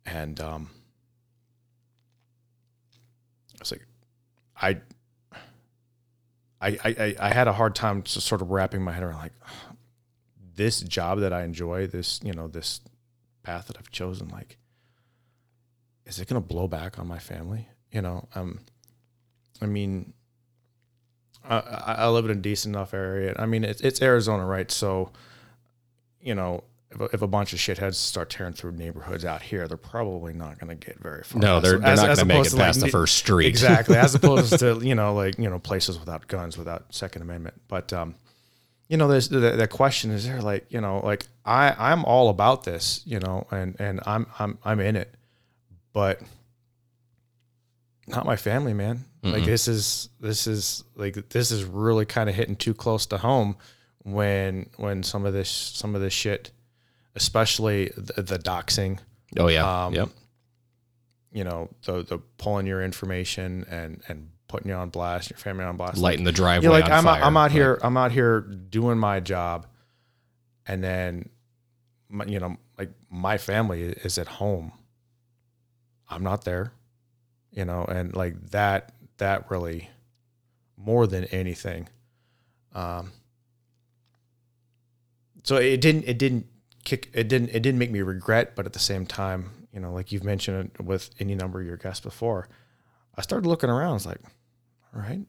and 0.05 0.39
um, 0.39 0.69
it's 3.59 3.71
like 3.71 3.85
I, 4.61 4.81
I, 6.61 6.77
I, 6.83 7.15
I 7.19 7.33
had 7.33 7.47
a 7.47 7.53
hard 7.53 7.73
time 7.75 8.05
sort 8.05 8.41
of 8.41 8.51
wrapping 8.51 8.81
my 8.81 8.91
head 8.91 9.03
around 9.03 9.19
like 9.19 9.33
this 10.55 10.81
job 10.81 11.19
that 11.21 11.31
I 11.31 11.43
enjoy, 11.43 11.87
this 11.87 12.19
you 12.23 12.33
know 12.33 12.47
this 12.47 12.81
path 13.43 13.67
that 13.67 13.77
I've 13.77 13.91
chosen, 13.91 14.27
like 14.27 14.57
is 16.05 16.19
it 16.19 16.27
going 16.27 16.41
to 16.41 16.47
blow 16.47 16.67
back 16.67 16.97
on 16.99 17.07
my 17.07 17.19
family? 17.19 17.69
You 17.91 18.01
know, 18.01 18.27
um, 18.35 18.59
I 19.61 19.67
mean, 19.67 20.13
I 21.43 21.59
I 21.59 22.07
live 22.09 22.25
in 22.25 22.31
a 22.31 22.35
decent 22.35 22.75
enough 22.75 22.93
area. 22.93 23.35
I 23.37 23.45
mean, 23.45 23.63
it's 23.63 23.81
it's 23.81 24.01
Arizona, 24.01 24.45
right? 24.45 24.69
So, 24.69 25.11
you 26.21 26.35
know. 26.35 26.63
If 26.91 26.99
a, 26.99 27.03
if 27.13 27.21
a 27.21 27.27
bunch 27.27 27.53
of 27.53 27.59
shitheads 27.59 27.95
start 27.95 28.29
tearing 28.31 28.53
through 28.53 28.71
neighborhoods 28.71 29.23
out 29.23 29.43
here, 29.43 29.67
they're 29.67 29.77
probably 29.77 30.33
not 30.33 30.59
going 30.59 30.75
to 30.75 30.85
get 30.85 30.99
very 30.99 31.23
far. 31.23 31.39
no, 31.39 31.59
they're, 31.59 31.77
they're 31.77 31.87
as- 31.87 31.99
not 31.99 32.05
going 32.07 32.17
to 32.17 32.25
make 32.25 32.45
it 32.45 32.49
to, 32.49 32.55
like, 32.55 32.65
past 32.65 32.79
the 32.79 32.87
first 32.87 33.15
street. 33.17 33.47
Exactly, 33.47 33.95
as 33.95 34.15
opposed 34.15 34.57
to 34.59 34.79
you 34.81 34.95
know 34.95 35.13
like 35.13 35.37
you 35.37 35.49
know 35.49 35.59
places 35.59 35.99
without 35.99 36.27
guns, 36.27 36.57
without 36.57 36.93
Second 36.93 37.21
Amendment. 37.21 37.61
But 37.67 37.93
um, 37.93 38.15
you 38.87 38.97
know, 38.97 39.07
there's 39.07 39.29
the, 39.29 39.39
the 39.39 39.67
question 39.67 40.09
is 40.09 40.25
there 40.25 40.41
like 40.41 40.65
you 40.69 40.81
know 40.81 40.99
like 41.03 41.27
I 41.45 41.75
I'm 41.77 42.03
all 42.05 42.29
about 42.29 42.63
this, 42.63 43.01
you 43.05 43.19
know, 43.19 43.45
and 43.51 43.75
and 43.79 43.99
I'm 44.05 44.25
I'm 44.39 44.57
I'm 44.65 44.79
in 44.79 44.95
it, 44.95 45.13
but 45.93 46.21
not 48.07 48.25
my 48.25 48.35
family, 48.35 48.73
man. 48.73 49.05
Like 49.21 49.43
this 49.43 49.67
is 49.67 50.09
this 50.19 50.47
is 50.47 50.83
like 50.95 51.29
this 51.29 51.51
is 51.51 51.65
really 51.65 52.05
kind 52.05 52.29
of 52.29 52.35
hitting 52.35 52.55
too 52.55 52.73
close 52.73 53.05
to 53.07 53.17
home 53.17 53.57
when 54.03 54.69
when 54.77 55.03
some 55.03 55.25
of 55.25 55.33
this 55.33 55.49
some 55.49 55.93
of 55.93 56.01
this 56.01 56.13
shit, 56.13 56.51
especially 57.19 57.91
the, 57.95 58.23
the 58.23 58.39
doxing 58.39 58.99
Oh 59.37 59.47
yeah. 59.47 59.85
Um, 59.85 59.93
yep. 59.93 60.09
you 61.31 61.43
know 61.43 61.69
the 61.85 62.03
the 62.03 62.17
pulling 62.37 62.65
your 62.65 62.81
information 62.83 63.65
and 63.69 64.01
and 64.07 64.29
putting 64.47 64.69
you 64.69 64.75
on 64.75 64.89
blast, 64.89 65.29
your 65.29 65.37
family 65.37 65.63
on 65.63 65.77
blast. 65.77 65.97
Lighting 65.97 66.25
the 66.25 66.31
driveway. 66.31 66.63
You're 66.63 66.73
like 66.73 66.89
I'm 66.89 67.03
fire. 67.03 67.21
out, 67.21 67.27
I'm 67.27 67.37
out 67.37 67.43
Like, 67.43 67.51
here 67.51 67.79
I'm 67.83 67.97
out 67.97 68.11
here 68.11 68.41
doing 68.41 68.97
my 68.97 69.19
job, 69.19 69.67
and 70.65 70.83
then 70.83 71.29
my, 72.09 72.25
you 72.25 72.39
know 72.39 72.57
like 72.77 72.91
my 73.09 73.37
family 73.37 73.83
is 73.83 74.17
at 74.17 74.27
home. 74.27 74.71
I'm 76.09 76.23
not 76.23 76.43
there, 76.43 76.73
you 77.51 77.65
know, 77.65 77.85
and 77.85 78.15
like 78.15 78.49
that 78.51 78.93
that 79.17 79.51
really 79.51 79.89
more 80.75 81.05
than 81.05 81.25
anything. 81.25 81.87
Um, 82.73 83.11
so 85.43 85.57
it 85.57 85.81
didn't 85.81 86.05
it 86.07 86.17
didn't 86.17 86.47
kick 86.89 87.09
it 87.13 87.27
didn't 87.27 87.49
it 87.49 87.61
didn't 87.61 87.79
make 87.79 87.91
me 87.91 88.01
regret, 88.01 88.55
but 88.55 88.65
at 88.65 88.73
the 88.73 88.79
same 88.79 89.05
time, 89.05 89.51
you 89.73 89.79
know, 89.79 89.93
like 89.93 90.11
you've 90.11 90.23
mentioned 90.23 90.71
it 90.77 90.83
with 90.83 91.09
any 91.19 91.35
number 91.35 91.59
of 91.61 91.65
your 91.67 91.77
guests 91.77 92.03
before, 92.03 92.47
I 93.15 93.21
started 93.21 93.47
looking 93.47 93.69
around. 93.69 93.97
It's 93.97 94.05
like, 94.05 94.21
all 94.95 95.01
right, 95.01 95.21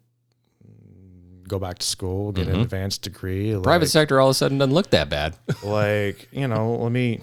go 1.47 1.59
back 1.59 1.79
to 1.79 1.87
school, 1.87 2.33
get 2.33 2.49
an 2.49 2.57
Mhm. 2.57 2.63
advanced 2.63 3.03
degree. 3.03 3.53
Private 3.63 3.85
like, 3.85 3.89
sector 3.89 4.21
all 4.21 4.29
of 4.29 4.33
a 4.33 4.35
sudden 4.35 4.59
doesn't 4.59 4.75
look 4.75 4.91
that 4.91 5.09
bad. 5.09 5.37
like 5.63 6.29
you 6.33 6.49
know, 6.49 6.77
let 6.77 6.93
me. 6.93 7.21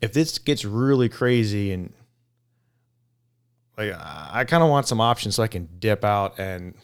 If 0.00 0.12
this 0.12 0.38
gets 0.38 0.64
really 0.64 1.08
crazy 1.08 1.72
and 1.72 1.92
like 3.78 3.92
I 3.94 4.44
kind 4.48 4.62
of 4.62 4.68
want 4.68 4.86
some 4.88 5.00
options 5.00 5.36
so 5.36 5.42
I 5.42 5.46
can 5.48 5.68
dip 5.78 6.04
out 6.04 6.38
and 6.38 6.74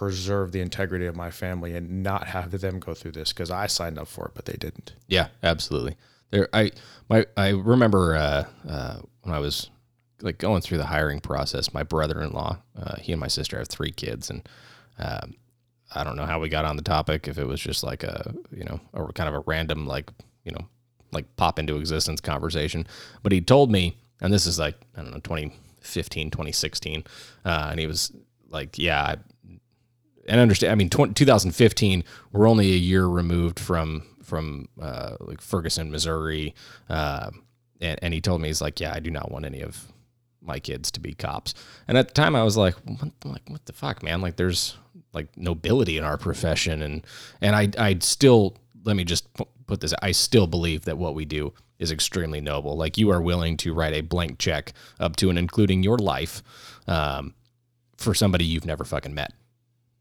preserve 0.00 0.50
the 0.50 0.62
integrity 0.62 1.04
of 1.04 1.14
my 1.14 1.30
family 1.30 1.76
and 1.76 2.02
not 2.02 2.28
have 2.28 2.58
them 2.58 2.80
go 2.80 2.94
through 2.94 3.12
this 3.12 3.34
because 3.34 3.50
I 3.50 3.66
signed 3.66 3.98
up 3.98 4.08
for 4.08 4.24
it, 4.24 4.32
but 4.34 4.46
they 4.46 4.54
didn't. 4.54 4.94
Yeah, 5.08 5.28
absolutely. 5.42 5.96
There, 6.30 6.48
I 6.54 6.70
my 7.10 7.26
I 7.36 7.50
remember 7.50 8.16
uh, 8.16 8.44
uh, 8.66 9.00
when 9.20 9.34
I 9.34 9.40
was 9.40 9.68
like 10.22 10.38
going 10.38 10.62
through 10.62 10.78
the 10.78 10.86
hiring 10.86 11.20
process. 11.20 11.74
My 11.74 11.82
brother-in-law, 11.82 12.56
uh, 12.80 12.96
he 12.96 13.12
and 13.12 13.20
my 13.20 13.28
sister 13.28 13.58
have 13.58 13.68
three 13.68 13.90
kids, 13.90 14.30
and 14.30 14.48
um, 14.98 15.34
I 15.94 16.02
don't 16.02 16.16
know 16.16 16.24
how 16.24 16.40
we 16.40 16.48
got 16.48 16.64
on 16.64 16.76
the 16.76 16.82
topic. 16.82 17.28
If 17.28 17.36
it 17.36 17.46
was 17.46 17.60
just 17.60 17.84
like 17.84 18.02
a 18.02 18.34
you 18.56 18.64
know 18.64 18.80
a 18.94 19.12
kind 19.12 19.28
of 19.28 19.34
a 19.34 19.44
random 19.46 19.86
like 19.86 20.10
you 20.44 20.52
know 20.52 20.66
like 21.12 21.26
pop 21.36 21.58
into 21.58 21.76
existence 21.76 22.22
conversation, 22.22 22.86
but 23.22 23.32
he 23.32 23.42
told 23.42 23.70
me, 23.70 23.98
and 24.22 24.32
this 24.32 24.46
is 24.46 24.58
like 24.58 24.76
I 24.96 25.02
don't 25.02 25.10
know 25.10 25.20
2015, 25.20 26.30
2016, 26.30 27.04
uh, 27.44 27.68
and 27.70 27.78
he 27.78 27.86
was 27.86 28.12
like, 28.48 28.78
yeah. 28.78 29.02
I, 29.02 29.16
and 30.30 30.40
understand. 30.40 30.70
I 30.70 30.76
mean, 30.76 30.88
20, 30.88 31.12
2015. 31.12 32.04
We're 32.32 32.48
only 32.48 32.70
a 32.70 32.76
year 32.76 33.06
removed 33.06 33.58
from 33.58 34.06
from 34.22 34.68
uh, 34.80 35.16
like 35.20 35.40
Ferguson, 35.40 35.90
Missouri, 35.90 36.54
uh, 36.88 37.30
and, 37.80 37.98
and 38.00 38.14
he 38.14 38.20
told 38.20 38.40
me 38.40 38.48
he's 38.48 38.60
like, 38.60 38.78
yeah, 38.78 38.94
I 38.94 39.00
do 39.00 39.10
not 39.10 39.32
want 39.32 39.44
any 39.44 39.60
of 39.60 39.92
my 40.40 40.60
kids 40.60 40.92
to 40.92 41.00
be 41.00 41.14
cops. 41.14 41.52
And 41.88 41.98
at 41.98 42.06
the 42.08 42.14
time, 42.14 42.36
I 42.36 42.44
was 42.44 42.56
like, 42.56 42.74
what, 42.84 43.12
like 43.24 43.42
what 43.48 43.66
the 43.66 43.72
fuck, 43.72 44.04
man? 44.04 44.20
Like, 44.20 44.36
there's 44.36 44.78
like 45.12 45.36
nobility 45.36 45.98
in 45.98 46.04
our 46.04 46.16
profession, 46.16 46.80
and 46.80 47.04
and 47.40 47.56
I 47.56 47.68
I 47.76 47.98
still 48.00 48.56
let 48.84 48.94
me 48.94 49.04
just 49.04 49.26
put 49.66 49.80
this. 49.80 49.92
I 50.00 50.12
still 50.12 50.46
believe 50.46 50.84
that 50.84 50.96
what 50.96 51.14
we 51.14 51.24
do 51.24 51.52
is 51.80 51.90
extremely 51.90 52.40
noble. 52.40 52.76
Like 52.76 52.96
you 52.96 53.10
are 53.10 53.20
willing 53.20 53.56
to 53.58 53.74
write 53.74 53.94
a 53.94 54.02
blank 54.02 54.38
check 54.38 54.74
up 55.00 55.16
to 55.16 55.28
and 55.28 55.38
including 55.38 55.82
your 55.82 55.98
life 55.98 56.42
um, 56.86 57.34
for 57.96 58.14
somebody 58.14 58.44
you've 58.44 58.66
never 58.66 58.84
fucking 58.84 59.14
met. 59.14 59.32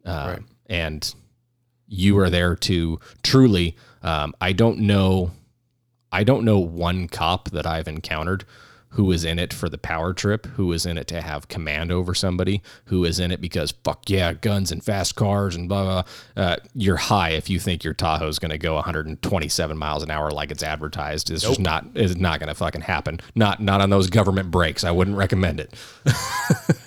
Um, 0.10 0.28
Right. 0.28 0.41
And 0.68 1.16
you 1.88 2.18
are 2.20 2.30
there 2.30 2.55
to 2.55 2.99
truly. 3.24 3.76
Um, 4.03 4.34
I 4.39 4.53
don't 4.53 4.80
know. 4.80 5.32
I 6.12 6.24
don't 6.24 6.43
know 6.45 6.60
one 6.60 7.07
cop 7.07 7.49
that 7.51 7.66
I've 7.66 7.88
encountered 7.88 8.45
who 8.93 9.12
is 9.12 9.24
in 9.24 9.38
it 9.38 9.53
for 9.53 9.70
the 9.70 9.78
power 9.78 10.14
trip, 10.14 10.47
who 10.47 10.74
is 10.74 10.84
in 10.84 10.97
it 10.97 11.05
to 11.07 11.22
have 11.22 11.47
command 11.47 11.91
over 11.91 12.16
somebody, 12.16 12.60
who 12.86 13.05
is 13.05 13.20
in 13.20 13.30
it 13.32 13.39
because 13.39 13.72
fuck 13.84 14.10
yeah, 14.10 14.34
guns 14.34 14.72
and 14.72 14.84
fast 14.84 15.16
cars 15.16 15.55
and 15.55 15.70
blah 15.70 15.84
blah. 15.84 16.03
blah. 16.34 16.43
Uh, 16.43 16.55
you're 16.74 16.97
high 16.97 17.30
if 17.30 17.51
you 17.51 17.60
think 17.60 17.84
your 17.84 17.93
Tahoe's 17.93 18.39
going 18.39 18.49
to 18.49 18.57
go 18.57 18.74
127 18.76 19.78
miles 19.78 20.01
an 20.01 20.10
hour 20.10 20.32
like 20.32 20.49
it's 20.49 20.64
advertised. 20.64 21.30
It's 21.30 21.43
just 21.43 21.60
not. 21.60 21.86
It's 21.93 22.16
not 22.16 22.39
going 22.39 22.49
to 22.49 22.55
fucking 22.55 22.82
happen. 22.82 23.20
Not 23.36 23.60
not 23.60 23.80
on 23.82 23.91
those 23.91 24.10
government 24.10 24.49
brakes. 24.49 24.84
I 24.84 24.89
wouldn't 24.91 25.18
recommend 25.18 25.60
it. 25.60 25.74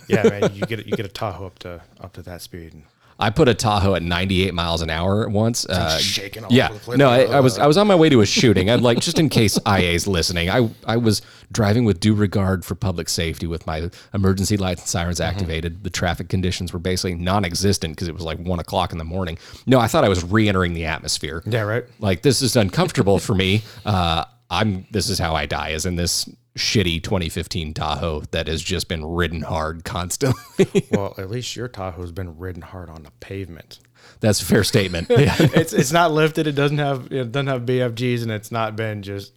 Yeah, 0.09 0.25
man, 0.25 0.55
you 0.55 0.63
get 0.67 0.85
you 0.85 0.95
get 0.95 1.07
a 1.07 1.09
Tahoe 1.09 1.47
up 1.47 1.59
to 1.61 1.81
up 2.01 2.13
to 2.15 2.23
that 2.23 2.43
speed. 2.43 2.75
And 2.75 2.83
I 3.19 3.31
put 3.31 3.49
a 3.49 3.55
Tahoe 3.55 3.95
at 3.95 4.03
98 4.03 4.53
miles 4.55 4.83
an 4.83 4.91
hour 4.91 5.29
once. 5.29 5.65
Uh, 5.67 5.99
shaking 5.99 6.45
all 6.45 6.53
yeah, 6.53 6.67
over 6.67 6.75
the 6.75 6.81
place. 6.81 6.99
no, 6.99 7.09
I, 7.11 7.23
I 7.25 7.41
was 7.41 7.59
I 7.59 7.67
was 7.67 7.77
on 7.77 7.87
my 7.87 7.95
way 7.95 8.09
to 8.09 8.21
a 8.21 8.27
shooting. 8.27 8.69
I'd 8.71 8.81
like 8.81 9.01
just 9.01 9.19
in 9.19 9.29
case 9.29 9.59
IA's 9.67 10.07
listening. 10.07 10.51
I 10.51 10.69
I 10.87 10.97
was 10.97 11.23
driving 11.53 11.85
with 11.85 12.01
due 12.01 12.15
regard 12.15 12.65
for 12.65 12.75
public 12.75 13.09
safety 13.09 13.47
with 13.47 13.67
my 13.67 13.91
emergency 14.15 14.57
lights 14.57 14.83
and 14.83 14.89
sirens 14.89 15.21
Mm-hmm. 15.21 15.31
activated. 15.37 15.85
The 15.85 15.91
traffic 15.91 16.29
conditions 16.29 16.73
were 16.73 16.79
basically 16.79 17.15
non-existent 17.15 17.95
because 17.95 18.09
it 18.09 18.15
was 18.15 18.25
like 18.25 18.39
one 18.39 18.59
o'clock 18.59 18.93
in 18.93 18.99
the 18.99 19.05
morning. 19.05 19.39
No, 19.67 19.79
I 19.79 19.87
thought 19.89 20.05
I 20.05 20.09
was 20.09 20.25
re-entering 20.25 20.73
the 20.75 20.87
atmosphere. 20.87 21.43
Yeah, 21.47 21.63
right. 21.63 21.85
Like 22.01 22.23
this 22.23 22.41
is 22.43 22.57
uncomfortable 22.57 23.19
for 23.19 23.35
me. 23.35 23.63
Uh, 23.85 24.25
I'm 24.51 24.87
this 24.91 25.09
is 25.11 25.19
how 25.19 25.35
I 25.35 25.47
die. 25.47 25.71
Is 25.71 25.87
in 25.87 25.97
this 25.97 26.29
shitty 26.57 27.03
2015 27.03 27.73
Tahoe 27.75 28.23
that 28.31 28.47
has 28.47 28.63
just 28.63 28.89
been 28.89 29.05
ridden 29.05 29.43
hard 29.43 29.85
constantly. 29.85 30.87
Well, 30.91 31.15
at 31.19 31.31
least 31.31 31.57
your 31.57 31.69
Tahoe's 31.69 32.13
been 32.13 32.37
ridden 32.39 32.63
hard 32.63 32.91
on 32.91 33.03
the 33.05 33.11
pavement. 33.21 33.79
That's 34.21 34.43
a 34.43 34.45
fair 34.45 34.63
statement. 34.65 35.09
Yeah. 35.11 35.35
it's 35.39 35.73
it's 35.73 35.93
not 35.93 36.13
lifted. 36.13 36.47
It 36.47 36.53
doesn't 36.53 36.79
have 36.79 37.11
it 37.13 37.33
doesn't 37.33 37.47
have 37.47 37.63
BFGs, 37.63 38.23
and 38.23 38.31
it's 38.31 38.53
not 38.53 38.77
been 38.77 39.03
just 39.03 39.33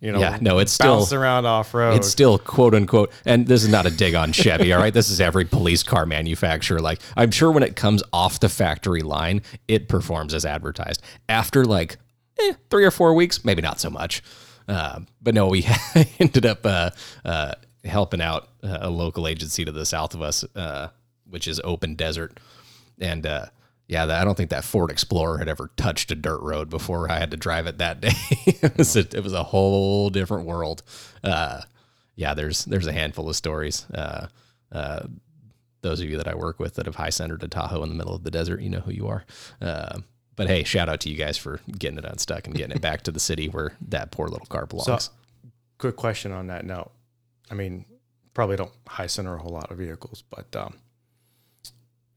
you 0.00 0.12
know 0.12 0.18
Yeah, 0.18 0.38
no, 0.40 0.58
it's 0.58 0.72
still- 0.72 1.06
around 1.12 1.44
off 1.46 1.74
road. 1.74 1.96
It's 1.96 2.08
still 2.08 2.38
quote 2.38 2.74
unquote, 2.74 3.12
and 3.26 3.46
this 3.46 3.62
is 3.62 3.68
not 3.68 3.84
a 3.86 3.90
dig 3.90 4.14
on 4.14 4.32
Chevy, 4.32 4.72
all 4.72 4.80
right? 4.80 4.94
This 4.94 5.10
is 5.10 5.20
every 5.20 5.44
police 5.44 5.82
car 5.82 6.06
manufacturer. 6.06 6.78
Like, 6.80 7.00
I'm 7.16 7.30
sure 7.30 7.50
when 7.52 7.62
it 7.62 7.76
comes 7.76 8.02
off 8.12 8.40
the 8.40 8.48
factory 8.48 9.02
line, 9.02 9.42
it 9.68 9.88
performs 9.88 10.32
as 10.32 10.44
advertised. 10.46 11.02
After 11.28 11.64
like 11.64 11.98
eh, 12.40 12.54
three 12.70 12.84
or 12.86 12.90
four 12.90 13.12
weeks, 13.14 13.44
maybe 13.44 13.60
not 13.62 13.78
so 13.80 13.90
much. 13.90 14.22
Uh, 14.68 15.00
but 15.20 15.34
no, 15.34 15.48
we 15.48 15.66
ended 16.18 16.46
up 16.46 16.64
uh, 16.64 16.90
uh, 17.24 17.54
helping 17.84 18.20
out 18.20 18.48
uh, 18.62 18.78
a 18.80 18.90
local 18.90 19.28
agency 19.28 19.64
to 19.64 19.72
the 19.72 19.86
south 19.86 20.14
of 20.14 20.22
us, 20.22 20.44
uh, 20.54 20.88
which 21.28 21.46
is 21.46 21.60
Open 21.64 21.94
Desert. 21.94 22.38
And 22.98 23.24
yeah, 23.86 24.04
I 24.04 24.24
don't 24.24 24.36
think 24.36 24.50
that 24.50 24.64
Ford 24.64 24.90
Explorer 24.90 25.38
had 25.38 25.48
ever 25.48 25.70
touched 25.76 26.10
a 26.10 26.14
dirt 26.14 26.40
road 26.40 26.70
before 26.70 27.10
I 27.10 27.18
had 27.18 27.30
to 27.32 27.36
drive 27.36 27.66
it 27.66 27.78
that 27.78 28.00
day. 28.00 28.12
it, 28.46 28.76
was 28.78 28.96
a, 28.96 29.00
it 29.00 29.22
was 29.22 29.32
a 29.32 29.42
whole 29.42 30.10
different 30.10 30.46
world. 30.46 30.82
Yeah, 32.16 32.34
there's 32.34 32.64
there's 32.64 32.86
a 32.86 32.92
handful 32.92 33.28
of 33.28 33.36
stories. 33.36 33.86
Those 35.84 36.00
of 36.00 36.08
you 36.08 36.16
that 36.16 36.28
I 36.28 36.34
work 36.34 36.58
with 36.58 36.76
that 36.76 36.86
have 36.86 36.94
high 36.94 37.10
centered 37.10 37.42
a 37.42 37.48
Tahoe 37.48 37.82
in 37.82 37.90
the 37.90 37.94
middle 37.94 38.14
of 38.14 38.24
the 38.24 38.30
desert, 38.30 38.62
you 38.62 38.70
know 38.70 38.80
who 38.80 38.90
you 38.90 39.06
are. 39.06 39.26
Uh, 39.60 39.98
but 40.36 40.48
hey, 40.48 40.64
shout 40.64 40.88
out 40.88 41.00
to 41.00 41.10
you 41.10 41.16
guys 41.16 41.36
for 41.36 41.60
getting 41.78 41.98
it 41.98 42.04
unstuck 42.04 42.46
and 42.46 42.56
getting 42.56 42.76
it 42.76 42.82
back 42.82 43.02
to 43.02 43.12
the 43.12 43.20
city 43.20 43.48
where 43.48 43.72
that 43.88 44.10
poor 44.10 44.28
little 44.28 44.46
car 44.46 44.66
belongs. 44.66 45.04
So, 45.04 45.12
quick 45.78 45.96
question 45.96 46.32
on 46.32 46.48
that 46.48 46.64
note. 46.64 46.90
I 47.50 47.54
mean, 47.54 47.84
probably 48.32 48.56
don't 48.56 48.72
high 48.88 49.06
center 49.06 49.34
a 49.34 49.38
whole 49.38 49.52
lot 49.52 49.70
of 49.70 49.78
vehicles, 49.78 50.24
but 50.30 50.54
um, 50.56 50.74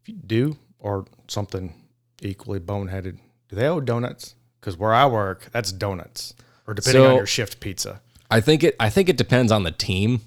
if 0.02 0.10
you 0.10 0.16
do, 0.16 0.58
or 0.80 1.06
something 1.28 1.74
equally 2.22 2.60
boneheaded, 2.60 3.20
do 3.50 3.56
they 3.56 3.68
owe 3.68 3.80
donuts? 3.80 4.36
Because 4.60 4.78
where 4.78 4.94
I 4.94 5.06
work, 5.06 5.50
that's 5.52 5.72
donuts, 5.72 6.34
or 6.66 6.74
depending 6.74 7.04
on 7.04 7.16
your 7.16 7.26
shift 7.26 7.60
pizza. 7.60 8.02
I 8.30 8.42
think 8.42 8.64
it. 8.64 8.76
I 8.80 8.90
think 8.90 9.10
it 9.10 9.18
depends 9.18 9.52
on 9.52 9.64
the 9.64 9.72
team. 9.72 10.22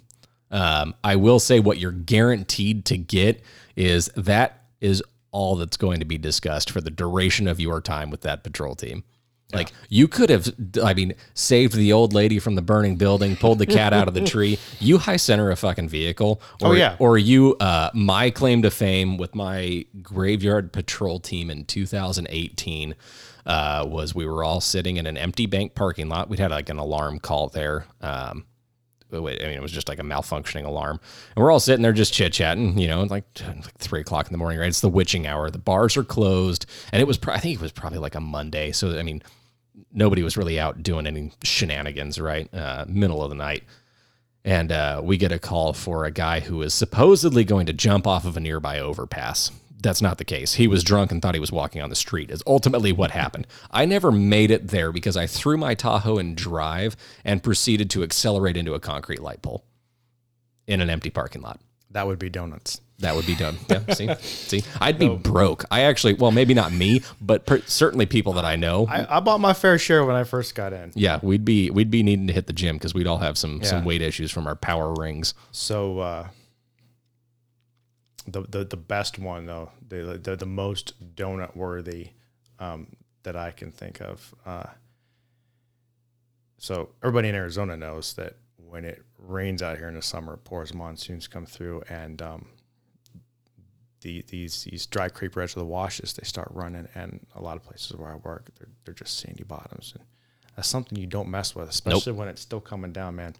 Um, 0.50 0.94
I 1.04 1.16
will 1.16 1.38
say 1.38 1.60
what 1.60 1.78
you're 1.78 1.92
guaranteed 1.92 2.84
to 2.86 2.96
get 2.96 3.42
is 3.76 4.06
that 4.16 4.64
is 4.80 5.02
all 5.32 5.56
that's 5.56 5.76
going 5.76 6.00
to 6.00 6.04
be 6.06 6.18
discussed 6.18 6.70
for 6.70 6.80
the 6.80 6.90
duration 6.90 7.46
of 7.48 7.60
your 7.60 7.80
time 7.80 8.10
with 8.10 8.22
that 8.22 8.42
patrol 8.44 8.74
team. 8.74 9.04
Like 9.52 9.72
you 9.88 10.06
could 10.06 10.30
have, 10.30 10.48
I 10.80 10.94
mean, 10.94 11.12
saved 11.34 11.74
the 11.74 11.92
old 11.92 12.12
lady 12.12 12.38
from 12.38 12.54
the 12.54 12.62
burning 12.62 12.94
building, 12.94 13.34
pulled 13.34 13.58
the 13.58 13.66
cat 13.66 13.92
out 13.92 14.06
of 14.06 14.14
the 14.14 14.20
tree. 14.24 14.60
You 14.78 14.98
high 14.98 15.16
center 15.16 15.50
a 15.50 15.56
fucking 15.56 15.88
vehicle, 15.88 16.40
or, 16.62 16.68
Oh, 16.68 16.72
yeah. 16.72 16.94
or 17.00 17.18
you. 17.18 17.56
Uh, 17.58 17.90
my 17.92 18.30
claim 18.30 18.62
to 18.62 18.70
fame 18.70 19.16
with 19.16 19.34
my 19.34 19.86
graveyard 20.02 20.72
patrol 20.72 21.18
team 21.18 21.50
in 21.50 21.64
2018 21.64 22.94
uh, 23.44 23.84
was 23.88 24.14
we 24.14 24.24
were 24.24 24.44
all 24.44 24.60
sitting 24.60 24.98
in 24.98 25.06
an 25.08 25.16
empty 25.16 25.46
bank 25.46 25.74
parking 25.74 26.08
lot. 26.08 26.28
We'd 26.28 26.38
had 26.38 26.52
like 26.52 26.68
an 26.68 26.78
alarm 26.78 27.18
call 27.18 27.48
there. 27.48 27.86
Um, 28.00 28.44
I 29.18 29.20
mean, 29.20 29.56
it 29.56 29.62
was 29.62 29.72
just 29.72 29.88
like 29.88 29.98
a 29.98 30.02
malfunctioning 30.02 30.64
alarm. 30.64 31.00
And 31.34 31.42
we're 31.42 31.50
all 31.50 31.60
sitting 31.60 31.82
there 31.82 31.92
just 31.92 32.12
chit 32.12 32.32
chatting, 32.32 32.78
you 32.78 32.88
know, 32.88 33.02
like, 33.02 33.24
like 33.46 33.78
three 33.78 34.00
o'clock 34.00 34.26
in 34.26 34.32
the 34.32 34.38
morning, 34.38 34.58
right? 34.58 34.68
It's 34.68 34.80
the 34.80 34.88
witching 34.88 35.26
hour. 35.26 35.50
The 35.50 35.58
bars 35.58 35.96
are 35.96 36.04
closed. 36.04 36.66
And 36.92 37.00
it 37.00 37.06
was, 37.06 37.18
pro- 37.18 37.34
I 37.34 37.38
think 37.38 37.54
it 37.54 37.62
was 37.62 37.72
probably 37.72 37.98
like 37.98 38.14
a 38.14 38.20
Monday. 38.20 38.72
So, 38.72 38.98
I 38.98 39.02
mean, 39.02 39.22
nobody 39.92 40.22
was 40.22 40.36
really 40.36 40.58
out 40.60 40.82
doing 40.82 41.06
any 41.06 41.32
shenanigans, 41.42 42.20
right? 42.20 42.52
Uh, 42.54 42.84
middle 42.88 43.22
of 43.22 43.30
the 43.30 43.36
night. 43.36 43.64
And 44.44 44.72
uh, 44.72 45.00
we 45.04 45.16
get 45.16 45.32
a 45.32 45.38
call 45.38 45.72
for 45.74 46.04
a 46.04 46.10
guy 46.10 46.40
who 46.40 46.62
is 46.62 46.72
supposedly 46.72 47.44
going 47.44 47.66
to 47.66 47.72
jump 47.72 48.06
off 48.06 48.24
of 48.24 48.36
a 48.36 48.40
nearby 48.40 48.78
overpass. 48.78 49.50
That's 49.82 50.02
not 50.02 50.18
the 50.18 50.24
case. 50.24 50.54
He 50.54 50.66
was 50.68 50.84
drunk 50.84 51.10
and 51.10 51.22
thought 51.22 51.34
he 51.34 51.40
was 51.40 51.52
walking 51.52 51.80
on 51.82 51.90
the 51.90 51.96
street, 51.96 52.30
is 52.30 52.42
ultimately 52.46 52.92
what 52.92 53.10
happened. 53.12 53.46
I 53.70 53.84
never 53.86 54.12
made 54.12 54.50
it 54.50 54.68
there 54.68 54.92
because 54.92 55.16
I 55.16 55.26
threw 55.26 55.56
my 55.56 55.74
Tahoe 55.74 56.18
in 56.18 56.34
drive 56.34 56.96
and 57.24 57.42
proceeded 57.42 57.90
to 57.90 58.02
accelerate 58.02 58.56
into 58.56 58.74
a 58.74 58.80
concrete 58.80 59.20
light 59.20 59.42
pole 59.42 59.64
in 60.66 60.80
an 60.80 60.90
empty 60.90 61.10
parking 61.10 61.42
lot. 61.42 61.60
That 61.90 62.06
would 62.06 62.18
be 62.18 62.28
donuts. 62.28 62.80
That 63.00 63.16
would 63.16 63.26
be 63.26 63.34
done. 63.34 63.56
Yeah. 63.70 63.94
See, 63.94 64.14
see, 64.20 64.62
I'd 64.80 64.98
be 64.98 65.08
broke. 65.08 65.64
I 65.70 65.80
actually, 65.82 66.14
well, 66.14 66.30
maybe 66.30 66.52
not 66.54 66.70
me, 66.70 67.02
but 67.20 67.46
per, 67.46 67.60
certainly 67.62 68.04
people 68.04 68.34
that 68.34 68.44
I 68.44 68.56
know. 68.56 68.86
I, 68.88 69.16
I 69.16 69.20
bought 69.20 69.40
my 69.40 69.54
fair 69.54 69.78
share 69.78 70.04
when 70.04 70.14
I 70.16 70.24
first 70.24 70.54
got 70.54 70.72
in. 70.74 70.92
yeah, 70.94 71.18
we'd 71.22 71.44
be 71.44 71.70
we'd 71.70 71.90
be 71.90 72.02
needing 72.02 72.26
to 72.26 72.32
hit 72.34 72.46
the 72.46 72.52
gym 72.52 72.76
because 72.76 72.92
we'd 72.92 73.06
all 73.06 73.18
have 73.18 73.38
some 73.38 73.64
some 73.64 73.84
weight 73.84 74.02
issues 74.02 74.30
from 74.30 74.46
our 74.46 74.54
power 74.54 74.92
rings. 74.92 75.32
So 75.50 76.00
uh, 76.00 76.28
the, 78.32 78.42
the 78.42 78.64
the 78.64 78.76
best 78.76 79.18
one 79.18 79.46
though, 79.46 79.70
the 79.86 80.18
the, 80.22 80.36
the 80.36 80.46
most 80.46 80.94
donut 81.16 81.56
worthy 81.56 82.10
um, 82.58 82.96
that 83.22 83.36
I 83.36 83.50
can 83.50 83.70
think 83.72 84.00
of. 84.00 84.34
Uh, 84.44 84.66
so 86.58 86.90
everybody 87.02 87.28
in 87.28 87.34
Arizona 87.34 87.76
knows 87.76 88.14
that 88.14 88.36
when 88.56 88.84
it 88.84 89.02
rains 89.18 89.62
out 89.62 89.78
here 89.78 89.88
in 89.88 89.94
the 89.94 90.02
summer, 90.02 90.34
it 90.34 90.44
pours, 90.44 90.74
monsoons 90.74 91.26
come 91.26 91.46
through, 91.46 91.82
and 91.88 92.20
um, 92.22 92.46
the 94.02 94.24
these 94.28 94.64
these 94.64 94.86
dry 94.86 95.08
creep 95.08 95.36
edge 95.36 95.50
of 95.50 95.56
the 95.56 95.64
washes 95.64 96.12
they 96.12 96.24
start 96.24 96.48
running, 96.50 96.88
and 96.94 97.26
a 97.34 97.42
lot 97.42 97.56
of 97.56 97.64
places 97.64 97.96
where 97.96 98.10
I 98.12 98.16
work, 98.16 98.50
they're 98.58 98.68
they're 98.84 98.94
just 98.94 99.18
sandy 99.18 99.42
bottoms, 99.44 99.92
and 99.96 100.04
that's 100.56 100.68
something 100.68 100.98
you 100.98 101.06
don't 101.06 101.28
mess 101.28 101.54
with, 101.54 101.68
especially 101.68 102.12
when 102.12 102.28
it's 102.28 102.42
still 102.42 102.60
coming 102.60 102.92
down, 102.92 103.16
man. 103.16 103.34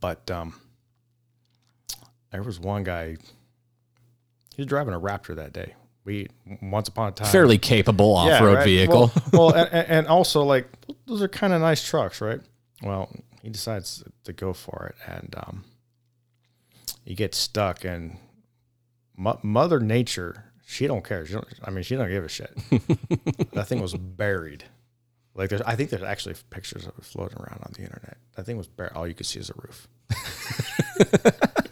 But 0.00 0.30
um, 0.30 0.54
there 2.32 2.42
was 2.42 2.58
one 2.58 2.84
guy. 2.84 3.16
He 4.54 4.62
was 4.62 4.66
driving 4.66 4.94
a 4.94 5.00
Raptor 5.00 5.36
that 5.36 5.52
day. 5.52 5.74
We 6.04 6.28
once 6.60 6.88
upon 6.88 7.08
a 7.08 7.12
time 7.12 7.32
Fairly 7.32 7.56
capable 7.58 8.14
off 8.14 8.28
Yeah, 8.28 8.44
road 8.44 8.54
right? 8.56 8.64
vehicle. 8.64 9.10
Well, 9.32 9.52
well 9.52 9.54
and, 9.72 9.88
and 9.88 10.06
also 10.06 10.42
like 10.42 10.66
those 11.06 11.22
are 11.22 11.28
kind 11.28 11.52
of 11.52 11.60
nice 11.60 11.86
trucks, 11.86 12.20
right? 12.20 12.40
Well, 12.82 13.10
he 13.42 13.48
decides 13.50 14.04
to 14.24 14.32
go 14.32 14.52
for 14.52 14.92
it, 14.92 15.10
and 15.10 15.34
um, 15.46 15.64
he 17.04 17.14
gets 17.14 17.38
stuck, 17.38 17.84
and 17.84 18.18
Mo- 19.16 19.40
Mother 19.42 19.80
Nature, 19.80 20.52
she 20.66 20.86
don't 20.86 21.04
care. 21.04 21.24
She 21.24 21.34
don't, 21.34 21.46
I 21.62 21.70
mean, 21.70 21.82
she 21.84 21.96
don't 21.96 22.08
give 22.08 22.24
a 22.24 22.28
shit. 22.28 22.52
that 23.52 23.66
thing 23.66 23.80
was 23.80 23.94
buried. 23.94 24.64
Like 25.34 25.50
there's, 25.50 25.62
I 25.62 25.74
think 25.74 25.90
there's 25.90 26.02
actually 26.02 26.36
pictures 26.50 26.86
of 26.86 26.92
it 26.98 27.04
floating 27.04 27.38
around 27.38 27.60
on 27.64 27.72
the 27.72 27.82
internet. 27.82 28.18
That 28.36 28.46
thing 28.46 28.56
was 28.56 28.68
buried. 28.68 28.92
All 28.92 29.06
you 29.06 29.14
could 29.14 29.26
see 29.26 29.40
is 29.40 29.50
a 29.50 29.54
roof. 29.56 29.88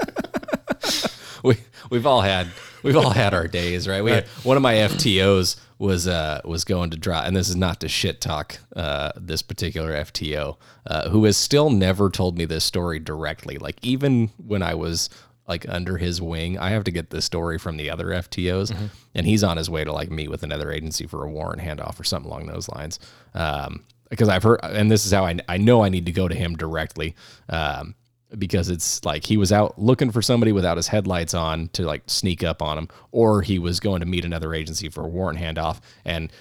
we 1.45 1.57
we've 1.91 2.07
all 2.07 2.21
had 2.21 2.49
we've 2.83 2.97
all 2.97 3.11
had 3.11 3.35
our 3.35 3.49
days, 3.49 3.89
right? 3.89 4.03
We 4.03 4.11
had, 4.13 4.27
one 4.45 4.57
of 4.57 4.63
my 4.63 4.75
FTOs 4.75 5.57
was 5.79 6.07
uh 6.07 6.41
was 6.45 6.65
going 6.65 6.91
to 6.91 6.97
drive, 6.97 7.27
and 7.27 7.37
this 7.37 7.49
is 7.49 7.57
not 7.57 7.81
to 7.81 7.89
shit 7.89 8.21
talk 8.21 8.59
uh 8.77 9.13
this 9.17 9.43
particular 9.43 9.93
FTO, 9.93 10.57
uh, 10.87 11.09
who 11.11 11.25
has 11.25 11.37
still 11.37 11.71
never 11.71 12.11
told 12.11 12.39
me 12.39 12.45
this 12.45 12.65
story 12.65 12.99
directly. 12.99 13.59
Like 13.59 13.77
even 13.83 14.29
when 14.39 14.63
I 14.63 14.75
was 14.75 15.11
like 15.49 15.69
under 15.69 15.99
his 15.99 16.23
wing, 16.23 16.59
I 16.59 16.71
have 16.71 16.85
to 16.85 16.93
get 16.93 17.11
this 17.11 17.25
story 17.25 17.59
from 17.59 17.77
the 17.77 17.91
other 17.91 18.07
FTOs, 18.07 18.71
and 19.15 19.27
he's 19.27 19.43
on 19.43 19.57
his 19.57 19.69
way 19.69 19.83
to 19.85 19.93
like 19.93 20.11
meet 20.11 20.31
with 20.31 20.45
another 20.45 20.71
agency 20.71 21.07
for 21.07 21.25
a 21.25 21.31
warrant 21.31 21.63
handoff 21.63 21.99
or 21.99 22.05
something 22.05 22.31
along 22.31 22.47
those 22.47 22.69
lines. 22.69 22.99
Um, 23.35 23.85
because 24.09 24.29
I've 24.29 24.43
heard, 24.43 24.61
and 24.63 24.91
this 24.91 25.07
is 25.07 25.13
how 25.13 25.25
I 25.25 25.39
I 25.49 25.57
know 25.57 25.83
I 25.83 25.89
need 25.89 26.05
to 26.07 26.13
go 26.13 26.29
to 26.29 26.35
him 26.35 26.55
directly. 26.55 27.17
Um, 27.49 27.95
because 28.39 28.69
it's 28.69 29.05
like 29.05 29.27
he 29.27 29.37
was 29.37 29.53
out 29.53 29.79
looking 29.79 30.11
for 30.11 30.23
somebody 30.23 30.53
without 30.53 30.77
his 30.77 30.89
headlights 30.89 31.35
on 31.35 31.69
to 31.69 31.83
like 31.83 32.03
sneak 32.07 32.43
up 32.43 32.63
on 32.63 32.79
him, 32.79 32.89
or 33.11 33.43
he 33.43 33.59
was 33.59 33.81
going 33.81 34.01
to 34.01 34.07
meet 34.07 34.25
another 34.25 34.55
agency 34.55 34.89
for 34.89 35.05
a 35.05 35.09
warrant 35.09 35.39
handoff 35.39 35.81
and 36.05 36.33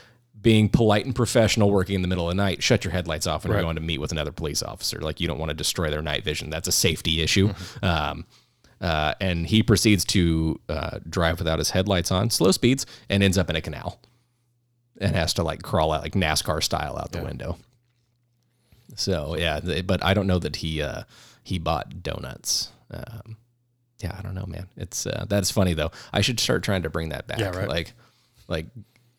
being 0.42 0.70
polite 0.70 1.06
and 1.06 1.16
professional, 1.16 1.70
working 1.70 1.96
in 1.96 2.02
the 2.02 2.08
middle 2.08 2.28
of 2.28 2.36
the 2.36 2.42
night, 2.42 2.64
shut 2.64 2.84
your 2.84 2.92
headlights 2.92 3.28
off 3.28 3.44
when 3.44 3.54
you're 3.54 3.62
going 3.62 3.76
to 3.76 3.82
meet 3.82 4.00
with 4.00 4.12
another 4.12 4.32
police 4.32 4.64
officer. 4.64 5.00
Like 5.00 5.20
you 5.20 5.28
don't 5.28 5.38
want 5.38 5.50
to 5.50 5.54
destroy 5.54 5.89
their 5.89 6.02
night 6.02 6.24
vision. 6.24 6.50
That's 6.50 6.68
a 6.68 6.72
safety 6.72 7.22
issue. 7.22 7.54
Um, 7.84 8.26
uh, 8.80 9.14
and 9.22 9.46
he 9.46 9.62
proceeds 9.62 10.04
to 10.06 10.60
uh, 10.68 10.98
drive 11.08 11.38
without 11.38 11.60
his 11.60 11.70
headlights 11.70 12.12
on, 12.12 12.32
slow 12.32 12.52
speeds, 12.52 12.88
and 13.10 13.22
ends 13.22 13.38
up 13.38 13.50
in 13.50 13.56
a 13.56 13.62
canal, 13.62 14.02
and 15.00 15.16
has 15.16 15.34
to 15.36 15.44
like 15.44 15.62
crawl 15.62 15.92
out 15.92 16.02
like 16.02 16.14
NASCAR 16.14 16.64
style 16.64 16.98
out 16.98 17.12
the 17.12 17.22
window. 17.22 17.58
So 18.96 19.36
yeah, 19.38 19.60
but 19.86 20.04
I 20.04 20.16
don't 20.16 20.26
know 20.26 20.39
that 20.39 20.58
he 20.58 20.82
uh, 20.82 21.04
he 21.44 21.60
bought 21.60 22.04
donuts. 22.04 22.72
Um, 22.92 23.38
yeah, 24.00 24.16
I 24.18 24.22
don't 24.22 24.36
know, 24.36 24.46
man. 24.46 24.68
It's 24.76 25.06
uh, 25.06 25.26
that's 25.30 25.52
funny 25.52 25.74
though. 25.74 25.92
I 26.12 26.22
should 26.22 26.39
start 26.39 26.64
trying 26.64 26.84
to 26.84 26.89
bring 26.89 27.10
that 27.10 27.28
back. 27.28 27.39
Yeah, 27.39 27.50
right. 27.50 27.68
Like, 27.68 27.94
like 28.48 28.66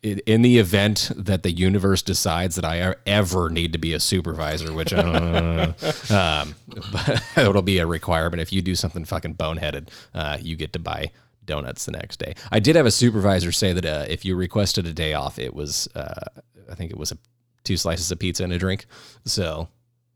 in, 0.03 0.41
the 0.41 0.57
event 0.57 1.11
that 1.15 1.43
the 1.43 1.51
universe 1.51 2.01
decides 2.01 2.55
that 2.55 2.65
I 2.65 2.95
ever 3.05 3.49
need 3.49 3.71
to 3.73 3.79
be 3.79 3.93
a 3.93 3.99
supervisor, 3.99 4.73
which 4.73 4.93
I 4.93 5.01
don't 5.01 5.31
know, 5.31 5.73
um, 6.15 6.55
but 6.91 7.23
it'll 7.37 7.61
be 7.61 7.79
a 7.79 7.87
requirement. 7.87 8.41
If 8.41 8.51
you 8.51 8.61
do 8.61 8.75
something 8.75 9.05
fucking 9.05 9.35
boneheaded, 9.35 9.89
uh, 10.13 10.37
you 10.41 10.55
get 10.55 10.73
to 10.73 10.79
buy 10.79 11.11
donuts 11.45 11.85
the 11.85 11.93
next 11.93 12.17
day. 12.17 12.35
I 12.51 12.59
did 12.59 12.75
have 12.75 12.85
a 12.85 12.91
supervisor 12.91 13.51
say 13.51 13.73
that 13.73 13.85
uh, 13.85 14.05
if 14.09 14.25
you 14.25 14.35
requested 14.35 14.85
a 14.85 14.93
day 14.93 15.13
off, 15.13 15.39
it 15.39 15.53
was 15.53 15.87
uh, 15.95 16.25
I 16.69 16.75
think 16.75 16.91
it 16.91 16.97
was 16.97 17.11
a, 17.11 17.17
two 17.63 17.77
slices 17.77 18.11
of 18.11 18.19
pizza 18.19 18.43
and 18.43 18.51
a 18.51 18.57
drink. 18.57 18.85
So 19.25 19.69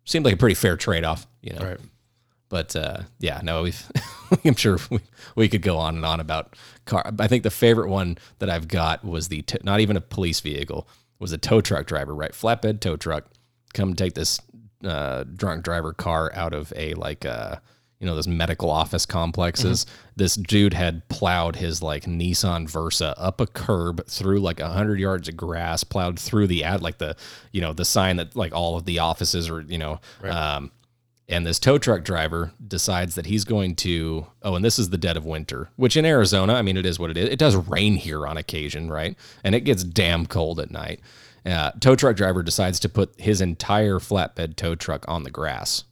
seemed 0.03 0.25
like 0.25 0.33
a 0.33 0.37
pretty 0.37 0.55
fair 0.55 0.75
trade 0.75 1.05
off, 1.05 1.27
you 1.41 1.53
know. 1.53 1.65
Right. 1.65 1.79
But 2.49 2.75
uh, 2.75 3.01
yeah, 3.19 3.41
no, 3.43 3.63
we've. 3.63 3.91
I'm 4.45 4.55
sure 4.55 4.77
we, 4.89 4.99
we 5.35 5.49
could 5.49 5.61
go 5.61 5.77
on 5.77 5.95
and 5.95 6.05
on 6.05 6.19
about 6.19 6.55
car. 6.85 7.11
I 7.19 7.27
think 7.27 7.43
the 7.43 7.49
favorite 7.49 7.89
one 7.89 8.17
that 8.39 8.49
I've 8.49 8.67
got 8.67 9.03
was 9.03 9.29
the 9.29 9.41
t- 9.41 9.57
not 9.63 9.79
even 9.79 9.95
a 9.95 10.01
police 10.01 10.39
vehicle 10.39 10.87
was 11.19 11.31
a 11.31 11.37
tow 11.37 11.61
truck 11.61 11.87
driver, 11.87 12.13
right? 12.13 12.31
Flatbed 12.31 12.79
tow 12.79 12.95
truck, 12.97 13.25
come 13.73 13.93
take 13.95 14.13
this 14.13 14.39
uh, 14.83 15.23
drunk 15.23 15.63
driver 15.63 15.93
car 15.93 16.31
out 16.33 16.53
of 16.53 16.71
a 16.75 16.93
like 16.95 17.25
uh, 17.25 17.57
you 17.99 18.05
know 18.05 18.15
those 18.15 18.27
medical 18.27 18.69
office 18.69 19.05
complexes. 19.05 19.85
This 20.15 20.35
dude 20.35 20.73
had 20.73 21.07
plowed 21.09 21.55
his 21.55 21.81
like 21.81 22.03
Nissan 22.05 22.69
Versa 22.69 23.15
up 23.17 23.41
a 23.41 23.47
curb 23.47 24.05
through 24.07 24.39
like 24.39 24.59
a 24.59 24.69
hundred 24.69 24.99
yards 24.99 25.27
of 25.27 25.37
grass, 25.37 25.83
plowed 25.83 26.19
through 26.19 26.47
the 26.47 26.63
ad 26.63 26.81
like 26.81 26.99
the 26.99 27.15
you 27.51 27.61
know 27.61 27.73
the 27.73 27.85
sign 27.85 28.17
that 28.17 28.35
like 28.35 28.53
all 28.53 28.75
of 28.77 28.85
the 28.85 28.99
offices 28.99 29.49
are 29.49 29.61
you 29.61 29.77
know. 29.77 29.99
Um, 30.23 30.71
and 31.29 31.45
this 31.45 31.59
tow 31.59 31.77
truck 31.77 32.03
driver 32.03 32.51
decides 32.65 33.15
that 33.15 33.25
he's 33.25 33.43
going 33.43 33.75
to 33.75 34.27
oh 34.43 34.55
and 34.55 34.63
this 34.63 34.79
is 34.79 34.89
the 34.89 34.97
dead 34.97 35.17
of 35.17 35.25
winter 35.25 35.69
which 35.75 35.97
in 35.97 36.05
arizona 36.05 36.53
i 36.53 36.61
mean 36.61 36.77
it 36.77 36.85
is 36.85 36.97
what 36.99 37.09
it 37.09 37.17
is 37.17 37.29
it 37.29 37.39
does 37.39 37.55
rain 37.55 37.95
here 37.95 38.25
on 38.25 38.37
occasion 38.37 38.89
right 38.89 39.15
and 39.43 39.53
it 39.55 39.61
gets 39.61 39.83
damn 39.83 40.25
cold 40.25 40.59
at 40.59 40.71
night 40.71 40.99
uh, 41.45 41.71
tow 41.79 41.95
truck 41.95 42.15
driver 42.15 42.43
decides 42.43 42.79
to 42.79 42.89
put 42.89 43.13
his 43.19 43.39
entire 43.41 43.99
flatbed 43.99 44.55
tow 44.55 44.75
truck 44.75 45.05
on 45.07 45.23
the 45.23 45.31
grass 45.31 45.83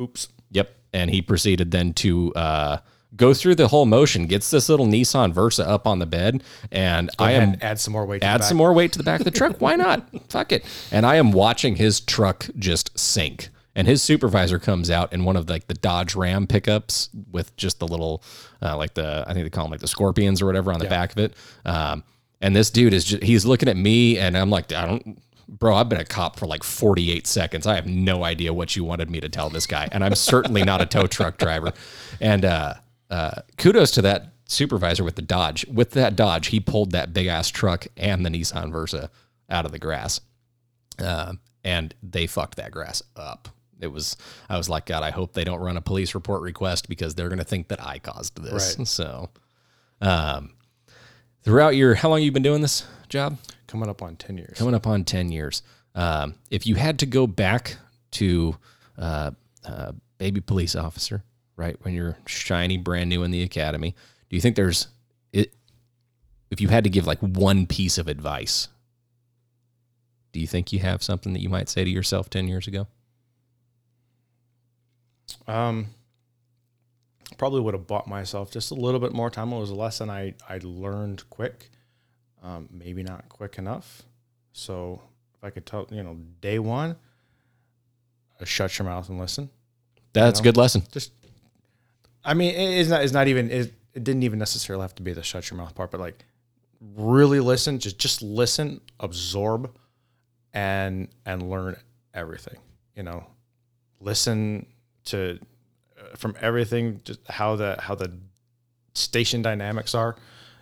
Oops. 0.00 0.28
Yep. 0.50 0.74
And 0.92 1.10
he 1.10 1.22
proceeded 1.22 1.70
then 1.70 1.92
to 1.94 2.32
uh, 2.34 2.78
go 3.14 3.34
through 3.34 3.56
the 3.56 3.68
whole 3.68 3.86
motion, 3.86 4.26
gets 4.26 4.50
this 4.50 4.68
little 4.68 4.86
Nissan 4.86 5.32
Versa 5.32 5.66
up 5.66 5.86
on 5.86 5.98
the 5.98 6.06
bed, 6.06 6.42
and 6.70 7.10
I 7.18 7.32
am 7.32 7.56
add, 7.60 7.80
some 7.80 7.92
more 7.92 8.06
weight. 8.06 8.22
to 8.22 8.26
add 8.26 8.44
some 8.44 8.56
more 8.56 8.72
weight 8.72 8.92
to 8.92 8.98
the 8.98 9.04
back 9.04 9.20
of 9.20 9.24
the 9.24 9.30
truck. 9.30 9.60
Why 9.60 9.76
not? 9.76 10.08
Fuck 10.28 10.52
it. 10.52 10.64
And 10.90 11.04
I 11.04 11.16
am 11.16 11.32
watching 11.32 11.76
his 11.76 12.00
truck 12.00 12.46
just 12.58 12.98
sink. 12.98 13.50
And 13.76 13.86
his 13.86 14.02
supervisor 14.02 14.58
comes 14.58 14.90
out 14.90 15.12
in 15.12 15.24
one 15.24 15.36
of 15.36 15.48
like 15.48 15.68
the 15.68 15.74
Dodge 15.74 16.16
Ram 16.16 16.46
pickups 16.46 17.10
with 17.30 17.54
just 17.56 17.78
the 17.78 17.86
little, 17.86 18.24
uh, 18.62 18.76
like 18.76 18.94
the 18.94 19.24
I 19.28 19.34
think 19.34 19.44
they 19.44 19.50
call 19.50 19.64
them 19.64 19.70
like 19.70 19.80
the 19.80 19.86
scorpions 19.86 20.40
or 20.40 20.46
whatever 20.46 20.72
on 20.72 20.80
the 20.80 20.86
back 20.86 21.12
of 21.12 21.18
it. 21.18 21.34
Um, 21.66 22.02
and 22.40 22.56
this 22.56 22.70
dude 22.70 22.94
is 22.94 23.04
just 23.04 23.22
he's 23.22 23.44
looking 23.44 23.68
at 23.68 23.76
me, 23.76 24.18
and 24.18 24.36
I'm 24.36 24.50
like, 24.50 24.72
I 24.72 24.86
don't, 24.86 25.22
bro. 25.46 25.76
I've 25.76 25.88
been 25.88 26.00
a 26.00 26.04
cop 26.04 26.38
for 26.38 26.46
like 26.46 26.62
48 26.64 27.26
seconds. 27.26 27.66
I 27.66 27.74
have 27.74 27.86
no 27.86 28.24
idea 28.24 28.52
what 28.52 28.76
you 28.76 28.84
wanted 28.84 29.10
me 29.10 29.20
to 29.20 29.28
tell 29.28 29.50
this 29.50 29.66
guy, 29.66 29.88
and 29.92 30.02
I'm 30.02 30.14
certainly 30.14 30.64
not 30.64 30.80
a 30.80 30.86
tow 30.86 31.06
truck 31.06 31.36
driver. 31.36 31.72
And 32.20 32.44
uh, 32.46 32.74
uh, 33.10 33.42
kudos 33.58 33.90
to 33.92 34.02
that 34.02 34.32
supervisor 34.46 35.04
with 35.04 35.16
the 35.16 35.22
Dodge. 35.22 35.66
With 35.66 35.90
that 35.92 36.16
Dodge, 36.16 36.48
he 36.48 36.60
pulled 36.60 36.92
that 36.92 37.12
big 37.12 37.26
ass 37.26 37.48
truck 37.50 37.86
and 37.96 38.24
the 38.24 38.30
Nissan 38.30 38.72
Versa 38.72 39.10
out 39.50 39.66
of 39.66 39.72
the 39.72 39.78
grass, 39.78 40.20
um, 40.98 41.40
and 41.62 41.94
they 42.02 42.26
fucked 42.26 42.56
that 42.56 42.70
grass 42.70 43.02
up. 43.16 43.48
It 43.80 43.88
was. 43.88 44.16
I 44.48 44.56
was 44.56 44.68
like, 44.68 44.86
God, 44.86 45.02
I 45.02 45.10
hope 45.10 45.32
they 45.34 45.44
don't 45.44 45.60
run 45.60 45.76
a 45.76 45.82
police 45.82 46.14
report 46.14 46.42
request 46.42 46.88
because 46.88 47.14
they're 47.14 47.28
going 47.28 47.38
to 47.38 47.44
think 47.44 47.68
that 47.68 47.84
I 47.84 47.98
caused 47.98 48.42
this. 48.42 48.76
Right. 48.78 48.86
So, 48.96 49.30
um, 50.00 50.54
throughout 51.42 51.76
your, 51.76 51.94
how 51.94 52.08
long 52.08 52.22
you 52.22 52.32
been 52.32 52.42
doing 52.42 52.62
this 52.62 52.86
job? 53.08 53.38
coming 53.66 53.88
up 53.88 54.02
on 54.02 54.16
ten 54.16 54.38
years. 54.38 54.58
Coming 54.58 54.74
up 54.74 54.86
on 54.86 55.04
ten 55.04 55.30
years. 55.30 55.62
Um, 55.94 56.34
if 56.50 56.66
you 56.66 56.74
had 56.74 56.98
to 57.00 57.06
go 57.06 57.26
back 57.26 57.76
to 58.12 58.56
uh, 58.98 59.32
uh, 59.64 59.92
baby 60.18 60.40
police 60.40 60.76
officer, 60.76 61.22
right 61.56 61.76
when 61.82 61.94
you're 61.94 62.16
shiny, 62.26 62.76
brand 62.78 63.08
new 63.08 63.22
in 63.22 63.30
the 63.30 63.42
academy, 63.42 63.94
do 64.28 64.36
you 64.36 64.40
think 64.40 64.56
there's 64.56 64.88
it? 65.32 65.52
If 66.50 66.60
you 66.60 66.68
had 66.68 66.84
to 66.84 66.90
give 66.90 67.06
like 67.06 67.18
one 67.18 67.66
piece 67.66 67.98
of 67.98 68.08
advice, 68.08 68.68
do 70.32 70.40
you 70.40 70.46
think 70.46 70.72
you 70.72 70.78
have 70.80 71.02
something 71.02 71.32
that 71.32 71.40
you 71.40 71.48
might 71.48 71.68
say 71.68 71.84
to 71.84 71.90
yourself 71.90 72.30
ten 72.30 72.48
years 72.48 72.66
ago? 72.66 72.86
Um, 75.46 75.88
probably 77.38 77.60
would 77.60 77.74
have 77.74 77.86
bought 77.86 78.06
myself 78.06 78.50
just 78.50 78.70
a 78.70 78.74
little 78.74 79.00
bit 79.00 79.12
more 79.12 79.30
time. 79.30 79.52
It 79.52 79.58
was 79.58 79.70
a 79.70 79.74
lesson 79.74 80.10
I 80.10 80.34
I 80.48 80.58
learned 80.62 81.28
quick, 81.30 81.70
um, 82.42 82.68
maybe 82.70 83.02
not 83.02 83.28
quick 83.28 83.58
enough. 83.58 84.02
So 84.52 85.02
if 85.34 85.44
I 85.44 85.50
could 85.50 85.66
tell, 85.66 85.86
you 85.90 86.02
know, 86.02 86.16
day 86.40 86.58
one, 86.58 86.96
uh, 88.40 88.44
shut 88.44 88.78
your 88.78 88.86
mouth 88.86 89.08
and 89.08 89.18
listen. 89.18 89.50
That's 90.12 90.40
a 90.40 90.42
know? 90.42 90.48
good 90.48 90.56
lesson. 90.56 90.82
Just 90.92 91.12
I 92.24 92.34
mean, 92.34 92.54
it's 92.54 92.88
not. 92.88 93.02
It's 93.04 93.12
not 93.12 93.28
even. 93.28 93.50
It, 93.50 93.72
it 93.94 94.04
didn't 94.04 94.24
even 94.24 94.38
necessarily 94.38 94.82
have 94.82 94.94
to 94.96 95.02
be 95.02 95.12
the 95.12 95.22
shut 95.22 95.50
your 95.50 95.58
mouth 95.58 95.74
part, 95.74 95.90
but 95.90 96.00
like 96.00 96.24
really 96.96 97.40
listen. 97.40 97.78
Just 97.78 97.98
just 97.98 98.22
listen, 98.22 98.80
absorb, 98.98 99.74
and 100.52 101.08
and 101.24 101.48
learn 101.48 101.76
everything. 102.12 102.58
You 102.96 103.04
know, 103.04 103.26
listen 104.00 104.66
to 105.06 105.38
uh, 106.00 106.16
from 106.16 106.34
everything. 106.40 107.00
Just 107.04 107.20
how 107.28 107.56
the 107.56 107.76
how 107.80 107.94
the 107.94 108.12
station 108.94 109.42
dynamics 109.42 109.94
are. 109.94 110.16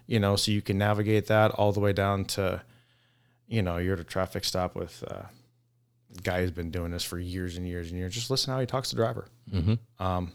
You 0.07 0.21
know, 0.21 0.37
so 0.37 0.53
you 0.53 0.61
can 0.63 0.77
navigate 0.79 1.27
that 1.29 1.51
all 1.53 1.73
the 1.73 1.81
way 1.81 1.93
down 1.95 2.27
to, 2.27 2.63
you 3.49 3.63
know, 3.63 3.79
you're 3.79 3.95
at 3.95 4.01
a 4.01 4.05
traffic 4.05 4.45
stop 4.45 4.75
with. 4.75 5.03
Uh, 5.07 5.23
a 6.17 6.21
guy 6.23 6.43
who's 6.43 6.53
been 6.53 6.71
doing 6.71 6.93
this 6.93 7.03
for 7.03 7.19
years 7.19 7.57
and 7.57 7.67
years 7.67 7.91
and 7.91 7.99
years. 7.99 8.15
Just 8.15 8.31
listen 8.31 8.53
how 8.53 8.61
he 8.61 8.67
talks 8.67 8.91
to 8.91 8.95
the 8.95 9.03
driver 9.03 9.27
um, 9.99 10.31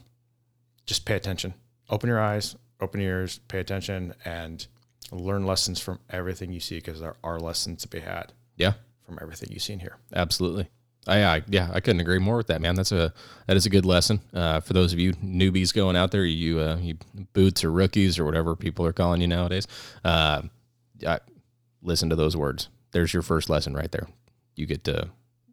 just 0.84 1.06
pay 1.06 1.14
attention. 1.14 1.54
Open 1.88 2.06
your 2.08 2.20
eyes, 2.20 2.54
open 2.82 3.00
your 3.00 3.20
ears, 3.20 3.40
pay 3.48 3.60
attention, 3.60 4.12
and 4.26 4.66
learn 5.10 5.46
lessons 5.46 5.80
from 5.80 5.98
everything 6.10 6.52
you 6.52 6.60
see 6.60 6.74
because 6.76 7.00
there 7.00 7.14
are 7.24 7.40
lessons 7.40 7.80
to 7.80 7.88
be 7.88 8.00
had 8.00 8.34
Yeah, 8.56 8.74
from 9.06 9.18
everything 9.22 9.48
you 9.52 9.58
see 9.58 9.72
and 9.72 9.80
hear. 9.80 9.96
absolutely. 10.12 10.68
I, 11.06 11.24
I 11.24 11.42
yeah, 11.48 11.70
I 11.72 11.80
couldn't 11.80 12.00
agree 12.00 12.18
more 12.18 12.36
with 12.36 12.48
that, 12.48 12.60
man. 12.60 12.74
That's 12.74 12.92
a 12.92 13.12
that 13.46 13.56
is 13.56 13.66
a 13.66 13.70
good 13.70 13.86
lesson 13.86 14.20
uh, 14.34 14.60
for 14.60 14.72
those 14.72 14.92
of 14.92 14.98
you 14.98 15.12
newbies 15.14 15.74
going 15.74 15.96
out 15.96 16.10
there. 16.10 16.24
You 16.24 16.60
uh, 16.60 16.76
you 16.76 16.96
boots 17.32 17.64
or 17.64 17.70
rookies 17.70 18.18
or 18.18 18.24
whatever 18.24 18.54
people 18.54 18.84
are 18.86 18.92
calling 18.92 19.20
you 19.20 19.28
nowadays. 19.28 19.66
Uh, 20.04 20.42
I, 21.06 21.20
listen 21.82 22.10
to 22.10 22.16
those 22.16 22.36
words. 22.36 22.68
There's 22.92 23.12
your 23.12 23.22
first 23.22 23.48
lesson 23.48 23.74
right 23.74 23.90
there. 23.90 24.08
You 24.56 24.66
get 24.66 24.84
to 24.84 25.08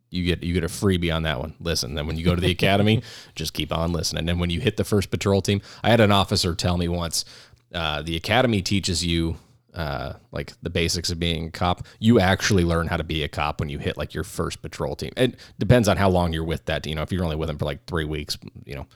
you 0.10 0.26
get 0.26 0.44
you 0.44 0.54
get 0.54 0.64
a 0.64 0.68
freebie 0.68 1.14
on 1.14 1.24
that 1.24 1.40
one. 1.40 1.56
Listen. 1.60 1.96
Then 1.96 2.08
when 2.08 2.18
you 2.18 2.26
go 2.26 2.36
to 2.36 2.42
the 2.42 2.52
academy, 2.52 3.04
just 3.36 3.54
keep 3.54 3.72
on 3.72 3.94
listening. 3.94 4.20
And 4.20 4.30
then 4.30 4.40
when 4.40 4.50
you 4.50 4.60
hit 4.60 4.78
the 4.78 4.84
first 4.84 5.12
patrol 5.12 5.42
team, 5.42 5.62
I 5.84 5.90
had 5.90 6.00
an 6.00 6.12
officer 6.12 6.56
tell 6.56 6.78
me 6.78 6.88
once, 6.88 7.26
uh, 7.74 8.02
the 8.02 8.16
academy 8.16 8.62
teaches 8.62 9.06
you 9.06 9.38
uh, 9.78 10.14
like 10.32 10.52
the 10.62 10.70
basics 10.70 11.12
of 11.12 11.20
being 11.20 11.48
a 11.48 11.52
cop. 11.52 11.86
You 12.00 12.20
actually 12.20 12.66
learn 12.66 12.88
how 12.88 12.98
to 12.98 13.04
be 13.04 13.24
a 13.24 13.28
cop 13.30 13.60
when 13.60 13.70
you 13.70 13.78
hit 13.78 13.96
like 13.96 14.14
your 14.14 14.24
first 14.26 14.62
patrol 14.62 14.96
team. 14.96 15.12
It 15.16 15.36
depends 15.60 15.88
on 15.88 15.98
how 15.98 16.10
long 16.10 16.34
you're 16.34 16.44
with 16.44 16.66
that. 16.66 16.86
You 16.86 16.96
know, 16.96 17.04
if 17.04 17.12
you're 17.12 17.24
only 17.24 17.36
with 17.36 17.48
them 17.48 17.58
for 17.58 17.66
like 17.66 17.86
three 17.86 18.06
weeks, 18.06 18.38
you 18.66 18.76
know, 18.76 18.88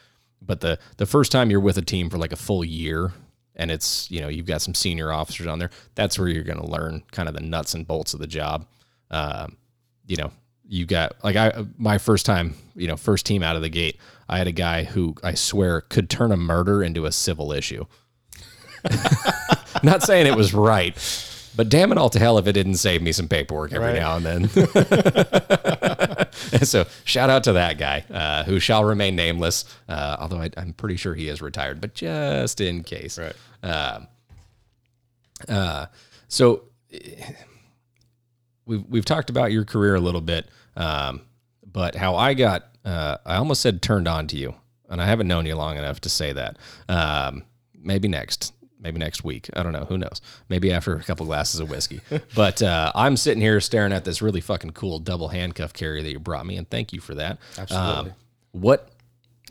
but 0.41 0.59
the 0.59 0.79
the 0.97 1.05
first 1.05 1.31
time 1.31 1.51
you're 1.51 1.59
with 1.59 1.77
a 1.77 1.83
team 1.83 2.09
for 2.09 2.17
like 2.17 2.33
a 2.33 2.37
full 2.37 2.65
year 2.65 3.11
and 3.55 3.69
it's 3.69 4.09
you 4.09 4.21
know 4.21 4.27
you've 4.27 4.45
got 4.45 4.61
some 4.61 4.73
senior 4.73 5.11
officers 5.11 5.47
on 5.47 5.59
there 5.59 5.69
that's 5.95 6.17
where 6.17 6.27
you're 6.27 6.43
going 6.43 6.59
to 6.59 6.67
learn 6.67 7.03
kind 7.11 7.29
of 7.29 7.35
the 7.35 7.41
nuts 7.41 7.73
and 7.73 7.87
bolts 7.87 8.13
of 8.13 8.19
the 8.19 8.27
job 8.27 8.65
um, 9.11 9.57
you 10.07 10.15
know 10.15 10.31
you 10.67 10.85
got 10.85 11.13
like 11.23 11.35
i 11.35 11.51
my 11.77 11.97
first 11.97 12.25
time 12.25 12.55
you 12.75 12.87
know 12.87 12.95
first 12.95 13.25
team 13.25 13.43
out 13.43 13.55
of 13.55 13.61
the 13.61 13.69
gate 13.69 13.97
i 14.29 14.37
had 14.37 14.47
a 14.47 14.51
guy 14.53 14.83
who 14.83 15.15
i 15.23 15.33
swear 15.33 15.81
could 15.81 16.09
turn 16.09 16.31
a 16.31 16.37
murder 16.37 16.81
into 16.81 17.05
a 17.05 17.11
civil 17.11 17.51
issue 17.51 17.85
not 19.83 20.03
saying 20.03 20.27
it 20.27 20.35
was 20.35 20.53
right 20.53 20.95
but 21.55 21.67
damn 21.67 21.91
it 21.91 21.97
all 21.97 22.09
to 22.09 22.19
hell 22.19 22.37
if 22.37 22.47
it 22.47 22.53
didn't 22.53 22.75
save 22.75 23.01
me 23.01 23.11
some 23.11 23.27
paperwork 23.27 23.73
every 23.73 23.87
Right. 23.87 23.99
now 23.99 24.15
and 24.17 24.25
then 24.25 24.49
so 26.63 26.85
shout 27.03 27.29
out 27.29 27.43
to 27.45 27.53
that 27.53 27.77
guy 27.77 28.05
uh, 28.09 28.43
who 28.45 28.59
shall 28.59 28.83
remain 28.85 29.15
nameless, 29.15 29.65
uh, 29.89 30.15
although 30.19 30.39
I, 30.39 30.49
I'm 30.57 30.73
pretty 30.73 30.95
sure 30.95 31.13
he 31.13 31.27
is 31.27 31.41
retired, 31.41 31.81
but 31.81 31.93
just 31.93 32.61
in 32.61 32.83
case. 32.83 33.19
Right. 33.19 33.35
Um, 33.63 34.07
uh, 35.49 35.87
so 36.27 36.63
we've 38.65 38.85
we've 38.87 39.05
talked 39.05 39.29
about 39.29 39.51
your 39.51 39.65
career 39.65 39.95
a 39.95 39.99
little 39.99 40.21
bit, 40.21 40.47
um, 40.75 41.21
but 41.65 41.95
how 41.95 42.15
I 42.15 42.33
got 42.33 42.63
uh, 42.85 43.17
I 43.25 43.35
almost 43.35 43.61
said 43.61 43.81
turned 43.81 44.07
on 44.07 44.27
to 44.27 44.37
you, 44.37 44.55
and 44.89 45.01
I 45.01 45.05
haven't 45.05 45.27
known 45.27 45.45
you 45.45 45.55
long 45.55 45.77
enough 45.77 46.01
to 46.01 46.09
say 46.09 46.33
that. 46.33 46.57
Um, 46.87 47.43
maybe 47.75 48.07
next. 48.07 48.53
Maybe 48.81 48.97
next 48.97 49.23
week. 49.23 49.47
I 49.53 49.61
don't 49.61 49.73
know. 49.73 49.85
Who 49.85 49.97
knows? 49.97 50.21
Maybe 50.49 50.73
after 50.73 50.95
a 50.95 51.03
couple 51.03 51.25
glasses 51.27 51.59
of 51.59 51.69
whiskey. 51.69 52.01
but 52.35 52.61
uh, 52.63 52.91
I'm 52.95 53.15
sitting 53.15 53.41
here 53.41 53.61
staring 53.61 53.93
at 53.93 54.05
this 54.05 54.21
really 54.21 54.41
fucking 54.41 54.71
cool 54.71 54.97
double 54.97 55.27
handcuff 55.27 55.71
carrier 55.73 56.01
that 56.01 56.11
you 56.11 56.19
brought 56.19 56.45
me, 56.45 56.57
and 56.57 56.67
thank 56.69 56.91
you 56.91 56.99
for 56.99 57.13
that. 57.15 57.37
Absolutely. 57.57 58.11
Um, 58.11 58.13
what? 58.53 58.89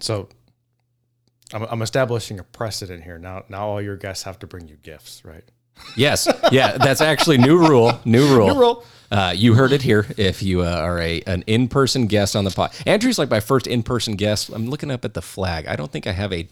So 0.00 0.28
I'm, 1.52 1.62
I'm 1.64 1.82
establishing 1.82 2.40
a 2.40 2.44
precedent 2.44 3.04
here. 3.04 3.18
Now, 3.18 3.44
now 3.48 3.68
all 3.68 3.82
your 3.82 3.96
guests 3.96 4.24
have 4.24 4.38
to 4.40 4.46
bring 4.46 4.66
you 4.68 4.76
gifts, 4.82 5.24
right? 5.24 5.44
Yes, 5.96 6.28
yeah, 6.52 6.76
that's 6.76 7.00
actually 7.00 7.38
new 7.38 7.56
rule. 7.68 7.98
New 8.04 8.26
rule. 8.34 8.48
New 8.48 8.60
rule. 8.60 8.84
Uh, 9.10 9.32
you 9.34 9.54
heard 9.54 9.72
it 9.72 9.82
here. 9.82 10.06
If 10.16 10.42
you 10.42 10.62
uh, 10.62 10.76
are 10.76 11.00
a 11.00 11.20
an 11.22 11.42
in 11.46 11.68
person 11.68 12.06
guest 12.06 12.36
on 12.36 12.44
the 12.44 12.50
pod, 12.50 12.72
Andrew's 12.86 13.18
like 13.18 13.30
my 13.30 13.40
first 13.40 13.66
in 13.66 13.82
person 13.82 14.14
guest. 14.14 14.50
I'm 14.50 14.68
looking 14.68 14.90
up 14.90 15.04
at 15.04 15.14
the 15.14 15.22
flag. 15.22 15.66
I 15.66 15.76
don't 15.76 15.90
think 15.90 16.06
I 16.06 16.12
have 16.12 16.32
a 16.32 16.48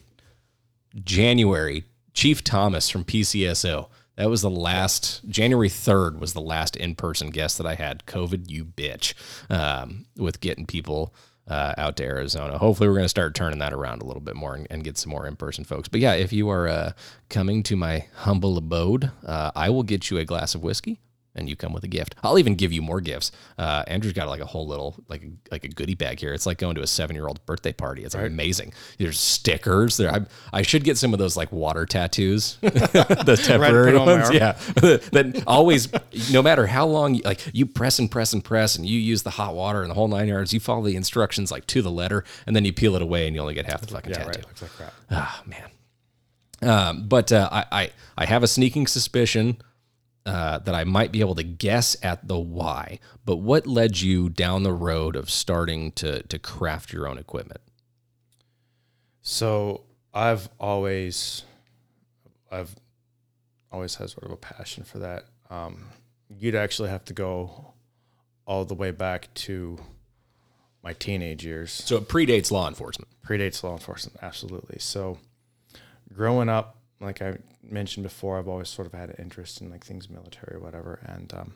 January 1.04 1.84
Chief 2.12 2.42
Thomas 2.42 2.88
from 2.88 3.04
PCSO. 3.04 3.88
That 4.16 4.30
was 4.30 4.42
the 4.42 4.50
last 4.50 5.22
January 5.28 5.68
third 5.68 6.20
was 6.20 6.32
the 6.32 6.40
last 6.40 6.74
in 6.74 6.96
person 6.96 7.30
guest 7.30 7.56
that 7.58 7.66
I 7.66 7.74
had. 7.74 8.04
COVID, 8.06 8.50
you 8.50 8.64
bitch, 8.64 9.14
um, 9.48 10.06
with 10.16 10.40
getting 10.40 10.66
people 10.66 11.14
uh, 11.46 11.74
out 11.78 11.96
to 11.96 12.04
Arizona. 12.04 12.58
Hopefully, 12.58 12.88
we're 12.88 12.96
going 12.96 13.04
to 13.04 13.08
start 13.08 13.34
turning 13.34 13.60
that 13.60 13.72
around 13.72 14.02
a 14.02 14.04
little 14.04 14.20
bit 14.20 14.36
more 14.36 14.54
and, 14.54 14.66
and 14.70 14.84
get 14.84 14.98
some 14.98 15.10
more 15.10 15.26
in 15.26 15.36
person 15.36 15.64
folks. 15.64 15.88
But 15.88 16.00
yeah, 16.00 16.14
if 16.14 16.32
you 16.32 16.50
are 16.50 16.68
uh, 16.68 16.92
coming 17.28 17.62
to 17.64 17.76
my 17.76 18.06
humble 18.16 18.58
abode, 18.58 19.10
uh, 19.24 19.52
I 19.54 19.70
will 19.70 19.82
get 19.84 20.10
you 20.10 20.18
a 20.18 20.24
glass 20.24 20.54
of 20.54 20.62
whiskey. 20.62 21.00
And 21.38 21.48
you 21.48 21.56
come 21.56 21.72
with 21.72 21.84
a 21.84 21.88
gift. 21.88 22.14
I'll 22.22 22.38
even 22.38 22.54
give 22.56 22.72
you 22.72 22.82
more 22.82 23.00
gifts. 23.00 23.30
Uh, 23.56 23.84
Andrew's 23.86 24.12
got 24.12 24.28
like 24.28 24.40
a 24.40 24.44
whole 24.46 24.66
little 24.66 24.96
like 25.08 25.22
a, 25.22 25.28
like 25.52 25.64
a 25.64 25.68
goodie 25.68 25.94
bag 25.94 26.18
here. 26.20 26.34
It's 26.34 26.46
like 26.46 26.58
going 26.58 26.74
to 26.74 26.82
a 26.82 26.86
seven 26.86 27.14
year 27.14 27.26
old 27.28 27.44
birthday 27.46 27.72
party. 27.72 28.04
It's 28.04 28.14
amazing. 28.14 28.72
There's 28.98 29.18
stickers. 29.18 29.96
There, 29.96 30.12
I, 30.12 30.26
I 30.52 30.62
should 30.62 30.84
get 30.84 30.98
some 30.98 31.12
of 31.12 31.18
those 31.18 31.36
like 31.36 31.52
water 31.52 31.86
tattoos, 31.86 32.56
the 32.60 33.40
temporary 33.42 33.92
my 33.92 34.04
ones. 34.04 34.30
Yeah, 34.32 34.52
that 34.82 35.42
always, 35.46 35.88
no 36.32 36.42
matter 36.42 36.66
how 36.66 36.86
long, 36.86 37.14
you, 37.14 37.22
like 37.24 37.40
you 37.52 37.64
press 37.66 37.98
and 37.98 38.10
press 38.10 38.32
and 38.32 38.44
press, 38.44 38.76
and 38.76 38.84
you 38.86 38.98
use 38.98 39.22
the 39.22 39.30
hot 39.30 39.54
water 39.54 39.82
and 39.82 39.90
the 39.90 39.94
whole 39.94 40.08
nine 40.08 40.28
yards. 40.28 40.52
You 40.52 40.60
follow 40.60 40.82
the 40.84 40.96
instructions 40.96 41.50
like 41.52 41.66
to 41.68 41.82
the 41.82 41.90
letter, 41.90 42.24
and 42.46 42.56
then 42.56 42.64
you 42.64 42.72
peel 42.72 42.96
it 42.96 43.02
away, 43.02 43.26
and 43.26 43.36
you 43.36 43.40
only 43.40 43.54
get 43.54 43.66
half 43.66 43.80
the 43.80 43.86
fucking 43.86 44.10
Yeah, 44.10 44.18
tattoo. 44.18 44.28
right. 44.30 44.46
Looks 44.46 44.62
like 44.62 44.70
crap. 44.72 44.94
Ah, 45.10 45.42
man. 45.46 45.70
Um, 46.60 47.06
but 47.06 47.30
uh, 47.30 47.48
I, 47.52 47.64
I 47.70 47.90
I 48.16 48.24
have 48.26 48.42
a 48.42 48.48
sneaking 48.48 48.88
suspicion 48.88 49.58
uh, 50.26 50.58
that 50.58 50.74
I 50.74 50.84
might 50.84 51.12
be 51.12 51.20
able 51.20 51.34
to 51.36 51.42
guess 51.42 51.96
at 52.02 52.26
the 52.28 52.38
why. 52.38 52.98
But 53.24 53.36
what 53.36 53.66
led 53.66 54.00
you 54.00 54.28
down 54.28 54.62
the 54.62 54.72
road 54.72 55.16
of 55.16 55.30
starting 55.30 55.92
to 55.92 56.22
to 56.24 56.38
craft 56.38 56.92
your 56.92 57.08
own 57.08 57.18
equipment? 57.18 57.60
So 59.22 59.82
I've 60.14 60.48
always, 60.58 61.44
I've 62.50 62.74
always 63.70 63.94
had 63.96 64.10
sort 64.10 64.24
of 64.24 64.32
a 64.32 64.36
passion 64.36 64.84
for 64.84 64.98
that. 64.98 65.24
Um, 65.50 65.86
you'd 66.28 66.54
actually 66.54 66.88
have 66.88 67.04
to 67.06 67.14
go 67.14 67.74
all 68.46 68.64
the 68.64 68.74
way 68.74 68.90
back 68.90 69.32
to 69.34 69.78
my 70.82 70.92
teenage 70.94 71.44
years. 71.44 71.70
So 71.72 71.96
it 71.96 72.08
predates 72.08 72.50
law 72.50 72.68
enforcement. 72.68 73.08
predates 73.26 73.62
law 73.62 73.72
enforcement 73.72 74.18
absolutely 74.22 74.78
so 74.78 75.18
growing 76.14 76.48
up 76.48 76.76
like 76.98 77.20
i 77.20 77.36
mentioned 77.70 78.02
before 78.04 78.38
i've 78.38 78.48
always 78.48 78.68
sort 78.68 78.86
of 78.86 78.92
had 78.92 79.10
an 79.10 79.16
interest 79.18 79.60
in 79.60 79.70
like 79.70 79.84
things 79.84 80.08
military 80.08 80.56
or 80.56 80.60
whatever 80.60 81.00
and 81.06 81.32
um, 81.34 81.52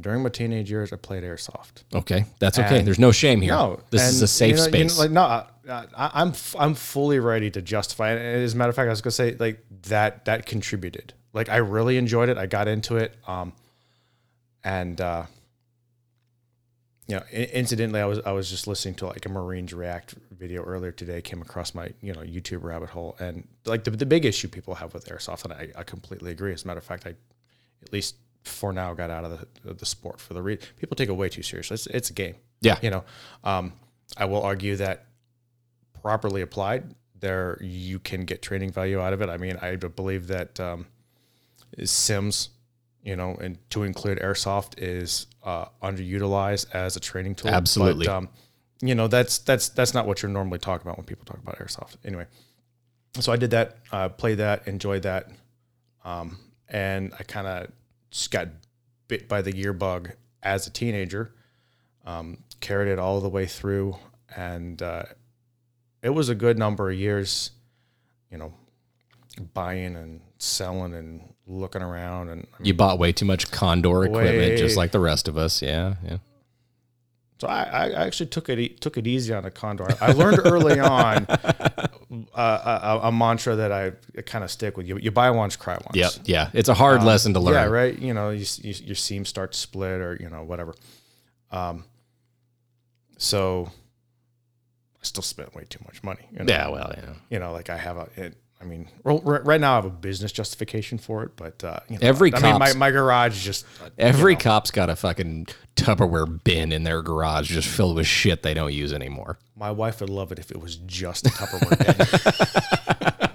during 0.00 0.22
my 0.22 0.28
teenage 0.28 0.70
years 0.70 0.92
i 0.92 0.96
played 0.96 1.22
airsoft 1.22 1.84
Okay, 1.94 2.24
that's 2.38 2.58
okay. 2.58 2.78
And- 2.78 2.86
There's 2.86 2.98
no 2.98 3.12
shame 3.12 3.40
here. 3.40 3.52
no 3.52 3.80
this 3.90 4.02
is 4.02 4.22
a 4.22 4.28
safe 4.28 4.50
you 4.50 4.56
know, 4.56 4.64
you 4.64 4.70
know, 4.84 4.88
space. 4.88 4.98
like 4.98 5.10
no 5.10 5.22
I, 5.22 5.46
I, 5.68 6.10
i'm 6.14 6.28
f- 6.30 6.56
i'm 6.58 6.74
fully 6.74 7.18
ready 7.18 7.50
to 7.50 7.62
justify 7.62 8.12
it 8.12 8.18
and 8.18 8.42
as 8.44 8.54
a 8.54 8.56
matter 8.56 8.70
of 8.70 8.76
fact 8.76 8.86
i 8.86 8.90
was 8.90 9.00
gonna 9.00 9.12
say 9.12 9.36
like 9.38 9.64
that 9.88 10.24
that 10.24 10.46
contributed 10.46 11.12
like 11.32 11.48
i 11.48 11.56
really 11.56 11.96
enjoyed 11.98 12.28
it 12.28 12.38
i 12.38 12.46
got 12.46 12.68
into 12.68 12.96
it 12.96 13.14
um 13.26 13.52
and 14.64 15.00
uh 15.00 15.24
you 17.08 17.16
know, 17.16 17.22
incidentally, 17.32 18.00
I 18.00 18.04
was 18.06 18.20
I 18.24 18.30
was 18.30 18.48
just 18.48 18.66
listening 18.68 18.94
to 18.96 19.06
like 19.06 19.26
a 19.26 19.28
Marines 19.28 19.74
React 19.74 20.14
video 20.42 20.62
earlier 20.72 20.92
today. 20.92 21.22
Came 21.22 21.40
across 21.40 21.74
my 21.74 21.86
you 22.06 22.12
know 22.12 22.20
YouTube 22.36 22.62
rabbit 22.70 22.90
hole, 22.90 23.16
and 23.20 23.34
like 23.64 23.84
the, 23.84 23.92
the 23.92 24.06
big 24.06 24.24
issue 24.24 24.48
people 24.48 24.74
have 24.74 24.92
with 24.94 25.04
airsoft, 25.06 25.44
and 25.44 25.52
I, 25.52 25.64
I 25.80 25.84
completely 25.84 26.30
agree. 26.36 26.52
As 26.52 26.64
a 26.64 26.66
matter 26.66 26.82
of 26.84 26.84
fact, 26.84 27.06
I 27.06 27.14
at 27.84 27.92
least 27.92 28.16
for 28.42 28.72
now 28.72 28.92
got 28.92 29.10
out 29.16 29.24
of 29.24 29.30
the 29.64 29.74
the 29.74 29.86
sport 29.86 30.20
for 30.20 30.34
the 30.34 30.42
re- 30.42 30.58
people 30.80 30.96
take 30.96 31.08
it 31.08 31.16
way 31.22 31.28
too 31.28 31.42
seriously. 31.42 31.76
It's, 31.76 31.86
it's 31.86 32.10
a 32.10 32.12
game, 32.24 32.36
yeah, 32.60 32.78
you 32.82 32.90
know. 32.90 33.04
Um, 33.44 33.72
I 34.16 34.24
will 34.26 34.42
argue 34.42 34.76
that 34.76 35.06
properly 36.02 36.42
applied, 36.42 36.94
there 37.20 37.58
you 37.62 37.98
can 37.98 38.24
get 38.24 38.42
training 38.42 38.72
value 38.72 39.00
out 39.00 39.12
of 39.12 39.22
it. 39.22 39.30
I 39.30 39.38
mean, 39.38 39.56
I 39.62 39.76
believe 39.76 40.26
that 40.26 40.60
um, 40.60 40.86
Sims, 41.84 42.50
you 43.02 43.16
know, 43.16 43.36
and 43.40 43.56
to 43.70 43.84
include 43.84 44.18
airsoft 44.18 44.74
is 44.78 45.28
uh, 45.42 45.66
underutilized 45.82 46.66
as 46.74 46.96
a 46.96 47.00
training 47.00 47.36
tool. 47.36 47.50
Absolutely. 47.50 48.06
But, 48.06 48.16
um, 48.16 48.28
you 48.82 48.94
know, 48.94 49.08
that's 49.08 49.38
that's 49.38 49.68
that's 49.70 49.94
not 49.94 50.06
what 50.06 50.22
you're 50.22 50.30
normally 50.30 50.58
talking 50.58 50.86
about 50.86 50.98
when 50.98 51.06
people 51.06 51.24
talk 51.24 51.38
about 51.38 51.58
airsoft. 51.58 51.96
Anyway, 52.04 52.26
so 53.20 53.32
I 53.32 53.36
did 53.36 53.50
that, 53.52 53.76
uh, 53.92 54.08
played 54.10 54.38
that, 54.38 54.66
enjoyed 54.68 55.02
that, 55.04 55.28
um, 56.04 56.36
and 56.68 57.12
I 57.18 57.22
kind 57.22 57.46
of 57.46 57.70
just 58.10 58.30
got 58.30 58.48
bit 59.08 59.28
by 59.28 59.40
the 59.40 59.52
gear 59.52 59.72
bug 59.72 60.10
as 60.42 60.66
a 60.66 60.70
teenager. 60.70 61.32
Um, 62.04 62.38
carried 62.60 62.90
it 62.90 62.98
all 62.98 63.20
the 63.20 63.28
way 63.28 63.46
through, 63.46 63.96
and 64.36 64.82
uh, 64.82 65.04
it 66.02 66.10
was 66.10 66.28
a 66.28 66.34
good 66.34 66.58
number 66.58 66.90
of 66.90 66.98
years. 66.98 67.52
you 68.30 68.38
know, 68.38 68.52
buying 69.54 69.94
and 69.94 70.20
selling 70.38 70.94
and 70.94 71.20
looking 71.46 71.82
around 71.82 72.28
and 72.30 72.46
I 72.54 72.58
mean, 72.58 72.66
You 72.66 72.74
bought 72.74 72.98
way 72.98 73.12
too 73.12 73.24
much 73.26 73.50
Condor 73.50 74.04
equipment, 74.04 74.58
just 74.58 74.76
like 74.76 74.90
the 74.90 75.00
rest 75.00 75.28
of 75.28 75.36
us. 75.36 75.60
Yeah, 75.62 75.94
yeah. 76.04 76.16
So 77.42 77.48
I, 77.48 77.62
I 77.64 78.06
actually 78.06 78.26
took 78.26 78.48
it 78.48 78.80
took 78.80 78.96
it 78.96 79.04
easy 79.04 79.34
on 79.34 79.44
a 79.44 79.50
condor. 79.50 79.88
I 80.00 80.12
learned 80.12 80.38
early 80.44 80.78
on 80.78 81.26
uh, 81.28 82.20
a, 83.02 83.08
a 83.08 83.10
mantra 83.10 83.56
that 83.56 83.72
I 83.72 83.94
kind 84.26 84.44
of 84.44 84.50
stick 84.52 84.76
with. 84.76 84.86
You, 84.86 84.96
you 84.98 85.10
buy 85.10 85.28
once, 85.32 85.56
cry 85.56 85.74
once. 85.74 85.96
Yeah, 85.96 86.10
yeah. 86.24 86.50
It's 86.52 86.68
a 86.68 86.74
hard 86.74 87.02
lesson 87.02 87.34
to 87.34 87.40
learn. 87.40 87.56
Um, 87.56 87.62
Yeah, 87.64 87.68
right. 87.68 87.98
You 87.98 88.14
know, 88.14 88.30
you, 88.30 88.46
you, 88.60 88.74
your 88.84 88.94
seam 88.94 89.24
starts 89.24 89.56
to 89.58 89.60
split 89.60 90.00
or 90.00 90.16
you 90.20 90.30
know 90.30 90.44
whatever. 90.44 90.76
Um, 91.50 91.84
so 93.18 93.72
I 94.94 95.00
still 95.02 95.24
spent 95.24 95.52
way 95.52 95.64
too 95.68 95.80
much 95.84 96.00
money. 96.04 96.28
You 96.30 96.44
know? 96.44 96.52
Yeah, 96.52 96.68
well, 96.68 96.94
yeah. 96.96 97.14
You 97.28 97.40
know, 97.40 97.50
like 97.50 97.70
I 97.70 97.76
have 97.76 97.96
a. 97.96 98.08
It, 98.14 98.36
I 98.62 98.64
mean, 98.64 98.88
right 99.04 99.60
now 99.60 99.72
I 99.72 99.74
have 99.76 99.84
a 99.84 99.90
business 99.90 100.30
justification 100.30 100.96
for 100.96 101.24
it, 101.24 101.32
but 101.34 101.64
uh, 101.64 101.80
you 101.88 101.98
know, 101.98 102.06
Every 102.06 102.32
I 102.32 102.40
mean, 102.40 102.58
my, 102.58 102.72
my 102.74 102.90
garage 102.92 103.44
just 103.44 103.66
uh, 103.82 103.88
Every 103.98 104.36
cop's 104.36 104.70
got 104.70 104.88
a 104.88 104.94
fucking 104.94 105.48
Tupperware 105.74 106.42
bin 106.44 106.70
in 106.70 106.84
their 106.84 107.02
garage 107.02 107.48
just 107.48 107.66
filled 107.66 107.96
with 107.96 108.06
shit 108.06 108.42
they 108.42 108.54
don't 108.54 108.72
use 108.72 108.92
anymore. 108.92 109.38
My 109.56 109.72
wife 109.72 110.00
would 110.00 110.10
love 110.10 110.30
it 110.30 110.38
if 110.38 110.52
it 110.52 110.60
was 110.60 110.76
just 110.76 111.26
a 111.26 111.30
Tupperware 111.30 111.78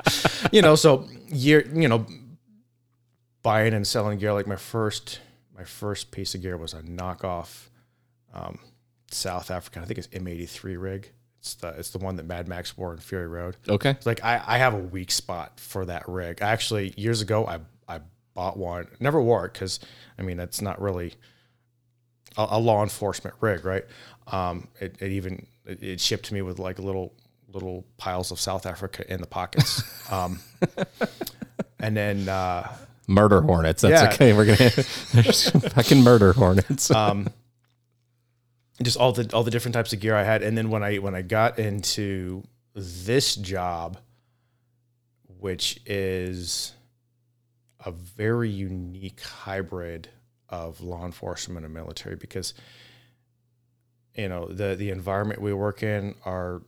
bin. 0.06 0.50
you 0.54 0.62
know, 0.62 0.76
so 0.76 1.08
year, 1.28 1.68
you 1.74 1.90
know, 1.90 2.06
buying 3.44 3.74
and 3.74 3.86
selling 3.86 4.18
gear. 4.20 4.32
Like 4.32 4.48
my 4.48 4.56
first, 4.56 5.20
my 5.56 5.66
first 5.66 6.12
piece 6.12 6.36
of 6.36 6.42
gear 6.42 6.56
was 6.56 6.74
a 6.74 6.82
knockoff 6.82 7.68
um, 8.34 8.60
South 9.12 9.52
African. 9.52 9.82
I 9.82 9.86
think 9.86 9.98
it's 9.98 10.08
M83 10.08 10.82
rig. 10.82 11.12
It's 11.40 11.56
the 11.56 11.70
it's 11.70 11.92
the 11.92 12.00
one 12.00 12.16
that 12.18 12.26
Mad 12.26 12.48
Max 12.48 12.78
wore 12.78 12.92
in 12.94 13.00
Fury 13.00 13.28
Road. 13.28 13.58
Okay. 13.70 13.92
It's 13.92 14.06
like 14.06 14.24
I, 14.24 14.42
I 14.46 14.58
have 14.58 14.74
a 14.74 14.78
weak 14.78 15.12
spot 15.12 15.60
for 15.60 15.86
that 15.86 16.08
rig. 16.10 16.40
Actually, 16.42 16.94
years 16.98 17.22
ago, 17.22 17.46
I 17.46 17.60
I 17.88 18.00
bought 18.34 18.58
one. 18.58 18.88
Never 19.00 19.22
wore 19.22 19.46
it 19.46 19.54
because 19.54 19.80
I 20.18 20.24
mean 20.24 20.40
it's 20.40 20.62
not 20.62 20.82
really 20.82 21.14
a, 22.38 22.48
a 22.52 22.60
law 22.60 22.84
enforcement 22.84 23.36
rig, 23.40 23.64
right? 23.66 23.86
Um, 24.28 24.68
it, 24.82 24.96
it 25.00 25.12
even 25.12 25.46
it, 25.66 25.82
it 25.84 26.02
shipped 26.02 26.26
to 26.26 26.34
me 26.34 26.42
with 26.42 26.60
like 26.60 26.80
little 26.80 27.14
little 27.54 27.86
piles 27.98 28.32
of 28.32 28.40
South 28.40 28.66
Africa 28.66 29.10
in 29.12 29.22
the 29.22 29.28
pockets. 29.28 29.82
um, 30.12 30.40
and 31.80 31.96
then 31.96 32.28
uh, 32.28 32.76
Murder 33.08 33.42
hornets. 33.42 33.84
That's 33.84 34.02
Yeah. 34.02 34.10
okay. 34.14 34.34
We're 34.34 34.46
gonna 34.46 34.70
fucking 35.70 36.04
murder 36.04 36.34
hornets. 36.34 36.92
um, 36.92 37.28
just 38.84 38.98
all 38.98 39.12
the 39.12 39.30
all 39.34 39.44
the 39.44 39.52
different 39.52 39.74
types 39.74 39.94
of 39.94 40.00
gear 40.00 40.16
I 40.16 40.24
had, 40.24 40.44
and 40.44 40.58
then 40.58 40.70
when 40.70 40.84
I 40.84 40.98
when 40.98 41.16
I 41.16 41.22
got 41.22 41.60
into 41.60 42.44
this 42.74 43.36
job, 43.36 43.98
which 45.40 45.80
is 45.86 46.74
a 47.84 47.92
very 47.92 48.50
unique 48.50 49.22
hybrid 49.22 50.10
of 50.50 50.82
law 50.82 51.06
enforcement 51.06 51.66
and 51.66 51.74
military, 51.74 52.16
because 52.16 52.54
you 54.16 54.30
know 54.30 54.48
the 54.48 54.76
the 54.76 54.92
environment 54.92 55.42
we 55.42 55.54
work 55.54 55.82
in 55.82 56.16
are 56.26 56.62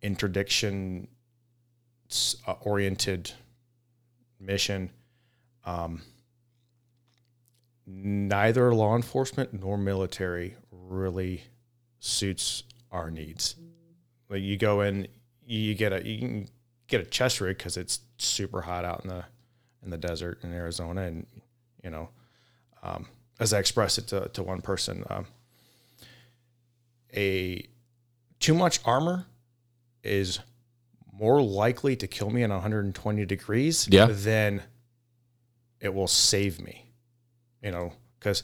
interdiction 0.00 1.08
uh, 2.46 2.52
oriented 2.62 3.32
mission. 4.40 4.90
Um, 5.64 6.02
neither 7.86 8.74
law 8.74 8.96
enforcement 8.96 9.52
nor 9.52 9.76
military 9.78 10.56
really 10.88 11.42
suits 12.00 12.62
our 12.90 13.10
needs. 13.10 13.56
Like 14.28 14.42
you 14.42 14.56
go 14.56 14.80
in, 14.82 15.08
you 15.46 15.74
get 15.74 15.92
a 15.92 16.06
you 16.06 16.18
can 16.18 16.48
get 16.88 17.00
a 17.00 17.04
chest 17.04 17.40
rig 17.40 17.58
because 17.58 17.76
it's 17.76 18.00
super 18.18 18.62
hot 18.62 18.84
out 18.84 19.02
in 19.04 19.08
the 19.08 19.24
in 19.82 19.90
the 19.90 19.98
desert 19.98 20.40
in 20.42 20.52
Arizona, 20.52 21.02
and 21.02 21.26
you 21.82 21.90
know, 21.90 22.08
um, 22.82 23.06
as 23.38 23.52
I 23.52 23.58
expressed 23.58 23.98
it 23.98 24.08
to, 24.08 24.28
to 24.32 24.42
one 24.42 24.60
person, 24.60 25.04
um, 25.10 25.26
a 27.14 27.66
too 28.40 28.54
much 28.54 28.80
armor 28.84 29.26
is 30.02 30.40
more 31.12 31.40
likely 31.40 31.96
to 31.96 32.06
kill 32.06 32.30
me 32.30 32.42
in 32.42 32.50
120 32.50 33.24
degrees 33.24 33.88
Yeah. 33.90 34.06
than 34.06 34.62
it 35.80 35.94
will 35.94 36.06
save 36.08 36.60
me 36.60 36.82
you 37.62 37.70
know, 37.72 37.92
because 38.20 38.42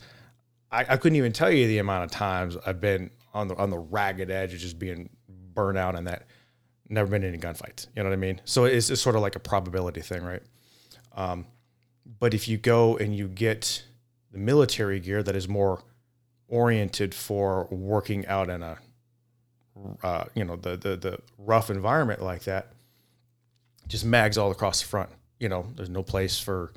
I, 0.72 0.80
I 0.88 0.96
couldn't 0.96 1.16
even 1.16 1.32
tell 1.32 1.50
you 1.50 1.66
the 1.68 1.78
amount 1.78 2.04
of 2.04 2.10
times 2.10 2.56
I've 2.66 2.80
been 2.80 3.10
on 3.34 3.48
the 3.48 3.56
on 3.56 3.70
the 3.70 3.78
ragged 3.78 4.30
edge 4.30 4.54
of 4.54 4.60
just 4.60 4.78
being 4.78 5.10
burnt 5.28 5.78
out 5.78 5.96
and 5.96 6.06
that 6.06 6.26
never 6.88 7.10
been 7.10 7.22
in 7.22 7.30
any 7.30 7.38
gunfights. 7.38 7.86
You 7.94 8.02
know 8.02 8.08
what 8.08 8.14
I 8.14 8.18
mean? 8.18 8.40
So 8.44 8.64
it's, 8.64 8.90
it's 8.90 9.00
sort 9.00 9.16
of 9.16 9.22
like 9.22 9.36
a 9.36 9.40
probability 9.40 10.00
thing, 10.00 10.22
right? 10.22 10.42
Um, 11.14 11.46
but 12.18 12.34
if 12.34 12.48
you 12.48 12.58
go 12.58 12.96
and 12.96 13.14
you 13.16 13.28
get 13.28 13.84
the 14.30 14.38
military 14.38 15.00
gear 15.00 15.22
that 15.22 15.36
is 15.36 15.48
more 15.48 15.82
oriented 16.48 17.14
for 17.14 17.66
working 17.70 18.26
out 18.26 18.50
in 18.50 18.62
a 18.62 18.78
uh, 20.02 20.24
you 20.34 20.44
know 20.44 20.56
the, 20.56 20.76
the 20.76 20.96
the 20.96 21.18
rough 21.38 21.70
environment 21.70 22.22
like 22.22 22.44
that, 22.44 22.72
just 23.88 24.04
mags 24.04 24.36
all 24.36 24.50
across 24.50 24.82
the 24.82 24.88
front. 24.88 25.10
You 25.38 25.48
know, 25.48 25.66
there's 25.76 25.90
no 25.90 26.02
place 26.02 26.38
for 26.38 26.72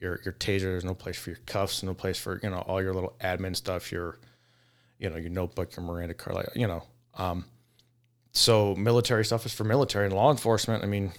your 0.00 0.20
your 0.24 0.32
taser. 0.34 0.62
There's 0.62 0.84
no 0.84 0.94
place 0.94 1.16
for 1.18 1.30
your 1.30 1.38
cuffs. 1.46 1.82
No 1.82 1.94
place 1.94 2.18
for 2.18 2.40
you 2.42 2.50
know 2.50 2.58
all 2.60 2.82
your 2.82 2.94
little 2.94 3.14
admin 3.20 3.54
stuff. 3.54 3.92
Your 3.92 4.18
you 4.98 5.10
know 5.10 5.16
your 5.16 5.30
notebook, 5.30 5.76
your 5.76 5.84
Miranda 5.84 6.14
card, 6.14 6.36
like 6.36 6.48
you 6.54 6.66
know. 6.66 6.82
Um, 7.16 7.44
so 8.32 8.74
military 8.76 9.24
stuff 9.24 9.44
is 9.46 9.52
for 9.52 9.64
military 9.64 10.06
and 10.06 10.14
law 10.14 10.30
enforcement. 10.30 10.82
I 10.82 10.86
mean, 10.86 11.12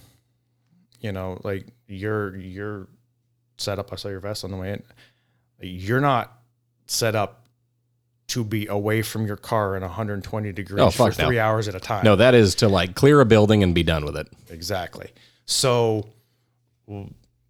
you 1.00 1.12
know, 1.12 1.40
like 1.44 1.66
you're 1.86 2.36
you're 2.36 2.88
set 3.58 3.78
up. 3.78 3.92
I 3.92 3.96
saw 3.96 4.08
your 4.08 4.20
vest 4.20 4.44
on 4.44 4.50
the 4.50 4.56
way 4.56 4.72
in. 4.72 4.82
You're 5.60 6.00
not 6.00 6.32
set 6.86 7.14
up 7.14 7.46
to 8.28 8.42
be 8.44 8.66
away 8.66 9.02
from 9.02 9.26
your 9.26 9.36
car 9.36 9.76
in 9.76 9.82
120 9.82 10.52
degrees 10.52 10.80
Oh, 10.80 10.90
for 10.90 11.08
no. 11.08 11.26
three 11.26 11.38
hours 11.38 11.68
at 11.68 11.74
a 11.74 11.80
time. 11.80 12.02
no, 12.04 12.16
that 12.16 12.34
is 12.34 12.54
to 12.56 12.68
like 12.68 12.94
clear 12.94 13.20
a 13.20 13.26
building 13.26 13.62
and 13.62 13.74
be 13.74 13.82
done 13.82 14.04
with 14.04 14.16
it. 14.16 14.26
Exactly. 14.48 15.10
So, 15.44 16.08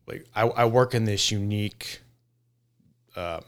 like, 0.06 0.26
I, 0.34 0.42
I 0.42 0.64
work 0.64 0.94
in 0.94 1.04
this 1.04 1.30
unique, 1.30 2.00
um, 3.16 3.42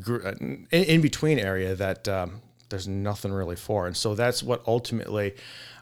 gr- 0.00 0.26
uh, 0.26 0.34
in, 0.40 0.66
in 0.70 1.00
between 1.00 1.38
area 1.38 1.74
that 1.74 2.08
um, 2.08 2.42
there's 2.68 2.88
nothing 2.88 3.32
really 3.32 3.56
for, 3.56 3.86
and 3.86 3.96
so 3.96 4.14
that's 4.14 4.42
what 4.42 4.62
ultimately 4.66 5.34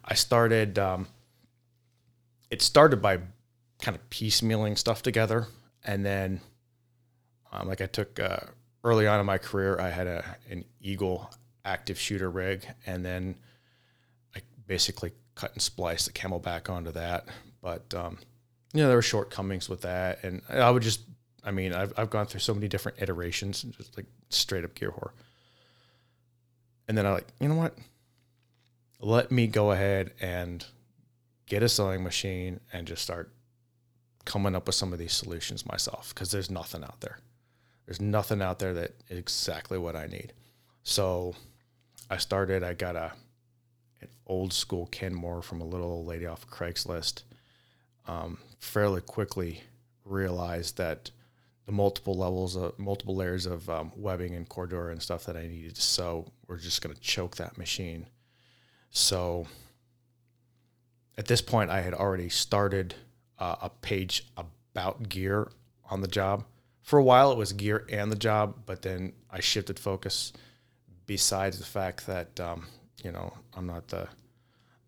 I 0.05 0.14
started. 0.14 0.79
Um, 0.79 1.07
it 2.51 2.62
started 2.62 3.01
by 3.01 3.18
kind 3.81 3.97
of 3.97 4.11
piecemealing 4.11 4.77
stuff 4.77 5.03
together, 5.03 5.47
and 5.85 6.05
then, 6.05 6.41
um, 7.53 7.68
like 7.68 7.81
I 7.81 7.87
took 7.87 8.20
uh, 8.20 8.41
early 8.83 9.07
on 9.07 9.20
in 9.20 9.27
my 9.27 9.39
career, 9.39 9.79
I 9.81 9.91
had 9.91 10.07
a 10.07 10.37
an 10.51 10.64
Eagle 10.81 11.31
active 11.64 11.99
shooter 11.99 12.31
rig, 12.31 12.66
and 12.87 13.05
then 13.05 13.37
I 14.37 14.41
basically 14.66 15.12
cut 15.35 15.53
and 15.53 15.62
spliced 15.62 16.07
the 16.07 16.12
CamelBak 16.12 16.68
onto 16.68 16.93
that. 16.93 17.27
But 17.62 17.93
um, 17.95 18.18
you 18.75 18.83
know, 18.83 18.89
there 18.89 18.97
were 18.97 19.03
shortcomings 19.03 19.68
with 19.68 19.83
that, 19.83 20.22
and 20.25 20.43
I 20.51 20.70
would 20.70 20.83
just, 20.83 21.01
I 21.45 21.53
mean, 21.53 21.72
I've 21.72 21.93
I've 21.97 22.11
gone 22.11 22.27
through 22.27 22.41
so 22.41 22.53
many 22.53 22.68
different 22.68 23.01
iterations, 23.01 23.62
just 23.62 23.97
like 23.97 24.07
straight 24.29 24.64
up 24.64 24.75
gear 24.75 24.91
whore. 24.91 25.12
And 26.89 26.99
then 26.99 27.07
I 27.07 27.12
like, 27.12 27.29
you 27.41 27.49
know 27.49 27.55
what? 27.55 27.79
Let 29.01 29.31
me 29.31 29.47
go 29.47 29.70
ahead 29.70 30.12
and 30.20 30.64
get 31.47 31.62
a 31.62 31.68
sewing 31.68 32.03
machine 32.03 32.61
and 32.72 32.87
just 32.87 33.03
start 33.03 33.33
coming 34.25 34.55
up 34.55 34.66
with 34.66 34.75
some 34.75 34.93
of 34.93 34.99
these 34.99 35.12
solutions 35.12 35.66
myself 35.66 36.12
because 36.14 36.31
there's 36.31 36.51
nothing 36.51 36.83
out 36.83 37.01
there. 37.01 37.18
There's 37.87 38.01
nothing 38.01 38.43
out 38.43 38.59
there 38.59 38.75
that 38.75 38.93
is 39.09 39.18
exactly 39.18 39.79
what 39.79 39.95
I 39.95 40.07
need. 40.07 40.33
So 40.83 41.35
I 42.11 42.16
started, 42.16 42.62
I 42.62 42.75
got 42.75 42.97
a 42.97 43.12
an 44.01 44.09
old 44.27 44.53
school 44.53 44.87
Kenmore 44.87 45.43
from 45.43 45.61
a 45.61 45.64
little 45.64 46.05
lady 46.05 46.27
off 46.27 46.43
of 46.43 46.51
Craigslist. 46.51 47.22
Um, 48.07 48.39
fairly 48.65 49.01
quickly 49.01 49.62
realized 50.05 50.77
that 50.79 51.11
the 51.67 51.73
multiple 51.73 52.15
levels 52.15 52.57
of 52.57 52.79
multiple 52.79 53.15
layers 53.15 53.47
of 53.47 53.69
um, 53.71 53.93
webbing 53.97 54.35
and 54.35 54.49
cordura 54.49 54.91
and 54.91 55.01
stuff 55.01 55.25
that 55.25 55.37
I 55.37 55.47
needed 55.47 55.75
to 55.77 55.83
sew 55.83 56.27
were 56.47 56.57
just 56.57 56.83
going 56.83 56.95
to 56.95 57.01
choke 57.01 57.37
that 57.37 57.57
machine. 57.57 58.07
So 58.91 59.47
at 61.17 61.27
this 61.27 61.41
point, 61.41 61.71
I 61.71 61.81
had 61.81 61.95
already 61.95 62.29
started 62.29 62.95
uh, 63.39 63.57
a 63.62 63.71
page 63.71 64.27
about 64.37 65.09
gear 65.09 65.51
on 65.89 66.01
the 66.01 66.09
job. 66.09 66.45
For 66.83 66.99
a 66.99 67.05
while, 67.05 67.33
it 67.33 67.39
was 67.39 67.53
gear 67.53 67.87
and 67.91 68.12
the 68.12 68.17
job, 68.17 68.57
but 68.67 68.83
then 68.83 69.12
I 69.31 69.41
shifted 69.41 69.79
focus. 69.79 70.33
Besides 71.07 71.59
the 71.59 71.65
fact 71.67 72.07
that 72.07 72.41
um, 72.41 72.67
you 73.03 73.12
know 73.12 73.33
I'm 73.55 73.67
not 73.67 73.89
the 73.89 74.09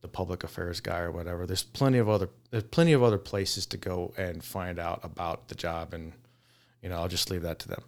the 0.06 0.12
public 0.12 0.44
affairs 0.44 0.80
guy 0.80 1.00
or 1.00 1.10
whatever, 1.10 1.46
there's 1.46 1.64
plenty 1.64 1.98
of 1.98 2.08
other 2.08 2.30
there's 2.52 2.62
plenty 2.62 2.92
of 2.92 3.02
other 3.02 3.18
places 3.18 3.66
to 3.66 3.76
go 3.76 4.14
and 4.16 4.44
find 4.44 4.78
out 4.78 5.00
about 5.02 5.48
the 5.48 5.56
job, 5.56 5.92
and 5.92 6.12
you 6.80 6.88
know 6.88 6.96
I'll 6.96 7.08
just 7.08 7.28
leave 7.28 7.42
that 7.42 7.58
to 7.60 7.68
them. 7.68 7.82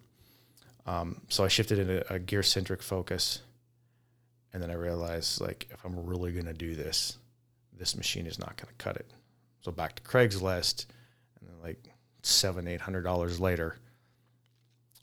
Um, 0.85 1.21
so 1.29 1.45
I 1.45 1.49
shifted 1.49 1.79
into 1.79 2.13
a 2.13 2.19
gear 2.19 2.43
centric 2.43 2.83
focus, 2.83 3.43
and 4.53 4.61
then 4.61 4.69
I 4.69 4.75
realized 4.75 5.41
like 5.41 5.69
if 5.71 5.85
I'm 5.85 5.95
really 6.07 6.33
gonna 6.33 6.53
do 6.53 6.75
this, 6.75 7.19
this 7.73 7.97
machine 7.97 8.27
is 8.27 8.37
not 8.41 8.57
to 8.59 8.67
cut 8.79 8.97
it. 8.97 9.07
So 9.61 9.71
back 9.71 9.95
to 9.95 10.03
Craigslist, 10.03 10.87
and 11.39 11.49
then 11.49 11.57
like 11.63 11.89
seven, 12.25 12.67
eight 12.67 12.81
hundred 12.81 13.03
dollars 13.03 13.39
later, 13.39 13.77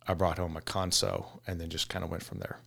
I 0.06 0.16
brought 0.16 0.38
home 0.38 0.58
a 0.58 0.62
console 0.62 1.42
and 1.48 1.62
then 1.62 1.70
just 1.70 1.88
kind 1.88 2.04
of 2.04 2.12
went 2.12 2.24
from 2.24 2.40
there. 2.40 2.60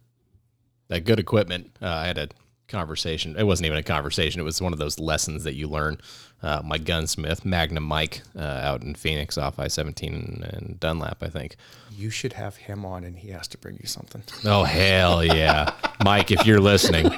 That 0.88 1.04
good 1.04 1.20
equipment. 1.20 1.76
Uh, 1.82 1.88
I 1.88 2.06
had 2.06 2.16
a 2.16 2.28
conversation. 2.68 3.34
It 3.36 3.44
wasn't 3.44 3.66
even 3.66 3.78
a 3.78 3.82
conversation. 3.82 4.40
It 4.40 4.44
was 4.44 4.60
one 4.60 4.72
of 4.72 4.78
those 4.78 4.98
lessons 4.98 5.44
that 5.44 5.54
you 5.54 5.66
learn. 5.68 5.98
Uh, 6.42 6.62
my 6.64 6.78
gunsmith, 6.78 7.44
Magnum 7.44 7.82
Mike, 7.82 8.22
uh, 8.36 8.42
out 8.42 8.82
in 8.82 8.94
Phoenix 8.94 9.36
off 9.36 9.58
I 9.58 9.66
17 9.66 10.44
and 10.48 10.78
Dunlap, 10.78 11.22
I 11.22 11.28
think. 11.28 11.56
You 11.90 12.10
should 12.10 12.34
have 12.34 12.56
him 12.56 12.84
on 12.84 13.02
and 13.02 13.18
he 13.18 13.30
has 13.30 13.48
to 13.48 13.58
bring 13.58 13.76
you 13.80 13.86
something. 13.88 14.22
Oh, 14.44 14.62
hell 14.62 15.24
yeah. 15.24 15.72
Mike, 16.04 16.30
if 16.30 16.46
you're 16.46 16.60
listening. 16.60 17.10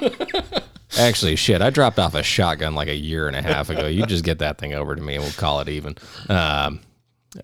Actually, 0.97 1.35
shit, 1.35 1.61
I 1.61 1.69
dropped 1.69 1.99
off 1.99 2.15
a 2.15 2.23
shotgun 2.23 2.73
like 2.75 2.87
a 2.87 2.95
year 2.95 3.27
and 3.27 3.35
a 3.37 3.41
half 3.41 3.69
ago. 3.69 3.87
You 3.87 4.05
just 4.05 4.23
get 4.25 4.39
that 4.39 4.57
thing 4.57 4.73
over 4.73 4.95
to 4.95 5.01
me 5.01 5.15
and 5.15 5.23
we'll 5.23 5.33
call 5.33 5.59
it 5.61 5.69
even. 5.69 5.95
Um, 6.27 6.81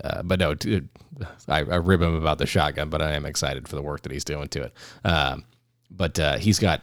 uh, 0.03 0.23
but 0.23 0.39
no, 0.39 0.53
dude, 0.55 0.89
I, 1.47 1.59
I 1.59 1.75
rib 1.75 2.01
him 2.01 2.15
about 2.15 2.39
the 2.39 2.45
shotgun, 2.45 2.89
but 2.89 3.01
I 3.01 3.13
am 3.13 3.25
excited 3.25 3.67
for 3.67 3.75
the 3.75 3.81
work 3.81 4.01
that 4.01 4.11
he's 4.11 4.25
doing 4.25 4.47
to 4.49 4.63
it. 4.63 4.73
Um, 5.05 5.45
but 5.89 6.19
uh, 6.19 6.37
he's 6.37 6.59
got 6.59 6.81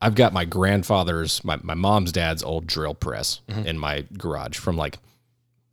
I've 0.00 0.14
got 0.14 0.32
my 0.32 0.44
grandfather's, 0.44 1.42
my, 1.44 1.58
my 1.62 1.74
mom's 1.74 2.12
dad's 2.12 2.42
old 2.42 2.66
drill 2.66 2.94
press 2.94 3.40
Mm-hmm. 3.48 3.66
in 3.66 3.78
my 3.78 4.04
garage 4.18 4.58
from 4.58 4.76
like, 4.76 4.98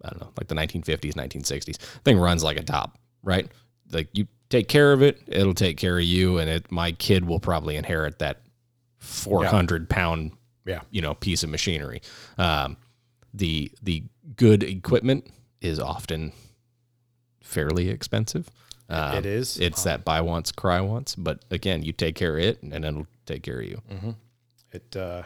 I 0.04 0.10
don't 0.10 0.22
know, 0.22 0.32
like 0.38 0.48
the 0.48 0.56
1950s, 0.56 1.14
1960s. 1.14 1.78
Thing 2.04 2.18
runs 2.18 2.44
like 2.44 2.58
a 2.58 2.64
top, 2.64 2.98
right? 3.24 3.48
Like 3.92 4.08
you 4.14 4.28
take 4.50 4.68
care 4.68 4.94
of 4.94 5.02
it, 5.02 5.22
it'll 5.28 5.54
take 5.54 5.78
care 5.78 5.98
of 5.98 6.04
you, 6.04 6.38
and 6.40 6.50
it 6.50 6.72
my 6.72 6.92
kid 6.94 7.26
will 7.26 7.40
probably 7.40 7.76
inherit 7.76 8.20
that 8.20 8.42
400 9.00 9.90
pound, 9.90 10.32
Yeah. 10.66 10.82
you 10.92 11.02
know, 11.02 11.14
piece 11.14 11.44
of 11.44 11.50
machinery. 11.50 12.02
Um, 12.38 12.78
the 13.34 13.72
the 13.82 14.04
good 14.36 14.64
equipment 14.64 15.30
is 15.62 15.80
often 15.80 16.32
fairly 17.42 17.90
expensive. 17.90 18.50
Um, 18.92 19.18
it 19.18 19.26
is. 19.26 19.58
It's 19.60 19.84
that 19.84 20.04
buy 20.04 20.22
once, 20.22 20.52
cry 20.52 20.82
once. 20.82 21.16
But 21.16 21.44
again, 21.50 21.84
you 21.84 21.94
take 21.94 22.16
care 22.16 22.38
of 22.38 22.44
it, 22.44 22.62
and 22.62 22.86
it'll 22.86 23.08
take 23.26 23.44
care 23.44 23.60
of 23.60 23.66
you. 23.66 23.82
It 24.72 24.96
uh, 24.96 25.24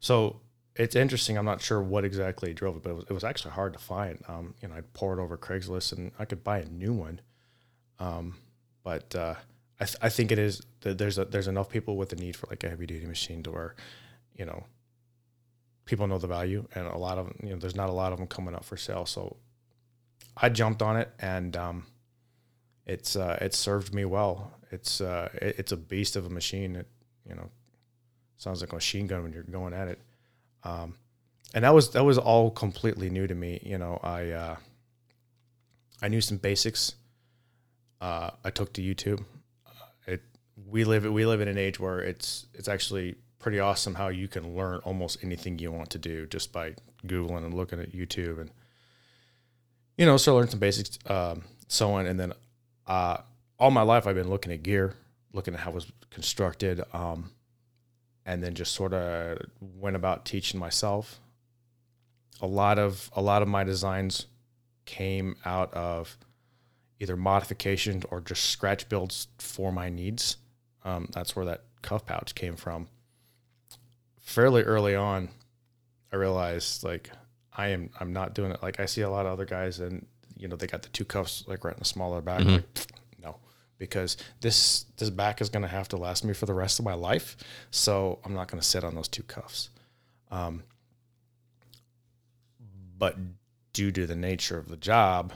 so 0.00 0.40
it's 0.74 0.96
interesting. 0.96 1.36
I'm 1.36 1.44
not 1.44 1.60
sure 1.60 1.82
what 1.82 2.04
exactly 2.04 2.54
drove 2.54 2.76
it, 2.76 2.82
but 2.82 2.90
it 2.90 2.96
was, 2.96 3.04
it 3.10 3.12
was 3.12 3.24
actually 3.24 3.52
hard 3.52 3.72
to 3.74 3.78
find. 3.78 4.22
Um, 4.28 4.54
you 4.62 4.68
know, 4.68 4.74
I 4.74 4.80
poured 4.94 5.18
over 5.18 5.36
Craigslist 5.36 5.92
and 5.92 6.12
I 6.18 6.24
could 6.24 6.42
buy 6.42 6.58
a 6.58 6.64
new 6.64 6.92
one. 6.92 7.20
Um, 7.98 8.36
but 8.82 9.14
uh, 9.14 9.34
I, 9.78 9.84
th- 9.84 9.96
I 10.02 10.08
think 10.08 10.32
it 10.32 10.38
is 10.38 10.62
that 10.80 10.98
there's 10.98 11.18
a, 11.18 11.24
there's 11.24 11.48
enough 11.48 11.68
people 11.68 11.96
with 11.96 12.12
a 12.12 12.16
need 12.16 12.36
for 12.36 12.46
like 12.48 12.64
a 12.64 12.68
heavy 12.70 12.86
duty 12.86 13.06
machine 13.06 13.42
to 13.44 13.50
where, 13.50 13.74
you 14.34 14.44
know, 14.44 14.64
people 15.84 16.06
know 16.06 16.18
the 16.18 16.26
value, 16.26 16.66
and 16.74 16.86
a 16.86 16.96
lot 16.96 17.18
of 17.18 17.32
you 17.42 17.50
know 17.50 17.56
there's 17.56 17.76
not 17.76 17.88
a 17.88 17.92
lot 17.92 18.12
of 18.12 18.18
them 18.18 18.26
coming 18.26 18.54
up 18.54 18.64
for 18.64 18.76
sale. 18.76 19.06
So 19.06 19.36
I 20.36 20.48
jumped 20.48 20.82
on 20.82 20.96
it, 20.96 21.10
and 21.18 21.56
um, 21.56 21.86
it's 22.86 23.16
uh, 23.16 23.48
served 23.50 23.94
me 23.94 24.04
well. 24.04 24.52
It's 24.70 25.00
uh, 25.00 25.28
it, 25.34 25.56
it's 25.58 25.72
a 25.72 25.76
beast 25.76 26.16
of 26.16 26.26
a 26.26 26.30
machine. 26.30 26.76
It 26.76 26.88
you 27.28 27.34
know 27.34 27.50
sounds 28.36 28.60
like 28.60 28.72
a 28.72 28.76
machine 28.76 29.06
gun 29.06 29.22
when 29.22 29.32
you're 29.32 29.44
going 29.44 29.72
at 29.72 29.88
it. 29.88 30.00
Um, 30.64 30.96
and 31.54 31.64
that 31.64 31.74
was 31.74 31.90
that 31.90 32.04
was 32.04 32.18
all 32.18 32.50
completely 32.50 33.10
new 33.10 33.26
to 33.26 33.34
me. 33.34 33.60
You 33.62 33.78
know, 33.78 34.00
I 34.02 34.30
uh, 34.30 34.56
I 36.00 36.08
knew 36.08 36.20
some 36.20 36.38
basics. 36.38 36.94
Uh, 38.00 38.30
I 38.44 38.50
took 38.50 38.72
to 38.74 38.82
YouTube. 38.82 39.24
It 40.06 40.22
we 40.66 40.84
live 40.84 41.04
we 41.04 41.24
live 41.26 41.40
in 41.40 41.48
an 41.48 41.58
age 41.58 41.78
where 41.78 42.00
it's 42.00 42.46
it's 42.54 42.68
actually 42.68 43.16
pretty 43.38 43.58
awesome 43.58 43.94
how 43.94 44.08
you 44.08 44.28
can 44.28 44.56
learn 44.56 44.78
almost 44.84 45.18
anything 45.22 45.58
you 45.58 45.72
want 45.72 45.90
to 45.90 45.98
do 45.98 46.26
just 46.26 46.52
by 46.52 46.74
googling 47.06 47.44
and 47.44 47.54
looking 47.54 47.80
at 47.80 47.92
YouTube 47.92 48.40
and 48.40 48.50
you 49.98 50.06
know 50.06 50.16
so 50.16 50.36
learn 50.36 50.48
some 50.48 50.60
basics 50.60 50.96
um, 51.06 51.42
so 51.66 51.92
on 51.92 52.06
and 52.06 52.20
then 52.20 52.32
uh, 52.86 53.18
all 53.58 53.70
my 53.70 53.82
life 53.82 54.06
I've 54.06 54.14
been 54.14 54.30
looking 54.30 54.52
at 54.52 54.62
gear, 54.62 54.94
looking 55.32 55.54
at 55.54 55.60
how 55.60 55.70
it 55.70 55.74
was 55.74 55.92
constructed. 56.10 56.82
Um, 56.92 57.30
and 58.24 58.42
then 58.42 58.54
just 58.54 58.72
sort 58.72 58.94
of 58.94 59.38
went 59.60 59.96
about 59.96 60.24
teaching 60.24 60.58
myself. 60.60 61.20
A 62.40 62.46
lot 62.46 62.78
of 62.78 63.10
a 63.14 63.22
lot 63.22 63.42
of 63.42 63.48
my 63.48 63.64
designs 63.64 64.26
came 64.84 65.36
out 65.44 65.72
of 65.74 66.16
either 67.00 67.16
modifications 67.16 68.04
or 68.10 68.20
just 68.20 68.44
scratch 68.44 68.88
builds 68.88 69.28
for 69.38 69.72
my 69.72 69.88
needs. 69.88 70.36
Um, 70.84 71.08
that's 71.12 71.34
where 71.34 71.44
that 71.46 71.64
cuff 71.82 72.06
pouch 72.06 72.34
came 72.34 72.56
from. 72.56 72.88
Fairly 74.20 74.62
early 74.62 74.94
on, 74.94 75.28
I 76.12 76.16
realized 76.16 76.84
like 76.84 77.10
I 77.56 77.68
am 77.68 77.90
I'm 78.00 78.12
not 78.12 78.34
doing 78.34 78.52
it 78.52 78.62
like 78.62 78.80
I 78.80 78.86
see 78.86 79.02
a 79.02 79.10
lot 79.10 79.26
of 79.26 79.32
other 79.32 79.44
guys 79.44 79.80
and 79.80 80.06
you 80.42 80.48
know 80.48 80.56
they 80.56 80.66
got 80.66 80.82
the 80.82 80.88
two 80.88 81.04
cuffs 81.04 81.44
like 81.46 81.64
right 81.64 81.74
in 81.74 81.78
the 81.78 81.84
smaller 81.84 82.20
back. 82.20 82.44
Like, 82.44 82.64
no, 83.22 83.36
because 83.78 84.16
this 84.40 84.86
this 84.96 85.08
back 85.08 85.40
is 85.40 85.48
going 85.48 85.62
to 85.62 85.68
have 85.68 85.88
to 85.90 85.96
last 85.96 86.24
me 86.24 86.34
for 86.34 86.46
the 86.46 86.52
rest 86.52 86.80
of 86.80 86.84
my 86.84 86.94
life. 86.94 87.36
So 87.70 88.18
I'm 88.24 88.34
not 88.34 88.48
going 88.48 88.60
to 88.60 88.66
sit 88.66 88.82
on 88.82 88.96
those 88.96 89.06
two 89.06 89.22
cuffs. 89.22 89.70
Um, 90.32 90.64
but 92.98 93.16
due 93.72 93.92
to 93.92 94.04
the 94.04 94.16
nature 94.16 94.58
of 94.58 94.68
the 94.68 94.76
job, 94.76 95.32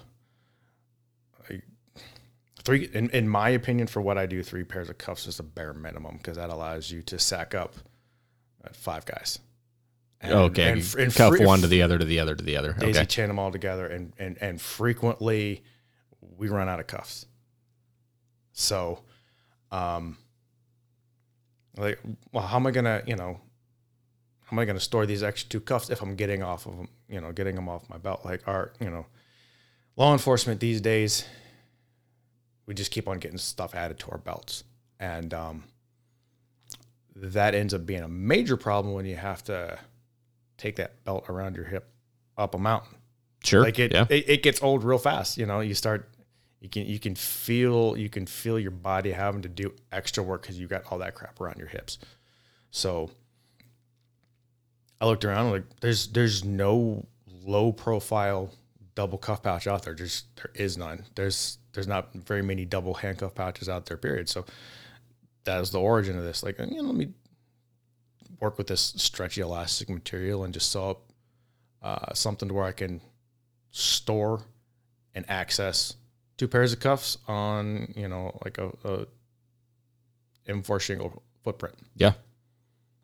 I, 1.49 1.63
three 2.65 2.91
in, 2.93 3.09
in 3.11 3.29
my 3.29 3.51
opinion, 3.51 3.87
for 3.87 4.01
what 4.01 4.19
I 4.19 4.27
do, 4.27 4.43
three 4.43 4.65
pairs 4.65 4.91
of 4.91 4.99
cuffs 4.99 5.29
is 5.29 5.37
the 5.37 5.45
bare 5.45 5.73
minimum 5.73 6.17
because 6.17 6.37
that 6.37 6.51
allows 6.51 6.91
you 6.91 7.01
to 7.03 7.19
sack 7.21 7.55
up 7.55 7.77
at 8.65 8.75
five 8.75 9.07
guys. 9.07 9.39
And- 10.21 10.33
Okay, 10.33 10.73
and 10.73 10.95
and 10.99 11.15
cuff 11.15 11.37
free- 11.37 11.45
one 11.47 11.61
to 11.61 11.67
the 11.67 11.83
other 11.83 11.99
to 11.99 12.05
the 12.05 12.19
other 12.21 12.35
to 12.35 12.43
the 12.45 12.57
other. 12.57 12.73
daisy 12.73 12.99
Okay, 12.99 13.07
chain 13.07 13.29
them 13.29 13.39
all 13.39 13.53
together 13.53 13.87
and 13.87 14.13
and 14.19 14.37
and 14.41 14.61
frequently 14.61 15.63
we 16.39 16.49
run 16.49 16.69
out 16.69 16.81
of 16.81 16.87
cuffs. 16.87 17.27
So 18.53 19.03
um 19.71 20.17
like 21.77 21.99
well 22.33 22.47
how 22.47 22.57
am 22.57 22.67
i 22.67 22.71
gonna 22.71 23.03
you 23.07 23.15
know 23.17 23.39
how 24.45 24.55
am 24.55 24.59
i 24.59 24.65
gonna 24.65 24.81
store 24.81 25.05
these 25.07 25.23
extra 25.23 25.49
two 25.51 25.61
cuffs 25.61 25.91
if 25.91 26.01
i'm 26.01 26.15
getting 26.15 26.43
off 26.43 26.65
of 26.67 26.77
them 26.77 26.89
you 27.09 27.21
know 27.21 27.33
getting 27.33 27.55
them 27.55 27.69
off 27.69 27.89
my 27.91 27.99
belt? 27.99 28.25
Like 28.25 28.47
our 28.49 28.73
you 28.81 28.89
know 28.91 29.07
law 29.97 30.13
enforcement 30.13 30.61
these 30.61 30.81
days 30.81 31.27
we 32.65 32.75
just 32.75 32.91
keep 32.91 33.07
on 33.09 33.19
getting 33.19 33.39
stuff 33.39 33.75
added 33.75 33.99
to 34.01 34.11
our 34.11 34.19
belts. 34.19 34.65
And 34.99 35.33
um 35.35 35.65
that 37.15 37.55
ends 37.55 37.73
up 37.75 37.87
being 37.87 38.03
a 38.03 38.09
major 38.09 38.57
problem 38.57 38.95
when 38.95 39.07
you 39.07 39.17
have 39.17 39.43
to 39.45 39.79
take 40.57 40.77
that 40.77 41.05
belt 41.05 41.27
around 41.29 41.57
your 41.57 41.65
hip 41.65 41.91
up 42.37 42.55
a 42.55 42.59
mountain. 42.59 42.97
Sure. 43.45 43.63
like 43.63 43.79
it, 43.79 43.93
yeah. 43.93 44.07
it 44.09 44.29
it 44.29 44.43
gets 44.43 44.61
old 44.61 44.83
real 44.83 44.99
fast 44.99 45.39
you 45.39 45.47
know 45.47 45.61
you 45.61 45.73
start 45.75 46.11
you 46.61 46.69
can 46.69 46.87
you 46.87 46.99
can 46.99 47.15
feel 47.15 47.97
you 47.97 48.09
can 48.09 48.27
feel 48.27 48.59
your 48.59 48.71
body 48.71 49.13
having 49.13 49.43
to 49.43 49.49
do 49.49 49.73
extra 49.93 50.23
work 50.23 50.43
because 50.43 50.59
you 50.59 50.67
got 50.67 50.83
all 50.91 50.99
that 50.99 51.15
crap 51.15 51.41
around 51.41 51.59
your 51.59 51.69
hips. 51.69 51.99
So 52.71 53.11
i 55.01 55.07
looked 55.07 55.25
around 55.25 55.51
like 55.51 55.65
there's 55.81 56.09
there's 56.09 56.45
no 56.45 57.07
low 57.45 57.73
profile 57.73 58.51
double 58.95 59.19
cuff 59.19 59.43
pouch 59.43 59.67
out 59.67 59.85
there. 59.85 59.95
Just 59.95 60.35
there 60.37 60.51
is 60.55 60.77
none. 60.79 61.05
There's 61.15 61.59
there's 61.73 61.87
not 61.87 62.13
very 62.15 62.43
many 62.43 62.65
double 62.65 62.95
handcuff 62.95 63.35
pouches 63.35 63.69
out 63.69 63.87
there 63.87 63.99
period. 63.99 64.29
So 64.29 64.47
that 65.45 65.61
is 65.61 65.71
the 65.71 65.81
origin 65.81 66.19
of 66.19 66.25
this. 66.25 66.43
Like 66.43 66.59
you 66.59 66.83
know 66.83 66.89
let 66.89 66.97
me 66.97 67.11
work 68.41 68.59
with 68.59 68.67
this 68.67 68.95
stretchy 68.97 69.41
elastic 69.41 69.89
material 69.89 70.45
and 70.45 70.55
just 70.55 70.71
sew 70.71 70.91
up 70.91 71.13
uh, 71.83 72.15
something 72.15 72.49
to 72.49 72.55
where 72.55 72.65
i 72.65 72.73
can 72.73 73.01
store 73.71 74.43
and 75.15 75.25
access 75.29 75.95
two 76.37 76.49
pairs 76.49 76.73
of 76.73 76.81
cuffs 76.81 77.19
on 77.29 77.93
you 77.97 78.09
know 78.09 78.39
like 78.45 78.59
a, 78.59 78.71
a 78.85 79.07
M4 80.49 80.81
shingle 80.81 81.23
footprint. 81.43 81.75
Yeah. 81.95 82.13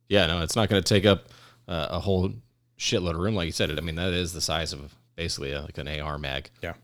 Yeah, 0.08 0.26
no, 0.26 0.42
it's 0.42 0.56
not 0.56 0.68
going 0.68 0.82
to 0.82 0.94
take 0.94 1.06
up 1.06 1.28
uh, 1.68 1.88
a 1.90 2.00
whole 2.00 2.32
shitload 2.78 3.14
of 3.14 3.18
room, 3.18 3.34
like 3.34 3.46
you 3.46 3.52
said. 3.52 3.70
It. 3.70 3.78
I 3.78 3.82
mean, 3.82 3.94
that 3.96 4.12
is 4.12 4.32
the 4.32 4.40
size 4.40 4.72
of 4.72 4.94
basically 5.16 5.52
a, 5.52 5.62
like 5.62 5.78
an 5.78 5.88
AR 5.88 6.18
mag. 6.18 6.50
Yeah. 6.62 6.74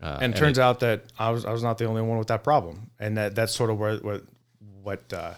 Uh, 0.00 0.18
and 0.20 0.34
it 0.34 0.38
turns 0.38 0.58
out 0.58 0.80
that 0.80 1.04
I 1.18 1.30
was 1.30 1.44
I 1.44 1.52
was 1.52 1.62
not 1.62 1.78
the 1.78 1.86
only 1.86 2.02
one 2.02 2.18
with 2.18 2.28
that 2.28 2.44
problem, 2.44 2.90
and 3.00 3.16
that 3.16 3.34
that's 3.34 3.52
sort 3.52 3.68
of 3.68 3.80
where 3.80 3.96
what 3.96 4.22
what 4.82 5.12
uh, 5.12 5.34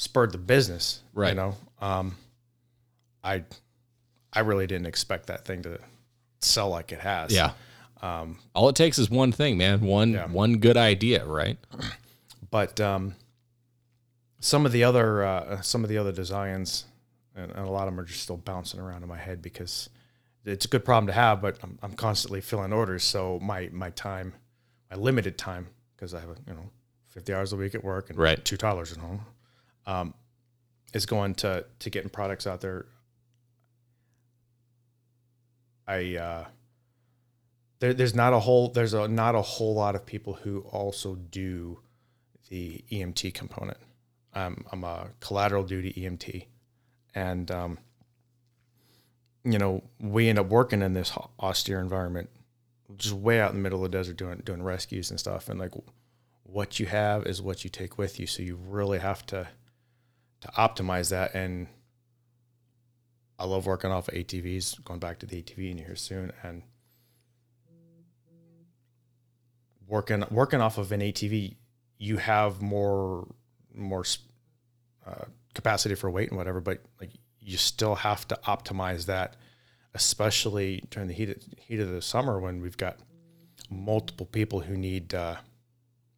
spurred 0.00 0.32
the 0.32 0.38
business. 0.38 1.02
Right. 1.12 1.30
You 1.30 1.34
know, 1.34 1.54
um, 1.80 2.16
I 3.22 3.44
I 4.32 4.40
really 4.40 4.66
didn't 4.66 4.86
expect 4.86 5.26
that 5.26 5.44
thing 5.44 5.62
to 5.62 5.78
sell 6.40 6.70
like 6.70 6.90
it 6.92 7.00
has. 7.00 7.32
yeah. 7.32 7.52
Um, 8.02 8.38
All 8.54 8.68
it 8.70 8.76
takes 8.76 8.98
is 8.98 9.10
one 9.10 9.30
thing, 9.30 9.58
man. 9.58 9.82
One 9.82 10.12
Yeah. 10.12 10.26
one 10.26 10.56
good 10.58 10.78
idea, 10.78 11.24
right? 11.26 11.58
but 12.50 12.80
um, 12.80 13.14
some 14.40 14.64
of 14.64 14.72
the 14.72 14.84
other 14.84 15.22
uh, 15.22 15.60
some 15.60 15.84
of 15.84 15.90
the 15.90 15.98
other 15.98 16.12
designs, 16.12 16.86
and, 17.36 17.50
and 17.52 17.66
a 17.66 17.70
lot 17.70 17.86
of 17.88 17.92
them 17.94 18.00
are 18.00 18.06
just 18.06 18.22
still 18.22 18.38
bouncing 18.38 18.80
around 18.80 19.02
in 19.02 19.08
my 19.08 19.18
head 19.18 19.42
because 19.42 19.90
it's 20.46 20.64
a 20.64 20.68
good 20.68 20.82
problem 20.84 21.08
to 21.08 21.12
have. 21.12 21.42
But 21.42 21.58
I'm, 21.62 21.78
I'm 21.82 21.92
constantly 21.92 22.40
filling 22.40 22.72
orders, 22.72 23.04
so 23.04 23.38
my 23.42 23.68
my 23.70 23.90
time, 23.90 24.32
my 24.90 24.96
limited 24.96 25.36
time, 25.36 25.66
because 25.94 26.14
I 26.14 26.20
have 26.20 26.30
you 26.48 26.54
know 26.54 26.70
50 27.08 27.34
hours 27.34 27.52
a 27.52 27.56
week 27.56 27.74
at 27.74 27.84
work 27.84 28.08
and 28.08 28.18
Right. 28.18 28.42
two 28.42 28.56
toddlers 28.56 28.92
at 28.92 28.98
home, 28.98 29.20
um, 29.90 30.14
is 30.94 31.06
going 31.06 31.34
to 31.34 31.64
to 31.78 31.90
getting 31.90 32.10
products 32.10 32.46
out 32.46 32.60
there 32.60 32.86
I 35.90 36.16
uh, 36.16 36.44
there, 37.80 37.92
there's 37.92 38.14
not 38.14 38.32
a 38.32 38.38
whole 38.38 38.68
there's 38.68 38.94
a 38.94 39.08
not 39.08 39.34
a 39.34 39.42
whole 39.42 39.74
lot 39.74 39.96
of 39.96 40.06
people 40.06 40.34
who 40.34 40.60
also 40.70 41.16
do 41.16 41.80
the 42.48 42.84
EMT 42.92 43.34
component. 43.34 43.78
I'm 44.32 44.64
I'm 44.70 44.84
a 44.84 45.08
collateral 45.18 45.64
duty 45.64 45.92
EMT, 45.94 46.46
and 47.12 47.50
um, 47.50 47.78
you 49.44 49.58
know 49.58 49.82
we 49.98 50.28
end 50.28 50.38
up 50.38 50.46
working 50.46 50.80
in 50.80 50.92
this 50.92 51.12
austere 51.40 51.80
environment, 51.80 52.30
just 52.96 53.14
way 53.14 53.40
out 53.40 53.50
in 53.50 53.56
the 53.56 53.62
middle 53.62 53.84
of 53.84 53.90
the 53.90 53.98
desert 53.98 54.16
doing 54.16 54.42
doing 54.44 54.62
rescues 54.62 55.10
and 55.10 55.18
stuff, 55.18 55.48
and 55.48 55.58
like 55.58 55.72
what 56.44 56.78
you 56.78 56.86
have 56.86 57.26
is 57.26 57.42
what 57.42 57.64
you 57.64 57.70
take 57.70 57.98
with 57.98 58.20
you. 58.20 58.28
So 58.28 58.44
you 58.44 58.54
really 58.54 59.00
have 59.00 59.26
to 59.26 59.48
to 60.40 60.48
optimize 60.48 61.10
that. 61.10 61.34
And 61.34 61.68
I 63.38 63.44
love 63.44 63.66
working 63.66 63.90
off 63.90 64.08
of 64.08 64.14
ATVs. 64.14 64.84
Going 64.84 65.00
back 65.00 65.18
to 65.20 65.26
the 65.26 65.42
ATV 65.42 65.70
in 65.70 65.78
here 65.78 65.96
soon, 65.96 66.32
and 66.42 66.62
working 69.86 70.24
working 70.30 70.60
off 70.60 70.78
of 70.78 70.92
an 70.92 71.00
ATV, 71.00 71.56
you 71.98 72.16
have 72.18 72.62
more 72.62 73.26
more 73.74 74.04
uh, 75.06 75.24
capacity 75.54 75.94
for 75.94 76.10
weight 76.10 76.28
and 76.28 76.38
whatever, 76.38 76.60
but 76.60 76.80
like 77.00 77.10
you 77.40 77.56
still 77.56 77.94
have 77.94 78.26
to 78.28 78.38
optimize 78.46 79.06
that, 79.06 79.36
especially 79.94 80.84
during 80.90 81.08
the 81.08 81.14
heat 81.14 81.30
of, 81.30 81.36
heat 81.58 81.80
of 81.80 81.90
the 81.90 82.02
summer 82.02 82.38
when 82.38 82.60
we've 82.60 82.76
got 82.76 82.98
multiple 83.70 84.26
people 84.26 84.60
who 84.60 84.76
need 84.76 85.14
uh, 85.14 85.36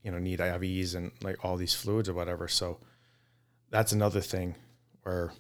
you 0.03 0.11
know 0.11 0.19
need 0.19 0.40
IVs 0.40 0.94
and 0.94 1.12
like 1.23 1.44
all 1.44 1.57
these 1.57 1.74
fluids 1.74 2.09
or 2.09 2.15
whatever. 2.15 2.49
So 2.49 2.78
that's 3.73 3.90
another 3.90 4.20
thing 4.20 4.55
where 5.03 5.32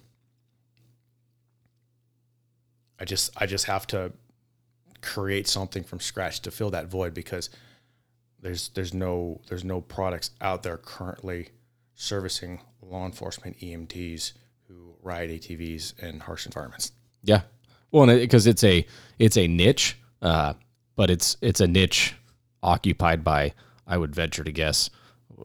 I 2.98 3.04
just 3.04 3.30
I 3.36 3.46
just 3.46 3.66
have 3.66 3.86
to 3.88 4.12
create 5.02 5.46
something 5.46 5.84
from 5.84 6.00
scratch 6.00 6.40
to 6.40 6.50
fill 6.50 6.70
that 6.70 6.86
void 6.86 7.14
because 7.14 7.50
there's 8.40 8.70
there's 8.70 8.94
no 8.94 9.40
there's 9.48 9.64
no 9.64 9.80
products 9.82 10.30
out 10.40 10.62
there 10.64 10.78
currently 10.78 11.50
servicing 11.94 12.60
law 12.80 13.04
enforcement 13.04 13.58
EMTs 13.58 14.32
who 14.66 14.94
ride 15.02 15.28
ATVs 15.28 16.02
in 16.02 16.20
harsh 16.20 16.46
environments. 16.46 16.92
Yeah, 17.22 17.42
well, 17.90 18.06
because 18.06 18.46
it's 18.46 18.64
a 18.64 18.86
it's 19.18 19.36
a 19.36 19.46
niche, 19.46 19.98
uh, 20.22 20.54
but 20.96 21.10
it's 21.10 21.36
it's 21.42 21.60
a 21.60 21.66
niche 21.66 22.14
occupied 22.62 23.22
by 23.22 23.52
I 23.86 23.98
would 23.98 24.14
venture 24.14 24.42
to 24.42 24.52
guess 24.52 24.88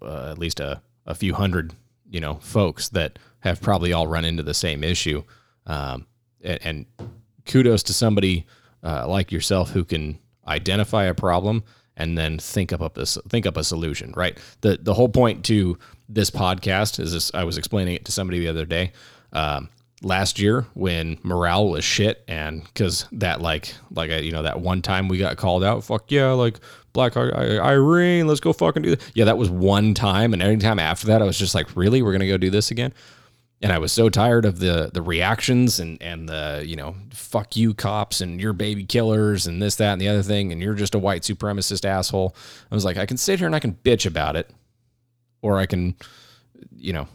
uh, 0.01 0.31
at 0.31 0.37
least 0.37 0.61
a, 0.61 0.81
a 1.05 1.13
few 1.13 1.33
hundred 1.33 1.75
you 2.09 2.19
know 2.19 2.35
folks 2.35 2.89
that 2.89 3.19
have 3.39 3.61
probably 3.61 3.93
all 3.93 4.07
run 4.07 4.25
into 4.25 4.43
the 4.43 4.53
same 4.53 4.83
issue. 4.83 5.23
Um, 5.65 6.07
and, 6.41 6.59
and, 6.63 6.85
kudos 7.45 7.81
to 7.83 7.93
somebody 7.93 8.45
uh, 8.83 9.07
like 9.07 9.31
yourself 9.31 9.69
who 9.69 9.85
can 9.85 10.19
identify 10.47 11.05
a 11.05 11.13
problem 11.13 11.63
and 11.95 12.17
then 12.17 12.37
think 12.37 12.73
up 12.73 12.97
a 12.97 13.05
think 13.05 13.45
up 13.45 13.55
a 13.57 13.63
solution. 13.63 14.13
Right. 14.15 14.37
the 14.61 14.77
The 14.81 14.93
whole 14.93 15.09
point 15.09 15.45
to 15.45 15.77
this 16.09 16.29
podcast 16.29 16.99
is 16.99 17.13
this. 17.13 17.31
I 17.33 17.43
was 17.43 17.57
explaining 17.57 17.95
it 17.95 18.05
to 18.05 18.11
somebody 18.11 18.39
the 18.39 18.49
other 18.49 18.65
day. 18.65 18.91
Um, 19.31 19.69
last 20.03 20.39
year 20.39 20.65
when 20.73 21.17
morale 21.23 21.69
was 21.69 21.83
shit 21.83 22.23
and 22.27 22.63
because 22.65 23.07
that 23.11 23.41
like 23.41 23.73
like 23.91 24.11
you 24.23 24.31
know 24.31 24.43
that 24.43 24.59
one 24.61 24.79
time 24.79 25.07
we 25.07 25.17
got 25.17 25.37
called 25.37 25.63
out 25.63 25.83
fuck 25.83 26.11
yeah 26.11 26.31
like 26.33 26.59
black 26.97 27.15
irene 27.15 28.27
let's 28.27 28.39
go 28.39 28.51
fucking 28.51 28.81
do 28.81 28.95
that 28.95 29.11
yeah 29.13 29.25
that 29.25 29.37
was 29.37 29.49
one 29.49 29.93
time 29.93 30.33
and 30.33 30.41
every 30.41 30.57
time 30.57 30.79
after 30.79 31.07
that 31.07 31.21
i 31.21 31.25
was 31.25 31.37
just 31.37 31.55
like 31.55 31.75
really? 31.75 32.01
We're 32.01 32.11
gonna 32.11 32.27
go 32.27 32.37
do 32.37 32.49
this 32.49 32.71
again? 32.71 32.93
And 33.61 33.71
i 33.71 33.77
was 33.77 33.91
so 33.91 34.09
tired 34.09 34.45
of 34.45 34.59
the 34.59 34.91
the 34.93 35.01
reactions 35.01 35.79
and 35.79 36.01
and 36.01 36.27
the 36.27 36.63
you 36.65 36.75
know 36.75 36.95
fuck 37.11 37.55
you 37.55 37.73
cops 37.73 38.21
and 38.21 38.41
your 38.41 38.53
baby 38.53 38.83
killers 38.85 39.47
and 39.47 39.61
this 39.61 39.75
that 39.77 39.93
and 39.93 40.01
the 40.01 40.09
other 40.09 40.23
thing 40.23 40.51
and 40.51 40.61
you're 40.61 40.73
just 40.73 40.95
a 40.95 40.99
white 40.99 41.21
supremacist 41.23 41.85
asshole. 41.85 42.35
I 42.71 42.75
was 42.75 42.85
like 42.85 42.97
i 42.97 43.05
can 43.05 43.17
sit 43.17 43.39
here 43.39 43.47
and 43.47 43.55
i 43.55 43.59
can 43.59 43.73
bitch 43.73 44.05
about 44.05 44.35
it 44.35 44.49
or 45.41 45.57
i 45.57 45.65
can 45.65 45.95
you 46.75 46.93
know 46.93 47.07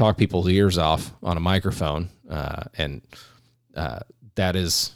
talk 0.00 0.16
people's 0.16 0.48
ears 0.48 0.78
off 0.78 1.12
on 1.22 1.36
a 1.36 1.40
microphone, 1.40 2.08
uh, 2.28 2.64
and 2.78 3.02
uh, 3.76 4.00
that 4.34 4.56
is 4.56 4.94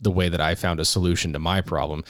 the 0.00 0.10
way 0.10 0.28
that 0.28 0.40
I 0.40 0.54
found 0.54 0.80
a 0.80 0.84
solution 0.84 1.32
to 1.32 1.38
my 1.38 1.62
problem. 1.62 2.04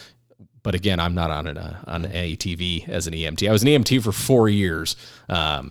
But 0.67 0.75
again, 0.75 0.99
I'm 0.99 1.15
not 1.15 1.31
on 1.31 1.47
an 1.47 1.59
uh, 1.59 1.79
on 1.87 2.05
an 2.05 2.11
ATV 2.11 2.89
as 2.89 3.07
an 3.07 3.15
EMT. 3.15 3.49
I 3.49 3.53
was 3.53 3.63
an 3.63 3.69
EMT 3.69 4.03
for 4.03 4.11
four 4.11 4.49
years 4.49 4.97
um, 5.29 5.71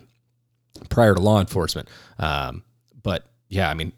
prior 0.87 1.13
to 1.13 1.19
law 1.19 1.41
enforcement. 1.41 1.89
Um, 2.17 2.63
but 3.03 3.25
yeah, 3.49 3.69
I 3.69 3.73
mean, 3.73 3.91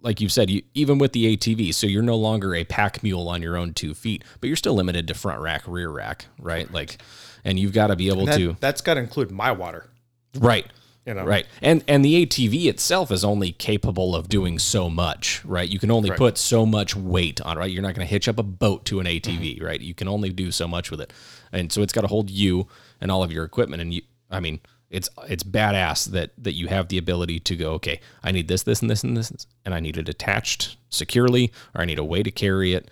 like 0.00 0.22
you 0.22 0.30
said, 0.30 0.48
you, 0.48 0.62
even 0.72 0.96
with 0.96 1.12
the 1.12 1.36
ATV, 1.36 1.74
so 1.74 1.86
you're 1.86 2.02
no 2.02 2.16
longer 2.16 2.54
a 2.54 2.64
pack 2.64 3.02
mule 3.02 3.28
on 3.28 3.42
your 3.42 3.58
own 3.58 3.74
two 3.74 3.92
feet, 3.92 4.24
but 4.40 4.46
you're 4.46 4.56
still 4.56 4.72
limited 4.72 5.06
to 5.08 5.14
front 5.14 5.42
rack, 5.42 5.64
rear 5.66 5.90
rack, 5.90 6.24
right? 6.38 6.72
Like, 6.72 6.96
and 7.44 7.58
you've 7.58 7.74
got 7.74 7.88
to 7.88 7.96
be 7.96 8.08
able 8.08 8.24
that, 8.24 8.38
to. 8.38 8.56
That's 8.58 8.80
got 8.80 8.94
to 8.94 9.00
include 9.00 9.30
my 9.30 9.52
water, 9.52 9.90
right? 10.38 10.66
You 11.08 11.14
know? 11.14 11.24
Right. 11.24 11.46
And 11.62 11.82
and 11.88 12.04
the 12.04 12.26
ATV 12.26 12.66
itself 12.66 13.10
is 13.10 13.24
only 13.24 13.52
capable 13.52 14.14
of 14.14 14.28
doing 14.28 14.58
so 14.58 14.90
much, 14.90 15.42
right? 15.42 15.66
You 15.66 15.78
can 15.78 15.90
only 15.90 16.10
right. 16.10 16.18
put 16.18 16.36
so 16.36 16.66
much 16.66 16.94
weight 16.94 17.40
on, 17.40 17.56
right? 17.56 17.70
You're 17.70 17.82
not 17.82 17.94
going 17.94 18.06
to 18.06 18.10
hitch 18.10 18.28
up 18.28 18.38
a 18.38 18.42
boat 18.42 18.84
to 18.86 19.00
an 19.00 19.06
ATV, 19.06 19.56
mm-hmm. 19.56 19.64
right? 19.64 19.80
You 19.80 19.94
can 19.94 20.06
only 20.06 20.28
do 20.28 20.52
so 20.52 20.68
much 20.68 20.90
with 20.90 21.00
it. 21.00 21.14
And 21.50 21.72
so 21.72 21.80
it's 21.80 21.94
got 21.94 22.02
to 22.02 22.08
hold 22.08 22.28
you 22.28 22.66
and 23.00 23.10
all 23.10 23.22
of 23.22 23.32
your 23.32 23.46
equipment 23.46 23.80
and 23.80 23.94
you 23.94 24.02
I 24.30 24.40
mean, 24.40 24.60
it's 24.90 25.08
it's 25.26 25.42
badass 25.42 26.10
that 26.10 26.32
that 26.36 26.52
you 26.52 26.68
have 26.68 26.88
the 26.88 26.98
ability 26.98 27.40
to 27.40 27.56
go, 27.56 27.72
okay, 27.72 28.02
I 28.22 28.30
need 28.30 28.48
this 28.48 28.64
this 28.64 28.82
and 28.82 28.90
this 28.90 29.02
and 29.02 29.16
this 29.16 29.46
and 29.64 29.74
I 29.74 29.80
need 29.80 29.96
it 29.96 30.10
attached 30.10 30.76
securely 30.90 31.54
or 31.74 31.80
I 31.80 31.84
need 31.86 31.98
a 31.98 32.04
way 32.04 32.22
to 32.22 32.30
carry 32.30 32.74
it. 32.74 32.90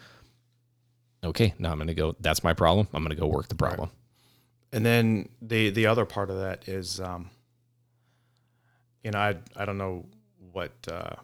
Okay, 1.23 1.53
now 1.59 1.71
I'm 1.71 1.77
going 1.77 1.89
to 1.89 1.95
go 1.95 2.17
that's 2.21 2.43
my 2.43 2.55
problem. 2.55 2.89
I'm 2.95 3.03
going 3.03 3.15
to 3.15 3.21
go 3.21 3.27
work 3.27 3.49
the 3.49 3.57
problem. 3.57 3.91
Right. 3.91 3.99
And 4.73 4.87
then 4.87 5.29
the 5.43 5.69
the 5.69 5.87
other 5.87 6.07
part 6.07 6.31
of 6.31 6.39
that 6.39 6.67
is 6.67 6.99
um 6.99 7.29
you 9.07 9.13
know, 9.13 9.21
I 9.21 9.37
I 9.55 9.65
don't 9.65 9.79
know 9.79 10.05
what 10.51 10.73
uh, 10.91 11.15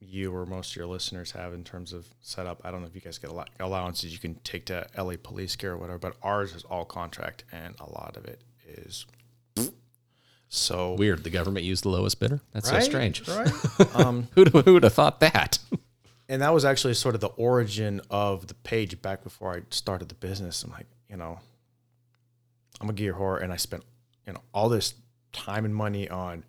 you 0.00 0.34
or 0.34 0.44
most 0.44 0.72
of 0.72 0.76
your 0.76 0.86
listeners 0.86 1.30
have 1.30 1.54
in 1.54 1.62
terms 1.62 1.92
of 1.92 2.04
setup. 2.20 2.60
I 2.64 2.72
don't 2.72 2.80
know 2.80 2.88
if 2.88 2.96
you 2.96 3.00
guys 3.00 3.16
get 3.16 3.30
a 3.30 3.32
lot 3.32 3.48
allowances 3.60 4.12
you 4.12 4.18
can 4.18 4.34
take 4.42 4.64
to 4.66 4.88
LA 4.98 5.14
Police 5.22 5.54
Gear 5.54 5.74
or 5.74 5.76
whatever, 5.76 6.00
but 6.00 6.16
ours 6.20 6.52
is 6.52 6.64
all 6.64 6.84
contract, 6.84 7.44
and 7.52 7.76
a 7.78 7.88
lot 7.88 8.16
of 8.16 8.24
it 8.24 8.42
is 8.66 9.06
so 10.48 10.94
weird. 10.94 11.22
The 11.22 11.30
government 11.30 11.64
used 11.64 11.84
the 11.84 11.90
lowest 11.90 12.18
bidder. 12.18 12.40
That's 12.50 12.72
right? 12.72 12.82
so 12.82 12.88
strange. 12.88 13.28
Right? 13.28 13.52
Um, 13.94 14.26
who 14.34 14.44
who 14.46 14.74
would 14.74 14.82
have 14.82 14.94
thought 14.94 15.20
that? 15.20 15.60
and 16.28 16.42
that 16.42 16.52
was 16.52 16.64
actually 16.64 16.94
sort 16.94 17.14
of 17.14 17.20
the 17.20 17.28
origin 17.28 18.00
of 18.10 18.48
the 18.48 18.54
page 18.54 19.00
back 19.00 19.22
before 19.22 19.54
I 19.54 19.62
started 19.70 20.08
the 20.08 20.16
business. 20.16 20.64
I'm 20.64 20.72
like, 20.72 20.86
you 21.08 21.16
know, 21.16 21.38
I'm 22.80 22.90
a 22.90 22.92
gear 22.92 23.14
whore, 23.14 23.40
and 23.40 23.52
I 23.52 23.56
spent 23.58 23.84
you 24.26 24.32
know 24.32 24.40
all 24.52 24.68
this 24.68 24.94
time 25.32 25.64
and 25.64 25.72
money 25.72 26.08
on 26.08 26.42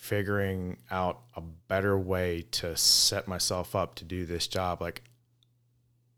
figuring 0.00 0.78
out 0.90 1.20
a 1.34 1.40
better 1.40 1.98
way 1.98 2.46
to 2.52 2.76
set 2.76 3.26
myself 3.26 3.74
up 3.74 3.96
to 3.96 4.04
do 4.04 4.24
this 4.24 4.46
job. 4.46 4.80
Like 4.80 5.02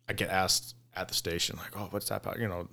I 0.08 0.12
get 0.12 0.28
asked 0.28 0.76
at 0.94 1.08
the 1.08 1.14
station, 1.14 1.56
like, 1.56 1.76
"Oh, 1.76 1.88
what's 1.90 2.08
that 2.10 2.22
about?" 2.22 2.38
You 2.38 2.46
know, 2.46 2.68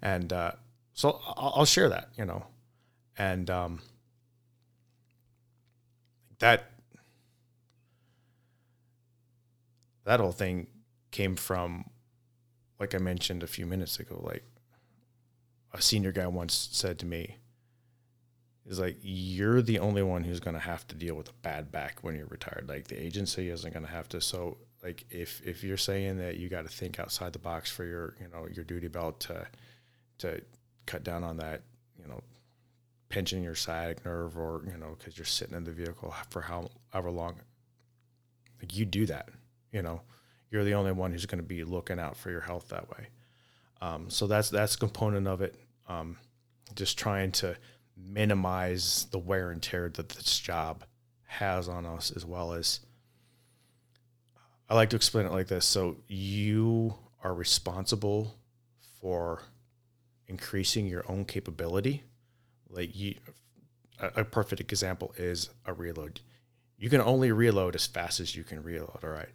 and 0.00 0.32
uh, 0.32 0.52
so 0.94 1.20
I'll, 1.36 1.52
I'll, 1.56 1.64
share 1.64 1.88
that, 1.90 2.08
you 2.16 2.24
know, 2.24 2.46
and 3.16 3.48
um, 3.50 3.80
that 6.38 6.70
that 10.04 10.18
whole 10.18 10.32
thing 10.32 10.66
came 11.10 11.36
from, 11.36 11.84
like 12.80 12.94
I 12.94 12.98
mentioned 12.98 13.42
a 13.42 13.46
few 13.46 13.66
minutes 13.66 14.00
ago, 14.00 14.20
like 14.24 14.44
a 15.74 15.82
senior 15.82 16.10
guy 16.10 16.26
once 16.26 16.68
said 16.72 16.98
to 17.00 17.06
me, 17.06 17.36
is 18.68 18.78
like 18.78 18.98
you're 19.02 19.62
the 19.62 19.78
only 19.78 20.02
one 20.02 20.22
who's 20.22 20.40
going 20.40 20.54
to 20.54 20.60
have 20.60 20.86
to 20.88 20.94
deal 20.94 21.14
with 21.14 21.30
a 21.30 21.34
bad 21.42 21.72
back 21.72 21.98
when 22.02 22.14
you're 22.14 22.26
retired. 22.26 22.66
Like 22.68 22.86
the 22.86 23.02
agency 23.02 23.48
isn't 23.48 23.72
going 23.72 23.84
to 23.84 23.90
have 23.90 24.08
to. 24.10 24.20
So 24.20 24.58
like 24.82 25.06
if 25.10 25.40
if 25.44 25.64
you're 25.64 25.76
saying 25.78 26.18
that 26.18 26.36
you 26.36 26.48
got 26.48 26.62
to 26.62 26.68
think 26.68 27.00
outside 27.00 27.32
the 27.32 27.38
box 27.38 27.70
for 27.70 27.84
your 27.84 28.14
you 28.20 28.28
know 28.28 28.46
your 28.46 28.64
duty 28.64 28.88
belt 28.88 29.20
to 29.20 29.46
to 30.18 30.40
cut 30.86 31.02
down 31.02 31.24
on 31.24 31.38
that 31.38 31.62
you 32.00 32.06
know 32.06 32.20
pinching 33.08 33.42
your 33.42 33.54
sciatic 33.54 34.04
nerve 34.04 34.36
or 34.36 34.62
you 34.70 34.76
know 34.76 34.94
because 34.98 35.16
you're 35.16 35.24
sitting 35.24 35.56
in 35.56 35.64
the 35.64 35.72
vehicle 35.72 36.14
for 36.30 36.42
however 36.42 37.10
long 37.10 37.40
like 38.60 38.76
you 38.76 38.84
do 38.84 39.06
that 39.06 39.30
you 39.72 39.82
know 39.82 40.00
you're 40.50 40.64
the 40.64 40.74
only 40.74 40.92
one 40.92 41.10
who's 41.12 41.26
going 41.26 41.40
to 41.40 41.46
be 41.46 41.64
looking 41.64 41.98
out 41.98 42.16
for 42.16 42.30
your 42.30 42.40
health 42.40 42.68
that 42.68 42.88
way 42.90 43.08
um, 43.80 44.10
so 44.10 44.26
that's 44.26 44.50
that's 44.50 44.76
component 44.76 45.26
of 45.26 45.40
it 45.40 45.54
um, 45.88 46.16
just 46.74 46.98
trying 46.98 47.32
to 47.32 47.56
minimize 47.98 49.06
the 49.10 49.18
wear 49.18 49.50
and 49.50 49.62
tear 49.62 49.88
that 49.88 50.08
this 50.10 50.38
job 50.38 50.84
has 51.26 51.68
on 51.68 51.84
us 51.84 52.10
as 52.14 52.24
well 52.24 52.52
as 52.52 52.80
I 54.68 54.74
like 54.74 54.90
to 54.90 54.96
explain 54.96 55.26
it 55.26 55.32
like 55.32 55.48
this. 55.48 55.64
So 55.64 55.96
you 56.06 56.94
are 57.24 57.34
responsible 57.34 58.36
for 59.00 59.42
increasing 60.26 60.86
your 60.86 61.04
own 61.10 61.24
capability. 61.24 62.04
Like 62.68 62.94
you 62.94 63.14
a, 63.98 64.20
a 64.20 64.24
perfect 64.24 64.60
example 64.60 65.14
is 65.16 65.50
a 65.64 65.72
reload. 65.72 66.20
You 66.76 66.90
can 66.90 67.00
only 67.00 67.32
reload 67.32 67.74
as 67.74 67.86
fast 67.86 68.20
as 68.20 68.36
you 68.36 68.44
can 68.44 68.62
reload, 68.62 68.98
all 69.02 69.10
right? 69.10 69.30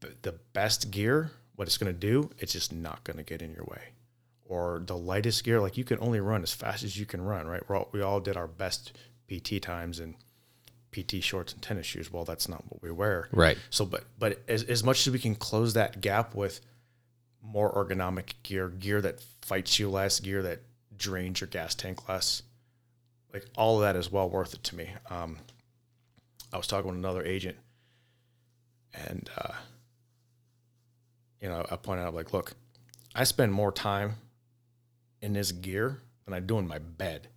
the 0.00 0.14
the 0.22 0.32
best 0.52 0.90
gear, 0.90 1.30
what 1.56 1.68
it's 1.68 1.78
going 1.78 1.92
to 1.92 1.98
do, 1.98 2.30
it's 2.38 2.52
just 2.52 2.72
not 2.72 3.04
going 3.04 3.16
to 3.16 3.22
get 3.22 3.42
in 3.42 3.52
your 3.52 3.64
way. 3.64 3.82
Or 4.48 4.82
the 4.84 4.96
lightest 4.96 5.42
gear, 5.42 5.60
like 5.60 5.76
you 5.76 5.84
can 5.84 5.98
only 6.00 6.20
run 6.20 6.42
as 6.42 6.52
fast 6.52 6.84
as 6.84 6.98
you 6.98 7.04
can 7.04 7.20
run, 7.20 7.46
right? 7.46 7.62
All, 7.68 7.88
we 7.92 8.00
all 8.00 8.20
did 8.20 8.36
our 8.36 8.46
best 8.46 8.92
PT 9.28 9.60
times 9.60 9.98
and 9.98 10.14
PT 10.92 11.22
shorts 11.22 11.52
and 11.52 11.60
tennis 11.60 11.86
shoes. 11.86 12.12
Well, 12.12 12.24
that's 12.24 12.48
not 12.48 12.64
what 12.68 12.82
we 12.82 12.90
wear. 12.90 13.28
Right. 13.32 13.58
So, 13.70 13.84
but 13.84 14.04
but 14.18 14.40
as, 14.48 14.62
as 14.64 14.84
much 14.84 15.06
as 15.06 15.12
we 15.12 15.18
can 15.18 15.34
close 15.34 15.74
that 15.74 16.00
gap 16.00 16.34
with 16.34 16.60
more 17.42 17.72
ergonomic 17.74 18.34
gear, 18.42 18.68
gear 18.68 19.00
that 19.00 19.20
fights 19.42 19.78
you 19.78 19.90
less, 19.90 20.20
gear 20.20 20.42
that 20.42 20.60
drains 20.96 21.40
your 21.40 21.48
gas 21.48 21.74
tank 21.74 22.08
less, 22.08 22.42
like 23.32 23.44
all 23.56 23.76
of 23.76 23.82
that 23.82 23.96
is 23.96 24.10
well 24.10 24.30
worth 24.30 24.54
it 24.54 24.62
to 24.64 24.76
me. 24.76 24.90
Um, 25.10 25.38
I 26.52 26.56
was 26.56 26.66
talking 26.66 26.88
with 26.88 26.98
another 26.98 27.24
agent, 27.24 27.56
and 28.94 29.28
uh, 29.36 29.54
you 31.40 31.48
know, 31.48 31.66
I 31.70 31.76
pointed 31.76 32.04
out 32.04 32.14
like, 32.14 32.32
look, 32.32 32.54
I 33.14 33.24
spend 33.24 33.52
more 33.52 33.72
time 33.72 34.14
in 35.26 35.32
this 35.32 35.50
gear 35.50 36.00
than 36.24 36.32
I 36.32 36.40
do 36.40 36.56
in 36.58 36.68
my 36.68 36.78
bed. 36.78 37.28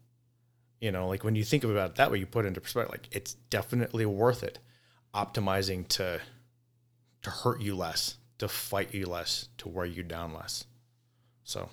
You 0.80 0.92
know, 0.92 1.08
like 1.08 1.24
when 1.24 1.36
you 1.36 1.44
think 1.44 1.64
about 1.64 1.90
it 1.90 1.96
that 1.96 2.12
way, 2.12 2.20
you 2.20 2.26
put 2.28 2.46
it 2.46 2.50
into 2.50 2.62
perspective. 2.62 2.92
Like 2.92 3.10
it's 3.12 3.34
definitely 3.34 4.06
worth 4.06 4.44
it, 4.44 4.60
optimizing 5.14 5.88
to 5.90 6.22
to 7.24 7.30
hurt 7.30 7.60
you 7.60 7.76
less, 7.76 8.18
to 8.38 8.48
fight 8.48 8.94
you 8.94 9.08
less, 9.08 9.50
to 9.58 9.68
wear 9.68 9.86
you 9.86 10.04
down 10.04 10.34
less. 10.34 10.66
So, 11.44 11.70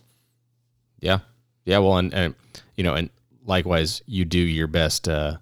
Yeah. 1.00 1.18
Yeah. 1.66 1.78
Well, 1.78 1.98
and, 1.98 2.12
and 2.14 2.34
you 2.76 2.82
know, 2.82 2.94
and 2.94 3.10
likewise, 3.44 4.02
you 4.06 4.24
do 4.24 4.38
your 4.38 4.66
best, 4.66 5.06
uh, 5.06 5.36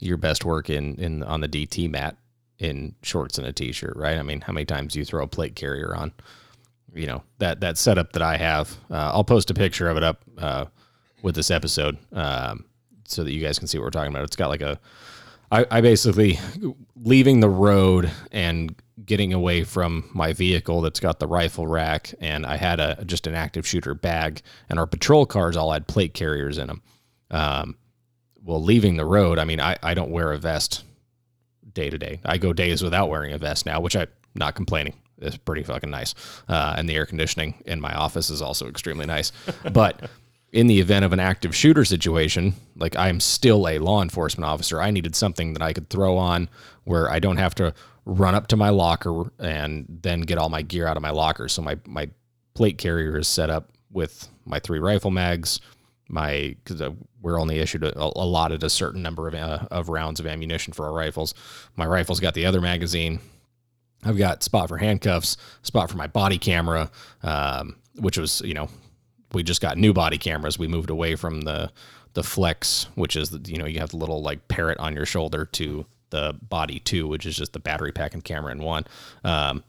your 0.00 0.16
best 0.16 0.44
work 0.44 0.68
in, 0.68 0.96
in 0.96 1.22
on 1.22 1.40
the 1.40 1.48
DT 1.48 1.88
mat 1.88 2.16
in 2.58 2.96
shorts 3.02 3.38
and 3.38 3.46
a 3.46 3.52
t-shirt, 3.52 3.96
right? 3.96 4.18
I 4.18 4.22
mean, 4.22 4.42
how 4.42 4.52
many 4.52 4.66
times 4.66 4.92
do 4.92 4.98
you 4.98 5.04
throw 5.04 5.22
a 5.22 5.28
plate 5.28 5.54
carrier 5.54 5.94
on? 5.94 6.12
You 6.94 7.06
know, 7.06 7.22
that, 7.38 7.60
that 7.60 7.78
setup 7.78 8.12
that 8.12 8.22
I 8.22 8.36
have, 8.36 8.76
uh, 8.90 9.12
I'll 9.14 9.24
post 9.24 9.50
a 9.50 9.54
picture 9.54 9.88
of 9.88 9.96
it 9.96 10.02
up, 10.02 10.22
uh, 10.38 10.64
with 11.22 11.34
this 11.34 11.50
episode, 11.50 11.98
um, 12.12 12.64
so 13.04 13.22
that 13.24 13.32
you 13.32 13.40
guys 13.40 13.58
can 13.58 13.68
see 13.68 13.78
what 13.78 13.84
we're 13.84 13.90
talking 13.90 14.12
about. 14.12 14.24
It's 14.24 14.36
got 14.36 14.48
like 14.48 14.62
a, 14.62 14.80
I, 15.52 15.66
I 15.70 15.80
basically 15.80 16.38
leaving 16.96 17.40
the 17.40 17.48
road 17.48 18.10
and 18.32 18.74
getting 19.04 19.32
away 19.32 19.64
from 19.64 20.08
my 20.14 20.32
vehicle 20.32 20.80
that's 20.80 21.00
got 21.00 21.18
the 21.18 21.26
rifle 21.26 21.66
rack, 21.66 22.14
and 22.20 22.46
I 22.46 22.56
had 22.56 22.80
a 22.80 23.04
just 23.04 23.26
an 23.26 23.34
active 23.34 23.66
shooter 23.66 23.94
bag, 23.94 24.42
and 24.68 24.78
our 24.78 24.86
patrol 24.86 25.26
cars 25.26 25.56
all 25.56 25.72
had 25.72 25.86
plate 25.86 26.14
carriers 26.14 26.58
in 26.58 26.68
them. 26.68 26.82
Um, 27.30 27.76
well, 28.42 28.62
leaving 28.62 28.96
the 28.96 29.04
road, 29.04 29.38
I 29.38 29.44
mean, 29.44 29.60
I, 29.60 29.76
I 29.82 29.94
don't 29.94 30.10
wear 30.10 30.32
a 30.32 30.38
vest 30.38 30.84
day 31.72 31.90
to 31.90 31.98
day. 31.98 32.20
I 32.24 32.38
go 32.38 32.52
days 32.52 32.82
without 32.82 33.08
wearing 33.08 33.32
a 33.32 33.38
vest 33.38 33.66
now, 33.66 33.80
which 33.80 33.96
I'm 33.96 34.08
not 34.34 34.54
complaining. 34.54 34.94
It's 35.20 35.36
pretty 35.36 35.62
fucking 35.62 35.90
nice. 35.90 36.14
Uh, 36.48 36.74
and 36.76 36.88
the 36.88 36.96
air 36.96 37.06
conditioning 37.06 37.54
in 37.66 37.80
my 37.80 37.92
office 37.92 38.30
is 38.30 38.42
also 38.42 38.68
extremely 38.68 39.06
nice. 39.06 39.32
But 39.72 40.10
in 40.52 40.66
the 40.66 40.80
event 40.80 41.04
of 41.04 41.12
an 41.12 41.20
active 41.20 41.54
shooter 41.54 41.84
situation, 41.84 42.54
like 42.76 42.96
I'm 42.96 43.20
still 43.20 43.68
a 43.68 43.78
law 43.78 44.02
enforcement 44.02 44.46
officer, 44.46 44.80
I 44.80 44.90
needed 44.90 45.14
something 45.14 45.52
that 45.52 45.62
I 45.62 45.72
could 45.72 45.88
throw 45.90 46.16
on 46.16 46.48
where 46.84 47.10
I 47.10 47.18
don't 47.18 47.36
have 47.36 47.54
to 47.56 47.74
run 48.04 48.34
up 48.34 48.48
to 48.48 48.56
my 48.56 48.70
locker 48.70 49.30
and 49.38 49.86
then 50.02 50.22
get 50.22 50.38
all 50.38 50.48
my 50.48 50.62
gear 50.62 50.86
out 50.86 50.96
of 50.96 51.02
my 51.02 51.10
locker. 51.10 51.48
So 51.48 51.62
my 51.62 51.78
my 51.86 52.08
plate 52.54 52.78
carrier 52.78 53.16
is 53.16 53.28
set 53.28 53.50
up 53.50 53.70
with 53.92 54.28
my 54.44 54.58
three 54.58 54.78
rifle 54.78 55.10
mags, 55.10 55.60
my 56.08 56.56
because 56.64 56.82
we're 57.20 57.38
only 57.38 57.58
issued 57.58 57.84
a, 57.84 57.96
allotted 57.96 58.62
a 58.64 58.70
certain 58.70 59.02
number 59.02 59.28
of 59.28 59.34
uh, 59.34 59.66
of 59.70 59.88
rounds 59.88 60.18
of 60.18 60.26
ammunition 60.26 60.72
for 60.72 60.86
our 60.86 60.92
rifles. 60.92 61.34
My 61.76 61.86
rifle's 61.86 62.20
got 62.20 62.34
the 62.34 62.46
other 62.46 62.60
magazine. 62.60 63.20
I've 64.04 64.16
got 64.18 64.42
spot 64.42 64.68
for 64.68 64.78
handcuffs, 64.78 65.36
spot 65.62 65.90
for 65.90 65.96
my 65.96 66.06
body 66.06 66.38
camera, 66.38 66.90
um, 67.22 67.76
which 67.96 68.18
was 68.18 68.40
you 68.42 68.54
know 68.54 68.68
we 69.32 69.42
just 69.42 69.60
got 69.60 69.76
new 69.78 69.92
body 69.92 70.18
cameras. 70.18 70.58
We 70.58 70.68
moved 70.68 70.90
away 70.90 71.16
from 71.16 71.42
the 71.42 71.70
the 72.14 72.22
flex, 72.22 72.88
which 72.94 73.14
is 73.16 73.30
the, 73.30 73.50
you 73.50 73.58
know 73.58 73.66
you 73.66 73.78
have 73.80 73.90
the 73.90 73.96
little 73.98 74.22
like 74.22 74.48
parrot 74.48 74.78
on 74.78 74.94
your 74.94 75.06
shoulder, 75.06 75.44
to 75.46 75.86
the 76.10 76.36
body 76.48 76.80
two, 76.80 77.06
which 77.06 77.26
is 77.26 77.36
just 77.36 77.52
the 77.52 77.60
battery 77.60 77.92
pack 77.92 78.14
and 78.14 78.24
camera 78.24 78.52
in 78.52 78.62
one. 78.62 78.84
Um, 79.24 79.62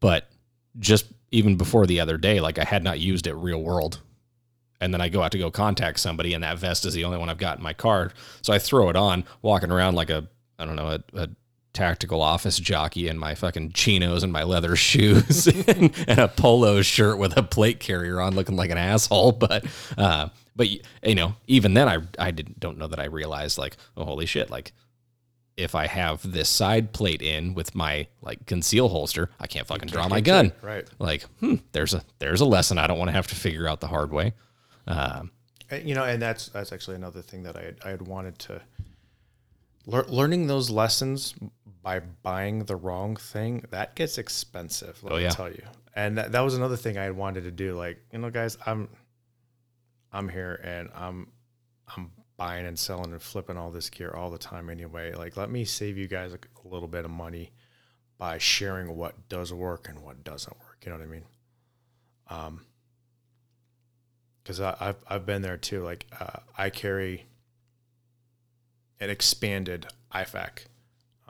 but 0.00 0.28
just 0.78 1.06
even 1.30 1.56
before 1.56 1.86
the 1.86 2.00
other 2.00 2.16
day, 2.16 2.40
like 2.40 2.58
I 2.58 2.64
had 2.64 2.84
not 2.84 3.00
used 3.00 3.26
it 3.26 3.34
real 3.34 3.62
world. 3.62 4.00
And 4.80 4.92
then 4.92 5.00
I 5.00 5.08
go 5.08 5.22
out 5.22 5.30
to 5.30 5.38
go 5.38 5.48
contact 5.48 6.00
somebody, 6.00 6.34
and 6.34 6.42
that 6.42 6.58
vest 6.58 6.84
is 6.84 6.92
the 6.92 7.04
only 7.04 7.16
one 7.16 7.28
I've 7.28 7.38
got 7.38 7.58
in 7.58 7.62
my 7.62 7.72
car. 7.72 8.10
So 8.42 8.52
I 8.52 8.58
throw 8.58 8.88
it 8.88 8.96
on, 8.96 9.24
walking 9.40 9.70
around 9.70 9.94
like 9.94 10.10
a, 10.10 10.28
I 10.58 10.64
don't 10.64 10.74
know, 10.74 10.88
a, 10.88 11.00
a 11.14 11.28
tactical 11.72 12.20
office 12.20 12.58
jockey 12.58 13.08
in 13.08 13.18
my 13.18 13.34
fucking 13.34 13.72
chinos 13.72 14.22
and 14.22 14.32
my 14.32 14.42
leather 14.42 14.76
shoes 14.76 15.46
and, 15.68 15.92
and, 16.06 16.18
a 16.18 16.28
polo 16.28 16.82
shirt 16.82 17.18
with 17.18 17.36
a 17.36 17.42
plate 17.42 17.80
carrier 17.80 18.20
on, 18.20 18.34
looking 18.34 18.56
like 18.56 18.70
an 18.70 18.78
asshole. 18.78 19.32
But, 19.42 19.64
uh, 19.98 20.28
but 20.54 20.68
you 20.68 21.14
know, 21.14 21.34
even 21.46 21.74
then, 21.74 21.88
I 21.88 21.98
I 22.18 22.30
didn't 22.30 22.60
don't 22.60 22.78
know 22.78 22.86
that 22.86 23.00
I 23.00 23.06
realized 23.06 23.58
like, 23.58 23.76
oh 23.96 24.04
holy 24.04 24.26
shit, 24.26 24.50
like 24.50 24.72
if 25.56 25.74
I 25.74 25.86
have 25.86 26.30
this 26.30 26.48
side 26.48 26.92
plate 26.92 27.22
in 27.22 27.54
with 27.54 27.74
my 27.74 28.06
like 28.20 28.46
conceal 28.46 28.88
holster, 28.88 29.30
I 29.40 29.46
can't 29.46 29.66
fucking 29.66 29.88
draw 29.88 30.08
my 30.08 30.20
gun. 30.20 30.52
right. 30.62 30.86
Like, 30.98 31.24
hmm, 31.40 31.56
there's 31.72 31.94
a 31.94 32.02
there's 32.18 32.40
a 32.40 32.44
lesson 32.44 32.78
I 32.78 32.86
don't 32.86 32.98
want 32.98 33.08
to 33.08 33.12
have 33.12 33.26
to 33.28 33.34
figure 33.34 33.68
out 33.68 33.80
the 33.80 33.88
hard 33.88 34.12
way. 34.12 34.34
Um, 34.86 35.30
you 35.70 35.94
know, 35.94 36.04
and 36.04 36.20
that's 36.20 36.48
that's 36.48 36.72
actually 36.72 36.96
another 36.96 37.22
thing 37.22 37.42
that 37.44 37.56
I 37.56 37.62
had, 37.62 37.76
I 37.84 37.90
had 37.90 38.02
wanted 38.02 38.38
to 38.40 38.62
lear, 39.86 40.04
learning 40.04 40.46
those 40.46 40.70
lessons 40.70 41.34
by 41.82 42.00
buying 42.00 42.64
the 42.64 42.76
wrong 42.76 43.16
thing 43.16 43.64
that 43.70 43.96
gets 43.96 44.16
expensive. 44.18 45.02
Let 45.02 45.12
Oh, 45.12 45.16
me 45.16 45.22
yeah. 45.24 45.30
tell 45.30 45.50
you. 45.50 45.62
And 45.94 46.16
that, 46.16 46.32
that 46.32 46.40
was 46.40 46.54
another 46.54 46.76
thing 46.76 46.96
I 46.96 47.10
wanted 47.10 47.42
to 47.44 47.50
do. 47.50 47.74
Like, 47.76 47.98
you 48.12 48.18
know, 48.18 48.30
guys, 48.30 48.56
I'm 48.64 48.88
I'm 50.12 50.28
here 50.28 50.60
and 50.62 50.88
I'm 50.94 51.28
I'm 51.96 52.10
buying 52.36 52.66
and 52.66 52.78
selling 52.78 53.12
and 53.12 53.20
flipping 53.20 53.56
all 53.56 53.70
this 53.70 53.90
gear 53.90 54.10
all 54.16 54.30
the 54.30 54.38
time 54.38 54.70
anyway. 54.70 55.12
Like, 55.12 55.36
let 55.36 55.50
me 55.50 55.64
save 55.64 55.98
you 55.98 56.06
guys 56.08 56.32
a, 56.32 56.38
a 56.64 56.68
little 56.68 56.88
bit 56.88 57.04
of 57.04 57.10
money 57.10 57.52
by 58.18 58.38
sharing 58.38 58.96
what 58.96 59.28
does 59.28 59.52
work 59.52 59.88
and 59.88 59.98
what 60.00 60.22
doesn't 60.24 60.56
work. 60.60 60.78
You 60.84 60.92
know 60.92 60.98
what 60.98 61.04
I 61.04 61.08
mean? 61.08 61.24
Um, 62.28 62.66
because 64.42 64.60
I've 64.60 64.96
I've 65.08 65.26
been 65.26 65.42
there 65.42 65.56
too. 65.56 65.82
Like, 65.82 66.06
uh, 66.18 66.38
I 66.56 66.70
carry 66.70 67.26
an 69.00 69.10
expanded 69.10 69.86
IFAK 70.14 70.66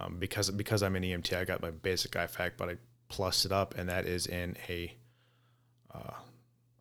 um, 0.03 0.17
because 0.19 0.51
because 0.51 0.83
I'm 0.83 0.97
an 0.97 1.03
EMT. 1.03 1.37
I 1.37 1.45
got 1.45 1.63
my 1.63 1.71
basic 1.71 2.13
IFAK, 2.13 2.53
but 2.57 2.69
I 2.69 2.77
plus 3.09 3.45
it 3.45 3.53
up, 3.53 3.75
and 3.77 3.89
that 3.89 4.07
is 4.07 4.27
in 4.27 4.57
a 4.69 4.95
uh, 5.95 6.15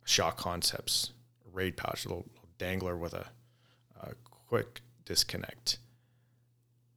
Shaw 0.04 0.30
Concepts 0.30 1.12
raid 1.52 1.76
pouch, 1.76 2.04
a 2.04 2.08
little, 2.08 2.24
little 2.32 2.48
dangler 2.58 2.96
with 2.96 3.12
a, 3.14 3.26
a 4.00 4.14
quick 4.48 4.80
disconnect. 5.04 5.78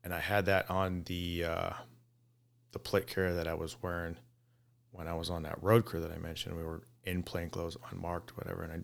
And 0.03 0.13
I 0.13 0.19
had 0.19 0.45
that 0.45 0.69
on 0.69 1.03
the 1.05 1.43
uh, 1.45 1.69
the 2.71 2.79
plate 2.79 3.07
carrier 3.07 3.33
that 3.33 3.47
I 3.47 3.53
was 3.53 3.81
wearing 3.81 4.17
when 4.91 5.07
I 5.07 5.13
was 5.13 5.29
on 5.29 5.43
that 5.43 5.61
road 5.61 5.85
crew 5.85 5.99
that 6.01 6.11
I 6.11 6.17
mentioned. 6.17 6.55
We 6.55 6.63
were 6.63 6.83
in 7.03 7.23
plain 7.23 7.49
clothes, 7.49 7.77
unmarked, 7.91 8.37
whatever, 8.37 8.63
and 8.63 8.71
I'd 8.71 8.83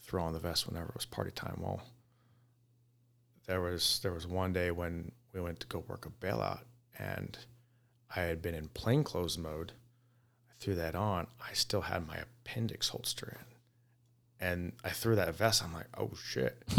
throw 0.00 0.22
on 0.22 0.32
the 0.32 0.38
vest 0.38 0.66
whenever 0.66 0.88
it 0.88 0.94
was 0.94 1.04
party 1.04 1.30
time. 1.30 1.58
Well, 1.60 1.82
there 3.46 3.60
was 3.60 4.00
there 4.02 4.12
was 4.12 4.26
one 4.26 4.52
day 4.52 4.70
when 4.70 5.12
we 5.36 5.42
went 5.42 5.60
to 5.60 5.66
go 5.66 5.84
work 5.86 6.06
a 6.06 6.10
bailout, 6.10 6.60
and 6.98 7.38
I 8.14 8.20
had 8.20 8.40
been 8.40 8.54
in 8.54 8.68
plainclothes 8.68 9.36
mode. 9.36 9.72
I 10.50 10.54
threw 10.58 10.74
that 10.76 10.94
on. 10.94 11.26
I 11.38 11.52
still 11.52 11.82
had 11.82 12.08
my 12.08 12.16
appendix 12.16 12.88
holster 12.88 13.36
in, 13.38 14.46
and 14.46 14.72
I 14.82 14.90
threw 14.90 15.14
that 15.16 15.34
vest. 15.34 15.62
I'm 15.62 15.74
like, 15.74 15.88
oh 15.96 16.10
shit! 16.16 16.62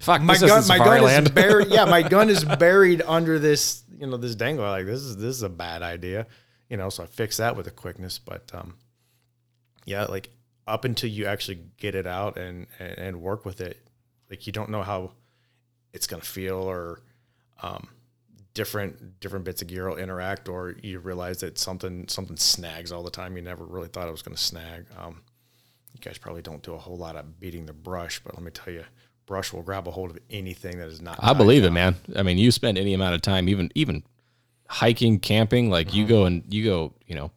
fuck, 0.00 0.20
my 0.20 0.36
gun, 0.36 0.48
my 0.48 0.48
gun 0.48 0.62
Safari 0.62 1.04
is 1.04 1.28
buried. 1.30 1.68
Yeah, 1.68 1.84
my 1.84 2.02
gun 2.02 2.28
is 2.28 2.44
buried 2.44 3.02
under 3.06 3.38
this, 3.38 3.84
you 3.96 4.08
know, 4.08 4.16
this 4.16 4.34
dangle. 4.34 4.64
Like 4.64 4.86
this 4.86 5.00
is 5.00 5.16
this 5.16 5.36
is 5.36 5.42
a 5.42 5.48
bad 5.48 5.82
idea, 5.82 6.26
you 6.68 6.76
know. 6.76 6.88
So 6.88 7.04
I 7.04 7.06
fixed 7.06 7.38
that 7.38 7.56
with 7.56 7.68
a 7.68 7.72
quickness, 7.72 8.18
but 8.18 8.50
um, 8.52 8.74
yeah, 9.84 10.06
like 10.06 10.30
up 10.66 10.84
until 10.84 11.08
you 11.08 11.26
actually 11.26 11.60
get 11.78 11.94
it 11.94 12.08
out 12.08 12.36
and 12.36 12.66
and, 12.80 12.98
and 12.98 13.22
work 13.22 13.44
with 13.44 13.60
it, 13.60 13.78
like 14.28 14.48
you 14.48 14.52
don't 14.52 14.70
know 14.70 14.82
how 14.82 15.12
it's 15.92 16.06
gonna 16.06 16.22
feel 16.22 16.56
or 16.56 17.00
um, 17.62 17.88
different 18.54 19.20
different 19.20 19.44
bits 19.44 19.62
of 19.62 19.68
gear 19.68 19.88
will 19.88 19.96
interact, 19.96 20.48
or 20.48 20.74
you 20.82 20.98
realize 20.98 21.40
that 21.40 21.58
something 21.58 22.08
something 22.08 22.36
snags 22.36 22.92
all 22.92 23.02
the 23.02 23.10
time. 23.10 23.36
You 23.36 23.42
never 23.42 23.64
really 23.64 23.88
thought 23.88 24.08
it 24.08 24.12
was 24.12 24.22
gonna 24.22 24.36
snag. 24.36 24.86
Um, 24.98 25.22
you 25.92 26.00
guys 26.00 26.18
probably 26.18 26.42
don't 26.42 26.62
do 26.62 26.74
a 26.74 26.78
whole 26.78 26.96
lot 26.96 27.16
of 27.16 27.40
beating 27.40 27.66
the 27.66 27.72
brush, 27.72 28.20
but 28.22 28.34
let 28.34 28.42
me 28.42 28.50
tell 28.50 28.72
you, 28.72 28.84
brush 29.26 29.52
will 29.52 29.62
grab 29.62 29.86
a 29.88 29.90
hold 29.90 30.10
of 30.10 30.18
anything 30.30 30.78
that 30.78 30.88
is 30.88 31.00
not. 31.00 31.18
I 31.20 31.32
believe 31.32 31.64
it, 31.64 31.70
man. 31.70 31.96
I 32.16 32.22
mean, 32.22 32.38
you 32.38 32.50
spend 32.50 32.78
any 32.78 32.94
amount 32.94 33.14
of 33.14 33.22
time, 33.22 33.48
even 33.48 33.70
even 33.74 34.02
hiking, 34.68 35.18
camping, 35.18 35.70
like 35.70 35.94
you 35.94 36.06
go 36.06 36.24
and 36.24 36.44
you 36.48 36.64
go, 36.64 36.94
you 37.06 37.14
know, 37.14 37.30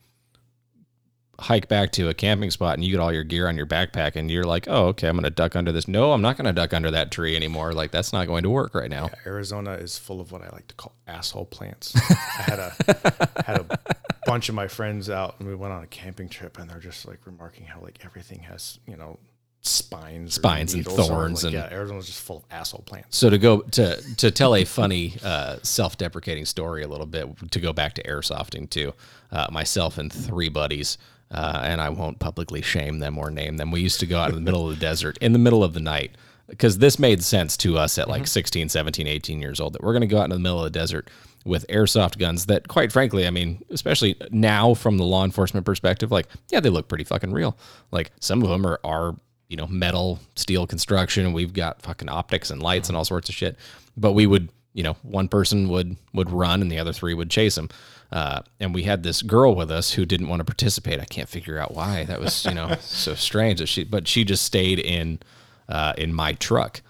hike 1.39 1.67
back 1.67 1.91
to 1.91 2.09
a 2.09 2.13
camping 2.13 2.51
spot 2.51 2.75
and 2.75 2.83
you 2.83 2.91
get 2.91 2.99
all 2.99 3.11
your 3.11 3.23
gear 3.23 3.47
on 3.47 3.57
your 3.57 3.65
backpack 3.65 4.15
and 4.15 4.29
you're 4.29 4.43
like, 4.43 4.67
oh, 4.69 4.87
okay, 4.87 5.07
I'm 5.07 5.15
going 5.15 5.23
to 5.23 5.29
duck 5.29 5.55
under 5.55 5.71
this. 5.71 5.87
No, 5.87 6.13
I'm 6.13 6.21
not 6.21 6.37
going 6.37 6.45
to 6.45 6.53
duck 6.53 6.73
under 6.73 6.91
that 6.91 7.11
tree 7.11 7.35
anymore. 7.35 7.73
Like 7.73 7.91
that's 7.91 8.13
not 8.13 8.27
going 8.27 8.43
to 8.43 8.49
work 8.49 8.75
right 8.75 8.89
now. 8.89 9.09
Yeah, 9.11 9.31
Arizona 9.31 9.73
is 9.73 9.97
full 9.97 10.21
of 10.21 10.31
what 10.31 10.41
I 10.41 10.49
like 10.49 10.67
to 10.67 10.75
call 10.75 10.93
asshole 11.07 11.45
plants. 11.45 11.95
I 12.09 12.43
had 12.43 12.59
a 12.59 13.43
had 13.45 13.57
a 13.59 13.79
bunch 14.25 14.49
of 14.49 14.55
my 14.55 14.67
friends 14.67 15.09
out 15.09 15.35
and 15.39 15.47
we 15.47 15.55
went 15.55 15.73
on 15.73 15.83
a 15.83 15.87
camping 15.87 16.29
trip 16.29 16.59
and 16.59 16.69
they're 16.69 16.79
just 16.79 17.07
like 17.07 17.19
remarking 17.25 17.65
how 17.65 17.81
like 17.81 17.99
everything 18.05 18.39
has 18.43 18.79
you 18.87 18.95
know 18.95 19.17
spines, 19.63 20.35
spines 20.35 20.73
and 20.73 20.85
thorns, 20.85 21.43
like, 21.43 21.53
and 21.53 21.63
yeah, 21.63 21.75
Arizona's 21.75 22.05
just 22.05 22.21
full 22.21 22.37
of 22.37 22.43
asshole 22.51 22.83
plants. 22.85 23.17
So 23.17 23.29
to 23.29 23.37
go 23.37 23.61
to 23.61 24.01
to 24.17 24.29
tell 24.29 24.55
a 24.55 24.65
funny 24.65 25.15
uh, 25.23 25.57
self-deprecating 25.63 26.45
story 26.45 26.83
a 26.83 26.87
little 26.87 27.05
bit 27.05 27.27
to 27.51 27.59
go 27.59 27.73
back 27.73 27.93
to 27.95 28.03
airsofting 28.03 28.69
too, 28.69 28.93
uh, 29.31 29.47
myself 29.51 29.97
and 29.97 30.11
three 30.11 30.49
buddies. 30.49 30.97
Uh, 31.33 31.61
and 31.63 31.81
I 31.81 31.89
won't 31.89 32.19
publicly 32.19 32.61
shame 32.61 32.99
them 32.99 33.17
or 33.17 33.31
name 33.31 33.57
them. 33.57 33.71
We 33.71 33.81
used 33.81 33.99
to 34.01 34.05
go 34.05 34.19
out 34.19 34.29
in 34.29 34.35
the 34.35 34.41
middle 34.41 34.69
of 34.69 34.75
the 34.75 34.79
desert 34.79 35.17
in 35.19 35.33
the 35.33 35.39
middle 35.39 35.63
of 35.63 35.73
the 35.73 35.79
night 35.79 36.11
because 36.47 36.77
this 36.77 36.99
made 36.99 37.23
sense 37.23 37.57
to 37.57 37.77
us 37.77 37.97
at 37.97 38.07
like 38.07 38.23
mm-hmm. 38.23 38.27
16, 38.27 38.69
17, 38.69 39.07
18 39.07 39.41
years 39.41 39.59
old 39.59 39.73
that 39.73 39.81
we're 39.81 39.93
going 39.93 40.01
to 40.01 40.07
go 40.07 40.19
out 40.19 40.25
in 40.25 40.29
the 40.29 40.39
middle 40.39 40.59
of 40.59 40.65
the 40.65 40.79
desert 40.79 41.09
with 41.45 41.65
airsoft 41.67 42.19
guns 42.19 42.45
that 42.45 42.67
quite 42.67 42.91
frankly, 42.91 43.25
I 43.25 43.31
mean, 43.31 43.63
especially 43.69 44.15
now 44.29 44.73
from 44.73 44.97
the 44.97 45.03
law 45.03 45.25
enforcement 45.25 45.65
perspective, 45.65 46.11
like, 46.11 46.27
yeah, 46.49 46.59
they 46.59 46.69
look 46.69 46.87
pretty 46.87 47.03
fucking 47.03 47.33
real. 47.33 47.57
Like 47.91 48.11
some 48.19 48.43
of 48.43 48.49
them 48.49 48.65
are, 48.65 48.79
are 48.83 49.15
you 49.49 49.57
know, 49.57 49.67
metal, 49.67 50.19
steel 50.35 50.65
construction. 50.65 51.33
We've 51.33 51.53
got 51.53 51.81
fucking 51.81 52.09
optics 52.09 52.49
and 52.49 52.61
lights 52.61 52.89
and 52.89 52.97
all 52.97 53.05
sorts 53.05 53.29
of 53.29 53.35
shit. 53.35 53.57
But 53.97 54.13
we 54.13 54.25
would, 54.25 54.49
you 54.73 54.83
know, 54.83 54.95
one 55.03 55.27
person 55.27 55.69
would 55.69 55.95
would 56.13 56.31
run 56.31 56.61
and 56.61 56.71
the 56.71 56.79
other 56.79 56.93
three 56.93 57.13
would 57.13 57.29
chase 57.29 57.57
him. 57.57 57.69
Uh, 58.13 58.43
and 58.59 58.75
we 58.75 58.83
had 58.83 59.01
this 59.01 59.23
girl 59.23 59.55
with 59.55 59.71
us 59.71 59.93
who 59.93 60.05
didn't 60.05 60.27
want 60.27 60.39
to 60.39 60.45
participate. 60.45 60.99
I 60.99 61.05
can't 61.05 61.27
figure 61.27 61.57
out 61.57 61.73
why. 61.73 62.03
That 62.03 62.21
was, 62.21 62.45
you 62.45 62.53
know, 62.53 62.75
so 62.79 63.15
strange. 63.15 63.57
That 63.59 63.65
she, 63.65 63.83
but 63.83 64.07
she 64.07 64.23
just 64.23 64.45
stayed 64.45 64.77
in 64.77 65.19
uh, 65.67 65.93
in 65.97 66.13
my 66.13 66.33
truck. 66.33 66.81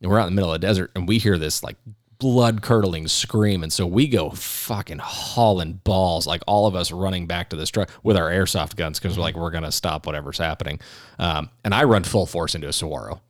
And 0.00 0.10
we're 0.10 0.20
out 0.20 0.28
in 0.28 0.32
the 0.32 0.36
middle 0.36 0.54
of 0.54 0.60
the 0.60 0.66
desert, 0.66 0.92
and 0.94 1.08
we 1.08 1.18
hear 1.18 1.36
this 1.36 1.64
like 1.64 1.76
blood 2.20 2.62
curdling 2.62 3.08
scream. 3.08 3.64
And 3.64 3.72
so 3.72 3.84
we 3.84 4.06
go 4.06 4.30
fucking 4.30 4.98
hauling 4.98 5.80
balls, 5.82 6.26
like 6.26 6.42
all 6.46 6.68
of 6.68 6.76
us 6.76 6.92
running 6.92 7.26
back 7.26 7.50
to 7.50 7.56
this 7.56 7.70
truck 7.70 7.90
with 8.04 8.16
our 8.16 8.30
airsoft 8.30 8.76
guns 8.76 9.00
because 9.00 9.16
we're 9.16 9.24
like, 9.24 9.34
we're 9.34 9.50
going 9.50 9.64
to 9.64 9.72
stop 9.72 10.06
whatever's 10.06 10.38
happening. 10.38 10.78
Um, 11.18 11.50
and 11.64 11.74
I 11.74 11.84
run 11.84 12.04
full 12.04 12.26
force 12.26 12.54
into 12.54 12.68
a 12.68 12.72
saguaro. 12.72 13.20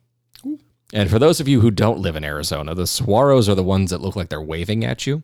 And 0.93 1.09
for 1.09 1.19
those 1.19 1.39
of 1.39 1.47
you 1.47 1.61
who 1.61 1.71
don't 1.71 1.99
live 1.99 2.17
in 2.17 2.23
Arizona, 2.23 2.75
the 2.75 2.83
saguaros 2.83 3.47
are 3.47 3.55
the 3.55 3.63
ones 3.63 3.91
that 3.91 4.01
look 4.01 4.15
like 4.15 4.29
they're 4.29 4.41
waving 4.41 4.83
at 4.83 5.07
you. 5.07 5.23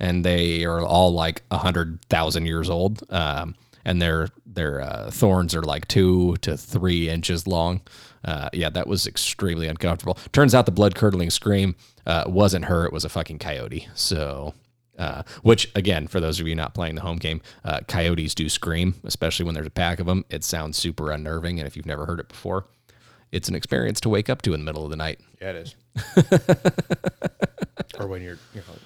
And 0.00 0.24
they 0.24 0.64
are 0.64 0.80
all 0.80 1.12
like 1.12 1.42
a 1.50 1.58
hundred 1.58 2.04
thousand 2.08 2.46
years 2.46 2.68
old. 2.68 3.02
Um, 3.10 3.54
and 3.84 4.00
their 4.00 4.28
their 4.46 4.80
uh, 4.80 5.10
thorns 5.10 5.54
are 5.54 5.62
like 5.62 5.86
two 5.88 6.36
to 6.38 6.56
three 6.56 7.08
inches 7.08 7.46
long. 7.46 7.80
Uh, 8.24 8.48
yeah, 8.52 8.70
that 8.70 8.86
was 8.86 9.06
extremely 9.06 9.68
uncomfortable. 9.68 10.18
Turns 10.32 10.54
out 10.54 10.66
the 10.66 10.72
blood 10.72 10.94
curdling 10.94 11.30
scream 11.30 11.76
uh, 12.06 12.24
wasn't 12.26 12.64
her; 12.66 12.86
it 12.86 12.92
was 12.92 13.04
a 13.04 13.08
fucking 13.08 13.38
coyote. 13.38 13.86
So, 13.94 14.54
uh, 14.98 15.24
which 15.42 15.70
again, 15.74 16.06
for 16.06 16.20
those 16.20 16.40
of 16.40 16.48
you 16.48 16.54
not 16.54 16.74
playing 16.74 16.94
the 16.94 17.02
home 17.02 17.18
game, 17.18 17.42
uh, 17.64 17.80
coyotes 17.86 18.34
do 18.34 18.48
scream, 18.48 18.94
especially 19.04 19.44
when 19.44 19.54
there's 19.54 19.66
a 19.66 19.70
pack 19.70 20.00
of 20.00 20.06
them. 20.06 20.24
It 20.30 20.44
sounds 20.44 20.78
super 20.78 21.10
unnerving, 21.10 21.58
and 21.60 21.66
if 21.66 21.76
you've 21.76 21.86
never 21.86 22.06
heard 22.06 22.20
it 22.20 22.28
before, 22.28 22.66
it's 23.32 23.48
an 23.48 23.54
experience 23.54 24.00
to 24.02 24.08
wake 24.08 24.30
up 24.30 24.40
to 24.42 24.54
in 24.54 24.60
the 24.60 24.64
middle 24.64 24.84
of 24.84 24.90
the 24.90 24.96
night. 24.96 25.20
Yeah, 25.40 25.50
it 25.50 25.56
is. 25.56 25.74
or 27.98 28.06
when 28.06 28.22
you're, 28.22 28.38
you 28.54 28.60
know, 28.60 28.78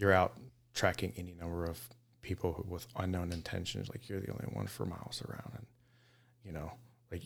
you're 0.00 0.12
out 0.12 0.36
tracking 0.74 1.12
any 1.16 1.34
number 1.38 1.64
of 1.64 1.78
people 2.22 2.52
who, 2.52 2.64
with 2.66 2.86
unknown 2.96 3.32
intentions, 3.32 3.88
like 3.90 4.08
you're 4.08 4.20
the 4.20 4.30
only 4.30 4.46
one 4.52 4.66
for 4.66 4.86
miles 4.86 5.22
around, 5.28 5.52
and 5.54 5.66
you 6.44 6.52
know, 6.52 6.72
like 7.12 7.22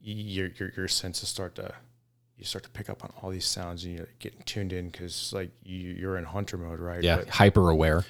your 0.00 0.48
your 0.48 0.70
your 0.76 0.88
senses 0.88 1.28
start 1.28 1.56
to 1.56 1.74
you 2.36 2.44
start 2.44 2.64
to 2.64 2.70
pick 2.70 2.90
up 2.90 3.04
on 3.04 3.12
all 3.22 3.30
these 3.30 3.46
sounds 3.46 3.84
and 3.84 3.96
you're 3.96 4.08
getting 4.18 4.42
tuned 4.42 4.72
in 4.72 4.88
because 4.90 5.32
like 5.32 5.50
you, 5.62 5.78
you're 5.78 6.16
in 6.16 6.24
hunter 6.24 6.58
mode, 6.58 6.80
right? 6.80 7.02
Yeah, 7.02 7.18
but, 7.18 7.28
hyper 7.28 7.70
aware. 7.70 8.04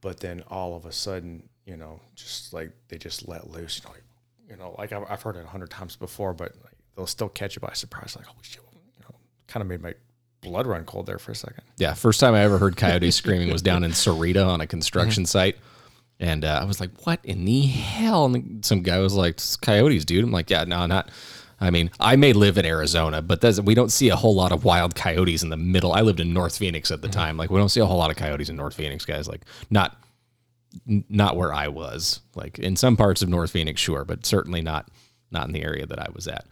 But 0.00 0.20
then 0.20 0.42
all 0.48 0.76
of 0.76 0.84
a 0.84 0.92
sudden, 0.92 1.48
you 1.64 1.76
know, 1.76 2.00
just 2.14 2.52
like 2.52 2.72
they 2.88 2.98
just 2.98 3.26
let 3.26 3.50
loose. 3.50 3.80
You 3.80 3.88
know, 3.88 3.92
like, 3.92 4.04
you 4.50 4.56
know, 4.56 4.74
like 4.78 4.92
I've, 4.92 5.10
I've 5.10 5.22
heard 5.22 5.36
it 5.36 5.44
a 5.44 5.48
hundred 5.48 5.70
times 5.70 5.96
before, 5.96 6.34
but 6.34 6.52
like, 6.62 6.74
they'll 6.94 7.06
still 7.06 7.30
catch 7.30 7.56
you 7.56 7.60
by 7.60 7.72
surprise. 7.72 8.14
Like, 8.16 8.26
oh 8.28 8.36
shit, 8.42 8.62
you 8.74 9.02
know, 9.08 9.14
kind 9.46 9.62
of 9.62 9.68
made 9.68 9.80
my 9.80 9.94
blood 10.44 10.66
run 10.66 10.84
cold 10.84 11.06
there 11.06 11.18
for 11.18 11.32
a 11.32 11.34
second. 11.34 11.64
Yeah, 11.78 11.94
first 11.94 12.20
time 12.20 12.34
I 12.34 12.40
ever 12.40 12.58
heard 12.58 12.76
coyotes 12.76 13.16
screaming 13.16 13.50
was 13.50 13.62
down 13.62 13.82
in 13.84 13.90
Sahuarita 13.90 14.46
on 14.46 14.60
a 14.60 14.66
construction 14.66 15.24
mm-hmm. 15.24 15.28
site. 15.28 15.56
And 16.20 16.44
uh, 16.44 16.60
I 16.62 16.64
was 16.64 16.78
like, 16.78 16.90
"What 17.04 17.18
in 17.24 17.44
the 17.44 17.62
hell?" 17.62 18.26
And 18.26 18.64
some 18.64 18.82
guy 18.82 18.98
was 19.00 19.14
like, 19.14 19.40
"Coyotes, 19.62 20.04
dude." 20.04 20.22
I'm 20.22 20.30
like, 20.30 20.48
"Yeah, 20.48 20.64
no, 20.64 20.86
not." 20.86 21.10
I 21.60 21.70
mean, 21.70 21.90
I 21.98 22.16
may 22.16 22.32
live 22.32 22.58
in 22.58 22.64
Arizona, 22.64 23.22
but 23.22 23.42
we 23.64 23.74
don't 23.74 23.90
see 23.90 24.10
a 24.10 24.16
whole 24.16 24.34
lot 24.34 24.52
of 24.52 24.64
wild 24.64 24.94
coyotes 24.94 25.42
in 25.42 25.50
the 25.50 25.56
middle. 25.56 25.92
I 25.92 26.02
lived 26.02 26.20
in 26.20 26.32
North 26.32 26.58
Phoenix 26.58 26.90
at 26.90 27.00
the 27.00 27.08
mm-hmm. 27.08 27.18
time. 27.18 27.36
Like, 27.36 27.50
we 27.50 27.58
don't 27.58 27.68
see 27.68 27.80
a 27.80 27.86
whole 27.86 27.98
lot 27.98 28.10
of 28.10 28.16
coyotes 28.16 28.48
in 28.48 28.56
North 28.56 28.74
Phoenix, 28.74 29.04
guys. 29.04 29.28
Like, 29.28 29.42
not 29.70 29.96
not 30.86 31.36
where 31.36 31.52
I 31.52 31.68
was. 31.68 32.20
Like 32.34 32.58
in 32.58 32.76
some 32.76 32.96
parts 32.96 33.22
of 33.22 33.28
North 33.28 33.50
Phoenix, 33.50 33.80
sure, 33.80 34.04
but 34.04 34.26
certainly 34.26 34.62
not 34.62 34.88
not 35.30 35.46
in 35.46 35.52
the 35.52 35.62
area 35.62 35.86
that 35.86 35.98
I 35.98 36.08
was 36.12 36.28
at. 36.28 36.46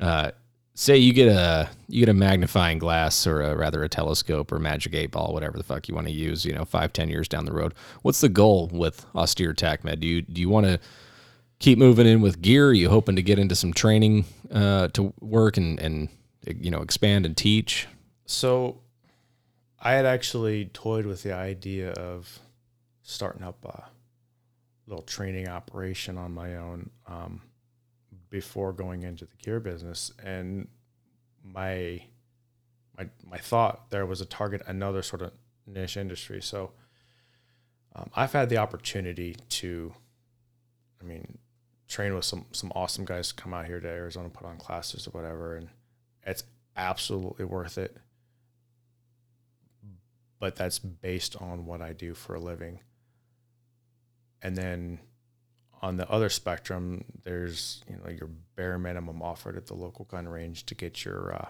Uh, 0.00 0.30
say 0.74 0.96
you 0.96 1.12
get 1.12 1.28
a 1.28 1.68
you 1.88 2.00
get 2.00 2.08
a 2.08 2.14
magnifying 2.14 2.78
glass 2.78 3.26
or 3.26 3.42
a, 3.42 3.56
rather 3.56 3.82
a 3.84 3.88
telescope 3.88 4.50
or 4.50 4.58
magic 4.58 4.94
eight 4.94 5.10
ball 5.10 5.32
whatever 5.32 5.58
the 5.58 5.64
fuck 5.64 5.88
you 5.88 5.94
want 5.94 6.06
to 6.06 6.12
use 6.12 6.44
you 6.44 6.52
know 6.52 6.64
five 6.64 6.92
ten 6.92 7.08
years 7.08 7.28
down 7.28 7.44
the 7.44 7.52
road 7.52 7.74
what's 8.02 8.20
the 8.20 8.28
goal 8.28 8.68
with 8.72 9.04
austere 9.14 9.52
TacMed 9.52 10.00
do 10.00 10.06
you 10.06 10.22
do 10.22 10.40
you 10.40 10.48
want 10.48 10.66
to 10.66 10.80
keep 11.62 11.78
moving 11.78 12.06
in 12.06 12.20
with 12.20 12.42
gear? 12.42 12.68
Are 12.68 12.72
you 12.74 12.90
hoping 12.90 13.16
to 13.16 13.22
get 13.22 13.38
into 13.38 13.54
some 13.54 13.72
training 13.72 14.26
uh, 14.50 14.88
to 14.88 15.14
work 15.20 15.56
and 15.56 15.80
and 15.80 16.08
you 16.44 16.70
know 16.70 16.82
expand 16.82 17.24
and 17.24 17.34
teach? 17.34 17.86
So 18.26 18.80
i 19.84 19.94
had 19.94 20.06
actually 20.06 20.66
toyed 20.66 21.06
with 21.06 21.24
the 21.24 21.32
idea 21.32 21.90
of 21.92 22.38
starting 23.02 23.42
up 23.42 23.64
a 23.64 23.84
little 24.86 25.02
training 25.02 25.48
operation 25.48 26.16
on 26.16 26.32
my 26.32 26.56
own 26.56 26.88
um, 27.08 27.42
before 28.32 28.72
going 28.72 29.02
into 29.02 29.26
the 29.26 29.36
gear 29.36 29.60
business 29.60 30.10
and 30.24 30.66
my 31.44 32.02
my 32.96 33.06
my 33.22 33.36
thought 33.36 33.90
there 33.90 34.06
was 34.06 34.18
to 34.20 34.24
target 34.24 34.62
another 34.66 35.02
sort 35.02 35.20
of 35.20 35.32
niche 35.66 35.98
industry. 35.98 36.40
So 36.40 36.72
um, 37.94 38.10
I've 38.16 38.32
had 38.32 38.48
the 38.48 38.56
opportunity 38.56 39.36
to 39.60 39.92
I 41.00 41.04
mean 41.04 41.38
train 41.88 42.14
with 42.14 42.24
some 42.24 42.46
some 42.52 42.72
awesome 42.74 43.04
guys 43.04 43.28
to 43.28 43.34
come 43.34 43.52
out 43.52 43.66
here 43.66 43.80
to 43.80 43.88
Arizona 43.88 44.30
put 44.30 44.46
on 44.46 44.56
classes 44.56 45.06
or 45.06 45.10
whatever 45.10 45.56
and 45.56 45.68
it's 46.24 46.44
absolutely 46.74 47.44
worth 47.44 47.76
it. 47.76 47.98
But 50.40 50.56
that's 50.56 50.78
based 50.78 51.36
on 51.36 51.66
what 51.66 51.82
I 51.82 51.92
do 51.92 52.14
for 52.14 52.34
a 52.34 52.40
living. 52.40 52.80
And 54.40 54.56
then 54.56 55.00
on 55.82 55.96
the 55.96 56.08
other 56.08 56.28
spectrum, 56.28 57.04
there's 57.24 57.82
you 57.88 57.96
know 57.96 58.10
your 58.10 58.30
bare 58.54 58.78
minimum 58.78 59.20
offered 59.20 59.56
at 59.56 59.66
the 59.66 59.74
local 59.74 60.04
gun 60.04 60.28
range 60.28 60.64
to 60.66 60.74
get 60.74 61.04
your, 61.04 61.34
uh, 61.34 61.48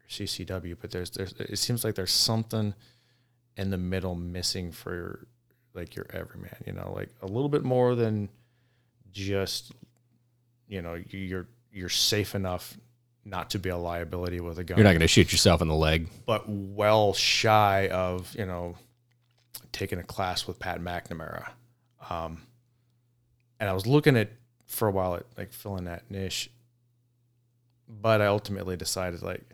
your 0.00 0.08
CCW, 0.26 0.76
but 0.80 0.90
there's 0.90 1.10
there's 1.10 1.32
it 1.38 1.58
seems 1.58 1.84
like 1.84 1.94
there's 1.94 2.12
something 2.12 2.74
in 3.56 3.70
the 3.70 3.78
middle 3.78 4.14
missing 4.14 4.72
for 4.72 5.26
like 5.74 5.94
your 5.94 6.06
everyman. 6.10 6.56
You 6.66 6.72
know, 6.72 6.92
like 6.94 7.10
a 7.22 7.26
little 7.26 7.48
bit 7.48 7.64
more 7.64 7.94
than 7.94 8.28
just 9.12 9.72
you 10.66 10.82
know 10.82 11.00
you're 11.10 11.46
you're 11.72 11.88
safe 11.88 12.34
enough 12.34 12.76
not 13.24 13.50
to 13.50 13.58
be 13.58 13.68
a 13.68 13.76
liability 13.76 14.40
with 14.40 14.58
a 14.58 14.64
gun. 14.64 14.78
You're 14.78 14.84
not 14.84 14.92
going 14.92 15.00
to 15.00 15.08
shoot 15.08 15.30
yourself 15.30 15.62
in 15.62 15.68
the 15.68 15.74
leg, 15.74 16.08
but 16.26 16.48
well 16.48 17.12
shy 17.12 17.88
of 17.88 18.34
you 18.36 18.46
know 18.46 18.74
taking 19.70 20.00
a 20.00 20.02
class 20.02 20.46
with 20.48 20.58
Pat 20.58 20.80
McNamara. 20.80 21.50
Um, 22.10 22.42
and 23.60 23.68
I 23.68 23.72
was 23.72 23.86
looking 23.86 24.16
at 24.16 24.30
for 24.66 24.88
a 24.88 24.90
while 24.90 25.14
at 25.14 25.24
like 25.36 25.52
filling 25.52 25.84
that 25.84 26.10
niche, 26.10 26.50
but 27.88 28.20
I 28.20 28.26
ultimately 28.26 28.76
decided 28.76 29.22
like, 29.22 29.44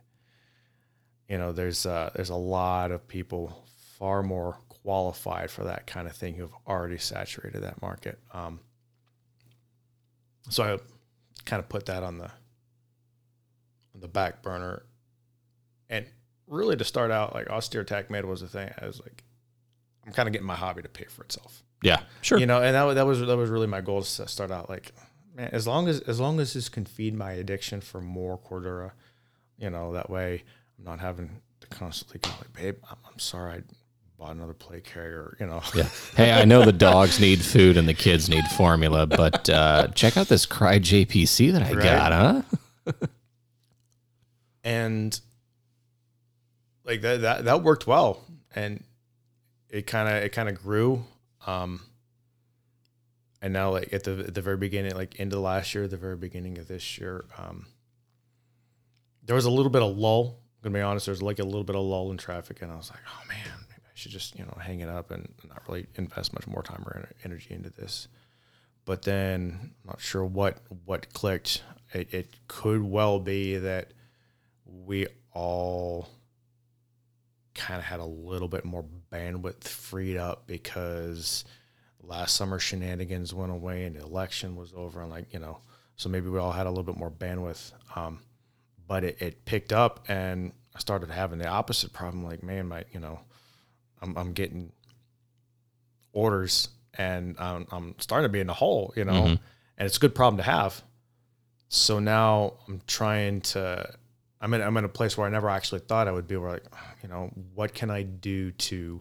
you 1.29 1.39
know, 1.39 1.53
there's 1.53 1.87
uh, 1.87 2.11
there's 2.15 2.31
a 2.31 2.37
lot 2.37 2.91
of 2.91 3.07
people 3.09 3.65
far 3.99 4.23
more 4.23 4.59
qualified 4.69 5.51
for 5.51 5.65
that 5.65 5.87
kind 5.87 6.07
of 6.07 6.15
thing 6.15 6.35
who've 6.35 6.55
already 6.67 6.99
saturated 6.99 7.63
that 7.63 7.81
market. 7.81 8.19
Um, 8.33 8.61
so 10.51 10.63
I 10.63 10.79
kind 11.45 11.61
of 11.61 11.69
put 11.69 11.87
that 11.87 12.03
on 12.03 12.19
the 12.19 12.31
on 13.95 14.01
the 14.01 14.09
back 14.09 14.43
burner, 14.43 14.83
and 15.89 16.07
really 16.47 16.77
to 16.77 16.85
start 16.85 17.11
out, 17.11 17.35
like 17.35 17.49
austere 17.49 17.85
TacMed 17.85 18.25
was 18.25 18.41
the 18.41 18.49
thing. 18.49 18.71
I 18.81 18.87
was 18.87 19.01
like, 19.01 19.25
I'm 20.07 20.13
kind 20.13 20.29
of 20.29 20.33
getting 20.33 20.47
my 20.47 20.57
hobby 20.57 20.83
to 20.83 20.89
pay 20.89 21.05
for 21.05 21.23
itself. 21.23 21.63
Yeah, 21.85 22.01
sure. 22.23 22.39
You 22.39 22.47
know, 22.47 22.61
and 22.63 22.75
that, 22.75 22.95
that 22.95 23.07
was 23.07 23.21
that 23.21 23.37
was 23.37 23.51
really 23.51 23.67
my 23.69 23.81
goal 23.81 24.03
to 24.03 24.27
start 24.29 24.51
out 24.51 24.69
like, 24.69 24.93
man, 25.37 25.51
as 25.53 25.67
long 25.67 25.87
as 25.89 26.01
as 26.01 26.19
long 26.19 26.41
as 26.41 26.55
this 26.55 26.69
can 26.69 26.85
feed 26.85 27.15
my 27.15 27.33
addiction 27.33 27.81
for 27.81 28.01
more 28.01 28.39
Cordura, 28.39 28.91
you 29.59 29.71
know, 29.71 29.93
that 29.93 30.11
way 30.11 30.43
I'm 30.79 30.85
not 30.85 30.99
having 31.01 31.41
to 31.61 31.67
constantly 31.69 32.19
go 32.21 32.31
like, 32.39 32.53
babe, 32.53 32.77
I'm, 32.91 32.97
I'm 33.11 33.19
sorry, 33.19 33.59
I 33.59 33.63
bought 34.19 34.35
another 34.35 34.55
play 34.55 34.81
carrier. 34.81 35.37
You 35.39 35.47
know, 35.47 35.63
Yeah. 35.75 35.89
Hey, 36.17 36.33
I 36.33 36.45
know 36.45 36.65
the 36.65 36.73
dogs 36.73 37.21
need 37.21 37.41
food 37.43 37.77
and 37.77 37.87
the 37.87 37.95
kids 37.95 38.29
need 38.29 38.45
formula, 38.57 39.07
but 39.07 39.49
uh, 39.51 39.89
check 39.95 40.17
out 40.17 40.29
this 40.29 40.47
Crye 40.47 40.81
JPC 40.81 41.53
that 41.53 41.63
I 41.63 41.73
Right. 41.73 41.83
got, 41.83 42.13
huh? 42.13 42.93
and 44.63 45.21
like 46.85 47.03
that 47.03 47.21
that 47.23 47.45
that 47.45 47.63
worked 47.63 47.87
well, 47.87 48.23
and 48.55 48.83
it 49.69 49.87
kind 49.87 50.09
of 50.09 50.23
it 50.23 50.31
kind 50.33 50.49
of 50.49 50.55
grew. 50.57 51.05
Um, 51.47 51.81
and 53.43 53.53
now 53.53 53.71
like 53.73 53.93
at 53.93 54.05
the 54.05 54.25
at 54.27 54.35
the 54.35 54.41
very 54.41 54.57
beginning, 54.57 54.95
like 54.95 55.17
into 55.17 55.39
last 55.39 55.75
year, 55.75 55.87
the 55.87 55.97
very 55.97 56.17
beginning 56.17 56.59
of 56.59 56.67
this 56.67 56.99
year, 56.99 57.27
um, 57.39 57.67
there 59.23 59.37
was 59.37 59.45
a 59.45 59.51
little 59.51 59.71
bit 59.71 59.83
of 59.83 59.97
lull. 59.97 60.39
I'm 60.57 60.71
gonna 60.71 60.79
be 60.79 60.83
honest, 60.83 61.07
there 61.07 61.13
was 61.13 61.23
like 61.23 61.39
a 61.39 61.45
little 61.45 61.65
bit 61.65 61.77
of 61.77 61.83
lull 61.83 62.11
in 62.11 62.17
traffic, 62.17 62.63
and 62.63 62.73
I 62.73 62.77
was 62.77 62.91
like, 62.91 63.01
oh 63.07 63.29
man, 63.29 63.47
maybe 63.69 63.83
I 63.85 63.91
should 63.93 64.13
just 64.13 64.39
you 64.39 64.45
know 64.45 64.57
hang 64.59 64.81
it 64.81 64.89
up 64.89 65.11
and 65.11 65.29
not 65.47 65.63
really 65.69 65.87
invest 65.97 66.33
much 66.33 66.47
more 66.47 66.63
time 66.63 66.85
or 66.87 67.09
energy 67.25 67.55
into 67.55 67.69
this. 67.71 68.09
But 68.87 69.03
then 69.03 69.59
I'm 69.61 69.75
not 69.87 70.01
sure 70.01 70.25
what 70.25 70.59
what 70.87 71.13
clicked. 71.13 71.63
It, 71.93 72.15
it 72.15 72.35
could 72.49 72.83
well 72.83 73.21
be 73.21 73.59
that 73.59 73.93
we 74.65 75.07
all 75.33 76.09
kind 77.55 77.79
of 77.79 77.85
had 77.85 78.01
a 78.01 78.05
little 78.05 78.49
bit 78.49 78.65
more 78.65 78.85
bandwidth 79.13 79.65
freed 79.65 80.17
up 80.17 80.47
because 80.47 81.45
last 82.03 82.35
summer 82.35 82.59
shenanigans 82.59 83.33
went 83.33 83.53
away 83.53 83.85
and 83.85 83.97
the 83.97 84.03
election 84.03 84.57
was 84.57 84.73
over 84.77 85.01
and 85.01 85.11
like 85.11 85.33
you 85.33 85.39
know 85.39 85.59
so 85.97 86.09
maybe 86.09 86.29
we 86.29 86.39
all 86.39 86.53
had 86.53 86.67
a 86.67 86.69
little 86.71 86.85
bit 86.85 86.97
more 86.97 87.11
bandwidth 87.11 87.73
um, 87.97 88.21
but 88.87 89.05
it, 89.05 89.17
it 89.23 89.45
picked 89.45 89.73
up 89.73 90.05
and 90.09 90.53
i 90.75 90.79
started 90.79 91.09
having 91.11 91.39
the 91.39 91.47
opposite 91.47 91.93
problem 91.93 92.25
like 92.25 92.43
man 92.43 92.67
my 92.67 92.85
you 92.93 93.01
know 93.01 93.19
i'm, 94.03 94.17
I'm 94.19 94.33
getting 94.33 94.73
orders 96.13 96.69
and 96.97 97.37
I'm, 97.39 97.67
I'm 97.73 97.95
starting 97.99 98.25
to 98.29 98.33
be 98.33 98.41
in 98.41 98.47
the 98.47 98.55
hole 98.55 98.93
you 98.97 99.05
know 99.05 99.13
Mhm. 99.13 99.39
and 99.79 99.87
it's 99.87 99.97
a 99.97 100.01
good 100.01 100.15
problem 100.15 100.37
to 100.39 100.43
have 100.45 100.83
so 101.69 101.99
now 101.99 102.55
i'm 102.69 102.81
trying 102.87 103.41
to 103.41 103.89
I'm 104.45 104.53
in, 104.53 104.61
I'm 104.61 104.77
in 104.77 104.85
a 104.85 104.91
place 104.91 105.17
where 105.17 105.27
I 105.27 105.31
never 105.31 105.49
actually 105.49 105.81
thought 105.81 106.07
I 106.07 106.13
would 106.13 106.29
be. 106.29 106.37
Where 106.37 106.53
like, 106.53 106.67
you 107.03 107.09
know, 107.09 107.31
what 107.55 107.73
can 107.73 107.91
I 107.91 108.03
do 108.03 108.51
to 108.51 109.01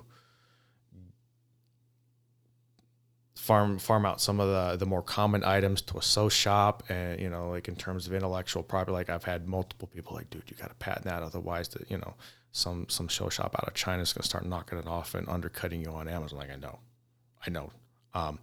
farm 3.36 3.78
farm 3.78 4.06
out 4.06 4.22
some 4.22 4.40
of 4.40 4.48
the 4.48 4.78
the 4.78 4.86
more 4.86 5.02
common 5.02 5.44
items 5.44 5.82
to 5.82 5.98
a 5.98 6.02
sew 6.02 6.30
shop, 6.30 6.84
and 6.88 7.20
you 7.20 7.30
know, 7.30 7.50
like 7.50 7.68
in 7.68 7.76
terms 7.76 8.08
of 8.08 8.14
intellectual 8.14 8.64
property. 8.64 8.94
Like 8.94 9.10
I've 9.10 9.26
had 9.26 9.46
multiple 9.46 9.90
people 9.90 10.16
like, 10.16 10.30
dude, 10.30 10.44
you 10.48 10.56
got 10.56 10.70
to 10.70 10.76
patent 10.76 11.06
that, 11.08 11.22
otherwise, 11.22 11.68
the 11.68 11.84
you 11.90 11.98
know, 11.98 12.14
some 12.54 12.88
some 12.88 13.10
show 13.10 13.28
shop 13.28 13.54
out 13.60 13.68
of 13.68 13.74
China 13.74 14.02
is 14.02 14.14
going 14.14 14.22
to 14.22 14.28
start 14.30 14.46
knocking 14.46 14.78
it 14.78 14.88
off 14.88 15.14
and 15.14 15.28
undercutting 15.28 15.82
you 15.82 15.92
on 15.92 16.08
Amazon. 16.08 16.40
Like 16.40 16.52
I 16.52 16.56
know, 16.56 16.80
I 17.46 17.50
know, 17.50 17.70
um, 18.14 18.40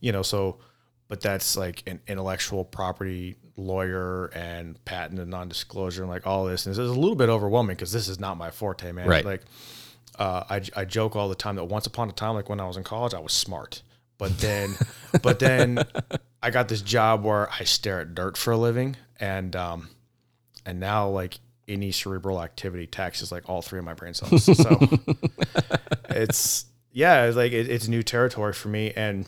you 0.00 0.10
know, 0.10 0.22
so 0.22 0.58
but 1.06 1.20
that's 1.20 1.56
like 1.56 1.84
an 1.86 2.00
intellectual 2.08 2.64
property 2.64 3.36
lawyer 3.56 4.26
and 4.26 4.82
patent 4.84 5.20
and 5.20 5.30
non-disclosure 5.30 6.02
and 6.02 6.10
like 6.10 6.26
all 6.26 6.44
this. 6.44 6.66
And 6.66 6.72
it's 6.72 6.78
a 6.78 6.82
little 6.82 7.14
bit 7.14 7.28
overwhelming 7.28 7.76
because 7.76 7.92
this 7.92 8.08
is 8.08 8.18
not 8.18 8.36
my 8.36 8.50
forte 8.50 8.90
man. 8.92 9.08
Right. 9.08 9.24
like 9.24 9.42
uh, 10.18 10.44
I, 10.48 10.62
I 10.76 10.84
joke 10.84 11.16
all 11.16 11.28
the 11.28 11.34
time 11.34 11.56
that 11.56 11.64
once 11.64 11.86
upon 11.86 12.08
a 12.08 12.12
time 12.12 12.34
like 12.34 12.48
when 12.48 12.60
i 12.60 12.66
was 12.66 12.76
in 12.76 12.84
college 12.84 13.14
i 13.14 13.18
was 13.18 13.32
smart. 13.32 13.82
But 14.18 14.38
then 14.38 14.74
but 15.22 15.38
then 15.38 15.84
i 16.42 16.50
got 16.50 16.68
this 16.68 16.82
job 16.82 17.24
where 17.24 17.50
i 17.50 17.64
stare 17.64 18.00
at 18.00 18.14
dirt 18.14 18.36
for 18.36 18.52
a 18.52 18.56
living. 18.56 18.96
And 19.20 19.54
um 19.56 19.88
and 20.66 20.80
now 20.80 21.08
like 21.08 21.38
any 21.66 21.92
cerebral 21.92 22.42
activity 22.42 22.86
taxes 22.86 23.32
like 23.32 23.48
all 23.48 23.62
three 23.62 23.78
of 23.78 23.84
my 23.84 23.94
brain 23.94 24.14
cells. 24.14 24.44
So 24.44 24.78
it's 26.10 26.66
yeah 26.92 27.24
it's 27.24 27.36
like 27.36 27.52
it, 27.52 27.68
it's 27.68 27.88
new 27.88 28.02
territory 28.02 28.52
for 28.52 28.68
me. 28.68 28.92
And 28.94 29.26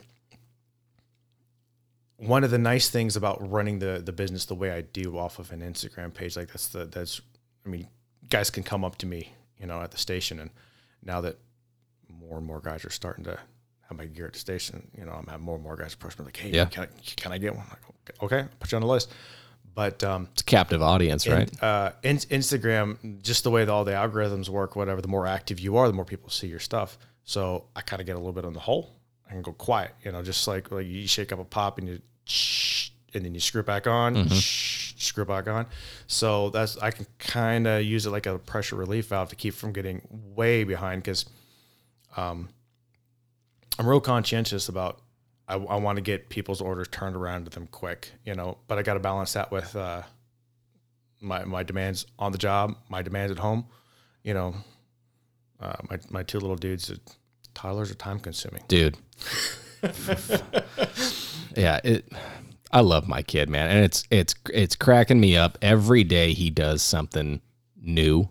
one 2.19 2.45
of 2.45 2.51
the 2.51 2.59
nice 2.59 2.89
things 2.89 3.17
about 3.17 3.51
running 3.51 3.79
the 3.79 4.01
the 4.05 4.13
business 4.13 4.47
the 4.47 4.55
way 4.55 4.71
I 4.71 4.81
do 4.83 5.19
off 5.19 5.39
of 5.39 5.53
an 5.53 5.61
Instagram 5.61 6.13
page, 6.15 6.37
like 6.37 6.49
that's 6.49 6.69
the 6.69 6.87
that's 6.87 7.21
I 7.65 7.69
mean, 7.69 7.89
guys 8.29 8.51
can 8.51 8.63
come 8.63 8.85
up 8.85 8.97
to 8.99 9.07
me, 9.07 9.33
you 9.61 9.67
know, 9.67 9.81
at 9.83 9.91
the 9.91 9.99
station, 9.99 10.41
and 10.41 10.51
now 11.03 11.21
that 11.23 11.37
more 12.09 12.39
and 12.39 12.47
more 12.47 12.61
guys 12.61 12.85
are 12.85 12.91
starting 12.91 13.25
to 13.25 13.39
have 13.89 13.99
my 13.99 14.07
gear 14.07 14.27
at 14.27 14.33
the 14.33 14.39
station, 14.39 14.89
you 14.99 15.05
know, 15.05 15.13
I'm 15.13 15.27
having 15.27 15.45
more 15.45 15.55
and 15.57 15.65
more 15.65 15.77
guys 15.77 15.95
approach 15.95 16.19
me 16.19 16.25
like, 16.25 16.37
hey, 16.37 16.51
Yeah. 16.51 16.65
can 16.67 16.85
I 16.85 16.89
can 17.17 17.33
I 17.33 17.39
get 17.39 17.55
one? 17.55 17.67
Like, 17.69 18.23
okay, 18.23 18.39
I'll 18.41 18.49
put 18.59 18.73
you 18.73 18.77
on 18.77 18.83
the 18.83 18.89
list. 18.89 19.13
But 19.75 20.03
um, 20.03 20.29
It's 20.33 20.41
a 20.41 20.45
captive 20.47 20.81
audience, 20.81 21.29
right? 21.29 21.51
and, 21.51 21.63
uh, 21.63 21.93
in, 22.03 22.17
Instagram, 22.17 23.21
just 23.23 23.45
the 23.45 23.51
way 23.51 23.63
that 23.63 23.71
all 23.71 23.85
the 23.85 23.93
algorithms 23.93 24.49
work, 24.49 24.75
whatever, 24.75 25.03
the 25.03 25.09
more 25.09 25.27
active 25.27 25.61
you 25.61 25.77
are, 25.77 25.87
the 25.87 25.93
more 25.93 26.07
people 26.07 26.31
see 26.31 26.47
your 26.47 26.61
stuff. 26.61 26.97
So 27.25 27.67
I 27.77 27.83
kind 27.83 28.01
of 28.01 28.07
get 28.07 28.15
a 28.15 28.19
little 28.19 28.33
bit 28.33 28.47
on 28.47 28.55
the 28.55 28.61
hole. 28.61 28.95
I 29.29 29.33
can 29.33 29.43
go 29.43 29.53
quiet, 29.53 29.93
you 30.05 30.13
know, 30.13 30.23
just 30.23 30.47
like 30.47 30.71
like 30.71 30.87
you 30.87 31.07
shake 31.07 31.33
up 31.33 31.39
a 31.39 31.45
pop 31.45 31.79
and 31.79 31.89
you, 31.89 32.01
shh, 32.25 32.91
and 33.15 33.25
then 33.25 33.35
you 33.35 33.41
screw 33.41 33.61
it 33.61 33.67
back 33.67 33.87
on, 33.87 34.29
shh, 34.29 34.95
screw 34.99 35.23
it 35.23 35.29
back 35.29 35.49
on. 35.49 35.67
So 36.07 36.51
that's 36.51 36.77
I 36.79 36.91
can 36.91 37.07
kind 37.19 37.67
of 37.67 37.83
use 37.83 38.07
it 38.07 38.11
like 38.11 38.27
a 38.27 38.39
pressure 38.39 38.77
relief 38.77 39.09
valve 39.09 39.29
to 39.31 39.37
keep 39.37 39.55
from 39.55 39.73
getting 39.73 40.03
way 40.35 40.65
behind 40.65 41.03
because, 41.03 41.27
um, 42.17 42.49
I'm 43.79 43.87
real 43.89 44.01
conscientious 44.01 44.69
about. 44.69 45.01
I, 45.49 45.55
I 45.55 45.77
want 45.77 45.95
to 45.97 46.03
get 46.03 46.29
people's 46.29 46.61
orders 46.61 46.89
turned 46.89 47.15
around 47.15 47.45
to 47.45 47.51
them 47.51 47.69
quick, 47.69 48.11
you 48.25 48.35
know, 48.35 48.59
but 48.67 48.79
I 48.79 48.83
got 48.83 48.95
to 48.95 49.01
balance 49.01 49.35
that 49.35 49.53
with 49.53 49.77
uh, 49.77 50.03
my 51.21 51.45
my 51.45 51.63
demands 51.63 52.07
on 52.19 52.33
the 52.33 52.39
job, 52.39 52.75
my 52.89 53.03
demands 53.03 53.31
at 53.31 53.39
home. 53.39 53.67
You 54.25 54.35
know, 54.35 54.55
uh, 55.61 55.77
my 55.89 55.99
my 56.11 56.23
two 56.23 56.41
little 56.41 56.57
dudes, 56.57 56.91
uh, 56.91 56.97
toddlers 57.57 57.91
are 57.91 57.95
time 57.95 58.21
consuming. 58.21 58.63
dude. 58.69 58.97
yeah, 61.57 61.81
it. 61.83 62.07
I 62.73 62.81
love 62.81 63.09
my 63.09 63.23
kid, 63.23 63.49
man, 63.49 63.71
and 63.71 63.85
it's 63.85 64.05
it's 64.11 64.35
it's 64.53 64.77
cracking 64.77 65.19
me 65.19 65.37
up 65.37 65.57
every 65.63 66.05
day. 66.05 66.33
He 66.33 66.51
does 66.51 66.83
something 66.83 67.41
new, 67.81 68.29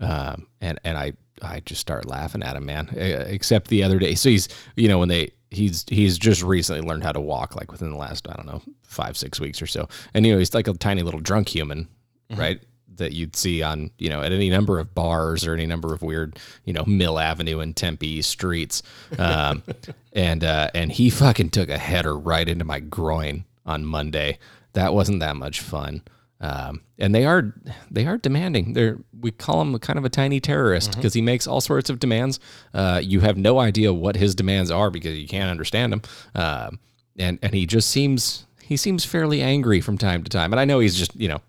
um, 0.00 0.48
and 0.60 0.80
and 0.82 0.98
I 0.98 1.12
I 1.40 1.60
just 1.60 1.80
start 1.80 2.06
laughing 2.06 2.42
at 2.42 2.56
him, 2.56 2.66
man. 2.66 2.88
Except 2.96 3.68
the 3.68 3.84
other 3.84 3.98
day, 3.98 4.14
so 4.14 4.28
he's 4.28 4.48
you 4.74 4.88
know 4.88 4.98
when 4.98 5.08
they 5.08 5.30
he's 5.50 5.84
he's 5.88 6.18
just 6.18 6.42
recently 6.42 6.82
learned 6.86 7.04
how 7.04 7.12
to 7.12 7.20
walk, 7.20 7.54
like 7.54 7.70
within 7.70 7.90
the 7.90 7.96
last 7.96 8.28
I 8.28 8.34
don't 8.34 8.46
know 8.46 8.62
five 8.82 9.16
six 9.16 9.38
weeks 9.38 9.62
or 9.62 9.66
so, 9.66 9.88
and 10.14 10.26
you 10.26 10.32
know 10.32 10.38
he's 10.38 10.54
like 10.54 10.66
a 10.66 10.72
tiny 10.72 11.02
little 11.02 11.20
drunk 11.20 11.48
human, 11.48 11.88
right? 12.36 12.60
That 12.96 13.12
you'd 13.12 13.36
see 13.36 13.62
on 13.62 13.90
you 13.98 14.08
know 14.08 14.22
at 14.22 14.32
any 14.32 14.50
number 14.50 14.78
of 14.78 14.94
bars 14.94 15.46
or 15.46 15.54
any 15.54 15.66
number 15.66 15.94
of 15.94 16.02
weird 16.02 16.38
you 16.64 16.72
know 16.72 16.84
Mill 16.86 17.18
Avenue 17.18 17.60
and 17.60 17.76
Tempe 17.76 18.22
streets, 18.22 18.82
um, 19.18 19.62
and 20.12 20.44
uh, 20.44 20.70
and 20.74 20.92
he 20.92 21.10
fucking 21.10 21.50
took 21.50 21.68
a 21.68 21.78
header 21.78 22.16
right 22.16 22.48
into 22.48 22.64
my 22.64 22.80
groin 22.80 23.44
on 23.64 23.84
Monday. 23.84 24.38
That 24.72 24.94
wasn't 24.94 25.20
that 25.20 25.36
much 25.36 25.60
fun. 25.60 26.02
Um, 26.38 26.82
and 26.98 27.14
they 27.14 27.24
are 27.24 27.54
they 27.90 28.06
are 28.06 28.18
demanding. 28.18 28.74
They're 28.74 28.98
we 29.18 29.30
call 29.30 29.62
him 29.62 29.78
kind 29.78 29.98
of 29.98 30.04
a 30.04 30.10
tiny 30.10 30.38
terrorist 30.38 30.94
because 30.94 31.14
he 31.14 31.22
makes 31.22 31.46
all 31.46 31.60
sorts 31.60 31.88
of 31.88 31.98
demands. 31.98 32.40
Uh, 32.74 33.00
you 33.02 33.20
have 33.20 33.38
no 33.38 33.58
idea 33.58 33.92
what 33.92 34.16
his 34.16 34.34
demands 34.34 34.70
are 34.70 34.90
because 34.90 35.18
you 35.18 35.26
can't 35.26 35.50
understand 35.50 35.92
them. 35.92 36.02
Um, 36.34 36.80
and 37.18 37.38
and 37.40 37.54
he 37.54 37.64
just 37.64 37.88
seems 37.88 38.46
he 38.60 38.76
seems 38.76 39.04
fairly 39.04 39.40
angry 39.40 39.80
from 39.80 39.96
time 39.96 40.22
to 40.24 40.30
time. 40.30 40.52
And 40.52 40.60
I 40.60 40.66
know 40.66 40.78
he's 40.78 40.96
just 40.96 41.14
you 41.16 41.28
know 41.28 41.40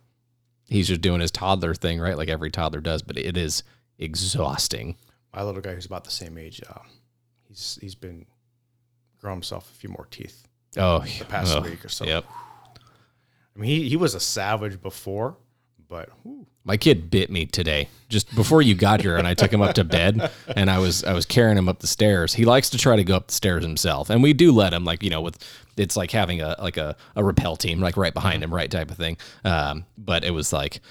he's 0.68 0.88
just 0.88 1.02
doing 1.02 1.22
his 1.22 1.32
toddler 1.32 1.74
thing, 1.74 2.00
right? 2.00 2.18
Like 2.18 2.30
every 2.30 2.52
toddler 2.52 2.82
does. 2.82 3.02
But 3.02 3.18
it 3.18 3.38
is 3.38 3.64
exhausting. 3.98 4.98
My 5.34 5.44
little 5.44 5.62
guy, 5.62 5.76
who's 5.76 5.86
about 5.86 6.04
the 6.04 6.12
same 6.12 6.38
age, 6.38 6.62
uh, 6.68 6.80
he's 7.48 7.78
he's 7.82 7.96
been 7.96 8.26
growing 9.20 9.38
himself 9.38 9.70
a 9.72 9.74
few 9.74 9.90
more 9.90 10.08
teeth 10.10 10.48
Oh, 10.76 11.00
the 11.00 11.26
past 11.26 11.56
oh, 11.56 11.62
week 11.62 11.84
or 11.84 11.90
so. 11.90 12.06
Yep. 12.06 12.26
I 13.56 13.60
mean, 13.60 13.70
he, 13.70 13.90
he 13.90 13.96
was 13.96 14.14
a 14.14 14.20
savage 14.20 14.82
before, 14.82 15.38
but 15.90 16.10
whew, 16.24 16.46
My 16.64 16.78
kid 16.78 17.10
bit 17.10 17.30
me 17.30 17.46
today, 17.46 17.88
just 18.10 18.34
before 18.36 18.62
you 18.62 18.76
got 18.76 19.02
here, 19.02 19.18
and 19.18 19.28
I 19.28 19.34
took 19.34 19.52
him 19.52 19.62
up 19.62 19.76
to 19.76 19.84
bed, 19.84 20.32
and 20.56 20.70
I 20.70 20.80
was 20.80 21.04
I 21.04 21.14
was 21.14 21.26
carrying 21.26 21.58
him 21.58 21.70
up 21.70 21.80
the 21.80 21.88
stairs. 21.88 22.34
He 22.34 22.46
likes 22.46 22.70
to 22.72 22.78
try 22.78 22.96
to 22.96 23.04
go 23.04 23.16
up 23.16 23.28
the 23.28 23.34
stairs 23.34 23.64
himself, 23.64 24.10
and 24.10 24.22
we 24.22 24.34
do 24.34 24.52
let 24.52 24.74
him, 24.74 24.84
like 24.84 25.04
you 25.04 25.10
know, 25.10 25.22
with 25.22 25.38
it's 25.78 25.96
like 25.96 26.12
having 26.12 26.42
a 26.42 26.56
like 26.60 26.78
a, 26.78 26.96
a 27.16 27.24
rappel 27.24 27.56
team, 27.56 27.80
like 27.80 27.98
right 27.98 28.14
behind 28.14 28.44
him, 28.44 28.54
right 28.54 28.70
type 28.70 28.92
of 28.92 28.98
thing. 28.98 29.18
Um, 29.44 29.86
but 29.98 30.24
it 30.24 30.32
was 30.32 30.52
like, 30.52 30.82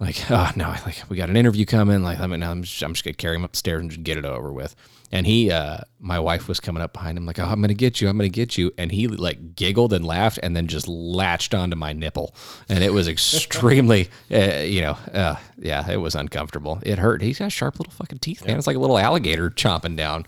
like 0.00 0.30
oh 0.30 0.50
no, 0.56 0.68
like 0.84 1.02
we 1.08 1.16
got 1.16 1.30
an 1.30 1.36
interview 1.36 1.64
coming, 1.64 2.02
like 2.02 2.18
I 2.20 2.26
mean, 2.26 2.42
I'm 2.42 2.62
just, 2.62 2.82
I'm 2.82 2.94
just 2.94 3.04
gonna 3.04 3.14
carry 3.14 3.36
him 3.36 3.44
upstairs 3.44 3.80
and 3.80 3.90
just 3.90 4.02
get 4.02 4.18
it 4.18 4.24
over 4.24 4.52
with. 4.52 4.74
And 5.12 5.24
he, 5.24 5.52
uh, 5.52 5.78
my 6.00 6.18
wife 6.18 6.48
was 6.48 6.58
coming 6.58 6.82
up 6.82 6.92
behind 6.92 7.16
him, 7.16 7.26
like, 7.26 7.38
oh, 7.38 7.44
I'm 7.44 7.60
gonna 7.60 7.74
get 7.74 8.00
you, 8.00 8.08
I'm 8.08 8.16
gonna 8.18 8.28
get 8.28 8.58
you, 8.58 8.72
and 8.76 8.90
he 8.90 9.06
like 9.06 9.54
giggled 9.54 9.92
and 9.92 10.04
laughed, 10.04 10.40
and 10.42 10.56
then 10.56 10.66
just 10.66 10.88
latched 10.88 11.54
onto 11.54 11.76
my 11.76 11.92
nipple, 11.92 12.34
and 12.68 12.82
it 12.82 12.92
was 12.92 13.06
extremely, 13.06 14.08
uh, 14.32 14.62
you 14.62 14.80
know, 14.80 14.98
uh, 15.14 15.36
yeah, 15.58 15.88
it 15.88 15.98
was 15.98 16.16
uncomfortable. 16.16 16.80
It 16.82 16.98
hurt. 16.98 17.22
He's 17.22 17.38
got 17.38 17.52
sharp 17.52 17.78
little 17.78 17.92
fucking 17.92 18.18
teeth, 18.18 18.44
man. 18.44 18.58
It's 18.58 18.66
like 18.66 18.76
a 18.76 18.80
little 18.80 18.98
alligator 18.98 19.48
chomping 19.50 19.96
down. 19.96 20.26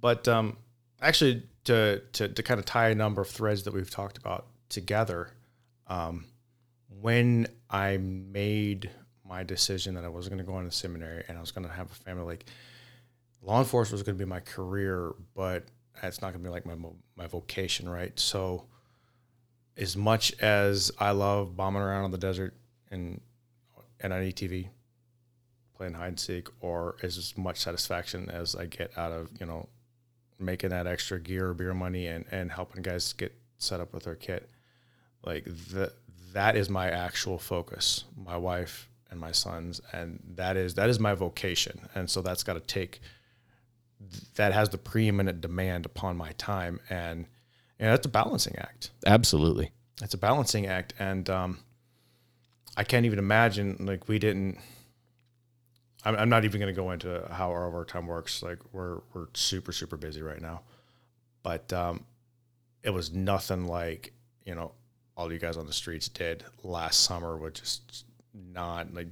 but 0.00 0.26
um, 0.28 0.56
actually 1.02 1.42
to, 1.64 2.00
to 2.14 2.28
to 2.28 2.42
kind 2.42 2.58
of 2.58 2.64
tie 2.64 2.88
a 2.88 2.94
number 2.94 3.20
of 3.22 3.28
threads 3.28 3.64
that 3.64 3.74
we've 3.74 3.90
talked 3.90 4.16
about 4.16 4.46
together, 4.70 5.28
um, 5.88 6.24
when 7.00 7.46
I 7.68 7.98
made 7.98 8.90
my 9.24 9.42
decision 9.42 9.94
that 9.94 10.04
I 10.04 10.08
wasn't 10.08 10.36
going 10.36 10.44
to 10.44 10.50
go 10.50 10.58
into 10.58 10.70
seminary 10.70 11.24
and 11.28 11.38
I 11.38 11.40
was 11.40 11.52
going 11.52 11.66
to 11.66 11.72
have 11.72 11.90
a 11.90 11.94
family. 11.94 12.24
Like 12.24 12.46
law 13.42 13.58
enforcement 13.58 13.92
was 13.92 14.02
going 14.02 14.16
to 14.16 14.24
be 14.24 14.28
my 14.28 14.40
career, 14.40 15.12
but 15.34 15.64
it's 16.02 16.20
not 16.20 16.32
going 16.32 16.42
to 16.42 16.48
be 16.48 16.52
like 16.52 16.66
my 16.66 16.74
my 17.16 17.26
vocation, 17.26 17.88
right? 17.88 18.18
So, 18.18 18.64
as 19.76 19.96
much 19.96 20.32
as 20.40 20.90
I 20.98 21.10
love 21.10 21.56
bombing 21.56 21.82
around 21.82 22.04
on 22.04 22.10
the 22.10 22.18
desert 22.18 22.54
and 22.90 23.20
and 24.00 24.12
on 24.12 24.20
ATV, 24.20 24.68
playing 25.76 25.94
hide 25.94 26.08
and 26.08 26.20
seek, 26.20 26.48
or 26.60 26.96
as 27.02 27.36
much 27.36 27.58
satisfaction 27.58 28.30
as 28.30 28.54
I 28.54 28.66
get 28.66 28.96
out 28.96 29.12
of 29.12 29.28
you 29.38 29.46
know 29.46 29.68
making 30.38 30.70
that 30.70 30.86
extra 30.86 31.20
gear 31.20 31.48
or 31.48 31.54
beer 31.54 31.74
money 31.74 32.06
and 32.06 32.24
and 32.30 32.50
helping 32.50 32.82
guys 32.82 33.12
get 33.12 33.34
set 33.58 33.80
up 33.80 33.92
with 33.92 34.04
their 34.04 34.16
kit, 34.16 34.48
like 35.24 35.44
that 35.72 35.92
that 36.32 36.56
is 36.56 36.70
my 36.70 36.88
actual 36.90 37.38
focus. 37.38 38.04
My 38.16 38.36
wife 38.36 38.88
and 39.10 39.20
my 39.20 39.32
sons, 39.32 39.80
and 39.92 40.20
that 40.36 40.56
is 40.56 40.74
that 40.74 40.88
is 40.88 40.98
my 40.98 41.14
vocation, 41.14 41.88
and 41.94 42.08
so 42.08 42.22
that's 42.22 42.42
got 42.42 42.54
to 42.54 42.60
take 42.60 43.00
that 44.36 44.52
has 44.52 44.68
the 44.70 44.78
preeminent 44.78 45.40
demand 45.40 45.86
upon 45.86 46.16
my 46.16 46.32
time. 46.32 46.80
And 46.90 47.26
and 47.78 47.90
that's 47.90 48.06
a 48.06 48.10
balancing 48.10 48.56
act. 48.58 48.90
Absolutely. 49.06 49.72
it's 50.00 50.14
a 50.14 50.18
balancing 50.18 50.66
act. 50.66 50.94
And 50.98 51.28
um, 51.30 51.58
i 52.76 52.84
can't 52.84 53.04
even 53.04 53.18
imagine 53.18 53.76
like 53.80 54.08
we 54.08 54.18
didn't 54.18 54.58
i'm, 56.04 56.16
I'm 56.16 56.28
not 56.30 56.44
even 56.44 56.58
going 56.60 56.74
to 56.74 56.80
go 56.80 56.90
into 56.90 57.28
how 57.30 57.50
our 57.50 57.66
overtime 57.66 58.06
works. 58.06 58.42
Like 58.42 58.58
we're 58.72 59.00
we're 59.12 59.26
super 59.34 59.72
super 59.72 59.96
busy 59.96 60.22
right 60.22 60.40
now. 60.40 60.62
But 61.42 61.72
um, 61.72 62.04
it 62.82 62.90
was 62.90 63.12
nothing 63.12 63.66
like 63.66 64.12
you 64.44 64.54
know 64.54 64.72
all 65.16 65.32
you 65.32 65.38
guys 65.38 65.56
on 65.56 65.66
the 65.66 65.72
streets 65.72 66.08
did 66.08 66.44
last 66.62 67.00
summer 67.00 67.36
with 67.36 67.54
just 67.54 68.04
not 68.32 68.92
like 68.94 69.08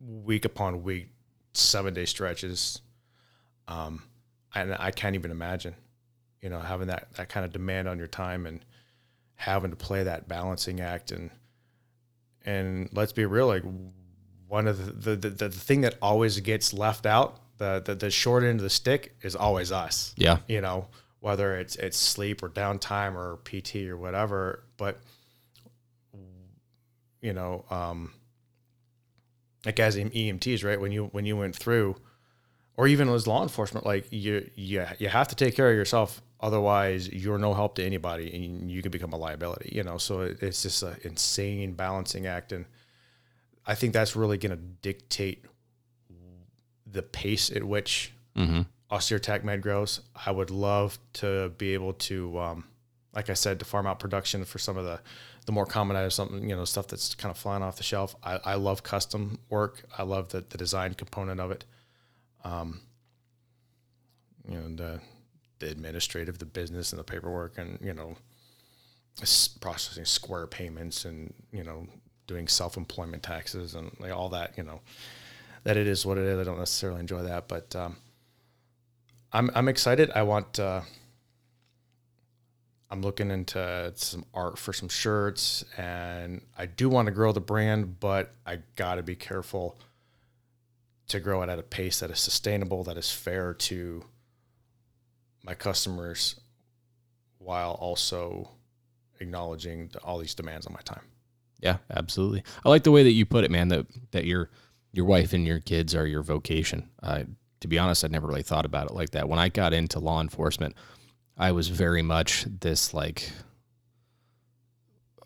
week 0.00 0.44
upon 0.44 0.82
week 0.82 1.08
seven 1.52 1.94
day 1.94 2.04
stretches 2.04 2.80
um, 3.68 4.02
and 4.54 4.74
I 4.78 4.90
can't 4.90 5.14
even 5.14 5.30
imagine, 5.30 5.74
you 6.40 6.48
know, 6.48 6.60
having 6.60 6.88
that 6.88 7.12
that 7.14 7.28
kind 7.28 7.44
of 7.44 7.52
demand 7.52 7.88
on 7.88 7.98
your 7.98 8.06
time 8.06 8.46
and 8.46 8.64
having 9.34 9.70
to 9.70 9.76
play 9.76 10.04
that 10.04 10.28
balancing 10.28 10.80
act 10.80 11.10
and 11.10 11.30
and 12.44 12.88
let's 12.92 13.12
be 13.12 13.24
real, 13.24 13.46
like 13.46 13.64
one 14.48 14.66
of 14.66 15.02
the 15.02 15.16
the, 15.16 15.28
the, 15.28 15.48
the 15.48 15.50
thing 15.50 15.80
that 15.82 15.96
always 16.02 16.38
gets 16.40 16.72
left 16.72 17.06
out, 17.06 17.40
the, 17.58 17.82
the 17.84 17.94
the 17.94 18.10
short 18.10 18.44
end 18.44 18.60
of 18.60 18.62
the 18.62 18.70
stick 18.70 19.16
is 19.22 19.34
always 19.34 19.72
us. 19.72 20.14
Yeah. 20.16 20.38
You 20.46 20.60
know, 20.60 20.88
whether 21.20 21.56
it's 21.56 21.76
it's 21.76 21.96
sleep 21.96 22.42
or 22.42 22.50
downtime 22.50 23.14
or 23.14 23.38
PT 23.44 23.88
or 23.88 23.96
whatever, 23.96 24.64
but 24.76 25.00
you 27.24 27.32
know, 27.32 27.64
um, 27.70 28.12
like 29.64 29.80
as 29.80 29.96
EMTs, 29.96 30.62
right? 30.62 30.78
When 30.78 30.92
you 30.92 31.06
when 31.06 31.24
you 31.24 31.38
went 31.38 31.56
through 31.56 31.96
or 32.76 32.86
even 32.88 33.08
as 33.08 33.26
law 33.26 33.42
enforcement, 33.42 33.86
like 33.86 34.06
you, 34.10 34.50
you, 34.54 34.84
you 34.98 35.08
have 35.08 35.28
to 35.28 35.34
take 35.34 35.54
care 35.54 35.70
of 35.70 35.76
yourself. 35.76 36.20
Otherwise, 36.40 37.08
you're 37.08 37.38
no 37.38 37.54
help 37.54 37.76
to 37.76 37.84
anybody, 37.84 38.32
and 38.34 38.70
you 38.70 38.82
can 38.82 38.90
become 38.90 39.12
a 39.12 39.16
liability. 39.16 39.70
You 39.74 39.82
know, 39.82 39.96
so 39.98 40.20
it, 40.20 40.42
it's 40.42 40.62
just 40.62 40.82
an 40.82 40.96
insane 41.02 41.72
balancing 41.72 42.26
act, 42.26 42.52
and 42.52 42.66
I 43.66 43.74
think 43.74 43.92
that's 43.94 44.14
really 44.14 44.36
going 44.36 44.50
to 44.50 44.62
dictate 44.82 45.44
the 46.86 47.02
pace 47.02 47.50
at 47.50 47.64
which 47.64 48.12
Mm-hmm. 48.36 48.62
austere 48.90 49.20
TACMed 49.20 49.60
grows. 49.60 50.00
I 50.26 50.32
would 50.32 50.50
love 50.50 50.98
to 51.14 51.50
be 51.56 51.72
able 51.74 51.92
to, 51.92 52.36
um, 52.40 52.64
like 53.14 53.30
I 53.30 53.34
said, 53.34 53.60
to 53.60 53.64
farm 53.64 53.86
out 53.86 54.00
production 54.00 54.44
for 54.44 54.58
some 54.58 54.76
of 54.76 54.84
the 54.84 54.98
the 55.46 55.52
more 55.52 55.66
common 55.66 55.96
items, 55.96 56.14
something 56.14 56.48
you 56.50 56.56
know, 56.56 56.64
stuff 56.64 56.88
that's 56.88 57.14
kind 57.14 57.30
of 57.30 57.38
flying 57.38 57.62
off 57.62 57.76
the 57.76 57.84
shelf. 57.84 58.16
I, 58.24 58.40
I 58.44 58.54
love 58.56 58.82
custom 58.82 59.38
work. 59.50 59.84
I 59.96 60.02
love 60.02 60.30
the 60.30 60.44
the 60.48 60.58
design 60.58 60.94
component 60.94 61.38
of 61.38 61.52
it 61.52 61.64
um, 62.44 62.80
you 64.48 64.58
know 64.58 64.68
the 64.74 65.00
the 65.58 65.70
administrative, 65.70 66.38
the 66.38 66.44
business, 66.44 66.92
and 66.92 67.00
the 67.00 67.04
paperwork, 67.04 67.58
and 67.58 67.78
you 67.82 67.94
know, 67.94 68.16
processing 69.60 70.04
square 70.04 70.46
payments, 70.46 71.04
and 71.04 71.32
you 71.52 71.64
know, 71.64 71.86
doing 72.26 72.48
self 72.48 72.76
employment 72.76 73.22
taxes, 73.22 73.74
and 73.74 73.90
like 73.98 74.12
all 74.12 74.28
that. 74.30 74.56
You 74.56 74.64
know, 74.64 74.80
that 75.64 75.76
it 75.76 75.86
is 75.86 76.04
what 76.04 76.18
it 76.18 76.24
is. 76.24 76.38
I 76.38 76.44
don't 76.44 76.58
necessarily 76.58 77.00
enjoy 77.00 77.22
that, 77.22 77.48
but 77.48 77.74
um, 77.74 77.96
I'm 79.32 79.50
I'm 79.54 79.68
excited. 79.68 80.10
I 80.14 80.22
want. 80.22 80.58
Uh, 80.58 80.82
I'm 82.90 83.02
looking 83.02 83.32
into 83.32 83.92
some 83.96 84.24
art 84.34 84.56
for 84.56 84.72
some 84.72 84.88
shirts, 84.88 85.64
and 85.76 86.42
I 86.56 86.66
do 86.66 86.88
want 86.88 87.06
to 87.06 87.12
grow 87.12 87.32
the 87.32 87.40
brand, 87.40 87.98
but 87.98 88.32
I 88.46 88.58
got 88.76 88.96
to 88.96 89.02
be 89.02 89.16
careful 89.16 89.76
to 91.08 91.20
grow 91.20 91.42
it 91.42 91.48
at 91.48 91.58
a 91.58 91.62
pace 91.62 92.00
that 92.00 92.10
is 92.10 92.18
sustainable, 92.18 92.84
that 92.84 92.96
is 92.96 93.10
fair 93.10 93.54
to 93.54 94.04
my 95.42 95.54
customers, 95.54 96.40
while 97.38 97.72
also 97.72 98.50
acknowledging 99.20 99.90
all 100.02 100.18
these 100.18 100.34
demands 100.34 100.66
on 100.66 100.72
my 100.72 100.80
time. 100.80 101.04
Yeah, 101.60 101.78
absolutely. 101.94 102.42
I 102.64 102.68
like 102.68 102.84
the 102.84 102.90
way 102.90 103.02
that 103.02 103.12
you 103.12 103.26
put 103.26 103.44
it, 103.44 103.50
man. 103.50 103.68
That 103.68 103.86
that 104.12 104.24
your 104.24 104.50
your 104.92 105.04
wife 105.06 105.32
and 105.32 105.46
your 105.46 105.60
kids 105.60 105.94
are 105.94 106.06
your 106.06 106.22
vocation. 106.22 106.90
To 107.02 107.68
be 107.68 107.78
honest, 107.78 108.04
I'd 108.04 108.12
never 108.12 108.26
really 108.26 108.42
thought 108.42 108.66
about 108.66 108.90
it 108.90 108.94
like 108.94 109.10
that. 109.10 109.28
When 109.28 109.38
I 109.38 109.48
got 109.48 109.72
into 109.72 109.98
law 109.98 110.20
enforcement, 110.20 110.74
I 111.38 111.52
was 111.52 111.68
very 111.68 112.02
much 112.02 112.44
this 112.60 112.92
like 112.92 113.30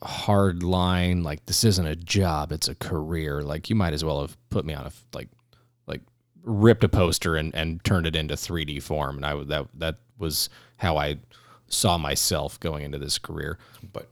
hard 0.01 0.63
line. 0.63 1.23
Like 1.23 1.45
this 1.47 1.65
isn't 1.65 1.87
a 1.87 1.97
job; 1.97 2.53
it's 2.53 2.69
a 2.69 2.75
career. 2.75 3.43
Like 3.43 3.69
you 3.69 3.77
might 3.77 3.93
as 3.93 4.05
well 4.05 4.21
have 4.21 4.37
put 4.51 4.65
me 4.65 4.75
on 4.75 4.87
a 4.87 4.93
like 5.13 5.29
ripped 6.49 6.83
a 6.83 6.89
poster 6.89 7.37
and 7.37 7.55
and 7.55 7.83
turned 7.85 8.07
it 8.07 8.17
into 8.17 8.35
3D 8.35 8.83
form. 8.83 9.17
And 9.17 9.27
I 9.27 9.45
that 9.45 9.67
that 9.75 9.97
was 10.19 10.49
how 10.79 10.97
I 10.97 11.19
saw 11.69 11.99
myself 11.99 12.59
going 12.59 12.85
into 12.85 12.99
this 12.99 13.19
career. 13.19 13.59
But 13.93 14.09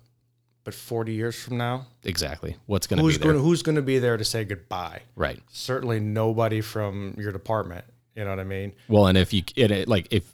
but 0.65 0.75
40 0.75 1.13
years 1.13 1.41
from 1.41 1.57
now, 1.59 1.87
Exactly. 2.03 2.57
What's 2.67 2.87
going 2.89 2.99
to 2.99 3.03
be 3.03 3.07
who's 3.07 3.19
there? 3.19 3.33
going 3.33 3.43
who's 3.45 3.63
going 3.63 3.77
to 3.77 3.83
be 3.83 3.99
there 3.99 4.17
to 4.17 4.25
say 4.25 4.45
goodbye? 4.45 5.03
right. 5.15 5.41
Certainly 5.51 6.01
nobody 6.01 6.61
from 6.61 7.15
your 7.19 7.33
department. 7.33 7.85
You 8.15 8.25
know 8.25 8.31
what 8.31 8.41
I 8.41 8.45
mean? 8.45 8.73
Well, 8.89 9.07
and 9.07 9.17
if 9.19 9.33
you 9.33 9.43
it, 9.57 9.71
it 9.71 9.89
like 9.89 10.09
if 10.11 10.33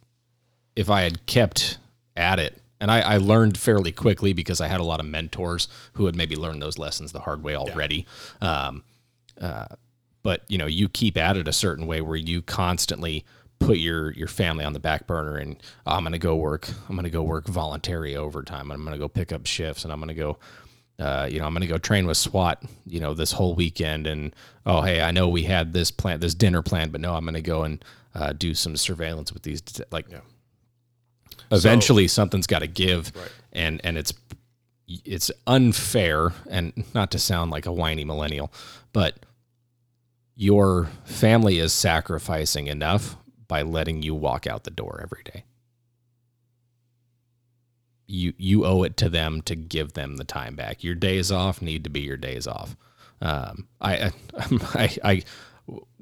if 0.75 0.89
I 0.89 1.03
had 1.03 1.27
kept 1.27 1.79
at 2.17 2.39
it, 2.39 2.59
and 2.81 2.91
I, 2.91 3.01
I 3.01 3.17
learned 3.19 3.59
fairly 3.59 3.93
quickly 3.93 4.33
because 4.33 4.61
I 4.61 4.69
had 4.69 4.81
a 4.81 4.85
lot 4.85 5.01
of 5.01 5.07
mentors 5.07 5.69
who 5.95 6.07
had 6.07 6.17
maybe 6.17 6.35
learned 6.37 6.63
those 6.63 6.79
lessons 6.79 7.13
the 7.13 7.21
hard 7.21 7.43
way 7.43 7.55
already. 7.55 8.07
Um, 8.41 8.85
uh, 9.41 9.67
but 10.23 10.43
you 10.49 10.59
know, 10.59 10.67
you 10.67 10.89
keep 10.89 11.17
at 11.17 11.37
it 11.37 11.49
a 11.49 11.53
certain 11.53 11.87
way 11.87 12.01
where 12.01 12.17
you 12.17 12.43
constantly 12.43 13.25
put 13.59 13.79
your 13.79 14.11
your 14.13 14.29
family 14.29 14.65
on 14.65 14.73
the 14.73 14.81
back 14.81 15.07
burner, 15.07 15.37
and 15.37 15.57
oh, 15.87 15.93
I'm 15.93 16.03
going 16.03 16.13
to 16.13 16.19
go 16.19 16.35
work. 16.37 16.69
I'm 16.89 16.95
going 16.97 17.05
to 17.05 17.11
go 17.11 17.23
work 17.23 17.47
voluntary 17.47 18.17
overtime. 18.17 18.71
I'm 18.73 18.83
going 18.85 18.93
to 18.93 18.99
go 18.99 19.09
pick 19.09 19.33
up 19.33 19.47
shifts, 19.47 19.85
and 19.85 19.93
I'm 19.93 19.99
going 20.01 20.09
to 20.09 20.15
go 20.15 20.39
uh, 20.99 21.27
you 21.29 21.41
know, 21.41 21.47
I'm 21.47 21.53
going 21.53 21.63
to 21.63 21.67
go 21.67 21.79
train 21.79 22.07
with 22.07 22.17
SWAT, 22.17 22.63
you 22.87 23.01
know, 23.01 23.13
this 23.15 23.33
whole 23.33 23.55
weekend. 23.57 24.07
And 24.07 24.37
oh, 24.67 24.83
hey, 24.83 25.01
I 25.03 25.11
know 25.11 25.29
we 25.29 25.43
had 25.45 25.73
this 25.73 25.91
plan, 25.91 26.21
this 26.21 26.35
dinner 26.35 26.63
plan, 26.63 26.91
but 26.91 27.01
no, 27.01 27.15
I'm 27.15 27.25
going 27.25 27.35
to 27.35 27.41
go 27.41 27.65
and 27.65 27.85
uh, 28.15 28.33
do 28.35 28.55
some 28.55 28.77
surveillance 28.77 29.33
with 29.33 29.43
these. 29.43 29.63
Like, 29.91 30.07
Yeah. 30.11 30.21
eventually, 31.51 32.09
something's 32.09 32.47
got 32.47 32.61
to 32.61 32.67
give, 32.67 33.13
Right. 33.17 33.33
and 33.53 33.81
and 33.85 33.99
it's 33.99 34.13
it's 34.87 35.31
unfair, 35.47 36.33
and 36.51 36.85
not 36.95 37.11
to 37.13 37.19
sound 37.19 37.51
like 37.51 37.67
a 37.67 37.73
whiny 37.73 38.05
millennial, 38.05 38.53
but 38.93 39.17
your 40.35 40.89
family 41.05 41.59
is 41.59 41.73
sacrificing 41.73 42.67
enough 42.67 43.17
by 43.49 43.63
letting 43.63 44.03
you 44.03 44.15
walk 44.15 44.47
out 44.47 44.65
the 44.65 44.71
door 44.71 45.01
every 45.03 45.23
day 45.25 45.45
you 48.13 48.35
you 48.37 48.67
owe 48.67 48.83
it 48.83 48.97
to 48.99 49.09
them 49.09 49.41
to 49.43 49.57
give 49.57 49.95
them 49.95 50.17
the 50.17 50.25
time 50.25 50.55
back. 50.55 50.85
Your 50.85 50.95
days 50.95 51.33
off 51.33 51.63
need 51.63 51.85
to 51.85 51.91
be 51.91 52.01
your 52.01 52.17
days 52.19 52.47
off. 52.47 52.77
Um, 53.21 53.69
I, 53.81 54.13
I, 54.75 54.99
I, 55.05 55.23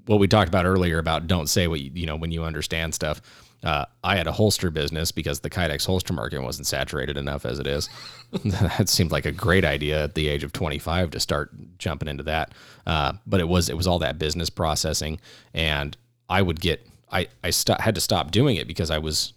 what 0.06 0.18
we 0.18 0.26
talked 0.26 0.48
about 0.48 0.66
earlier 0.66 0.98
about 0.98 1.28
don't 1.28 1.48
say 1.48 1.68
what 1.68 1.80
you, 1.80 1.90
you 1.94 2.06
know 2.06 2.16
when 2.16 2.32
you 2.32 2.44
understand 2.44 2.94
stuff. 2.94 3.22
Uh, 3.62 3.84
I 4.02 4.16
had 4.16 4.26
a 4.26 4.32
holster 4.32 4.70
business 4.70 5.12
because 5.12 5.40
the 5.40 5.50
Kydex 5.50 5.84
holster 5.86 6.12
market 6.14 6.40
wasn't 6.42 6.66
saturated 6.66 7.16
enough 7.16 7.44
as 7.44 7.58
it 7.58 7.66
is. 7.66 7.90
that 8.44 8.88
seemed 8.88 9.12
like 9.12 9.26
a 9.26 9.32
great 9.32 9.64
idea 9.64 10.04
at 10.04 10.14
the 10.14 10.28
age 10.28 10.44
of 10.44 10.52
25 10.52 11.10
to 11.10 11.20
start 11.20 11.50
jumping 11.78 12.08
into 12.08 12.22
that. 12.22 12.52
Uh, 12.86 13.12
but 13.26 13.40
it 13.40 13.48
was 13.48 13.68
it 13.68 13.76
was 13.76 13.86
all 13.86 13.98
that 13.98 14.18
business 14.18 14.48
processing, 14.48 15.20
and 15.52 15.96
I 16.28 16.40
would 16.42 16.60
get 16.60 16.86
I 17.12 17.26
I 17.44 17.50
st- 17.50 17.80
had 17.80 17.94
to 17.96 18.00
stop 18.00 18.30
doing 18.30 18.56
it 18.56 18.66
because 18.66 18.90
I 18.90 18.98
was 18.98 19.34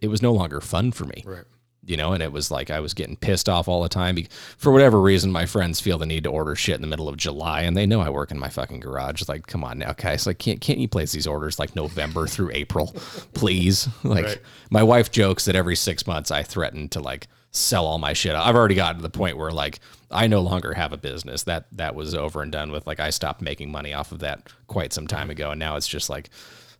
it 0.00 0.08
was 0.08 0.22
no 0.22 0.32
longer 0.32 0.60
fun 0.60 0.92
for 0.92 1.04
me 1.04 1.22
Right. 1.26 1.44
You 1.88 1.96
know, 1.96 2.12
and 2.12 2.22
it 2.22 2.32
was 2.32 2.50
like 2.50 2.70
I 2.70 2.80
was 2.80 2.94
getting 2.94 3.16
pissed 3.16 3.48
off 3.48 3.66
all 3.68 3.82
the 3.82 3.88
time. 3.88 4.16
For 4.56 4.70
whatever 4.72 5.00
reason, 5.00 5.30
my 5.32 5.46
friends 5.46 5.80
feel 5.80 5.98
the 5.98 6.06
need 6.06 6.24
to 6.24 6.30
order 6.30 6.54
shit 6.54 6.74
in 6.76 6.82
the 6.82 6.88
middle 6.88 7.08
of 7.08 7.16
July, 7.16 7.62
and 7.62 7.76
they 7.76 7.86
know 7.86 8.00
I 8.00 8.10
work 8.10 8.30
in 8.30 8.38
my 8.38 8.48
fucking 8.48 8.80
garage. 8.80 9.22
Like, 9.28 9.46
come 9.46 9.64
on 9.64 9.78
now, 9.78 9.92
guys. 9.92 10.26
Like, 10.26 10.38
can't 10.38 10.60
can't 10.60 10.78
you 10.78 10.88
place 10.88 11.12
these 11.12 11.26
orders 11.26 11.58
like 11.58 11.74
November 11.76 12.26
through 12.26 12.50
April, 12.52 12.86
please? 13.34 13.88
Like, 14.04 14.24
Right. 14.24 14.38
my 14.70 14.82
wife 14.82 15.10
jokes 15.10 15.44
that 15.46 15.56
every 15.56 15.76
six 15.76 16.06
months 16.06 16.30
I 16.30 16.42
threaten 16.42 16.88
to 16.90 17.00
like 17.00 17.28
sell 17.50 17.86
all 17.86 17.98
my 17.98 18.12
shit. 18.12 18.34
I've 18.34 18.54
already 18.54 18.74
gotten 18.74 18.96
to 18.96 19.02
the 19.02 19.10
point 19.10 19.36
where 19.36 19.50
like 19.50 19.80
I 20.10 20.26
no 20.26 20.40
longer 20.40 20.74
have 20.74 20.92
a 20.92 20.96
business. 20.96 21.42
That 21.44 21.66
that 21.72 21.94
was 21.94 22.14
over 22.14 22.42
and 22.42 22.50
done 22.52 22.70
with. 22.72 22.86
Like 22.86 23.00
I 23.00 23.10
stopped 23.10 23.40
making 23.42 23.70
money 23.72 23.92
off 23.94 24.12
of 24.12 24.18
that 24.20 24.50
quite 24.66 24.92
some 24.92 25.06
time 25.06 25.30
ago, 25.30 25.50
and 25.50 25.58
now 25.58 25.76
it's 25.76 25.88
just 25.88 26.08
like 26.10 26.30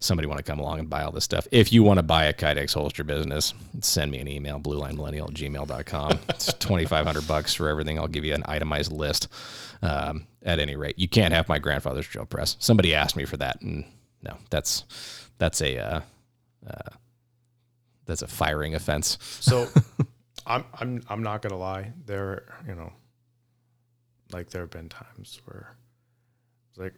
somebody 0.01 0.29
want 0.29 0.39
to 0.39 0.45
come 0.45 0.59
along 0.59 0.79
and 0.79 0.89
buy 0.91 1.03
all 1.03 1.11
this 1.11 1.25
stuff. 1.25 1.49
If 1.51 1.73
you 1.73 1.83
want 1.83 1.99
to 1.99 2.03
buy 2.03 2.25
a 2.25 2.33
Kydex 2.33 2.75
holster 2.75 3.05
business, 3.05 3.55
send 3.81 4.11
me 4.11 4.19
an 4.19 4.29
email, 4.29 4.61
bluelinemillennial 4.61 5.29
at 5.29 5.35
gmail.com. 5.35 6.21
it's 6.29 6.53
2500 6.55 7.27
bucks 7.27 7.55
for 7.55 7.69
everything. 7.69 7.99
I'll 7.99 8.09
give 8.09 8.25
you 8.25 8.35
an 8.35 8.45
itemized 8.47 8.93
list. 8.93 9.29
Um, 9.83 10.27
at 10.43 10.59
any 10.59 10.77
rate, 10.77 10.99
you 10.99 11.09
can't 11.09 11.33
have 11.33 11.49
my 11.49 11.59
grandfather's 11.59 12.07
drill 12.07 12.27
press. 12.27 12.57
Somebody 12.59 12.95
asked 12.95 13.17
me 13.17 13.25
for 13.25 13.37
that. 13.37 13.61
And 13.61 13.85
no, 14.23 14.37
that's, 14.51 14.85
that's 15.39 15.61
a, 15.61 15.79
uh, 15.79 16.01
uh, 16.67 16.91
that's 18.07 18.23
a 18.23 18.27
firing 18.27 18.75
offense. 18.75 19.19
So 19.41 19.69
I'm, 20.47 20.65
I'm, 20.75 21.03
I'm 21.09 21.23
not 21.23 21.43
going 21.43 21.53
to 21.53 21.59
lie. 21.59 21.93
There, 22.07 22.55
you 22.67 22.75
know, 22.75 22.93
like 24.33 24.51
there 24.51 24.63
have 24.63 24.71
been 24.71 24.89
times 24.89 25.41
where 25.45 25.77
it's 26.71 26.79
like 26.79 26.95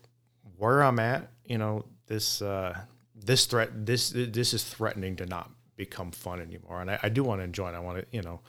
where 0.57 0.83
I'm 0.83 0.99
at, 0.99 1.31
you 1.45 1.59
know, 1.59 1.85
this 2.11 2.43
uh, 2.43 2.77
this 3.15 3.47
threat 3.47 3.87
this 3.87 4.11
this 4.11 4.53
is 4.53 4.65
threatening 4.65 5.16
to 5.16 5.27
not 5.27 5.49
become 5.77 6.11
fun 6.11 6.41
anymore, 6.41 6.82
and 6.82 6.91
I, 6.91 6.99
I 7.05 7.09
do 7.09 7.23
want 7.23 7.41
to 7.41 7.45
enjoy 7.45 7.70
it. 7.70 7.74
I 7.74 7.78
want 7.78 7.99
to, 7.99 8.05
you 8.11 8.20
know. 8.20 8.41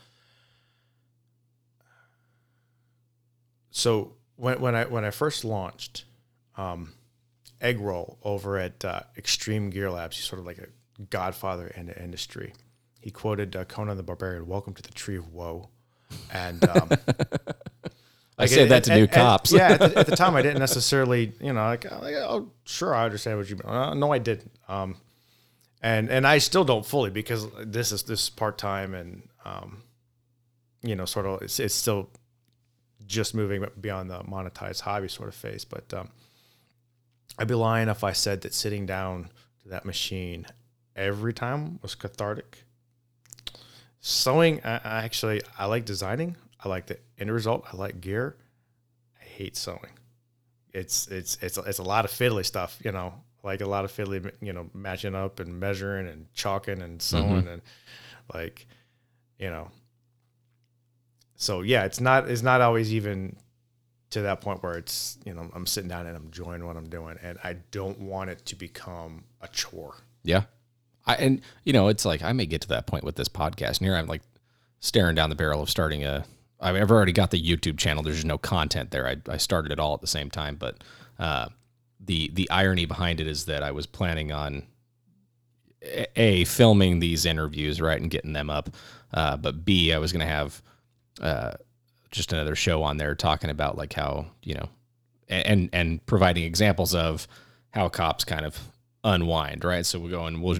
So 3.70 4.16
when 4.36 4.60
when 4.60 4.76
I 4.76 4.86
when 4.86 5.06
I 5.06 5.12
first 5.12 5.46
launched, 5.46 6.06
um, 6.58 6.94
egg 7.62 7.80
roll 7.80 8.18
over 8.24 8.58
at 8.58 8.84
uh, 8.84 9.02
Extreme 9.16 9.70
Gear 9.70 9.92
Labs, 9.92 10.18
he's 10.18 10.26
sort 10.26 10.40
of 10.40 10.46
like 10.46 10.58
a 10.58 11.04
godfather 11.12 11.68
in 11.68 11.86
the 11.86 12.04
industry. 12.04 12.54
He 13.00 13.12
quoted 13.12 13.56
uh, 13.56 13.66
Conan 13.66 13.96
the 13.96 14.04
Barbarian, 14.04 14.48
"Welcome 14.48 14.74
to 14.74 14.82
the 14.82 14.92
Tree 14.92 15.18
of 15.18 15.32
Woe," 15.32 15.70
and 16.34 16.68
um, 16.68 16.90
I 18.42 18.46
say 18.48 18.68
that 18.68 18.84
to 18.86 18.96
new 18.96 19.08
cops. 19.08 19.52
yeah, 19.52 19.72
at 19.72 19.80
the, 19.80 20.00
at 20.00 20.08
the, 20.08 20.16
time 20.16 20.36
I 20.36 20.42
didn't 20.42 20.60
necessarily, 20.60 21.34
you 21.40 21.54
know, 21.54 21.62
like, 21.62 21.86
like 21.86 22.16
oh, 22.16 22.50
sure, 22.66 22.94
I 22.96 23.06
understand 23.06 23.38
what 23.38 23.50
you 23.50 23.56
mean. 23.56 23.66
Uh, 23.66 23.94
no, 23.94 24.12
I 24.12 24.18
didn't. 24.18 24.52
Um, 24.68 24.96
and 25.82 26.10
and 26.10 26.28
I 26.28 26.38
still 26.38 26.64
don't 26.64 26.86
fully 26.86 27.10
because 27.10 27.48
this 27.66 27.92
is 27.92 28.04
this 28.04 28.30
part 28.30 28.58
time 28.58 28.94
and 28.94 29.24
um, 29.46 29.84
you 30.82 30.96
know, 30.96 31.06
sort 31.06 31.26
of 31.26 31.42
it's, 31.42 31.60
it's 31.60 31.76
still 31.76 32.10
just 33.06 33.34
moving 33.34 33.66
beyond 33.80 34.10
the 34.10 34.20
monetized 34.20 34.82
hobby 34.82 35.08
sort 35.08 35.30
of 35.30 35.36
phase. 35.36 35.66
But 35.66 35.94
um, 35.94 36.10
I'd 37.38 37.48
be 37.48 37.56
lying 37.56 37.90
if 37.90 38.04
I 38.04 38.14
said 38.14 38.42
that 38.42 38.54
sitting 38.54 38.86
down 38.86 39.30
to 39.64 39.70
that 39.70 39.86
machine 39.86 40.46
every 40.96 41.34
time 41.34 41.80
was 41.82 41.96
cathartic. 41.96 42.64
Sewing, 44.00 44.62
I, 44.64 44.78
I 44.84 45.04
actually 45.04 45.42
I 45.58 45.66
like 45.66 45.86
designing. 45.86 46.36
I 46.64 46.70
like 46.70 46.88
the 46.88 46.98
end 47.18 47.32
result. 47.32 47.66
I 47.72 47.76
like 47.76 48.02
gear. 48.02 48.38
I 49.20 49.24
hate 49.24 49.58
sewing. 49.58 49.98
It's 50.74 51.08
it's 51.08 51.38
it's 51.42 51.58
it's 51.58 51.80
a 51.80 51.84
lot 51.84 52.06
of 52.06 52.12
fiddly 52.12 52.46
stuff, 52.46 52.80
you 52.84 52.92
know, 52.92 53.14
like 53.44 53.62
a 53.62 53.66
lot 53.66 53.86
of 53.86 53.92
fiddly, 53.92 54.32
you 54.42 54.54
know, 54.54 54.70
matching 54.74 55.16
up 55.16 55.40
and 55.40 55.60
measuring 55.60 56.08
and 56.08 56.32
chalking 56.34 56.82
and 56.82 57.02
sewing 57.02 57.44
mm-hmm. 57.44 57.48
and 57.48 57.62
like, 58.34 58.68
you 59.38 59.50
know. 59.50 59.70
So 61.36 61.62
yeah, 61.62 61.86
it's 61.86 62.00
not 62.00 62.30
it's 62.30 62.44
not 62.44 62.62
always 62.62 62.94
even 62.94 63.36
to 64.12 64.22
that 64.22 64.42
point 64.42 64.62
where 64.62 64.78
it's 64.78 65.18
you 65.26 65.34
know 65.34 65.50
I'm 65.54 65.66
sitting 65.66 65.90
down 65.90 66.06
and 66.06 66.16
I'm 66.16 66.26
enjoying 66.26 66.66
what 66.66 66.78
I'm 66.78 66.90
doing, 66.90 67.18
and 67.22 67.40
I 67.44 67.54
don't 67.72 68.00
want 68.00 68.30
it 68.30 68.46
to 68.46 68.56
become 68.56 69.24
a 69.42 69.48
chore. 69.48 69.96
Yeah, 70.24 70.44
I 71.06 71.16
and 71.16 71.42
you 71.64 71.74
know 71.74 71.88
it's 71.88 72.06
like 72.06 72.22
I 72.22 72.32
may 72.32 72.46
get 72.46 72.62
to 72.62 72.68
that 72.70 72.86
point 72.86 73.04
with 73.04 73.16
this 73.16 73.28
podcast, 73.28 73.80
and 73.80 73.88
here 73.88 73.96
I'm 73.96 74.08
like 74.08 74.22
staring 74.80 75.16
down 75.16 75.30
the 75.30 75.36
barrel 75.36 75.64
of 75.64 75.70
starting 75.70 76.04
a 76.04 76.26
I've 76.62 76.92
already 76.92 77.12
got 77.12 77.32
the 77.32 77.42
YouTube 77.42 77.78
channel. 77.78 78.04
There's 78.04 78.24
no 78.24 78.38
content 78.38 78.92
there. 78.92 79.08
I, 79.08 79.18
I 79.28 79.38
started 79.38 79.72
it 79.72 79.80
all 79.80 79.94
at 79.96 80.02
the 80.02 80.08
same 80.08 80.30
time, 80.30 80.56
but 80.56 80.84
uh, 81.18 81.48
the 82.00 82.30
the 82.34 82.50
irony 82.50 82.86
behind 82.86 83.20
it 83.20 83.28
is 83.28 83.46
that 83.46 83.64
I 83.64 83.72
was 83.72 83.86
planning 83.86 84.32
on 84.32 84.64
a 86.16 86.46
filming 86.46 87.00
these 87.00 87.26
interviews 87.26 87.82
right 87.82 88.00
and 88.00 88.12
getting 88.12 88.34
them 88.34 88.50
up, 88.50 88.70
uh, 89.14 89.38
but 89.38 89.66
b 89.66 89.92
I 89.92 89.98
was 89.98 90.12
going 90.12 90.26
to 90.26 90.32
have 90.32 90.62
uh, 91.20 91.52
just 92.12 92.32
another 92.34 92.56
show 92.56 92.84
on 92.84 92.98
there 92.98 93.16
talking 93.16 93.50
about 93.50 93.78
like 93.78 93.94
how 93.94 94.28
you 94.44 94.56
know 94.56 94.70
and 95.28 95.70
and 95.74 96.06
providing 96.06 96.44
examples 96.44 96.94
of 96.94 97.28
how 97.72 97.90
cops 97.90 98.24
kind 98.24 98.46
of 98.46 98.60
unwind 99.04 99.64
right. 99.64 99.86
So 99.86 100.00
we'll 100.00 100.12
go 100.12 100.26
and 100.26 100.44
we'll 100.44 100.60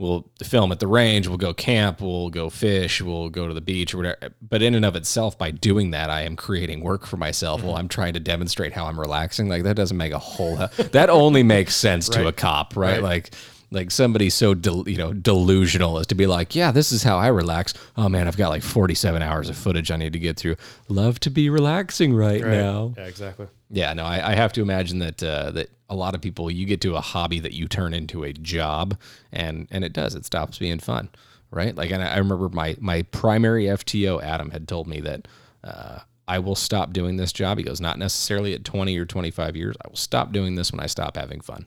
we'll 0.00 0.26
film 0.42 0.72
at 0.72 0.80
the 0.80 0.86
range, 0.86 1.28
we'll 1.28 1.36
go 1.36 1.52
camp, 1.52 2.00
we'll 2.00 2.30
go 2.30 2.48
fish, 2.48 3.02
we'll 3.02 3.28
go 3.28 3.46
to 3.46 3.52
the 3.52 3.60
beach 3.60 3.92
or 3.92 3.98
whatever. 3.98 4.30
But 4.40 4.62
in 4.62 4.74
and 4.74 4.84
of 4.84 4.96
itself, 4.96 5.38
by 5.38 5.50
doing 5.50 5.90
that, 5.90 6.08
I 6.08 6.22
am 6.22 6.36
creating 6.36 6.80
work 6.80 7.06
for 7.06 7.18
myself 7.18 7.60
mm-hmm. 7.60 7.68
while 7.68 7.76
I'm 7.76 7.88
trying 7.88 8.14
to 8.14 8.20
demonstrate 8.20 8.72
how 8.72 8.86
I'm 8.86 8.98
relaxing. 8.98 9.48
Like 9.48 9.62
that 9.64 9.76
doesn't 9.76 9.96
make 9.96 10.12
a 10.12 10.18
whole 10.18 10.56
that 10.56 11.10
only 11.10 11.42
makes 11.42 11.76
sense 11.76 12.08
right. 12.08 12.22
to 12.22 12.28
a 12.28 12.32
cop, 12.32 12.76
right? 12.76 12.94
right? 12.94 13.02
Like 13.02 13.34
like 13.70 13.90
somebody 13.90 14.30
so 14.30 14.54
del, 14.54 14.88
you 14.88 14.96
know 14.96 15.12
delusional 15.12 15.98
as 15.98 16.06
to 16.08 16.14
be 16.14 16.26
like, 16.26 16.54
yeah, 16.56 16.72
this 16.72 16.92
is 16.92 17.02
how 17.02 17.18
I 17.18 17.28
relax. 17.28 17.74
Oh 17.96 18.08
man, 18.08 18.26
I've 18.26 18.38
got 18.38 18.48
like 18.48 18.62
47 18.62 19.22
hours 19.22 19.50
of 19.50 19.56
footage 19.56 19.90
I 19.90 19.96
need 19.96 20.14
to 20.14 20.18
get 20.18 20.36
through. 20.36 20.56
Love 20.88 21.20
to 21.20 21.30
be 21.30 21.50
relaxing 21.50 22.14
right, 22.14 22.42
right. 22.42 22.50
now. 22.50 22.94
Yeah, 22.96 23.04
exactly. 23.04 23.48
Yeah, 23.70 23.92
no, 23.94 24.04
I, 24.04 24.32
I 24.32 24.34
have 24.34 24.52
to 24.54 24.62
imagine 24.62 24.98
that 24.98 25.22
uh, 25.22 25.52
that 25.52 25.70
a 25.88 25.94
lot 25.94 26.14
of 26.14 26.20
people 26.20 26.50
you 26.50 26.66
get 26.66 26.80
to 26.82 26.96
a 26.96 27.00
hobby 27.00 27.38
that 27.40 27.52
you 27.52 27.68
turn 27.68 27.94
into 27.94 28.24
a 28.24 28.32
job, 28.32 28.98
and 29.32 29.68
and 29.70 29.84
it 29.84 29.92
does. 29.92 30.14
It 30.14 30.24
stops 30.24 30.58
being 30.58 30.80
fun, 30.80 31.08
right? 31.50 31.74
Like, 31.74 31.90
and 31.90 32.02
I, 32.02 32.14
I 32.14 32.18
remember 32.18 32.48
my 32.48 32.76
my 32.80 33.02
primary 33.02 33.64
FTO 33.64 34.22
Adam 34.22 34.50
had 34.50 34.68
told 34.68 34.86
me 34.86 35.00
that. 35.00 35.28
Uh, 35.62 36.00
I 36.28 36.38
will 36.38 36.54
stop 36.54 36.92
doing 36.92 37.16
this 37.16 37.32
job. 37.32 37.58
He 37.58 37.64
goes, 37.64 37.80
not 37.80 37.98
necessarily 37.98 38.54
at 38.54 38.64
20 38.64 38.96
or 38.96 39.04
25 39.04 39.56
years. 39.56 39.74
I 39.84 39.88
will 39.88 39.96
stop 39.96 40.30
doing 40.30 40.54
this 40.54 40.70
when 40.70 40.78
I 40.78 40.86
stop 40.86 41.16
having 41.16 41.40
fun. 41.40 41.66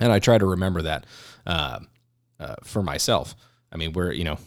And 0.00 0.10
I 0.10 0.18
try 0.18 0.36
to 0.36 0.44
remember 0.44 0.82
that 0.82 1.06
uh, 1.46 1.78
uh, 2.40 2.56
for 2.64 2.82
myself. 2.82 3.36
I 3.70 3.76
mean, 3.76 3.92
we're, 3.92 4.10
you 4.10 4.24
know, 4.24 4.38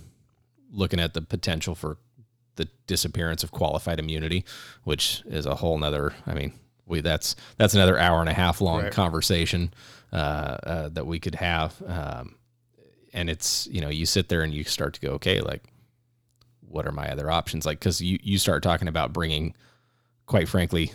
looking 0.69 0.99
at 0.99 1.13
the 1.13 1.21
potential 1.21 1.75
for 1.75 1.97
the 2.59 2.69
disappearance 2.85 3.43
of 3.43 3.51
qualified 3.51 3.99
immunity, 3.99 4.45
which 4.83 5.23
is 5.25 5.47
a 5.47 5.55
whole 5.55 5.77
nother. 5.79 6.13
I 6.27 6.35
mean, 6.35 6.53
we 6.85 7.01
that's 7.01 7.35
that's 7.57 7.73
another 7.73 7.97
hour 7.97 8.19
and 8.19 8.29
a 8.29 8.33
half 8.33 8.61
long 8.61 8.83
right. 8.83 8.91
conversation 8.91 9.73
uh, 10.13 10.15
uh, 10.15 10.89
that 10.89 11.07
we 11.07 11.19
could 11.19 11.35
have. 11.35 11.81
Um, 11.87 12.35
and 13.13 13.29
it's 13.29 13.67
you 13.71 13.81
know 13.81 13.89
you 13.89 14.05
sit 14.05 14.29
there 14.29 14.41
and 14.41 14.53
you 14.53 14.63
start 14.63 14.93
to 14.93 15.01
go 15.01 15.09
okay 15.13 15.41
like 15.41 15.63
what 16.61 16.85
are 16.85 16.91
my 16.91 17.09
other 17.09 17.31
options 17.31 17.65
like 17.65 17.79
because 17.79 18.01
you 18.01 18.19
you 18.21 18.37
start 18.37 18.61
talking 18.61 18.87
about 18.87 19.13
bringing 19.13 19.55
quite 20.25 20.47
frankly 20.47 20.91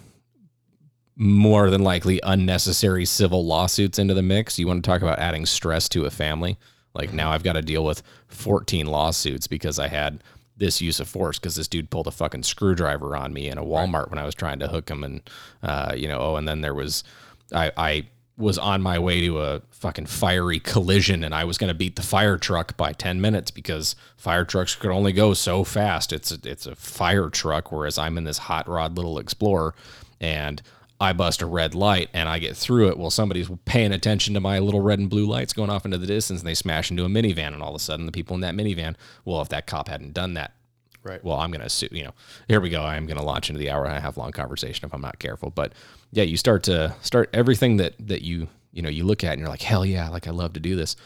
more 1.16 1.70
than 1.70 1.82
likely 1.82 2.20
unnecessary 2.22 3.04
civil 3.04 3.44
lawsuits 3.44 3.98
into 3.98 4.14
the 4.14 4.22
mix 4.22 4.58
you 4.58 4.66
want 4.66 4.82
to 4.82 4.88
talk 4.88 5.02
about 5.02 5.18
adding 5.18 5.46
stress 5.46 5.88
to 5.88 6.04
a 6.04 6.10
family 6.10 6.56
like 6.94 7.12
now 7.12 7.30
i've 7.32 7.42
got 7.42 7.54
to 7.54 7.62
deal 7.62 7.84
with 7.84 8.02
14 8.28 8.86
lawsuits 8.86 9.46
because 9.46 9.78
i 9.78 9.88
had 9.88 10.22
this 10.56 10.80
use 10.80 11.00
of 11.00 11.08
force 11.08 11.38
because 11.38 11.56
this 11.56 11.68
dude 11.68 11.90
pulled 11.90 12.06
a 12.06 12.12
fucking 12.12 12.42
screwdriver 12.42 13.16
on 13.16 13.32
me 13.32 13.48
in 13.48 13.58
a 13.58 13.64
Walmart 13.64 14.02
right. 14.02 14.10
when 14.10 14.18
I 14.18 14.24
was 14.24 14.34
trying 14.34 14.58
to 14.60 14.68
hook 14.68 14.88
him, 14.88 15.02
and 15.04 15.20
uh, 15.62 15.94
you 15.96 16.08
know, 16.08 16.18
oh, 16.20 16.36
and 16.36 16.46
then 16.46 16.60
there 16.60 16.74
was, 16.74 17.04
I, 17.52 17.72
I 17.76 18.08
was 18.36 18.58
on 18.58 18.82
my 18.82 18.98
way 18.98 19.20
to 19.20 19.40
a 19.40 19.62
fucking 19.70 20.06
fiery 20.06 20.58
collision, 20.60 21.22
and 21.24 21.34
I 21.34 21.44
was 21.44 21.58
going 21.58 21.68
to 21.68 21.74
beat 21.74 21.96
the 21.96 22.02
fire 22.02 22.36
truck 22.36 22.76
by 22.76 22.92
ten 22.92 23.20
minutes 23.20 23.50
because 23.50 23.96
fire 24.16 24.44
trucks 24.44 24.74
could 24.74 24.90
only 24.90 25.12
go 25.12 25.34
so 25.34 25.64
fast. 25.64 26.12
It's 26.12 26.32
a, 26.32 26.38
it's 26.44 26.66
a 26.66 26.74
fire 26.74 27.30
truck, 27.30 27.70
whereas 27.70 27.98
I'm 27.98 28.18
in 28.18 28.24
this 28.24 28.38
hot 28.38 28.68
rod 28.68 28.96
little 28.96 29.18
Explorer, 29.18 29.74
and 30.20 30.62
I 31.00 31.12
bust 31.12 31.42
a 31.42 31.46
red 31.46 31.74
light 31.74 32.08
and 32.12 32.28
I 32.28 32.38
get 32.38 32.56
through 32.56 32.88
it. 32.88 32.98
Well, 32.98 33.10
somebody's 33.10 33.50
paying 33.64 33.92
attention 33.92 34.34
to 34.34 34.40
my 34.40 34.58
little 34.60 34.80
red 34.80 34.98
and 34.98 35.10
blue 35.10 35.26
lights 35.26 35.52
going 35.52 35.70
off 35.70 35.84
into 35.84 35.98
the 35.98 36.06
distance 36.06 36.40
and 36.40 36.48
they 36.48 36.54
smash 36.54 36.90
into 36.90 37.04
a 37.04 37.08
minivan. 37.08 37.52
And 37.52 37.62
all 37.62 37.70
of 37.70 37.74
a 37.74 37.80
sudden, 37.80 38.06
the 38.06 38.12
people 38.12 38.34
in 38.34 38.40
that 38.42 38.54
minivan, 38.54 38.94
well, 39.24 39.42
if 39.42 39.48
that 39.48 39.66
cop 39.66 39.88
hadn't 39.88 40.14
done 40.14 40.34
that, 40.34 40.54
right. 41.02 41.22
Well, 41.22 41.36
I'm 41.36 41.50
going 41.50 41.60
to 41.60 41.66
assume, 41.66 41.90
you 41.92 42.04
know, 42.04 42.14
here 42.48 42.60
we 42.60 42.70
go. 42.70 42.82
I'm 42.82 43.06
going 43.06 43.18
to 43.18 43.24
launch 43.24 43.50
into 43.50 43.58
the 43.58 43.70
hour 43.70 43.84
and 43.84 43.96
a 43.96 44.00
half 44.00 44.16
long 44.16 44.32
conversation 44.32 44.86
if 44.86 44.94
I'm 44.94 45.02
not 45.02 45.18
careful. 45.18 45.50
But 45.50 45.72
yeah, 46.12 46.24
you 46.24 46.36
start 46.36 46.62
to 46.64 46.94
start 47.02 47.28
everything 47.32 47.76
that, 47.78 47.94
that 47.98 48.22
you, 48.22 48.48
you 48.72 48.82
know, 48.82 48.88
you 48.88 49.04
look 49.04 49.24
at 49.24 49.32
and 49.32 49.40
you're 49.40 49.50
like, 49.50 49.62
hell 49.62 49.84
yeah, 49.84 50.08
like 50.08 50.28
I 50.28 50.30
love 50.30 50.52
to 50.54 50.60
do 50.60 50.76
this. 50.76 50.96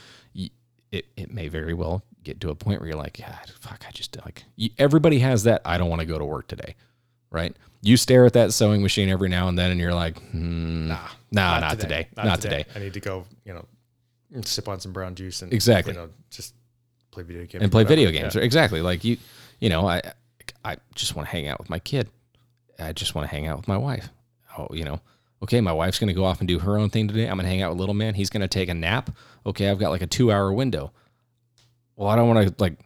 It, 0.91 1.05
it 1.15 1.31
may 1.31 1.49
very 1.49 1.75
well 1.75 2.03
get 2.23 2.41
to 2.41 2.49
a 2.49 2.55
point 2.55 2.79
where 2.79 2.89
you're 2.89 2.97
like, 2.97 3.19
yeah, 3.19 3.37
fuck, 3.59 3.85
I 3.87 3.91
just 3.91 4.17
like, 4.25 4.43
everybody 4.79 5.19
has 5.19 5.43
that. 5.43 5.61
I 5.63 5.77
don't 5.77 5.89
want 5.89 5.99
to 5.99 6.07
go 6.07 6.17
to 6.17 6.25
work 6.25 6.47
today. 6.47 6.75
Right 7.31 7.55
you 7.81 7.97
stare 7.97 8.25
at 8.25 8.33
that 8.33 8.53
sewing 8.53 8.81
machine 8.81 9.09
every 9.09 9.29
now 9.29 9.47
and 9.47 9.57
then 9.57 9.71
and 9.71 9.79
you're 9.79 9.93
like, 9.93 10.19
hmm, 10.31 10.87
nah, 10.87 10.97
nah, 11.31 11.51
not, 11.51 11.61
not 11.61 11.69
today. 11.71 11.81
today. 11.81 12.07
Not, 12.17 12.25
not 12.25 12.41
today. 12.41 12.63
today. 12.63 12.69
I 12.75 12.79
need 12.79 12.93
to 12.93 12.99
go, 12.99 13.25
you 13.45 13.53
know, 13.53 13.65
sip 14.43 14.67
on 14.67 14.79
some 14.79 14.91
brown 14.91 15.15
juice 15.15 15.41
and 15.41 15.53
exactly, 15.53 15.93
you 15.93 15.99
know, 15.99 16.09
just 16.29 16.53
play 17.11 17.23
video 17.23 17.45
games 17.45 17.63
and 17.63 17.71
play 17.71 17.83
video 17.83 18.11
games. 18.11 18.35
Yeah. 18.35 18.41
Exactly. 18.41 18.81
Like 18.81 19.03
you, 19.03 19.17
you 19.59 19.69
know, 19.69 19.87
I, 19.87 20.01
I 20.63 20.77
just 20.95 21.15
want 21.15 21.27
to 21.27 21.31
hang 21.31 21.47
out 21.47 21.59
with 21.59 21.69
my 21.69 21.79
kid. 21.79 22.09
I 22.77 22.93
just 22.93 23.15
want 23.15 23.29
to 23.29 23.35
hang 23.35 23.47
out 23.47 23.57
with 23.57 23.67
my 23.67 23.77
wife. 23.77 24.09
Oh, 24.57 24.67
you 24.71 24.83
know, 24.83 24.99
okay, 25.43 25.61
my 25.61 25.73
wife's 25.73 25.99
going 25.99 26.07
to 26.07 26.13
go 26.13 26.25
off 26.25 26.39
and 26.39 26.47
do 26.47 26.59
her 26.59 26.77
own 26.77 26.89
thing 26.89 27.07
today. 27.07 27.27
I'm 27.27 27.35
going 27.35 27.45
to 27.45 27.49
hang 27.49 27.61
out 27.61 27.71
with 27.71 27.79
little 27.79 27.95
man. 27.95 28.13
He's 28.13 28.29
going 28.29 28.41
to 28.41 28.47
take 28.47 28.69
a 28.69 28.73
nap. 28.73 29.09
Okay, 29.45 29.69
I've 29.69 29.79
got 29.79 29.89
like 29.89 30.01
a 30.01 30.07
two 30.07 30.31
hour 30.31 30.51
window. 30.51 30.91
Well, 31.95 32.09
I 32.09 32.15
don't 32.15 32.27
want 32.27 32.47
to 32.47 32.55
like 32.61 32.77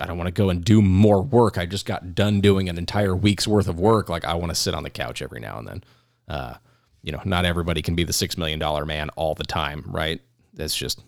I 0.00 0.06
don't 0.06 0.18
want 0.18 0.28
to 0.28 0.32
go 0.32 0.50
and 0.50 0.64
do 0.64 0.80
more 0.82 1.22
work. 1.22 1.58
I 1.58 1.66
just 1.66 1.86
got 1.86 2.14
done 2.14 2.40
doing 2.40 2.68
an 2.68 2.78
entire 2.78 3.14
week's 3.14 3.46
worth 3.46 3.68
of 3.68 3.78
work. 3.78 4.08
Like 4.08 4.24
I 4.24 4.34
want 4.34 4.50
to 4.50 4.54
sit 4.54 4.74
on 4.74 4.82
the 4.82 4.90
couch 4.90 5.22
every 5.22 5.40
now 5.40 5.58
and 5.58 5.66
then. 5.68 5.84
Uh, 6.28 6.54
you 7.02 7.12
know, 7.12 7.20
not 7.24 7.44
everybody 7.44 7.82
can 7.82 7.94
be 7.94 8.04
the 8.04 8.12
six 8.12 8.38
million 8.38 8.58
dollar 8.58 8.86
man 8.86 9.10
all 9.10 9.34
the 9.34 9.44
time, 9.44 9.84
right? 9.88 10.20
That's 10.54 10.74
just 10.74 11.02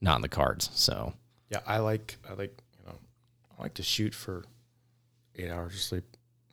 not 0.00 0.16
in 0.16 0.22
the 0.22 0.28
cards. 0.28 0.70
So 0.74 1.14
Yeah, 1.50 1.60
I 1.66 1.78
like 1.78 2.16
I 2.28 2.34
like 2.34 2.60
you 2.78 2.86
know 2.86 2.98
I 3.58 3.62
like 3.62 3.74
to 3.74 3.82
shoot 3.82 4.14
for 4.14 4.44
eight 5.36 5.50
hours 5.50 5.74
of 5.74 5.80
sleep. 5.80 6.04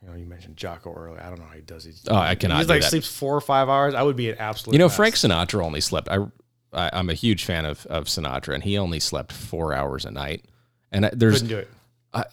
You 0.01 0.09
know, 0.09 0.15
you 0.15 0.25
mentioned 0.25 0.57
Jocko 0.57 0.93
earlier. 0.93 1.21
I 1.21 1.29
don't 1.29 1.37
know 1.39 1.45
how 1.45 1.53
he 1.53 1.61
does 1.61 1.85
it. 1.85 1.95
Oh, 2.07 2.15
I 2.15 2.33
cannot 2.35 2.57
He's 2.57 2.67
do 2.67 2.73
like 2.73 2.81
that. 2.81 2.89
sleeps 2.89 3.07
four 3.07 3.35
or 3.35 3.41
five 3.41 3.69
hours. 3.69 3.93
I 3.93 4.01
would 4.01 4.15
be 4.15 4.29
an 4.31 4.37
absolute. 4.39 4.73
you 4.73 4.79
know, 4.79 4.85
mess. 4.85 4.95
Frank 4.95 5.15
Sinatra 5.15 5.63
only 5.63 5.81
slept. 5.81 6.09
I, 6.09 6.25
I 6.73 6.89
I'm 6.93 7.09
a 7.09 7.13
huge 7.13 7.43
fan 7.43 7.65
of 7.65 7.85
of 7.87 8.05
Sinatra, 8.05 8.55
and 8.55 8.63
he 8.63 8.77
only 8.77 8.99
slept 8.99 9.31
four 9.31 9.73
hours 9.73 10.05
a 10.05 10.11
night. 10.11 10.45
And 10.91 11.05
I, 11.05 11.09
there's 11.13 11.41
couldn't 11.41 11.49
do 11.49 11.57
it. 11.59 11.69
I 12.13 12.23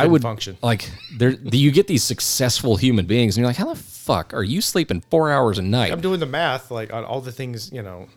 Couldn't 0.00 0.12
would 0.12 0.22
function. 0.22 0.56
like 0.62 0.90
there. 1.18 1.30
You 1.30 1.70
get 1.70 1.86
these 1.86 2.02
successful 2.02 2.76
human 2.76 3.04
beings, 3.04 3.36
and 3.36 3.42
you're 3.42 3.48
like, 3.48 3.56
how 3.58 3.66
the 3.74 3.78
fuck 3.78 4.32
are 4.32 4.42
you 4.42 4.62
sleeping 4.62 5.02
four 5.10 5.30
hours 5.30 5.58
a 5.58 5.62
night? 5.62 5.92
I'm 5.92 6.00
doing 6.00 6.18
the 6.18 6.24
math 6.26 6.70
like 6.70 6.92
on 6.94 7.04
all 7.04 7.20
the 7.20 7.30
things 7.32 7.70
you 7.70 7.82
know, 7.82 8.08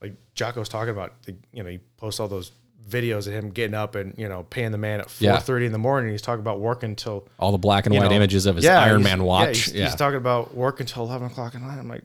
like 0.00 0.14
Jocko's 0.36 0.68
talking 0.68 0.90
about. 0.90 1.20
The, 1.24 1.34
you 1.52 1.64
know, 1.64 1.70
he 1.70 1.78
posts 1.96 2.20
all 2.20 2.28
those 2.28 2.52
videos 2.88 3.26
of 3.26 3.32
him 3.32 3.50
getting 3.50 3.74
up 3.74 3.94
and 3.96 4.14
you 4.16 4.28
know 4.28 4.44
paying 4.44 4.70
the 4.70 4.78
man 4.78 5.00
at 5.00 5.12
Yeah. 5.20 5.32
four 5.34 5.40
thirty 5.40 5.66
in 5.66 5.72
the 5.72 5.78
morning. 5.78 6.12
He's 6.12 6.22
talking 6.22 6.40
about 6.40 6.60
working 6.60 6.90
until 6.90 7.26
All 7.40 7.50
the 7.50 7.58
black 7.58 7.86
and 7.86 7.94
white 7.96 8.08
know, 8.08 8.14
images 8.16 8.46
of 8.46 8.54
his 8.54 8.64
yeah, 8.64 8.80
Iron 8.80 9.02
Man 9.02 9.24
watch. 9.24 9.64
he's, 9.64 9.74
Yeah, 9.74 9.86
he's 9.86 9.96
talking 9.96 10.18
about 10.18 10.54
work 10.54 10.78
until 10.78 11.02
eleven 11.02 11.26
o'clock 11.26 11.56
at 11.56 11.62
night. 11.62 11.78
I'm 11.78 11.88
like, 11.88 12.04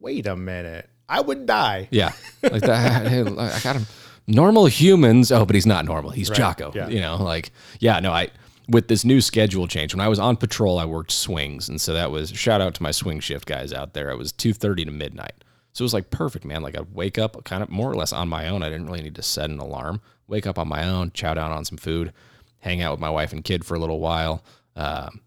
wait 0.00 0.26
a 0.26 0.36
minute, 0.36 0.88
I 1.06 1.20
would 1.20 1.44
die. 1.44 1.88
Yeah, 1.90 2.12
like 2.42 2.62
that. 2.62 3.06
hey, 3.08 3.20
I 3.22 3.60
got 3.60 3.76
him. 3.76 3.86
Normal 4.34 4.66
humans. 4.66 5.30
Oh, 5.30 5.44
but 5.44 5.54
he's 5.54 5.66
not 5.66 5.84
normal. 5.84 6.10
He's 6.10 6.30
Jocko. 6.30 6.72
yeah. 6.74 6.88
You 6.88 7.00
know, 7.00 7.16
like 7.16 7.52
yeah. 7.80 8.00
No, 8.00 8.12
I 8.12 8.30
with 8.68 8.88
this 8.88 9.04
new 9.04 9.20
schedule 9.20 9.66
change. 9.66 9.94
When 9.94 10.00
I 10.00 10.08
was 10.08 10.18
on 10.18 10.36
patrol, 10.36 10.78
I 10.78 10.84
worked 10.84 11.12
swings, 11.12 11.68
and 11.68 11.80
so 11.80 11.92
that 11.92 12.10
was 12.10 12.30
shout 12.30 12.60
out 12.60 12.74
to 12.74 12.82
my 12.82 12.90
swing 12.90 13.20
shift 13.20 13.46
guys 13.46 13.72
out 13.72 13.94
there. 13.94 14.10
It 14.10 14.18
was 14.18 14.32
two 14.32 14.52
thirty 14.52 14.84
to 14.84 14.90
midnight, 14.90 15.44
so 15.72 15.82
it 15.82 15.86
was 15.86 15.94
like 15.94 16.10
perfect, 16.10 16.44
man. 16.44 16.62
Like 16.62 16.76
I'd 16.76 16.94
wake 16.94 17.18
up 17.18 17.42
kind 17.44 17.62
of 17.62 17.68
more 17.68 17.90
or 17.90 17.94
less 17.94 18.12
on 18.12 18.28
my 18.28 18.48
own. 18.48 18.62
I 18.62 18.68
didn't 18.68 18.86
really 18.86 19.02
need 19.02 19.16
to 19.16 19.22
set 19.22 19.50
an 19.50 19.58
alarm. 19.58 20.00
Wake 20.28 20.46
up 20.46 20.58
on 20.58 20.68
my 20.68 20.88
own, 20.88 21.10
chow 21.12 21.34
down 21.34 21.52
on 21.52 21.64
some 21.64 21.78
food, 21.78 22.12
hang 22.60 22.80
out 22.80 22.92
with 22.92 23.00
my 23.00 23.10
wife 23.10 23.32
and 23.32 23.44
kid 23.44 23.64
for 23.64 23.74
a 23.74 23.78
little 23.78 24.00
while. 24.00 24.42
Um, 24.76 25.20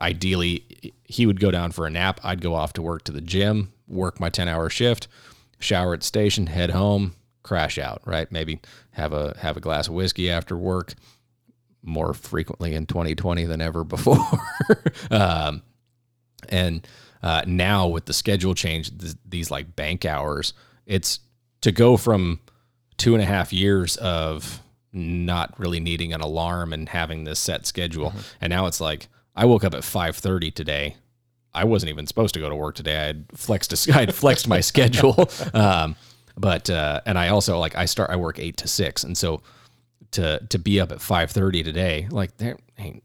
ideally 0.00 0.92
he 1.04 1.26
would 1.26 1.40
go 1.40 1.50
down 1.50 1.72
for 1.72 1.86
a 1.86 1.90
nap 1.90 2.20
i'd 2.24 2.40
go 2.40 2.54
off 2.54 2.72
to 2.72 2.80
work 2.80 3.02
to 3.04 3.12
the 3.12 3.20
gym 3.20 3.72
work 3.88 4.18
my 4.20 4.30
10 4.30 4.48
hour 4.48 4.70
shift 4.70 5.08
shower 5.58 5.92
at 5.94 6.02
station 6.02 6.46
head 6.46 6.70
home 6.70 7.14
crash 7.42 7.78
out 7.78 8.02
right? 8.04 8.30
Maybe 8.30 8.60
have 8.92 9.12
a 9.12 9.36
have 9.38 9.56
a 9.56 9.60
glass 9.60 9.88
of 9.88 9.94
whiskey 9.94 10.30
after 10.30 10.56
work 10.56 10.94
more 11.82 12.12
frequently 12.12 12.74
in 12.74 12.86
2020 12.86 13.44
than 13.44 13.60
ever 13.60 13.84
before. 13.96 14.18
Um, 15.10 15.62
and 16.48 16.86
uh, 17.22 17.42
now 17.46 17.86
with 17.86 18.06
the 18.06 18.12
schedule 18.12 18.54
change 18.54 18.96
th- 18.98 19.14
these 19.28 19.50
like 19.50 19.76
bank 19.76 20.04
hours 20.04 20.54
it's 20.86 21.20
to 21.60 21.70
go 21.70 21.96
from 21.96 22.40
two 22.96 23.14
and 23.14 23.22
a 23.22 23.26
half 23.26 23.52
years 23.52 23.96
of 23.98 24.62
not 24.92 25.54
really 25.58 25.80
needing 25.80 26.12
an 26.12 26.20
alarm 26.20 26.72
and 26.72 26.88
having 26.88 27.24
this 27.24 27.38
set 27.38 27.66
schedule 27.66 28.12
and 28.40 28.50
now 28.50 28.66
it's 28.66 28.80
like 28.80 29.08
i 29.36 29.44
woke 29.44 29.64
up 29.64 29.74
at 29.74 29.82
5.30 29.82 30.52
today. 30.54 30.96
I 31.52 31.64
wasn't 31.64 31.90
even 31.90 32.06
supposed 32.06 32.34
to 32.34 32.40
go 32.40 32.48
to 32.48 32.54
work 32.54 32.76
today. 32.76 32.96
I 32.96 33.06
had 33.06 33.26
flexed 33.34 33.72
a, 33.72 33.92
i 33.94 34.00
had 34.00 34.14
flexed 34.14 34.48
my 34.48 34.60
schedule. 34.60 35.28
Um, 35.54 35.96
but 36.36 36.68
uh, 36.70 37.00
and 37.06 37.18
i 37.18 37.28
also 37.28 37.58
like 37.58 37.74
i 37.76 37.84
start 37.84 38.10
i 38.10 38.16
work 38.16 38.38
8 38.38 38.56
to 38.58 38.68
6 38.68 39.04
and 39.04 39.16
so 39.16 39.42
to 40.12 40.40
to 40.48 40.58
be 40.58 40.80
up 40.80 40.92
at 40.92 40.98
5.30 40.98 41.64
today 41.64 42.08
like 42.10 42.36
there 42.38 42.58
ain't 42.78 43.02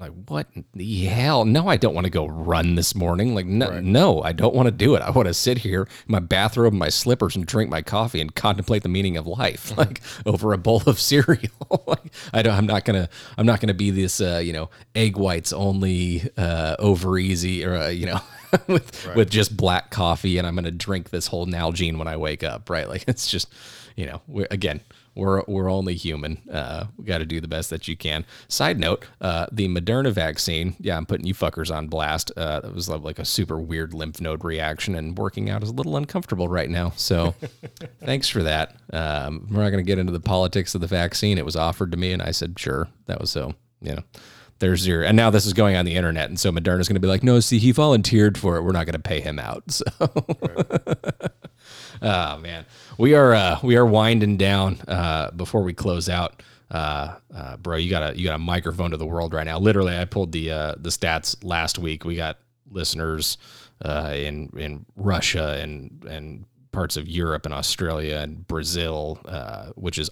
like 0.00 0.12
what 0.28 0.46
the 0.74 1.04
hell? 1.06 1.44
No 1.44 1.66
i 1.66 1.76
don't 1.76 1.94
want 1.94 2.04
to 2.04 2.10
go 2.10 2.26
run 2.26 2.74
this 2.76 2.94
morning. 2.94 3.34
Like 3.34 3.46
no, 3.46 3.80
no 3.80 4.22
i 4.22 4.32
don't 4.32 4.54
want 4.54 4.66
to 4.66 4.70
do 4.70 4.94
it. 4.94 5.02
I 5.02 5.10
want 5.10 5.28
to 5.28 5.34
sit 5.34 5.58
here 5.58 5.82
in 5.82 6.12
my 6.12 6.20
bathrobe 6.20 6.72
and 6.72 6.78
my 6.78 6.88
slippers 6.88 7.34
and 7.36 7.44
drink 7.46 7.70
my 7.70 7.82
coffee 7.82 8.20
and 8.20 8.34
contemplate 8.34 8.82
the 8.82 8.88
meaning 8.88 9.16
of 9.16 9.26
life 9.26 9.76
like 9.78 10.00
over 10.24 10.52
a 10.52 10.58
bowl 10.58 10.82
of 10.86 11.00
cereal. 11.00 11.48
Like 11.86 12.12
i 12.32 12.42
don't 12.42 12.54
i'm 12.54 12.66
not 12.66 12.84
gonna 12.84 13.08
i'm 13.36 13.46
not 13.46 13.60
gonna 13.60 13.74
be 13.74 13.90
this 13.90 14.20
uh 14.20 14.40
you 14.42 14.52
know 14.52 14.68
egg 14.94 15.16
whites 15.16 15.52
only 15.52 16.22
uh 16.36 16.76
over 16.78 17.18
easy 17.18 17.64
or 17.64 17.76
uh, 17.76 17.88
you 17.88 18.06
know 18.06 18.20
with 18.66 19.14
with 19.14 19.30
just 19.30 19.56
black 19.56 19.90
coffee 19.90 20.38
and 20.38 20.46
i'm 20.46 20.54
gonna 20.54 20.70
drink 20.70 21.10
this 21.10 21.26
whole 21.26 21.46
nalgene 21.46 21.98
when 21.98 22.08
i 22.08 22.16
wake 22.16 22.42
up 22.42 22.68
right 22.70 22.88
like 22.88 23.04
it's 23.08 23.30
just 23.30 23.52
you 23.96 24.06
know 24.06 24.20
we're 24.26 24.48
again 24.50 24.80
we're 25.18 25.42
we're 25.48 25.68
only 25.68 25.94
human. 25.94 26.40
Uh, 26.50 26.86
we 26.96 27.04
got 27.04 27.18
to 27.18 27.26
do 27.26 27.40
the 27.40 27.48
best 27.48 27.70
that 27.70 27.88
you 27.88 27.96
can. 27.96 28.24
Side 28.46 28.78
note: 28.78 29.04
uh, 29.20 29.46
the 29.50 29.68
Moderna 29.68 30.12
vaccine. 30.12 30.76
Yeah, 30.78 30.96
I'm 30.96 31.06
putting 31.06 31.26
you 31.26 31.34
fuckers 31.34 31.74
on 31.74 31.88
blast. 31.88 32.30
Uh, 32.36 32.60
it 32.62 32.72
was 32.72 32.88
like 32.88 33.18
a 33.18 33.24
super 33.24 33.58
weird 33.58 33.92
lymph 33.92 34.20
node 34.20 34.44
reaction, 34.44 34.94
and 34.94 35.18
working 35.18 35.50
out 35.50 35.64
is 35.64 35.70
a 35.70 35.74
little 35.74 35.96
uncomfortable 35.96 36.48
right 36.48 36.70
now. 36.70 36.92
So, 36.96 37.34
thanks 38.04 38.28
for 38.28 38.44
that. 38.44 38.76
Um, 38.92 39.48
we're 39.50 39.64
not 39.64 39.70
going 39.70 39.84
to 39.84 39.88
get 39.88 39.98
into 39.98 40.12
the 40.12 40.20
politics 40.20 40.76
of 40.76 40.80
the 40.80 40.86
vaccine. 40.86 41.36
It 41.36 41.44
was 41.44 41.56
offered 41.56 41.90
to 41.90 41.98
me, 41.98 42.12
and 42.12 42.22
I 42.22 42.30
said 42.30 42.58
sure. 42.58 42.88
That 43.06 43.20
was 43.20 43.30
so. 43.30 43.54
You 43.80 43.94
know, 43.94 44.02
there's 44.58 44.86
your. 44.86 45.02
And 45.02 45.16
now 45.16 45.30
this 45.30 45.46
is 45.46 45.52
going 45.52 45.76
on 45.76 45.84
the 45.84 45.94
internet, 45.94 46.28
and 46.28 46.38
so 46.38 46.50
Moderna's 46.50 46.88
going 46.88 46.94
to 46.94 47.00
be 47.00 47.08
like, 47.08 47.22
no, 47.22 47.40
see, 47.40 47.58
he 47.58 47.72
volunteered 47.72 48.36
for 48.38 48.56
it. 48.56 48.62
We're 48.62 48.72
not 48.72 48.86
going 48.86 48.94
to 48.94 48.98
pay 48.98 49.20
him 49.20 49.38
out. 49.38 49.80
So. 49.88 49.94
Oh 52.00 52.38
man, 52.38 52.64
we 52.96 53.14
are 53.14 53.34
uh, 53.34 53.58
we 53.62 53.76
are 53.76 53.84
winding 53.84 54.36
down. 54.36 54.78
Uh, 54.86 55.30
before 55.32 55.62
we 55.62 55.72
close 55.72 56.08
out, 56.08 56.42
uh, 56.70 57.16
uh, 57.34 57.56
bro, 57.56 57.76
you 57.76 57.90
got 57.90 58.12
a 58.12 58.18
you 58.18 58.24
got 58.24 58.36
a 58.36 58.38
microphone 58.38 58.90
to 58.92 58.96
the 58.96 59.06
world 59.06 59.34
right 59.34 59.44
now. 59.44 59.58
Literally, 59.58 59.96
I 59.96 60.04
pulled 60.04 60.32
the 60.32 60.50
uh, 60.50 60.74
the 60.78 60.90
stats 60.90 61.36
last 61.42 61.78
week. 61.78 62.04
We 62.04 62.14
got 62.16 62.38
listeners 62.70 63.38
uh, 63.84 64.12
in 64.14 64.50
in 64.56 64.86
Russia 64.96 65.58
and 65.60 66.04
and 66.08 66.44
parts 66.72 66.96
of 66.96 67.08
Europe 67.08 67.46
and 67.46 67.54
Australia 67.54 68.16
and 68.16 68.46
Brazil, 68.46 69.18
uh, 69.24 69.66
which 69.74 69.98
is 69.98 70.10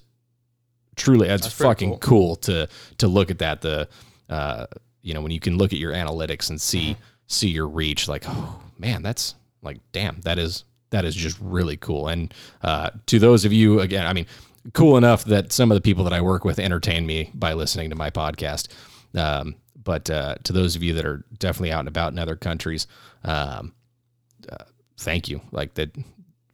truly 0.96 1.28
it's 1.28 1.42
pretty 1.42 1.68
fucking 1.68 1.98
cool. 1.98 2.36
to 2.36 2.68
to 2.98 3.06
look 3.06 3.30
at 3.30 3.38
that. 3.38 3.60
The 3.60 3.88
uh, 4.28 4.66
you 5.02 5.14
know 5.14 5.20
when 5.20 5.32
you 5.32 5.40
can 5.40 5.58
look 5.58 5.72
at 5.72 5.78
your 5.78 5.92
analytics 5.92 6.50
and 6.50 6.60
see 6.60 6.96
see 7.26 7.48
your 7.48 7.68
reach, 7.68 8.08
like 8.08 8.24
oh 8.26 8.60
man, 8.78 9.02
that's 9.02 9.34
like 9.62 9.78
damn, 9.92 10.20
that 10.22 10.38
is 10.38 10.64
that 10.90 11.04
is 11.04 11.14
just 11.14 11.38
really 11.40 11.76
cool. 11.76 12.08
And 12.08 12.32
uh, 12.62 12.90
to 13.06 13.18
those 13.18 13.44
of 13.44 13.52
you, 13.52 13.80
again, 13.80 14.06
I 14.06 14.12
mean, 14.12 14.26
cool 14.72 14.96
enough 14.96 15.24
that 15.24 15.52
some 15.52 15.70
of 15.70 15.76
the 15.76 15.80
people 15.80 16.04
that 16.04 16.12
I 16.12 16.20
work 16.20 16.44
with 16.44 16.58
entertain 16.58 17.06
me 17.06 17.30
by 17.34 17.52
listening 17.52 17.90
to 17.90 17.96
my 17.96 18.10
podcast. 18.10 18.68
Um, 19.14 19.56
but 19.82 20.10
uh, 20.10 20.36
to 20.44 20.52
those 20.52 20.76
of 20.76 20.82
you 20.82 20.94
that 20.94 21.06
are 21.06 21.24
definitely 21.38 21.72
out 21.72 21.80
and 21.80 21.88
about 21.88 22.12
in 22.12 22.18
other 22.18 22.36
countries, 22.36 22.86
um, 23.24 23.72
uh, 24.50 24.64
thank 24.98 25.28
you. 25.28 25.40
Like 25.52 25.74
that, 25.74 25.96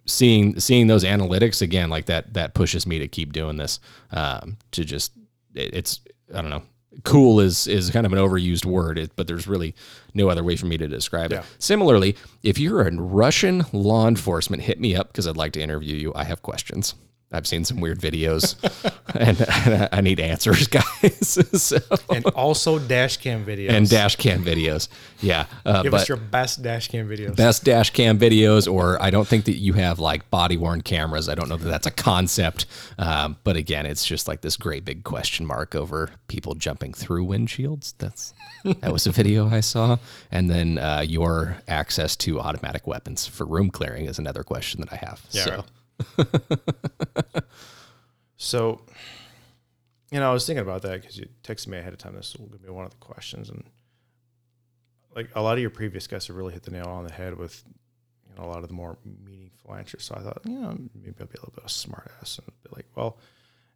seeing 0.07 0.61
seeing 0.61 0.87
those 0.87 1.05
analytics 1.05 1.63
again, 1.63 1.89
like 1.89 2.07
that 2.07 2.35
that 2.35 2.55
pushes 2.55 2.87
me 2.87 2.99
to 2.99 3.09
keep 3.09 3.33
doing 3.33 3.57
this. 3.57 3.81
Um, 4.11 4.59
to 4.73 4.85
just 4.85 5.13
it, 5.55 5.75
it's 5.75 6.01
I 6.35 6.43
don't 6.43 6.51
know. 6.51 6.63
Cool 7.05 7.41
is 7.41 7.67
is 7.67 7.91
kind 7.91 8.05
of 8.07 8.13
an 8.13 8.19
overused 8.19 8.65
word, 8.65 8.99
it, 8.99 9.13
but 9.17 9.27
there's 9.27 9.47
really 9.47 9.75
no 10.15 10.29
other 10.29 10.45
way 10.45 10.57
for 10.57 10.67
me 10.67 10.77
to 10.77 10.87
describe 10.87 11.33
Yeah. 11.33 11.41
it. 11.41 11.45
Similarly, 11.59 12.17
if 12.43 12.59
you're 12.59 12.83
a 12.83 12.95
Russian 12.95 13.65
law 13.73 14.07
enforcement, 14.07 14.63
hit 14.63 14.79
me 14.79 14.95
up 14.95 15.09
because 15.09 15.27
I'd 15.27 15.37
like 15.37 15.53
to 15.55 15.61
interview 15.61 15.97
you. 15.97 16.13
I 16.15 16.25
have 16.25 16.43
questions. 16.43 16.95
I've 17.33 17.47
seen 17.47 17.65
some 17.65 17.81
weird 17.81 18.01
videos, 18.01 18.57
and, 19.15 19.89
I 19.93 20.01
need 20.01 20.21
answers, 20.21 20.67
guys. 20.69 21.39
so, 21.63 21.79
and 22.11 22.25
also 22.27 22.79
dash 22.79 23.17
cam 23.17 23.45
videos. 23.45 23.71
and 23.71 23.89
dash 23.89 24.17
cam 24.17 24.45
videos, 24.45 24.89
yeah. 25.21 25.47
Uh, 25.65 25.83
Give 25.83 25.95
us 25.95 26.09
your 26.09 26.19
best 26.19 26.63
dash 26.63 26.89
cam 26.89 27.09
videos. 27.09 27.37
best 27.37 27.65
dash 27.65 27.91
cam 27.91 28.19
videos, 28.19 28.71
or 28.71 29.01
I 29.03 29.11
don't 29.11 29.27
think 29.27 29.47
that 29.47 29.57
you 29.57 29.73
have 29.75 29.99
like 29.99 30.29
body 30.31 30.57
worn 30.57 30.83
cameras. 30.83 31.29
I 31.29 31.35
don't 31.35 31.49
know 31.49 31.57
that 31.57 31.69
that's 31.69 31.87
a 31.87 31.91
concept. 31.91 32.67
Um, 32.99 33.37
but 33.45 33.57
again, 33.57 33.87
it's 33.87 34.05
just 34.05 34.29
like 34.29 34.43
this 34.43 34.57
great 34.57 34.85
big 34.85 35.05
question 35.05 35.47
mark 35.47 35.75
over 35.75 36.11
people 36.29 36.55
jumping 36.55 36.93
through 36.93 37.27
windshields. 37.27 37.95
That's 37.99 38.35
that 38.65 38.93
was 38.93 39.07
a 39.07 39.13
video 39.13 39.49
I 39.49 39.61
saw. 39.61 39.99
And 40.31 40.51
then 40.51 40.79
uh, 40.79 41.05
your 41.07 41.59
access 41.69 42.17
to 42.17 42.41
automatic 42.41 42.87
weapons 42.87 43.27
for 43.27 43.45
room 43.45 43.71
clearing 43.71 44.07
is 44.07 44.19
another 44.19 44.43
question 44.43 44.81
that 44.81 44.93
I 44.93 44.97
have. 44.97 45.21
Yeah, 45.31 45.45
so 45.45 45.65
So, 48.43 48.81
you 50.11 50.19
know, 50.19 50.29
I 50.29 50.33
was 50.33 50.45
thinking 50.45 50.65
about 50.65 50.83
that 50.83 51.01
because 51.01 51.17
you 51.17 51.29
texted 51.45 51.69
me 51.69 51.79
ahead 51.79 51.93
of 51.93 52.01
time. 52.01 52.17
This 52.17 52.37
will 52.37 52.49
be 52.49 52.69
one 52.69 52.85
of 52.85 52.91
the 52.91 52.97
questions, 52.97 53.49
and 53.49 53.63
like 55.15 55.31
a 55.37 55.41
lot 55.41 55.55
of 55.55 55.61
your 55.61 55.71
previous 55.71 56.09
guests 56.09 56.27
have 56.27 56.37
really 56.37 56.53
hit 56.53 56.65
the 56.65 56.73
nail 56.73 56.89
on 56.89 57.05
the 57.05 57.13
head 57.13 57.39
with, 57.39 57.63
you 58.29 58.35
know, 58.35 58.45
a 58.45 58.51
lot 58.51 58.59
of 58.59 58.69
the 58.69 58.75
more 58.75 58.99
meaningful 59.25 59.77
answers. 59.77 60.03
So 60.03 60.17
I 60.17 60.23
thought, 60.23 60.43
you 60.45 60.59
know, 60.59 60.77
maybe 60.93 61.15
I'll 61.21 61.27
be 61.27 61.35
a 61.39 61.41
little 61.41 61.53
bit 61.55 61.63
of 61.63 61.67
a 61.67 61.73
smart 61.73 62.11
ass 62.21 62.41
and 62.45 62.53
be 62.65 62.71
like, 62.75 62.87
well, 62.97 63.17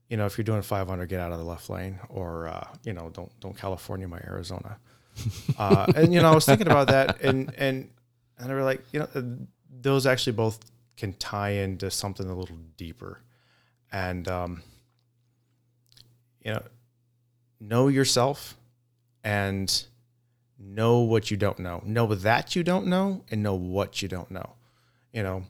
you 0.09 0.17
know, 0.17 0.27
if 0.27 0.37
you're 0.37 0.45
doing 0.45 0.63
500, 0.63 1.09
get 1.09 1.21
out 1.21 1.31
of 1.31 1.39
the 1.39 1.45
left 1.45 1.71
lane, 1.71 2.01
or 2.09 2.49
uh, 2.49 2.67
you 2.83 2.93
know, 2.93 3.09
don't 3.11 3.31
don't 3.39 3.57
California 3.57 4.09
my 4.09 4.19
Arizona. 4.19 4.79
uh, 5.59 5.87
and 5.95 6.13
you 6.13 6.21
know, 6.21 6.33
I 6.33 6.35
was 6.35 6.45
thinking 6.45 6.67
about 6.67 6.89
that, 6.89 7.21
and 7.23 7.55
and 7.57 7.89
and 8.37 8.51
I 8.51 8.55
were 8.55 8.65
like, 8.65 8.83
you 8.93 8.99
know, 8.99 9.39
those 9.81 10.07
actually 10.07 10.33
both 10.33 10.59
can 10.97 11.13
tie 11.15 11.51
into 11.51 11.91
something 11.91 12.29
a 12.29 12.35
little 12.35 12.57
deeper, 12.77 13.21
and 13.93 14.27
um, 14.29 14.63
you 16.43 16.53
know, 16.53 16.63
know 17.61 17.89
yourself 17.89 18.57
and 19.25 19.85
know 20.59 21.01
what 21.01 21.31
you 21.31 21.37
don't 21.37 21.59
know. 21.59 21.83
Know 21.85 22.15
that 22.15 22.57
you 22.57 22.63
don't 22.63 22.87
know 22.87 23.25
and 23.31 23.43
know 23.43 23.55
what 23.55 24.01
you 24.01 24.09
don't 24.09 24.31
know. 24.31 24.55
You 25.13 25.23
know, 25.23 25.45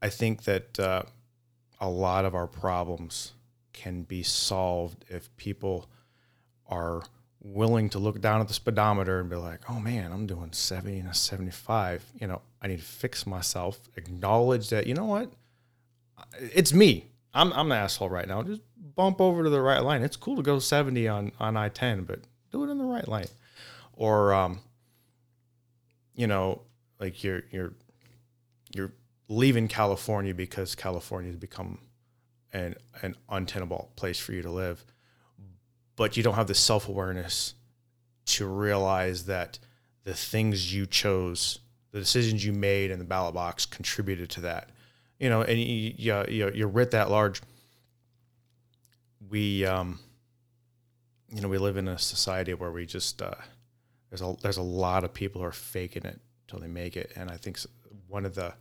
I 0.00 0.08
think 0.08 0.44
that 0.44 0.78
uh, 0.78 1.02
a 1.80 1.88
lot 1.88 2.24
of 2.24 2.34
our 2.34 2.46
problems 2.46 3.32
can 3.72 4.02
be 4.02 4.22
solved 4.22 5.04
if 5.08 5.34
people 5.36 5.88
are 6.66 7.02
willing 7.40 7.88
to 7.90 7.98
look 7.98 8.20
down 8.20 8.40
at 8.40 8.48
the 8.48 8.54
speedometer 8.54 9.20
and 9.20 9.30
be 9.30 9.36
like, 9.36 9.60
oh 9.70 9.78
man, 9.78 10.12
I'm 10.12 10.26
doing 10.26 10.52
70 10.52 10.98
and 10.98 11.08
a 11.08 11.14
75. 11.14 12.04
You 12.20 12.26
know, 12.26 12.42
I 12.60 12.68
need 12.68 12.78
to 12.78 12.84
fix 12.84 13.26
myself, 13.26 13.88
acknowledge 13.96 14.70
that, 14.70 14.86
you 14.86 14.94
know 14.94 15.04
what? 15.04 15.32
It's 16.40 16.72
me. 16.72 17.06
I'm, 17.32 17.52
I'm 17.52 17.70
an 17.70 17.78
asshole 17.78 18.08
right 18.08 18.26
now. 18.26 18.42
Just 18.42 18.62
bump 18.76 19.20
over 19.20 19.44
to 19.44 19.50
the 19.50 19.60
right 19.60 19.82
lane. 19.82 20.02
It's 20.02 20.16
cool 20.16 20.36
to 20.36 20.42
go 20.42 20.58
70 20.58 21.06
on, 21.06 21.32
on 21.38 21.56
I 21.56 21.68
10, 21.68 22.04
but 22.04 22.20
do 22.50 22.64
it 22.64 22.70
in 22.70 22.78
the 22.78 22.84
right 22.84 23.06
lane. 23.06 23.28
Or, 23.92 24.32
um, 24.32 24.60
you 26.14 26.26
know, 26.26 26.62
like 26.98 27.22
you're, 27.22 27.42
you're, 27.52 27.74
you're 28.74 28.92
leaving 29.28 29.68
California 29.68 30.34
because 30.34 30.74
California 30.74 31.30
has 31.30 31.38
become 31.38 31.78
an, 32.52 32.74
an 33.02 33.14
untenable 33.28 33.92
place 33.94 34.18
for 34.18 34.32
you 34.32 34.42
to 34.42 34.50
live 34.50 34.84
but 35.98 36.16
you 36.16 36.22
don't 36.22 36.36
have 36.36 36.46
the 36.46 36.54
self 36.54 36.88
awareness 36.88 37.54
to 38.24 38.46
realize 38.46 39.26
that 39.26 39.58
the 40.04 40.14
things 40.14 40.72
you 40.72 40.86
chose, 40.86 41.58
the 41.90 41.98
decisions 41.98 42.44
you 42.44 42.52
made 42.52 42.90
in 42.90 42.98
the 42.98 43.04
ballot 43.04 43.34
box 43.34 43.66
contributed 43.66 44.30
to 44.30 44.40
that. 44.42 44.70
You 45.18 45.28
know, 45.28 45.42
and 45.42 45.58
you, 45.58 45.92
you, 45.96 46.24
you, 46.28 46.50
you're 46.54 46.68
writ 46.68 46.92
that 46.92 47.10
large. 47.10 47.42
We, 49.28 49.66
um, 49.66 49.98
you 51.28 51.40
know, 51.40 51.48
we 51.48 51.58
live 51.58 51.76
in 51.76 51.88
a 51.88 51.98
society 51.98 52.54
where 52.54 52.70
we 52.70 52.86
just, 52.86 53.20
uh, 53.20 53.32
there's 54.08 54.22
a, 54.22 54.36
there's 54.40 54.56
a 54.56 54.62
lot 54.62 55.02
of 55.02 55.12
people 55.12 55.40
who 55.40 55.46
are 55.48 55.52
faking 55.52 56.04
it 56.04 56.20
till 56.46 56.60
they 56.60 56.68
make 56.68 56.96
it. 56.96 57.12
And 57.16 57.28
I 57.28 57.36
think 57.36 57.58
one 58.06 58.24
of 58.24 58.36
the 58.36 58.54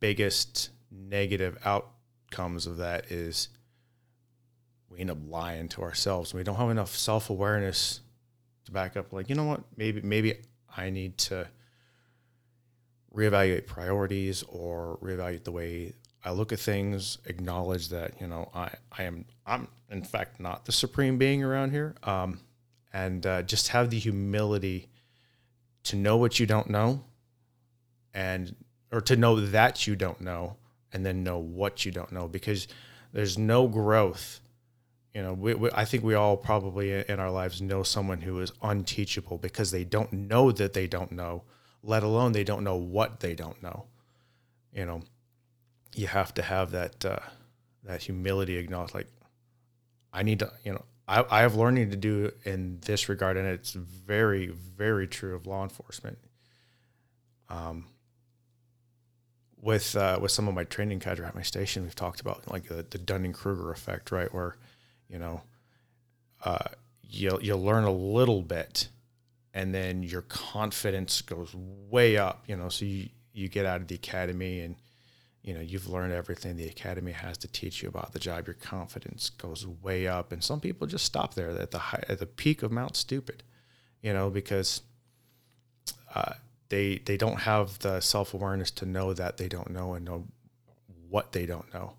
biggest 0.00 0.68
negative 0.90 1.56
outcomes 1.64 2.66
of 2.66 2.76
that 2.76 3.10
is 3.10 3.48
we 4.94 5.00
end 5.00 5.10
up 5.10 5.18
lying 5.28 5.68
to 5.70 5.82
ourselves. 5.82 6.32
We 6.32 6.42
don't 6.42 6.56
have 6.56 6.70
enough 6.70 6.94
self 6.94 7.30
awareness 7.30 8.00
to 8.66 8.72
back 8.72 8.96
up. 8.96 9.12
Like, 9.12 9.28
you 9.28 9.34
know 9.34 9.44
what? 9.44 9.62
Maybe 9.76 10.00
maybe 10.02 10.34
I 10.76 10.90
need 10.90 11.18
to 11.18 11.48
reevaluate 13.14 13.66
priorities 13.66 14.42
or 14.48 14.98
reevaluate 15.02 15.44
the 15.44 15.52
way 15.52 15.92
I 16.24 16.30
look 16.30 16.52
at 16.52 16.58
things. 16.58 17.18
Acknowledge 17.26 17.88
that 17.88 18.20
you 18.20 18.26
know 18.26 18.50
I 18.54 18.70
I 18.96 19.04
am 19.04 19.24
I'm 19.46 19.68
in 19.90 20.04
fact 20.04 20.40
not 20.40 20.64
the 20.64 20.72
supreme 20.72 21.18
being 21.18 21.42
around 21.42 21.70
here. 21.70 21.94
Um, 22.02 22.40
and 22.92 23.26
uh, 23.26 23.42
just 23.42 23.68
have 23.68 23.90
the 23.90 23.98
humility 23.98 24.88
to 25.82 25.96
know 25.96 26.16
what 26.16 26.38
you 26.38 26.46
don't 26.46 26.70
know, 26.70 27.04
and 28.14 28.54
or 28.92 29.00
to 29.00 29.16
know 29.16 29.40
that 29.40 29.86
you 29.86 29.96
don't 29.96 30.20
know, 30.20 30.56
and 30.92 31.04
then 31.04 31.24
know 31.24 31.38
what 31.38 31.84
you 31.84 31.90
don't 31.90 32.12
know 32.12 32.28
because 32.28 32.68
there's 33.12 33.36
no 33.36 33.66
growth 33.66 34.40
you 35.14 35.22
know, 35.22 35.32
we, 35.32 35.54
we, 35.54 35.70
I 35.72 35.84
think 35.84 36.02
we 36.02 36.14
all 36.14 36.36
probably 36.36 36.90
in 37.08 37.20
our 37.20 37.30
lives 37.30 37.62
know 37.62 37.84
someone 37.84 38.20
who 38.20 38.40
is 38.40 38.52
unteachable 38.62 39.38
because 39.38 39.70
they 39.70 39.84
don't 39.84 40.12
know 40.12 40.50
that 40.50 40.72
they 40.72 40.88
don't 40.88 41.12
know, 41.12 41.44
let 41.82 42.02
alone 42.02 42.32
they 42.32 42.42
don't 42.42 42.64
know 42.64 42.76
what 42.76 43.20
they 43.20 43.34
don't 43.34 43.62
know. 43.62 43.86
You 44.72 44.86
know, 44.86 45.02
you 45.94 46.08
have 46.08 46.34
to 46.34 46.42
have 46.42 46.72
that 46.72 47.04
uh, 47.04 47.20
that 47.84 48.02
humility, 48.02 48.56
acknowledge 48.56 48.92
like, 48.92 49.06
I 50.12 50.24
need 50.24 50.40
to, 50.40 50.52
you 50.64 50.72
know, 50.72 50.84
I, 51.06 51.24
I 51.30 51.40
have 51.42 51.54
learning 51.54 51.90
to 51.90 51.96
do 51.96 52.32
in 52.44 52.80
this 52.80 53.08
regard, 53.08 53.36
and 53.36 53.46
it's 53.46 53.72
very, 53.72 54.48
very 54.48 55.06
true 55.06 55.36
of 55.36 55.46
law 55.46 55.62
enforcement. 55.62 56.18
Um, 57.48 57.86
with 59.60 59.94
uh, 59.94 60.18
with 60.20 60.32
some 60.32 60.48
of 60.48 60.54
my 60.54 60.64
training 60.64 60.98
cadre 60.98 61.24
at 61.24 61.36
my 61.36 61.42
station, 61.42 61.84
we've 61.84 61.94
talked 61.94 62.20
about 62.20 62.50
like 62.50 62.64
the, 62.64 62.84
the 62.90 62.98
Dunning 62.98 63.32
Kruger 63.32 63.70
effect, 63.70 64.10
right? 64.10 64.32
Where 64.34 64.56
you 65.08 65.18
know, 65.18 65.42
uh, 66.44 66.68
you'll 67.02 67.42
you'll 67.42 67.62
learn 67.62 67.84
a 67.84 67.92
little 67.92 68.42
bit, 68.42 68.88
and 69.52 69.74
then 69.74 70.02
your 70.02 70.22
confidence 70.22 71.22
goes 71.22 71.54
way 71.54 72.16
up. 72.16 72.44
You 72.46 72.56
know, 72.56 72.68
so 72.68 72.84
you 72.84 73.08
you 73.32 73.48
get 73.48 73.66
out 73.66 73.80
of 73.80 73.88
the 73.88 73.94
academy 73.96 74.60
and 74.60 74.76
you 75.42 75.54
know 75.54 75.60
you've 75.60 75.88
learned 75.88 76.12
everything 76.12 76.56
the 76.56 76.68
academy 76.68 77.12
has 77.12 77.36
to 77.38 77.48
teach 77.48 77.82
you 77.82 77.88
about 77.88 78.12
the 78.12 78.18
job. 78.18 78.46
Your 78.46 78.54
confidence 78.54 79.30
goes 79.30 79.66
way 79.66 80.06
up, 80.06 80.32
and 80.32 80.42
some 80.42 80.60
people 80.60 80.86
just 80.86 81.04
stop 81.04 81.34
there 81.34 81.50
at 81.50 81.70
the 81.70 81.78
high, 81.78 82.04
at 82.08 82.18
the 82.18 82.26
peak 82.26 82.62
of 82.62 82.72
Mount 82.72 82.96
Stupid. 82.96 83.42
You 84.02 84.12
know, 84.12 84.28
because 84.30 84.82
uh, 86.14 86.34
they 86.68 86.98
they 86.98 87.16
don't 87.16 87.40
have 87.40 87.78
the 87.80 88.00
self 88.00 88.34
awareness 88.34 88.70
to 88.72 88.86
know 88.86 89.12
that 89.12 89.36
they 89.36 89.48
don't 89.48 89.70
know 89.70 89.94
and 89.94 90.04
know 90.04 90.26
what 91.08 91.32
they 91.32 91.46
don't 91.46 91.72
know 91.72 91.94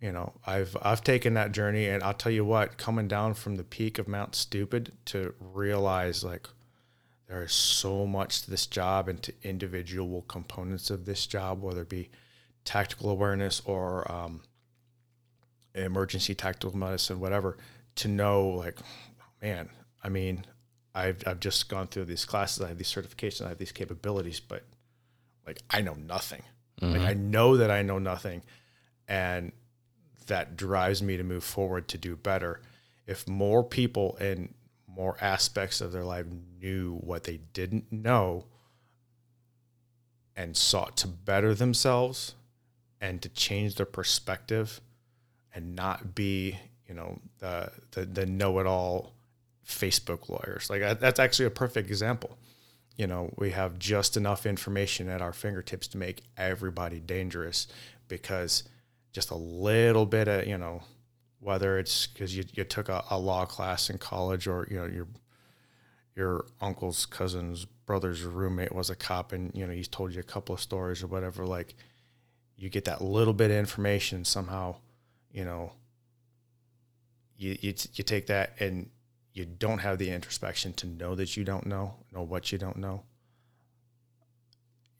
you 0.00 0.10
know 0.10 0.32
i've 0.46 0.76
i've 0.82 1.04
taken 1.04 1.34
that 1.34 1.52
journey 1.52 1.86
and 1.86 2.02
i'll 2.02 2.14
tell 2.14 2.32
you 2.32 2.44
what 2.44 2.78
coming 2.78 3.06
down 3.06 3.34
from 3.34 3.56
the 3.56 3.64
peak 3.64 3.98
of 3.98 4.08
mount 4.08 4.34
stupid 4.34 4.92
to 5.04 5.34
realize 5.38 6.24
like 6.24 6.48
there 7.28 7.42
is 7.42 7.52
so 7.52 8.06
much 8.06 8.42
to 8.42 8.50
this 8.50 8.66
job 8.66 9.08
and 9.08 9.22
to 9.22 9.32
individual 9.42 10.22
components 10.22 10.90
of 10.90 11.04
this 11.04 11.26
job 11.26 11.62
whether 11.62 11.82
it 11.82 11.88
be 11.88 12.08
tactical 12.64 13.10
awareness 13.10 13.62
or 13.64 14.10
um, 14.10 14.42
emergency 15.74 16.34
tactical 16.34 16.76
medicine 16.76 17.20
whatever 17.20 17.56
to 17.94 18.08
know 18.08 18.48
like 18.48 18.78
man 19.42 19.68
i 20.02 20.08
mean 20.08 20.44
I've, 20.92 21.22
I've 21.24 21.38
just 21.38 21.68
gone 21.68 21.86
through 21.86 22.06
these 22.06 22.24
classes 22.24 22.62
i 22.62 22.68
have 22.68 22.78
these 22.78 22.92
certifications 22.92 23.44
i 23.44 23.50
have 23.50 23.58
these 23.58 23.72
capabilities 23.72 24.40
but 24.40 24.64
like 25.46 25.58
i 25.70 25.80
know 25.80 25.94
nothing 25.94 26.42
mm-hmm. 26.80 26.96
like 26.96 27.08
i 27.08 27.14
know 27.14 27.58
that 27.58 27.70
i 27.70 27.82
know 27.82 27.98
nothing 27.98 28.42
and 29.06 29.52
that 30.26 30.56
drives 30.56 31.02
me 31.02 31.16
to 31.16 31.22
move 31.22 31.44
forward 31.44 31.88
to 31.88 31.98
do 31.98 32.16
better. 32.16 32.60
If 33.06 33.26
more 33.28 33.64
people 33.64 34.16
in 34.20 34.54
more 34.86 35.16
aspects 35.20 35.80
of 35.80 35.92
their 35.92 36.04
life 36.04 36.26
knew 36.60 36.96
what 37.00 37.24
they 37.24 37.40
didn't 37.52 37.90
know 37.90 38.46
and 40.36 40.56
sought 40.56 40.96
to 40.98 41.06
better 41.08 41.54
themselves 41.54 42.34
and 43.00 43.20
to 43.22 43.28
change 43.28 43.76
their 43.76 43.86
perspective 43.86 44.80
and 45.54 45.74
not 45.74 46.14
be, 46.14 46.58
you 46.86 46.94
know, 46.94 47.20
the 47.38 47.70
the, 47.92 48.04
the 48.04 48.26
know-it-all 48.26 49.12
Facebook 49.66 50.28
lawyers. 50.28 50.68
Like 50.68 51.00
that's 51.00 51.18
actually 51.18 51.46
a 51.46 51.50
perfect 51.50 51.88
example. 51.88 52.36
You 52.96 53.06
know, 53.06 53.32
we 53.38 53.50
have 53.50 53.78
just 53.78 54.16
enough 54.16 54.44
information 54.44 55.08
at 55.08 55.22
our 55.22 55.32
fingertips 55.32 55.88
to 55.88 55.98
make 55.98 56.22
everybody 56.36 57.00
dangerous 57.00 57.66
because 58.08 58.64
just 59.12 59.30
a 59.30 59.36
little 59.36 60.06
bit 60.06 60.28
of 60.28 60.46
you 60.46 60.58
know 60.58 60.82
whether 61.40 61.78
it's 61.78 62.06
because 62.06 62.36
you, 62.36 62.44
you 62.52 62.64
took 62.64 62.88
a, 62.88 63.02
a, 63.10 63.18
law 63.18 63.46
class 63.46 63.88
in 63.88 63.98
college 63.98 64.46
or 64.46 64.66
you 64.70 64.76
know 64.76 64.86
your 64.86 65.08
your 66.14 66.46
uncle's 66.60 67.06
cousin's 67.06 67.64
brother's 67.64 68.22
roommate 68.22 68.74
was 68.74 68.90
a 68.90 68.96
cop 68.96 69.32
and 69.32 69.50
you 69.54 69.66
know 69.66 69.72
he's 69.72 69.88
told 69.88 70.12
you 70.12 70.20
a 70.20 70.24
couple 70.24 70.54
of 70.54 70.60
stories 70.60 71.02
or 71.02 71.06
whatever 71.06 71.46
like 71.46 71.74
you 72.56 72.68
get 72.68 72.84
that 72.84 73.00
little 73.00 73.32
bit 73.32 73.50
of 73.50 73.56
information 73.56 74.24
somehow 74.24 74.76
you 75.32 75.44
know 75.44 75.72
you, 77.36 77.56
you, 77.60 77.74
you 77.94 78.04
take 78.04 78.26
that 78.26 78.52
and 78.60 78.90
you 79.32 79.46
don't 79.46 79.78
have 79.78 79.98
the 79.98 80.10
introspection 80.10 80.72
to 80.74 80.86
know 80.86 81.14
that 81.14 81.36
you 81.36 81.44
don't 81.44 81.66
know 81.66 81.94
know 82.12 82.22
what 82.22 82.52
you 82.52 82.58
don't 82.58 82.76
know 82.76 83.02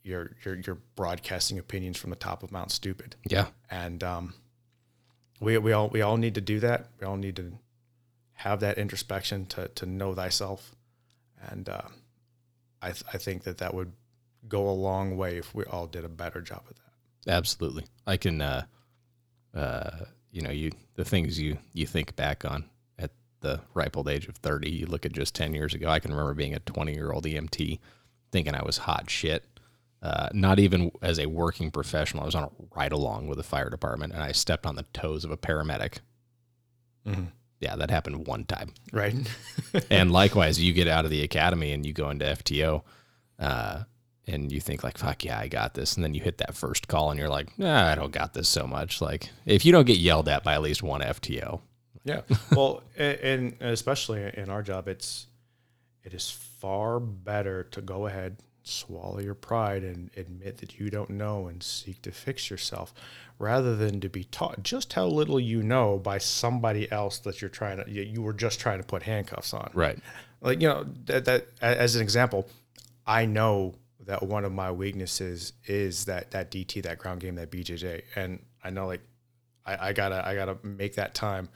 you're 0.02 0.30
you're 0.44 0.56
you're 0.56 0.78
broadcasting 0.96 1.58
opinions 1.58 1.98
from 1.98 2.10
the 2.10 2.16
top 2.16 2.42
of 2.42 2.52
Mount 2.52 2.70
Stupid. 2.70 3.16
Yeah, 3.28 3.48
and 3.70 4.02
um, 4.02 4.34
we 5.40 5.58
we 5.58 5.72
all 5.72 5.88
we 5.88 6.02
all 6.02 6.16
need 6.16 6.34
to 6.34 6.40
do 6.40 6.60
that. 6.60 6.88
We 7.00 7.06
all 7.06 7.16
need 7.16 7.36
to 7.36 7.52
have 8.34 8.60
that 8.60 8.78
introspection 8.78 9.46
to 9.46 9.68
to 9.68 9.86
know 9.86 10.14
thyself, 10.14 10.74
and 11.40 11.68
uh, 11.68 11.88
I 12.80 12.92
th- 12.92 13.04
I 13.12 13.18
think 13.18 13.44
that 13.44 13.58
that 13.58 13.74
would 13.74 13.92
go 14.48 14.68
a 14.68 14.72
long 14.72 15.16
way 15.16 15.36
if 15.36 15.54
we 15.54 15.64
all 15.64 15.86
did 15.86 16.04
a 16.04 16.08
better 16.08 16.40
job 16.40 16.62
of 16.68 16.76
that. 16.76 17.32
Absolutely, 17.32 17.84
I 18.06 18.16
can. 18.16 18.40
Uh, 18.40 18.64
uh, 19.54 20.04
you 20.30 20.42
know, 20.42 20.50
you 20.50 20.70
the 20.94 21.04
things 21.04 21.40
you 21.40 21.58
you 21.72 21.86
think 21.86 22.16
back 22.16 22.44
on 22.44 22.64
at 22.98 23.10
the 23.40 23.60
ripe 23.74 23.96
old 23.96 24.08
age 24.08 24.28
of 24.28 24.36
thirty. 24.36 24.70
You 24.70 24.86
look 24.86 25.04
at 25.04 25.12
just 25.12 25.34
ten 25.34 25.54
years 25.54 25.74
ago. 25.74 25.88
I 25.88 25.98
can 25.98 26.12
remember 26.12 26.34
being 26.34 26.54
a 26.54 26.60
twenty 26.60 26.94
year 26.94 27.12
old 27.12 27.24
EMT, 27.24 27.80
thinking 28.30 28.54
I 28.54 28.62
was 28.62 28.78
hot 28.78 29.10
shit 29.10 29.44
uh, 30.02 30.28
not 30.32 30.58
even 30.58 30.90
as 31.02 31.18
a 31.18 31.26
working 31.26 31.70
professional. 31.70 32.22
I 32.22 32.26
was 32.26 32.34
on 32.34 32.44
a 32.44 32.50
ride 32.74 32.92
along 32.92 33.28
with 33.28 33.38
the 33.38 33.44
fire 33.44 33.68
department 33.68 34.12
and 34.12 34.22
I 34.22 34.32
stepped 34.32 34.66
on 34.66 34.76
the 34.76 34.84
toes 34.94 35.24
of 35.24 35.30
a 35.30 35.36
paramedic. 35.36 35.98
Mm-hmm. 37.06 37.24
Yeah, 37.60 37.76
that 37.76 37.90
happened 37.90 38.26
one 38.26 38.44
time. 38.44 38.72
Right. 38.92 39.14
and 39.90 40.10
likewise, 40.10 40.58
you 40.58 40.72
get 40.72 40.88
out 40.88 41.04
of 41.04 41.10
the 41.10 41.22
academy 41.22 41.72
and 41.72 41.84
you 41.84 41.92
go 41.92 42.08
into 42.08 42.24
FTO. 42.24 42.82
Uh, 43.38 43.84
and 44.26 44.50
you 44.52 44.60
think 44.60 44.84
like, 44.84 44.96
fuck 44.96 45.24
yeah, 45.24 45.38
I 45.38 45.48
got 45.48 45.74
this. 45.74 45.96
And 45.96 46.04
then 46.04 46.14
you 46.14 46.20
hit 46.20 46.38
that 46.38 46.54
first 46.54 46.88
call 46.88 47.10
and 47.10 47.18
you're 47.18 47.28
like, 47.28 47.58
nah, 47.58 47.90
I 47.90 47.94
don't 47.94 48.12
got 48.12 48.32
this 48.32 48.48
so 48.48 48.66
much. 48.66 49.00
Like 49.02 49.28
if 49.44 49.64
you 49.64 49.72
don't 49.72 49.86
get 49.86 49.98
yelled 49.98 50.28
at 50.28 50.44
by 50.44 50.54
at 50.54 50.62
least 50.62 50.82
one 50.82 51.00
FTO. 51.00 51.60
Yeah. 52.04 52.22
Well, 52.54 52.82
and 52.96 53.56
especially 53.60 54.30
in 54.34 54.48
our 54.48 54.62
job, 54.62 54.88
it's, 54.88 55.26
it 56.02 56.14
is 56.14 56.30
far 56.30 56.98
better 56.98 57.64
to 57.64 57.82
go 57.82 58.06
ahead, 58.06 58.38
swallow 58.70 59.20
your 59.20 59.34
pride 59.34 59.82
and 59.82 60.10
admit 60.16 60.58
that 60.58 60.78
you 60.78 60.90
don't 60.90 61.10
know 61.10 61.46
and 61.46 61.62
seek 61.62 62.00
to 62.02 62.12
fix 62.12 62.50
yourself 62.50 62.94
rather 63.38 63.74
than 63.74 64.00
to 64.00 64.08
be 64.08 64.24
taught 64.24 64.62
just 64.62 64.92
how 64.92 65.06
little 65.06 65.40
you 65.40 65.62
know 65.62 65.98
by 65.98 66.18
somebody 66.18 66.90
else 66.92 67.18
that 67.20 67.40
you're 67.40 67.48
trying 67.48 67.82
to, 67.82 67.90
you 67.90 68.22
were 68.22 68.32
just 68.32 68.60
trying 68.60 68.78
to 68.78 68.84
put 68.84 69.02
handcuffs 69.02 69.54
on. 69.54 69.70
Right. 69.74 69.98
Like, 70.40 70.60
you 70.60 70.68
know, 70.68 70.86
that, 71.06 71.24
that 71.24 71.46
as 71.60 71.96
an 71.96 72.02
example, 72.02 72.48
I 73.06 73.26
know 73.26 73.74
that 74.06 74.22
one 74.22 74.44
of 74.44 74.52
my 74.52 74.70
weaknesses 74.70 75.52
is 75.66 76.06
that 76.06 76.30
that 76.32 76.50
DT, 76.50 76.82
that 76.82 76.98
ground 76.98 77.20
game, 77.20 77.34
that 77.36 77.50
BJJ, 77.50 78.02
and 78.16 78.44
I 78.62 78.70
know 78.70 78.86
like 78.86 79.02
I, 79.64 79.88
I 79.88 79.92
gotta 79.92 80.26
I 80.26 80.34
gotta 80.34 80.56
make 80.62 80.94
that 80.96 81.14
time 81.14 81.48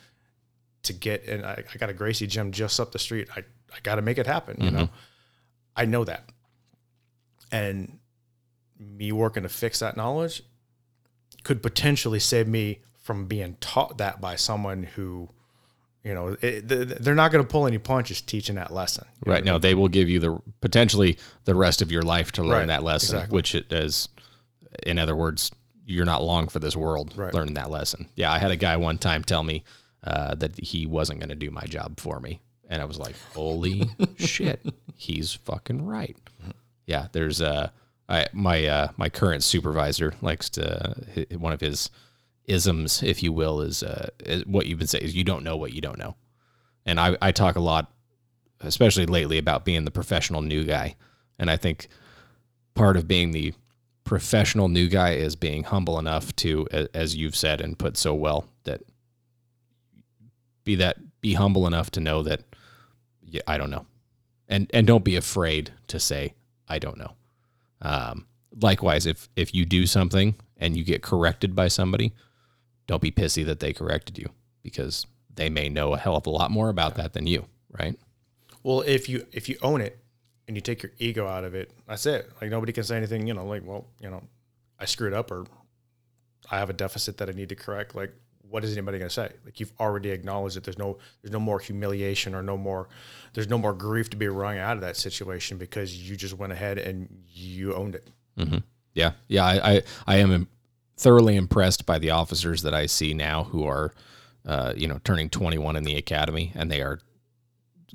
to 0.84 0.92
get 0.92 1.26
and 1.26 1.44
I, 1.44 1.64
I 1.72 1.78
got 1.78 1.90
a 1.90 1.94
Gracie 1.94 2.26
gym 2.26 2.52
just 2.52 2.78
up 2.78 2.92
the 2.92 2.98
street. 2.98 3.28
I 3.34 3.40
I 3.40 3.78
gotta 3.82 4.02
make 4.02 4.18
it 4.18 4.26
happen. 4.26 4.56
You 4.60 4.68
mm-hmm. 4.68 4.76
know, 4.76 4.88
I 5.76 5.84
know 5.86 6.04
that, 6.04 6.30
and 7.54 8.00
me 8.80 9.12
working 9.12 9.44
to 9.44 9.48
fix 9.48 9.78
that 9.78 9.96
knowledge 9.96 10.42
could 11.44 11.62
potentially 11.62 12.18
save 12.18 12.48
me 12.48 12.80
from 13.00 13.26
being 13.26 13.56
taught 13.60 13.98
that 13.98 14.20
by 14.20 14.34
someone 14.34 14.82
who 14.82 15.28
you 16.02 16.12
know, 16.12 16.36
it, 16.42 16.68
they're 16.68 17.14
not 17.14 17.32
going 17.32 17.42
to 17.42 17.50
pull 17.50 17.66
any 17.66 17.78
punches 17.78 18.20
teaching 18.20 18.56
that 18.56 18.70
lesson. 18.70 19.06
Right. 19.24 19.42
No, 19.42 19.56
they 19.56 19.74
will 19.74 19.88
give 19.88 20.10
you 20.10 20.20
the 20.20 20.38
potentially 20.60 21.16
the 21.46 21.54
rest 21.54 21.80
of 21.80 21.90
your 21.90 22.02
life 22.02 22.30
to 22.32 22.42
learn 22.42 22.50
right. 22.50 22.66
that 22.66 22.82
lesson, 22.82 23.16
exactly. 23.16 23.34
which 23.34 23.54
it 23.54 23.72
is, 23.72 24.10
in 24.82 24.98
other 24.98 25.16
words, 25.16 25.50
you're 25.86 26.04
not 26.04 26.22
long 26.22 26.48
for 26.48 26.58
this 26.58 26.76
world 26.76 27.14
right. 27.16 27.32
learning 27.32 27.54
that 27.54 27.70
lesson. 27.70 28.06
Yeah. 28.16 28.30
I 28.30 28.38
had 28.38 28.50
a 28.50 28.56
guy 28.56 28.76
one 28.76 28.98
time 28.98 29.24
tell 29.24 29.42
me 29.42 29.64
uh, 30.02 30.34
that 30.34 30.60
he 30.60 30.84
wasn't 30.84 31.20
going 31.20 31.30
to 31.30 31.34
do 31.34 31.50
my 31.50 31.64
job 31.64 31.98
for 31.98 32.20
me. 32.20 32.42
And 32.68 32.82
I 32.82 32.84
was 32.84 32.98
like, 32.98 33.16
holy 33.32 33.88
shit, 34.18 34.60
he's 34.94 35.32
fucking 35.32 35.86
right. 35.86 36.18
Yeah. 36.86 37.08
There's, 37.12 37.40
uh, 37.40 37.70
I, 38.08 38.26
my, 38.32 38.66
uh, 38.66 38.88
my 38.96 39.08
current 39.08 39.42
supervisor 39.42 40.14
likes 40.20 40.50
to, 40.50 40.94
one 41.38 41.52
of 41.52 41.60
his, 41.60 41.90
isms, 42.46 43.02
if 43.02 43.22
you 43.22 43.32
will, 43.32 43.62
is, 43.62 43.82
uh, 43.82 44.10
is 44.20 44.44
what 44.46 44.66
you've 44.66 44.78
been 44.78 44.86
saying 44.86 45.04
is 45.04 45.14
you 45.14 45.24
don't 45.24 45.44
know 45.44 45.56
what 45.56 45.72
you 45.72 45.80
don't 45.80 45.98
know. 45.98 46.14
And 46.84 47.00
I, 47.00 47.16
I 47.22 47.32
talk 47.32 47.56
a 47.56 47.60
lot, 47.60 47.90
especially 48.60 49.06
lately, 49.06 49.38
about 49.38 49.64
being 49.64 49.84
the 49.84 49.90
professional 49.90 50.42
new 50.42 50.64
guy. 50.64 50.96
And 51.38 51.50
I 51.50 51.56
think 51.56 51.88
part 52.74 52.96
of 52.96 53.08
being 53.08 53.30
the 53.30 53.54
professional 54.04 54.68
new 54.68 54.88
guy 54.88 55.12
is 55.12 55.36
being 55.36 55.64
humble 55.64 55.98
enough 55.98 56.36
to, 56.36 56.68
as 56.92 57.16
you've 57.16 57.36
said 57.36 57.62
and 57.62 57.78
put 57.78 57.96
so 57.96 58.14
well, 58.14 58.46
that 58.64 58.82
be 60.64 60.74
that 60.74 60.98
be 61.20 61.34
humble 61.34 61.66
enough 61.66 61.90
to 61.92 62.00
know 62.00 62.22
that 62.22 62.42
yeah, 63.22 63.40
I 63.46 63.56
don't 63.56 63.70
know, 63.70 63.86
and 64.48 64.70
and 64.74 64.86
don't 64.86 65.04
be 65.04 65.16
afraid 65.16 65.72
to 65.88 65.98
say 65.98 66.34
I 66.68 66.78
don't 66.78 66.98
know. 66.98 67.12
Um, 67.82 68.26
likewise, 68.60 69.06
if 69.06 69.28
if 69.36 69.54
you 69.54 69.64
do 69.64 69.86
something 69.86 70.34
and 70.56 70.76
you 70.76 70.84
get 70.84 71.02
corrected 71.02 71.54
by 71.54 71.68
somebody, 71.68 72.12
don't 72.86 73.02
be 73.02 73.10
pissy 73.10 73.44
that 73.46 73.60
they 73.60 73.72
corrected 73.72 74.18
you 74.18 74.28
because 74.62 75.06
they 75.34 75.50
may 75.50 75.68
know 75.68 75.94
a 75.94 75.98
hell 75.98 76.16
of 76.16 76.26
a 76.26 76.30
lot 76.30 76.50
more 76.50 76.68
about 76.68 76.94
that 76.96 77.12
than 77.12 77.26
you, 77.26 77.46
right? 77.70 77.98
Well, 78.62 78.82
if 78.82 79.08
you 79.08 79.26
if 79.32 79.48
you 79.48 79.56
own 79.62 79.80
it 79.80 79.98
and 80.46 80.56
you 80.56 80.60
take 80.60 80.82
your 80.82 80.92
ego 80.98 81.26
out 81.26 81.44
of 81.44 81.54
it, 81.54 81.70
that's 81.86 82.06
it. 82.06 82.30
Like 82.40 82.50
nobody 82.50 82.72
can 82.72 82.84
say 82.84 82.96
anything, 82.96 83.26
you 83.26 83.34
know, 83.34 83.44
like, 83.46 83.62
well, 83.64 83.86
you 84.00 84.10
know, 84.10 84.22
I 84.78 84.84
screwed 84.84 85.12
up 85.14 85.30
or 85.30 85.46
I 86.50 86.58
have 86.58 86.70
a 86.70 86.74
deficit 86.74 87.18
that 87.18 87.28
I 87.28 87.32
need 87.32 87.48
to 87.48 87.54
correct. 87.54 87.94
Like, 87.94 88.12
what 88.48 88.64
is 88.64 88.72
anybody 88.72 88.98
going 88.98 89.08
to 89.08 89.14
say? 89.14 89.32
Like, 89.44 89.58
you've 89.60 89.72
already 89.80 90.10
acknowledged 90.10 90.56
that 90.56 90.64
there's 90.64 90.78
no 90.78 90.98
there's 91.22 91.32
no 91.32 91.40
more 91.40 91.58
humiliation 91.58 92.34
or 92.34 92.42
no 92.42 92.56
more 92.56 92.88
there's 93.32 93.48
no 93.48 93.58
more 93.58 93.72
grief 93.72 94.10
to 94.10 94.16
be 94.16 94.28
wrung 94.28 94.58
out 94.58 94.76
of 94.76 94.82
that 94.82 94.96
situation 94.96 95.58
because 95.58 95.96
you 96.08 96.16
just 96.16 96.34
went 96.34 96.52
ahead 96.52 96.78
and 96.78 97.08
you 97.32 97.74
owned 97.74 97.94
it. 97.94 98.08
Mm-hmm. 98.38 98.58
Yeah, 98.94 99.12
yeah, 99.28 99.44
I, 99.44 99.72
I 99.72 99.82
I 100.06 100.16
am 100.16 100.48
thoroughly 100.96 101.36
impressed 101.36 101.86
by 101.86 101.98
the 101.98 102.10
officers 102.10 102.62
that 102.62 102.74
I 102.74 102.86
see 102.86 103.14
now 103.14 103.44
who 103.44 103.64
are, 103.64 103.92
uh, 104.46 104.72
you 104.76 104.86
know, 104.86 105.00
turning 105.02 105.28
21 105.28 105.76
in 105.76 105.82
the 105.82 105.96
academy, 105.96 106.52
and 106.54 106.70
they 106.70 106.80
are 106.80 107.00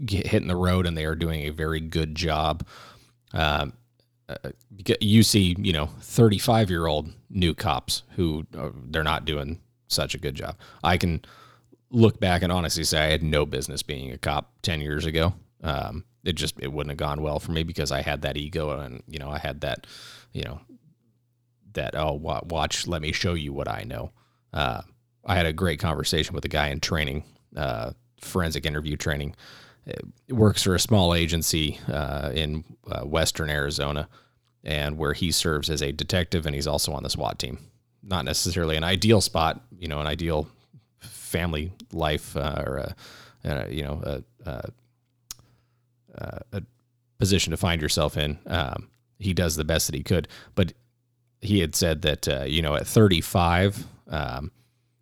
hitting 0.07 0.47
the 0.47 0.55
road, 0.55 0.85
and 0.85 0.97
they 0.97 1.05
are 1.05 1.15
doing 1.15 1.41
a 1.41 1.49
very 1.49 1.80
good 1.80 2.15
job. 2.15 2.65
Um, 3.34 3.73
uh, 4.27 4.49
you 4.99 5.23
see, 5.23 5.55
you 5.57 5.73
know, 5.73 5.88
35 6.01 6.69
year 6.69 6.85
old 6.85 7.11
new 7.30 7.53
cops 7.53 8.03
who 8.15 8.45
uh, 8.57 8.69
they're 8.89 9.03
not 9.03 9.26
doing 9.26 9.59
such 9.90 10.16
a 10.16 10.20
good 10.20 10.36
job. 10.36 10.56
I 10.84 10.98
can 10.98 11.22
look 11.91 12.20
back 12.20 12.41
and 12.41 12.52
honestly 12.52 12.84
say 12.84 12.99
I 12.99 13.11
had 13.11 13.24
no 13.24 13.45
business 13.45 13.84
being 13.84 14.11
a 14.11 14.18
cop 14.18 14.53
10 14.61 14.82
years 14.82 15.06
ago. 15.06 15.34
Um, 15.64 16.06
it 16.24 16.34
just 16.34 16.56
it 16.60 16.72
wouldn't 16.72 16.91
have 16.91 16.98
gone 16.98 17.22
well 17.22 17.40
for 17.40 17.52
me 17.52 17.64
because 17.64 17.91
I 17.91 18.02
had 18.02 18.22
that 18.22 18.38
ego 18.38 18.80
and 18.80 19.03
you 19.07 19.20
know 19.20 19.30
I 19.30 19.40
had 19.40 19.61
that 19.61 19.88
you 20.34 20.44
know 20.44 20.60
that 21.74 21.95
oh 21.95 22.14
watch 22.14 22.88
let 22.88 23.02
me 23.02 23.11
show 23.11 23.34
you 23.34 23.53
what 23.53 23.68
I 23.68 23.84
know. 23.84 24.11
Uh, 24.53 24.82
I 25.26 25.36
had 25.36 25.45
a 25.45 25.53
great 25.53 25.80
conversation 25.80 26.34
with 26.34 26.45
a 26.45 26.49
guy 26.49 26.70
in 26.70 26.80
training, 26.80 27.24
uh, 27.56 27.91
forensic 28.22 28.66
interview 28.66 28.98
training. 28.98 29.36
It 29.86 30.34
works 30.34 30.64
for 30.64 30.76
a 30.76 30.80
small 30.80 31.14
agency 31.14 31.80
uh, 31.91 32.32
in 32.34 32.64
uh, 32.90 33.02
Western 33.02 33.49
Arizona, 33.49 34.07
and 34.64 34.98
where 34.98 35.14
he 35.14 35.32
serves 35.32 35.70
as 35.70 35.82
a 35.82 35.91
detective, 35.91 36.45
and 36.45 36.53
he's 36.53 36.68
also 36.68 36.94
on 36.94 37.03
the 37.03 37.10
SWAT 37.10 37.40
team. 37.40 37.70
Not 38.01 38.26
necessarily 38.26 38.76
an 38.76 38.84
ideal 38.84 39.21
spot, 39.21 39.61
you 39.77 39.88
know, 39.88 39.99
an 39.99 40.07
ideal 40.07 40.47
family 41.30 41.71
life 41.93 42.35
uh, 42.35 42.63
or 42.65 42.77
a, 42.77 42.95
a, 43.43 43.69
you 43.69 43.84
know 43.84 44.01
a, 44.03 44.23
a, 46.15 46.41
a, 46.53 46.61
position 47.19 47.51
to 47.51 47.57
find 47.57 47.81
yourself 47.81 48.17
in. 48.17 48.39
Um, 48.47 48.89
he 49.19 49.34
does 49.34 49.55
the 49.55 49.65
best 49.65 49.88
that 49.88 49.95
he 49.95 50.03
could, 50.03 50.27
but 50.55 50.73
he 51.41 51.59
had 51.59 51.76
said 51.76 52.01
that 52.01 52.27
uh, 52.27 52.43
you 52.43 52.61
know 52.61 52.76
at 52.76 52.88
35 52.88 53.85
um, 54.09 54.51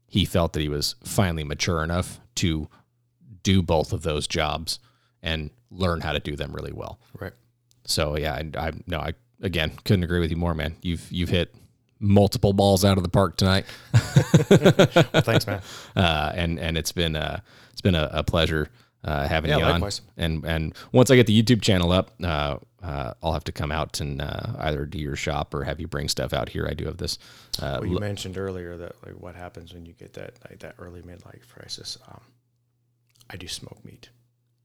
he 0.07 0.25
felt 0.25 0.53
that 0.53 0.61
he 0.61 0.69
was 0.69 0.95
finally 1.03 1.43
mature 1.43 1.83
enough 1.83 2.19
to 2.35 2.67
do 3.43 3.61
both 3.61 3.93
of 3.93 4.03
those 4.03 4.27
jobs 4.27 4.79
and 5.21 5.49
learn 5.69 6.01
how 6.01 6.11
to 6.11 6.19
do 6.19 6.35
them 6.35 6.53
really 6.53 6.73
well. 6.73 6.99
Right. 7.19 7.33
So 7.85 8.17
yeah, 8.17 8.33
I, 8.33 8.67
I 8.67 8.71
no, 8.85 8.99
I 8.99 9.13
again 9.41 9.71
couldn't 9.85 10.03
agree 10.03 10.19
with 10.19 10.31
you 10.31 10.37
more, 10.37 10.53
man. 10.53 10.75
You've 10.81 11.09
you've 11.11 11.29
hit 11.29 11.55
multiple 11.99 12.53
balls 12.53 12.85
out 12.85 12.97
of 12.97 13.03
the 13.03 13.09
park 13.09 13.37
tonight. 13.37 13.65
well, 13.93 15.21
thanks, 15.21 15.47
man. 15.47 15.61
Uh, 15.95 16.31
and 16.35 16.59
and 16.59 16.77
it's 16.77 16.91
been 16.91 17.15
uh, 17.15 17.39
it's 17.71 17.81
been 17.81 17.95
a, 17.95 18.09
a 18.13 18.23
pleasure 18.23 18.69
uh, 19.03 19.27
having 19.27 19.49
yeah, 19.49 19.57
you 19.57 19.63
likewise. 19.63 20.01
on. 20.17 20.23
And 20.23 20.45
and 20.45 20.75
once 20.91 21.09
I 21.09 21.15
get 21.15 21.27
the 21.27 21.41
YouTube 21.41 21.61
channel 21.61 21.91
up, 21.91 22.11
uh, 22.23 22.57
uh, 22.83 23.13
I'll 23.23 23.33
have 23.33 23.45
to 23.45 23.51
come 23.51 23.71
out 23.71 23.99
and 23.99 24.21
uh, 24.21 24.53
either 24.59 24.85
do 24.85 24.99
your 24.99 25.15
shop 25.15 25.53
or 25.53 25.63
have 25.63 25.79
you 25.79 25.87
bring 25.87 26.07
stuff 26.07 26.33
out 26.33 26.49
here. 26.49 26.67
I 26.69 26.73
do 26.73 26.85
have 26.85 26.97
this. 26.97 27.17
Uh, 27.61 27.79
well, 27.81 27.89
you 27.89 27.99
mentioned 27.99 28.37
earlier 28.37 28.77
that 28.77 28.93
like 29.05 29.15
what 29.15 29.35
happens 29.35 29.73
when 29.73 29.85
you 29.85 29.93
get 29.93 30.13
that 30.13 30.33
like 30.49 30.59
that 30.59 30.75
early 30.77 31.01
midlife 31.01 31.47
crisis. 31.49 31.97
Um, 32.07 32.21
I 33.29 33.37
do 33.37 33.47
smoke 33.47 33.83
meat. 33.83 34.09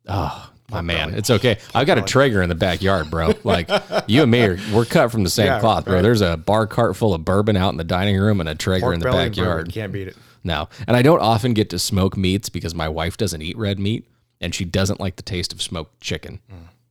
Oh, 0.08 0.50
my 0.70 0.80
man, 0.80 1.14
it's 1.14 1.30
okay. 1.30 1.58
I've 1.74 1.86
got 1.86 1.98
a 1.98 2.02
Traeger 2.02 2.42
in 2.42 2.48
the 2.48 2.54
backyard, 2.54 3.10
bro. 3.10 3.34
Like 3.44 3.68
you 4.06 4.22
and 4.22 4.30
me 4.30 4.42
are 4.42 4.58
we're 4.72 4.84
cut 4.84 5.12
from 5.12 5.22
the 5.22 5.30
same 5.30 5.46
yeah, 5.46 5.60
cloth, 5.60 5.84
bro. 5.84 5.96
Right. 5.96 6.02
There's 6.02 6.22
a 6.22 6.36
bar 6.36 6.66
cart 6.66 6.96
full 6.96 7.14
of 7.14 7.24
bourbon 7.24 7.56
out 7.56 7.70
in 7.70 7.76
the 7.76 7.84
dining 7.84 8.18
room 8.18 8.40
and 8.40 8.48
a 8.48 8.54
Traeger 8.54 8.86
Pro 8.86 8.92
in 8.92 9.00
the 9.00 9.10
backyard. 9.10 9.70
Can't 9.72 9.92
beat 9.92 10.08
it. 10.08 10.16
No, 10.44 10.68
and 10.86 10.96
I 10.96 11.02
don't 11.02 11.20
often 11.20 11.52
get 11.54 11.70
to 11.70 11.78
smoke 11.78 12.16
meats 12.16 12.48
because 12.48 12.74
my 12.74 12.88
wife 12.88 13.16
doesn't 13.16 13.42
eat 13.42 13.56
red 13.56 13.78
meat 13.78 14.06
and 14.40 14.54
she 14.54 14.64
doesn't 14.64 15.00
like 15.00 15.16
the 15.16 15.22
taste 15.22 15.52
of 15.52 15.62
smoked 15.62 16.00
chicken. 16.00 16.40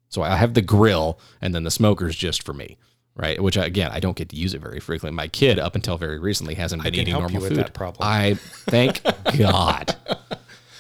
So 0.09 0.21
I 0.23 0.35
have 0.35 0.55
the 0.55 0.61
grill, 0.61 1.19
and 1.41 1.55
then 1.55 1.63
the 1.63 1.71
smoker's 1.71 2.17
just 2.17 2.43
for 2.43 2.53
me, 2.53 2.77
right? 3.15 3.41
Which 3.41 3.55
again, 3.55 3.91
I 3.93 4.01
don't 4.01 4.17
get 4.17 4.27
to 4.29 4.35
use 4.35 4.53
it 4.53 4.59
very 4.61 4.81
frequently. 4.81 5.15
My 5.15 5.29
kid, 5.29 5.57
up 5.57 5.73
until 5.73 5.97
very 5.97 6.19
recently, 6.19 6.55
hasn't 6.55 6.83
been 6.83 6.95
eating 6.95 7.13
normal 7.13 7.41
with 7.41 7.55
food. 7.55 7.71
I 8.01 8.33
thank 8.33 9.01
God. 9.37 9.95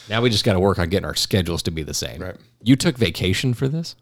Now 0.09 0.21
we 0.21 0.29
just 0.29 0.43
got 0.43 0.53
to 0.53 0.59
work 0.59 0.79
on 0.79 0.89
getting 0.89 1.05
our 1.05 1.15
schedules 1.15 1.63
to 1.63 1.71
be 1.71 1.83
the 1.83 1.93
same. 1.93 2.21
Right. 2.21 2.35
You 2.61 2.75
took 2.75 2.97
vacation 2.97 3.53
for 3.53 3.67
this? 3.67 3.95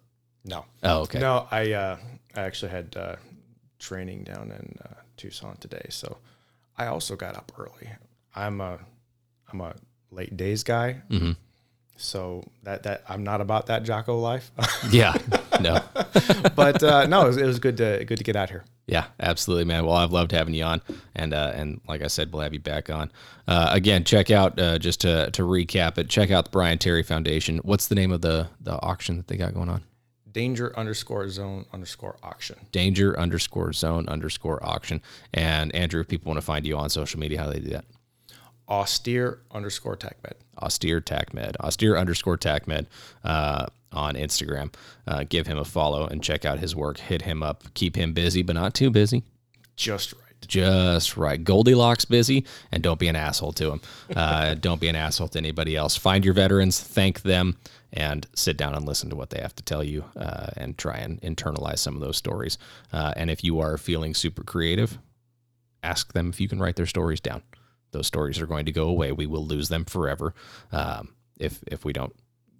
No. 0.45 0.65
Oh, 0.83 1.01
okay. 1.01 1.19
No, 1.19 1.47
I 1.51 1.73
uh, 1.73 1.97
I 2.35 2.41
actually 2.41 2.71
had 2.71 2.95
uh, 2.97 3.15
training 3.79 4.23
down 4.23 4.51
in 4.51 4.75
uh, 4.83 5.01
Tucson 5.17 5.57
today, 5.57 5.85
so 5.89 6.17
I 6.77 6.87
also 6.87 7.15
got 7.15 7.35
up 7.35 7.51
early. 7.57 7.89
I'm 8.35 8.61
a 8.61 8.79
I'm 9.51 9.61
a 9.61 9.75
late 10.11 10.35
days 10.37 10.63
guy. 10.63 11.01
Mm-hmm. 11.09 11.31
So 11.97 12.43
that 12.63 12.83
that 12.83 13.03
I'm 13.09 13.23
not 13.23 13.41
about 13.41 13.67
that 13.67 13.83
Jocko 13.83 14.17
life. 14.17 14.51
yeah, 14.91 15.15
no. 15.61 15.81
but 16.55 16.81
uh, 16.83 17.05
no, 17.07 17.23
it 17.23 17.27
was, 17.27 17.37
it 17.37 17.45
was, 17.45 17.59
good 17.59 17.77
to 17.77 18.03
good 18.05 18.17
to 18.17 18.23
get 18.23 18.35
out 18.35 18.49
here. 18.49 18.65
Yeah, 18.87 19.05
absolutely, 19.19 19.65
man. 19.65 19.85
Well, 19.85 19.95
I've 19.95 20.11
loved 20.11 20.31
having 20.31 20.53
you 20.53 20.63
on, 20.63 20.81
and 21.15 21.33
uh, 21.33 21.51
and 21.55 21.81
like 21.87 22.01
I 22.01 22.07
said, 22.07 22.31
we'll 22.31 22.41
have 22.41 22.53
you 22.53 22.59
back 22.59 22.89
on. 22.89 23.11
Uh, 23.47 23.69
again, 23.71 24.03
check 24.03 24.31
out 24.31 24.59
uh, 24.59 24.79
just 24.79 25.01
to 25.01 25.29
to 25.31 25.43
recap 25.43 25.97
it. 25.97 26.09
Check 26.09 26.31
out 26.31 26.45
the 26.45 26.51
Brian 26.51 26.77
Terry 26.77 27.03
Foundation. 27.03 27.59
What's 27.59 27.87
the 27.87 27.95
name 27.95 28.11
of 28.11 28.21
the 28.21 28.47
the 28.61 28.81
auction 28.81 29.17
that 29.17 29.27
they 29.27 29.37
got 29.37 29.53
going 29.53 29.69
on? 29.69 29.83
danger 30.31 30.77
underscore 30.77 31.29
zone 31.29 31.65
underscore 31.73 32.17
auction. 32.23 32.55
Danger 32.71 33.19
underscore 33.19 33.73
zone 33.73 34.07
underscore 34.07 34.63
auction. 34.65 35.01
And 35.33 35.73
Andrew, 35.75 36.01
if 36.01 36.07
people 36.07 36.29
want 36.29 36.39
to 36.39 36.45
find 36.45 36.65
you 36.65 36.77
on 36.77 36.89
social 36.89 37.19
media, 37.19 37.39
how 37.39 37.47
do 37.47 37.53
they 37.53 37.59
do 37.59 37.71
that? 37.71 37.85
Austere 38.67 39.39
underscore 39.51 39.97
TACMed. 39.97 40.35
Austere 40.61 41.01
TACMed. 41.01 41.55
Austere 41.57 41.97
underscore 41.97 42.37
TACMed 42.37 42.85
uh, 43.23 43.65
on 43.91 44.15
Instagram. 44.15 44.73
Uh, 45.07 45.23
give 45.27 45.47
him 45.47 45.57
a 45.57 45.65
follow 45.65 46.05
and 46.07 46.23
check 46.23 46.45
out 46.45 46.59
his 46.59 46.75
work. 46.75 46.99
Hit 46.99 47.23
him 47.23 47.43
up. 47.43 47.63
Keep 47.73 47.95
him 47.95 48.13
busy, 48.13 48.41
but 48.41 48.55
not 48.55 48.73
too 48.73 48.89
busy. 48.89 49.23
Just 49.75 50.13
right. 50.13 50.23
Just 50.47 51.17
right. 51.17 51.43
Goldilocks 51.43 52.05
busy, 52.05 52.45
and 52.71 52.81
don't 52.81 52.99
be 52.99 53.07
an 53.07 53.15
asshole 53.15 53.53
to 53.53 53.71
him. 53.71 53.81
Uh, 54.15 54.53
don't 54.59 54.81
be 54.81 54.87
an 54.87 54.95
asshole 54.95 55.27
to 55.29 55.37
anybody 55.37 55.75
else. 55.75 55.95
Find 55.95 56.23
your 56.23 56.33
veterans, 56.33 56.79
thank 56.79 57.21
them, 57.23 57.57
and 57.91 58.25
sit 58.35 58.57
down 58.57 58.75
and 58.75 58.85
listen 58.85 59.09
to 59.09 59.15
what 59.15 59.31
they 59.31 59.41
have 59.41 59.55
to 59.55 59.63
tell 59.63 59.83
you, 59.83 60.05
uh, 60.15 60.47
and 60.55 60.77
try 60.77 60.97
and 60.97 61.21
internalize 61.21 61.79
some 61.79 61.95
of 61.95 62.01
those 62.01 62.17
stories. 62.17 62.57
Uh, 62.93 63.13
and 63.17 63.29
if 63.29 63.43
you 63.43 63.59
are 63.59 63.77
feeling 63.77 64.13
super 64.13 64.43
creative, 64.43 64.97
ask 65.83 66.13
them 66.13 66.29
if 66.29 66.39
you 66.39 66.47
can 66.47 66.59
write 66.59 66.75
their 66.75 66.85
stories 66.85 67.19
down. 67.19 67.41
Those 67.91 68.07
stories 68.07 68.39
are 68.39 68.47
going 68.47 68.65
to 68.65 68.71
go 68.71 68.87
away. 68.87 69.11
We 69.11 69.25
will 69.25 69.45
lose 69.45 69.69
them 69.69 69.85
forever 69.85 70.33
um, 70.71 71.15
if 71.39 71.63
if 71.67 71.83
we 71.83 71.93
don't 71.93 72.15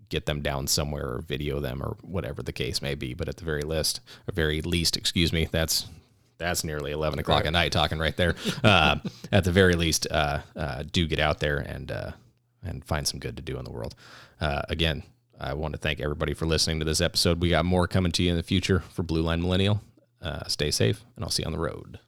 get 0.09 0.25
them 0.25 0.41
down 0.41 0.67
somewhere 0.67 1.05
or 1.05 1.21
video 1.21 1.59
them 1.59 1.81
or 1.81 1.97
whatever 2.01 2.41
the 2.43 2.51
case 2.51 2.81
may 2.81 2.95
be. 2.95 3.13
But 3.13 3.29
at 3.29 3.37
the 3.37 3.45
very 3.45 3.61
least, 3.61 4.01
or 4.27 4.33
very 4.33 4.61
least, 4.61 4.97
excuse 4.97 5.31
me, 5.31 5.47
that's 5.51 5.87
that's 6.37 6.63
nearly 6.63 6.91
11 6.91 7.19
o'clock 7.19 7.39
right. 7.39 7.47
at 7.47 7.53
night 7.53 7.71
talking 7.71 7.99
right 7.99 8.15
there. 8.15 8.35
Uh, 8.63 8.97
at 9.31 9.45
the 9.45 9.51
very 9.51 9.73
least, 9.73 10.05
uh, 10.11 10.39
uh, 10.55 10.83
do 10.91 11.07
get 11.07 11.19
out 11.19 11.39
there 11.39 11.57
and 11.57 11.91
uh, 11.91 12.11
and 12.63 12.83
find 12.83 13.07
some 13.07 13.19
good 13.19 13.37
to 13.37 13.41
do 13.41 13.57
in 13.57 13.63
the 13.63 13.71
world. 13.71 13.95
Uh, 14.41 14.61
again, 14.67 15.03
I 15.39 15.53
want 15.53 15.73
to 15.73 15.79
thank 15.79 16.01
everybody 16.01 16.33
for 16.33 16.45
listening 16.45 16.79
to 16.79 16.85
this 16.85 16.99
episode. 16.99 17.41
We 17.41 17.49
got 17.49 17.65
more 17.65 17.87
coming 17.87 18.11
to 18.13 18.23
you 18.23 18.31
in 18.31 18.37
the 18.37 18.43
future 18.43 18.81
for 18.91 19.03
Blue 19.03 19.21
Line 19.21 19.41
Millennial. 19.41 19.81
Uh, 20.21 20.45
stay 20.47 20.71
safe, 20.71 21.03
and 21.15 21.23
I'll 21.23 21.31
see 21.31 21.43
you 21.43 21.47
on 21.47 21.53
the 21.53 21.59
road. 21.59 21.99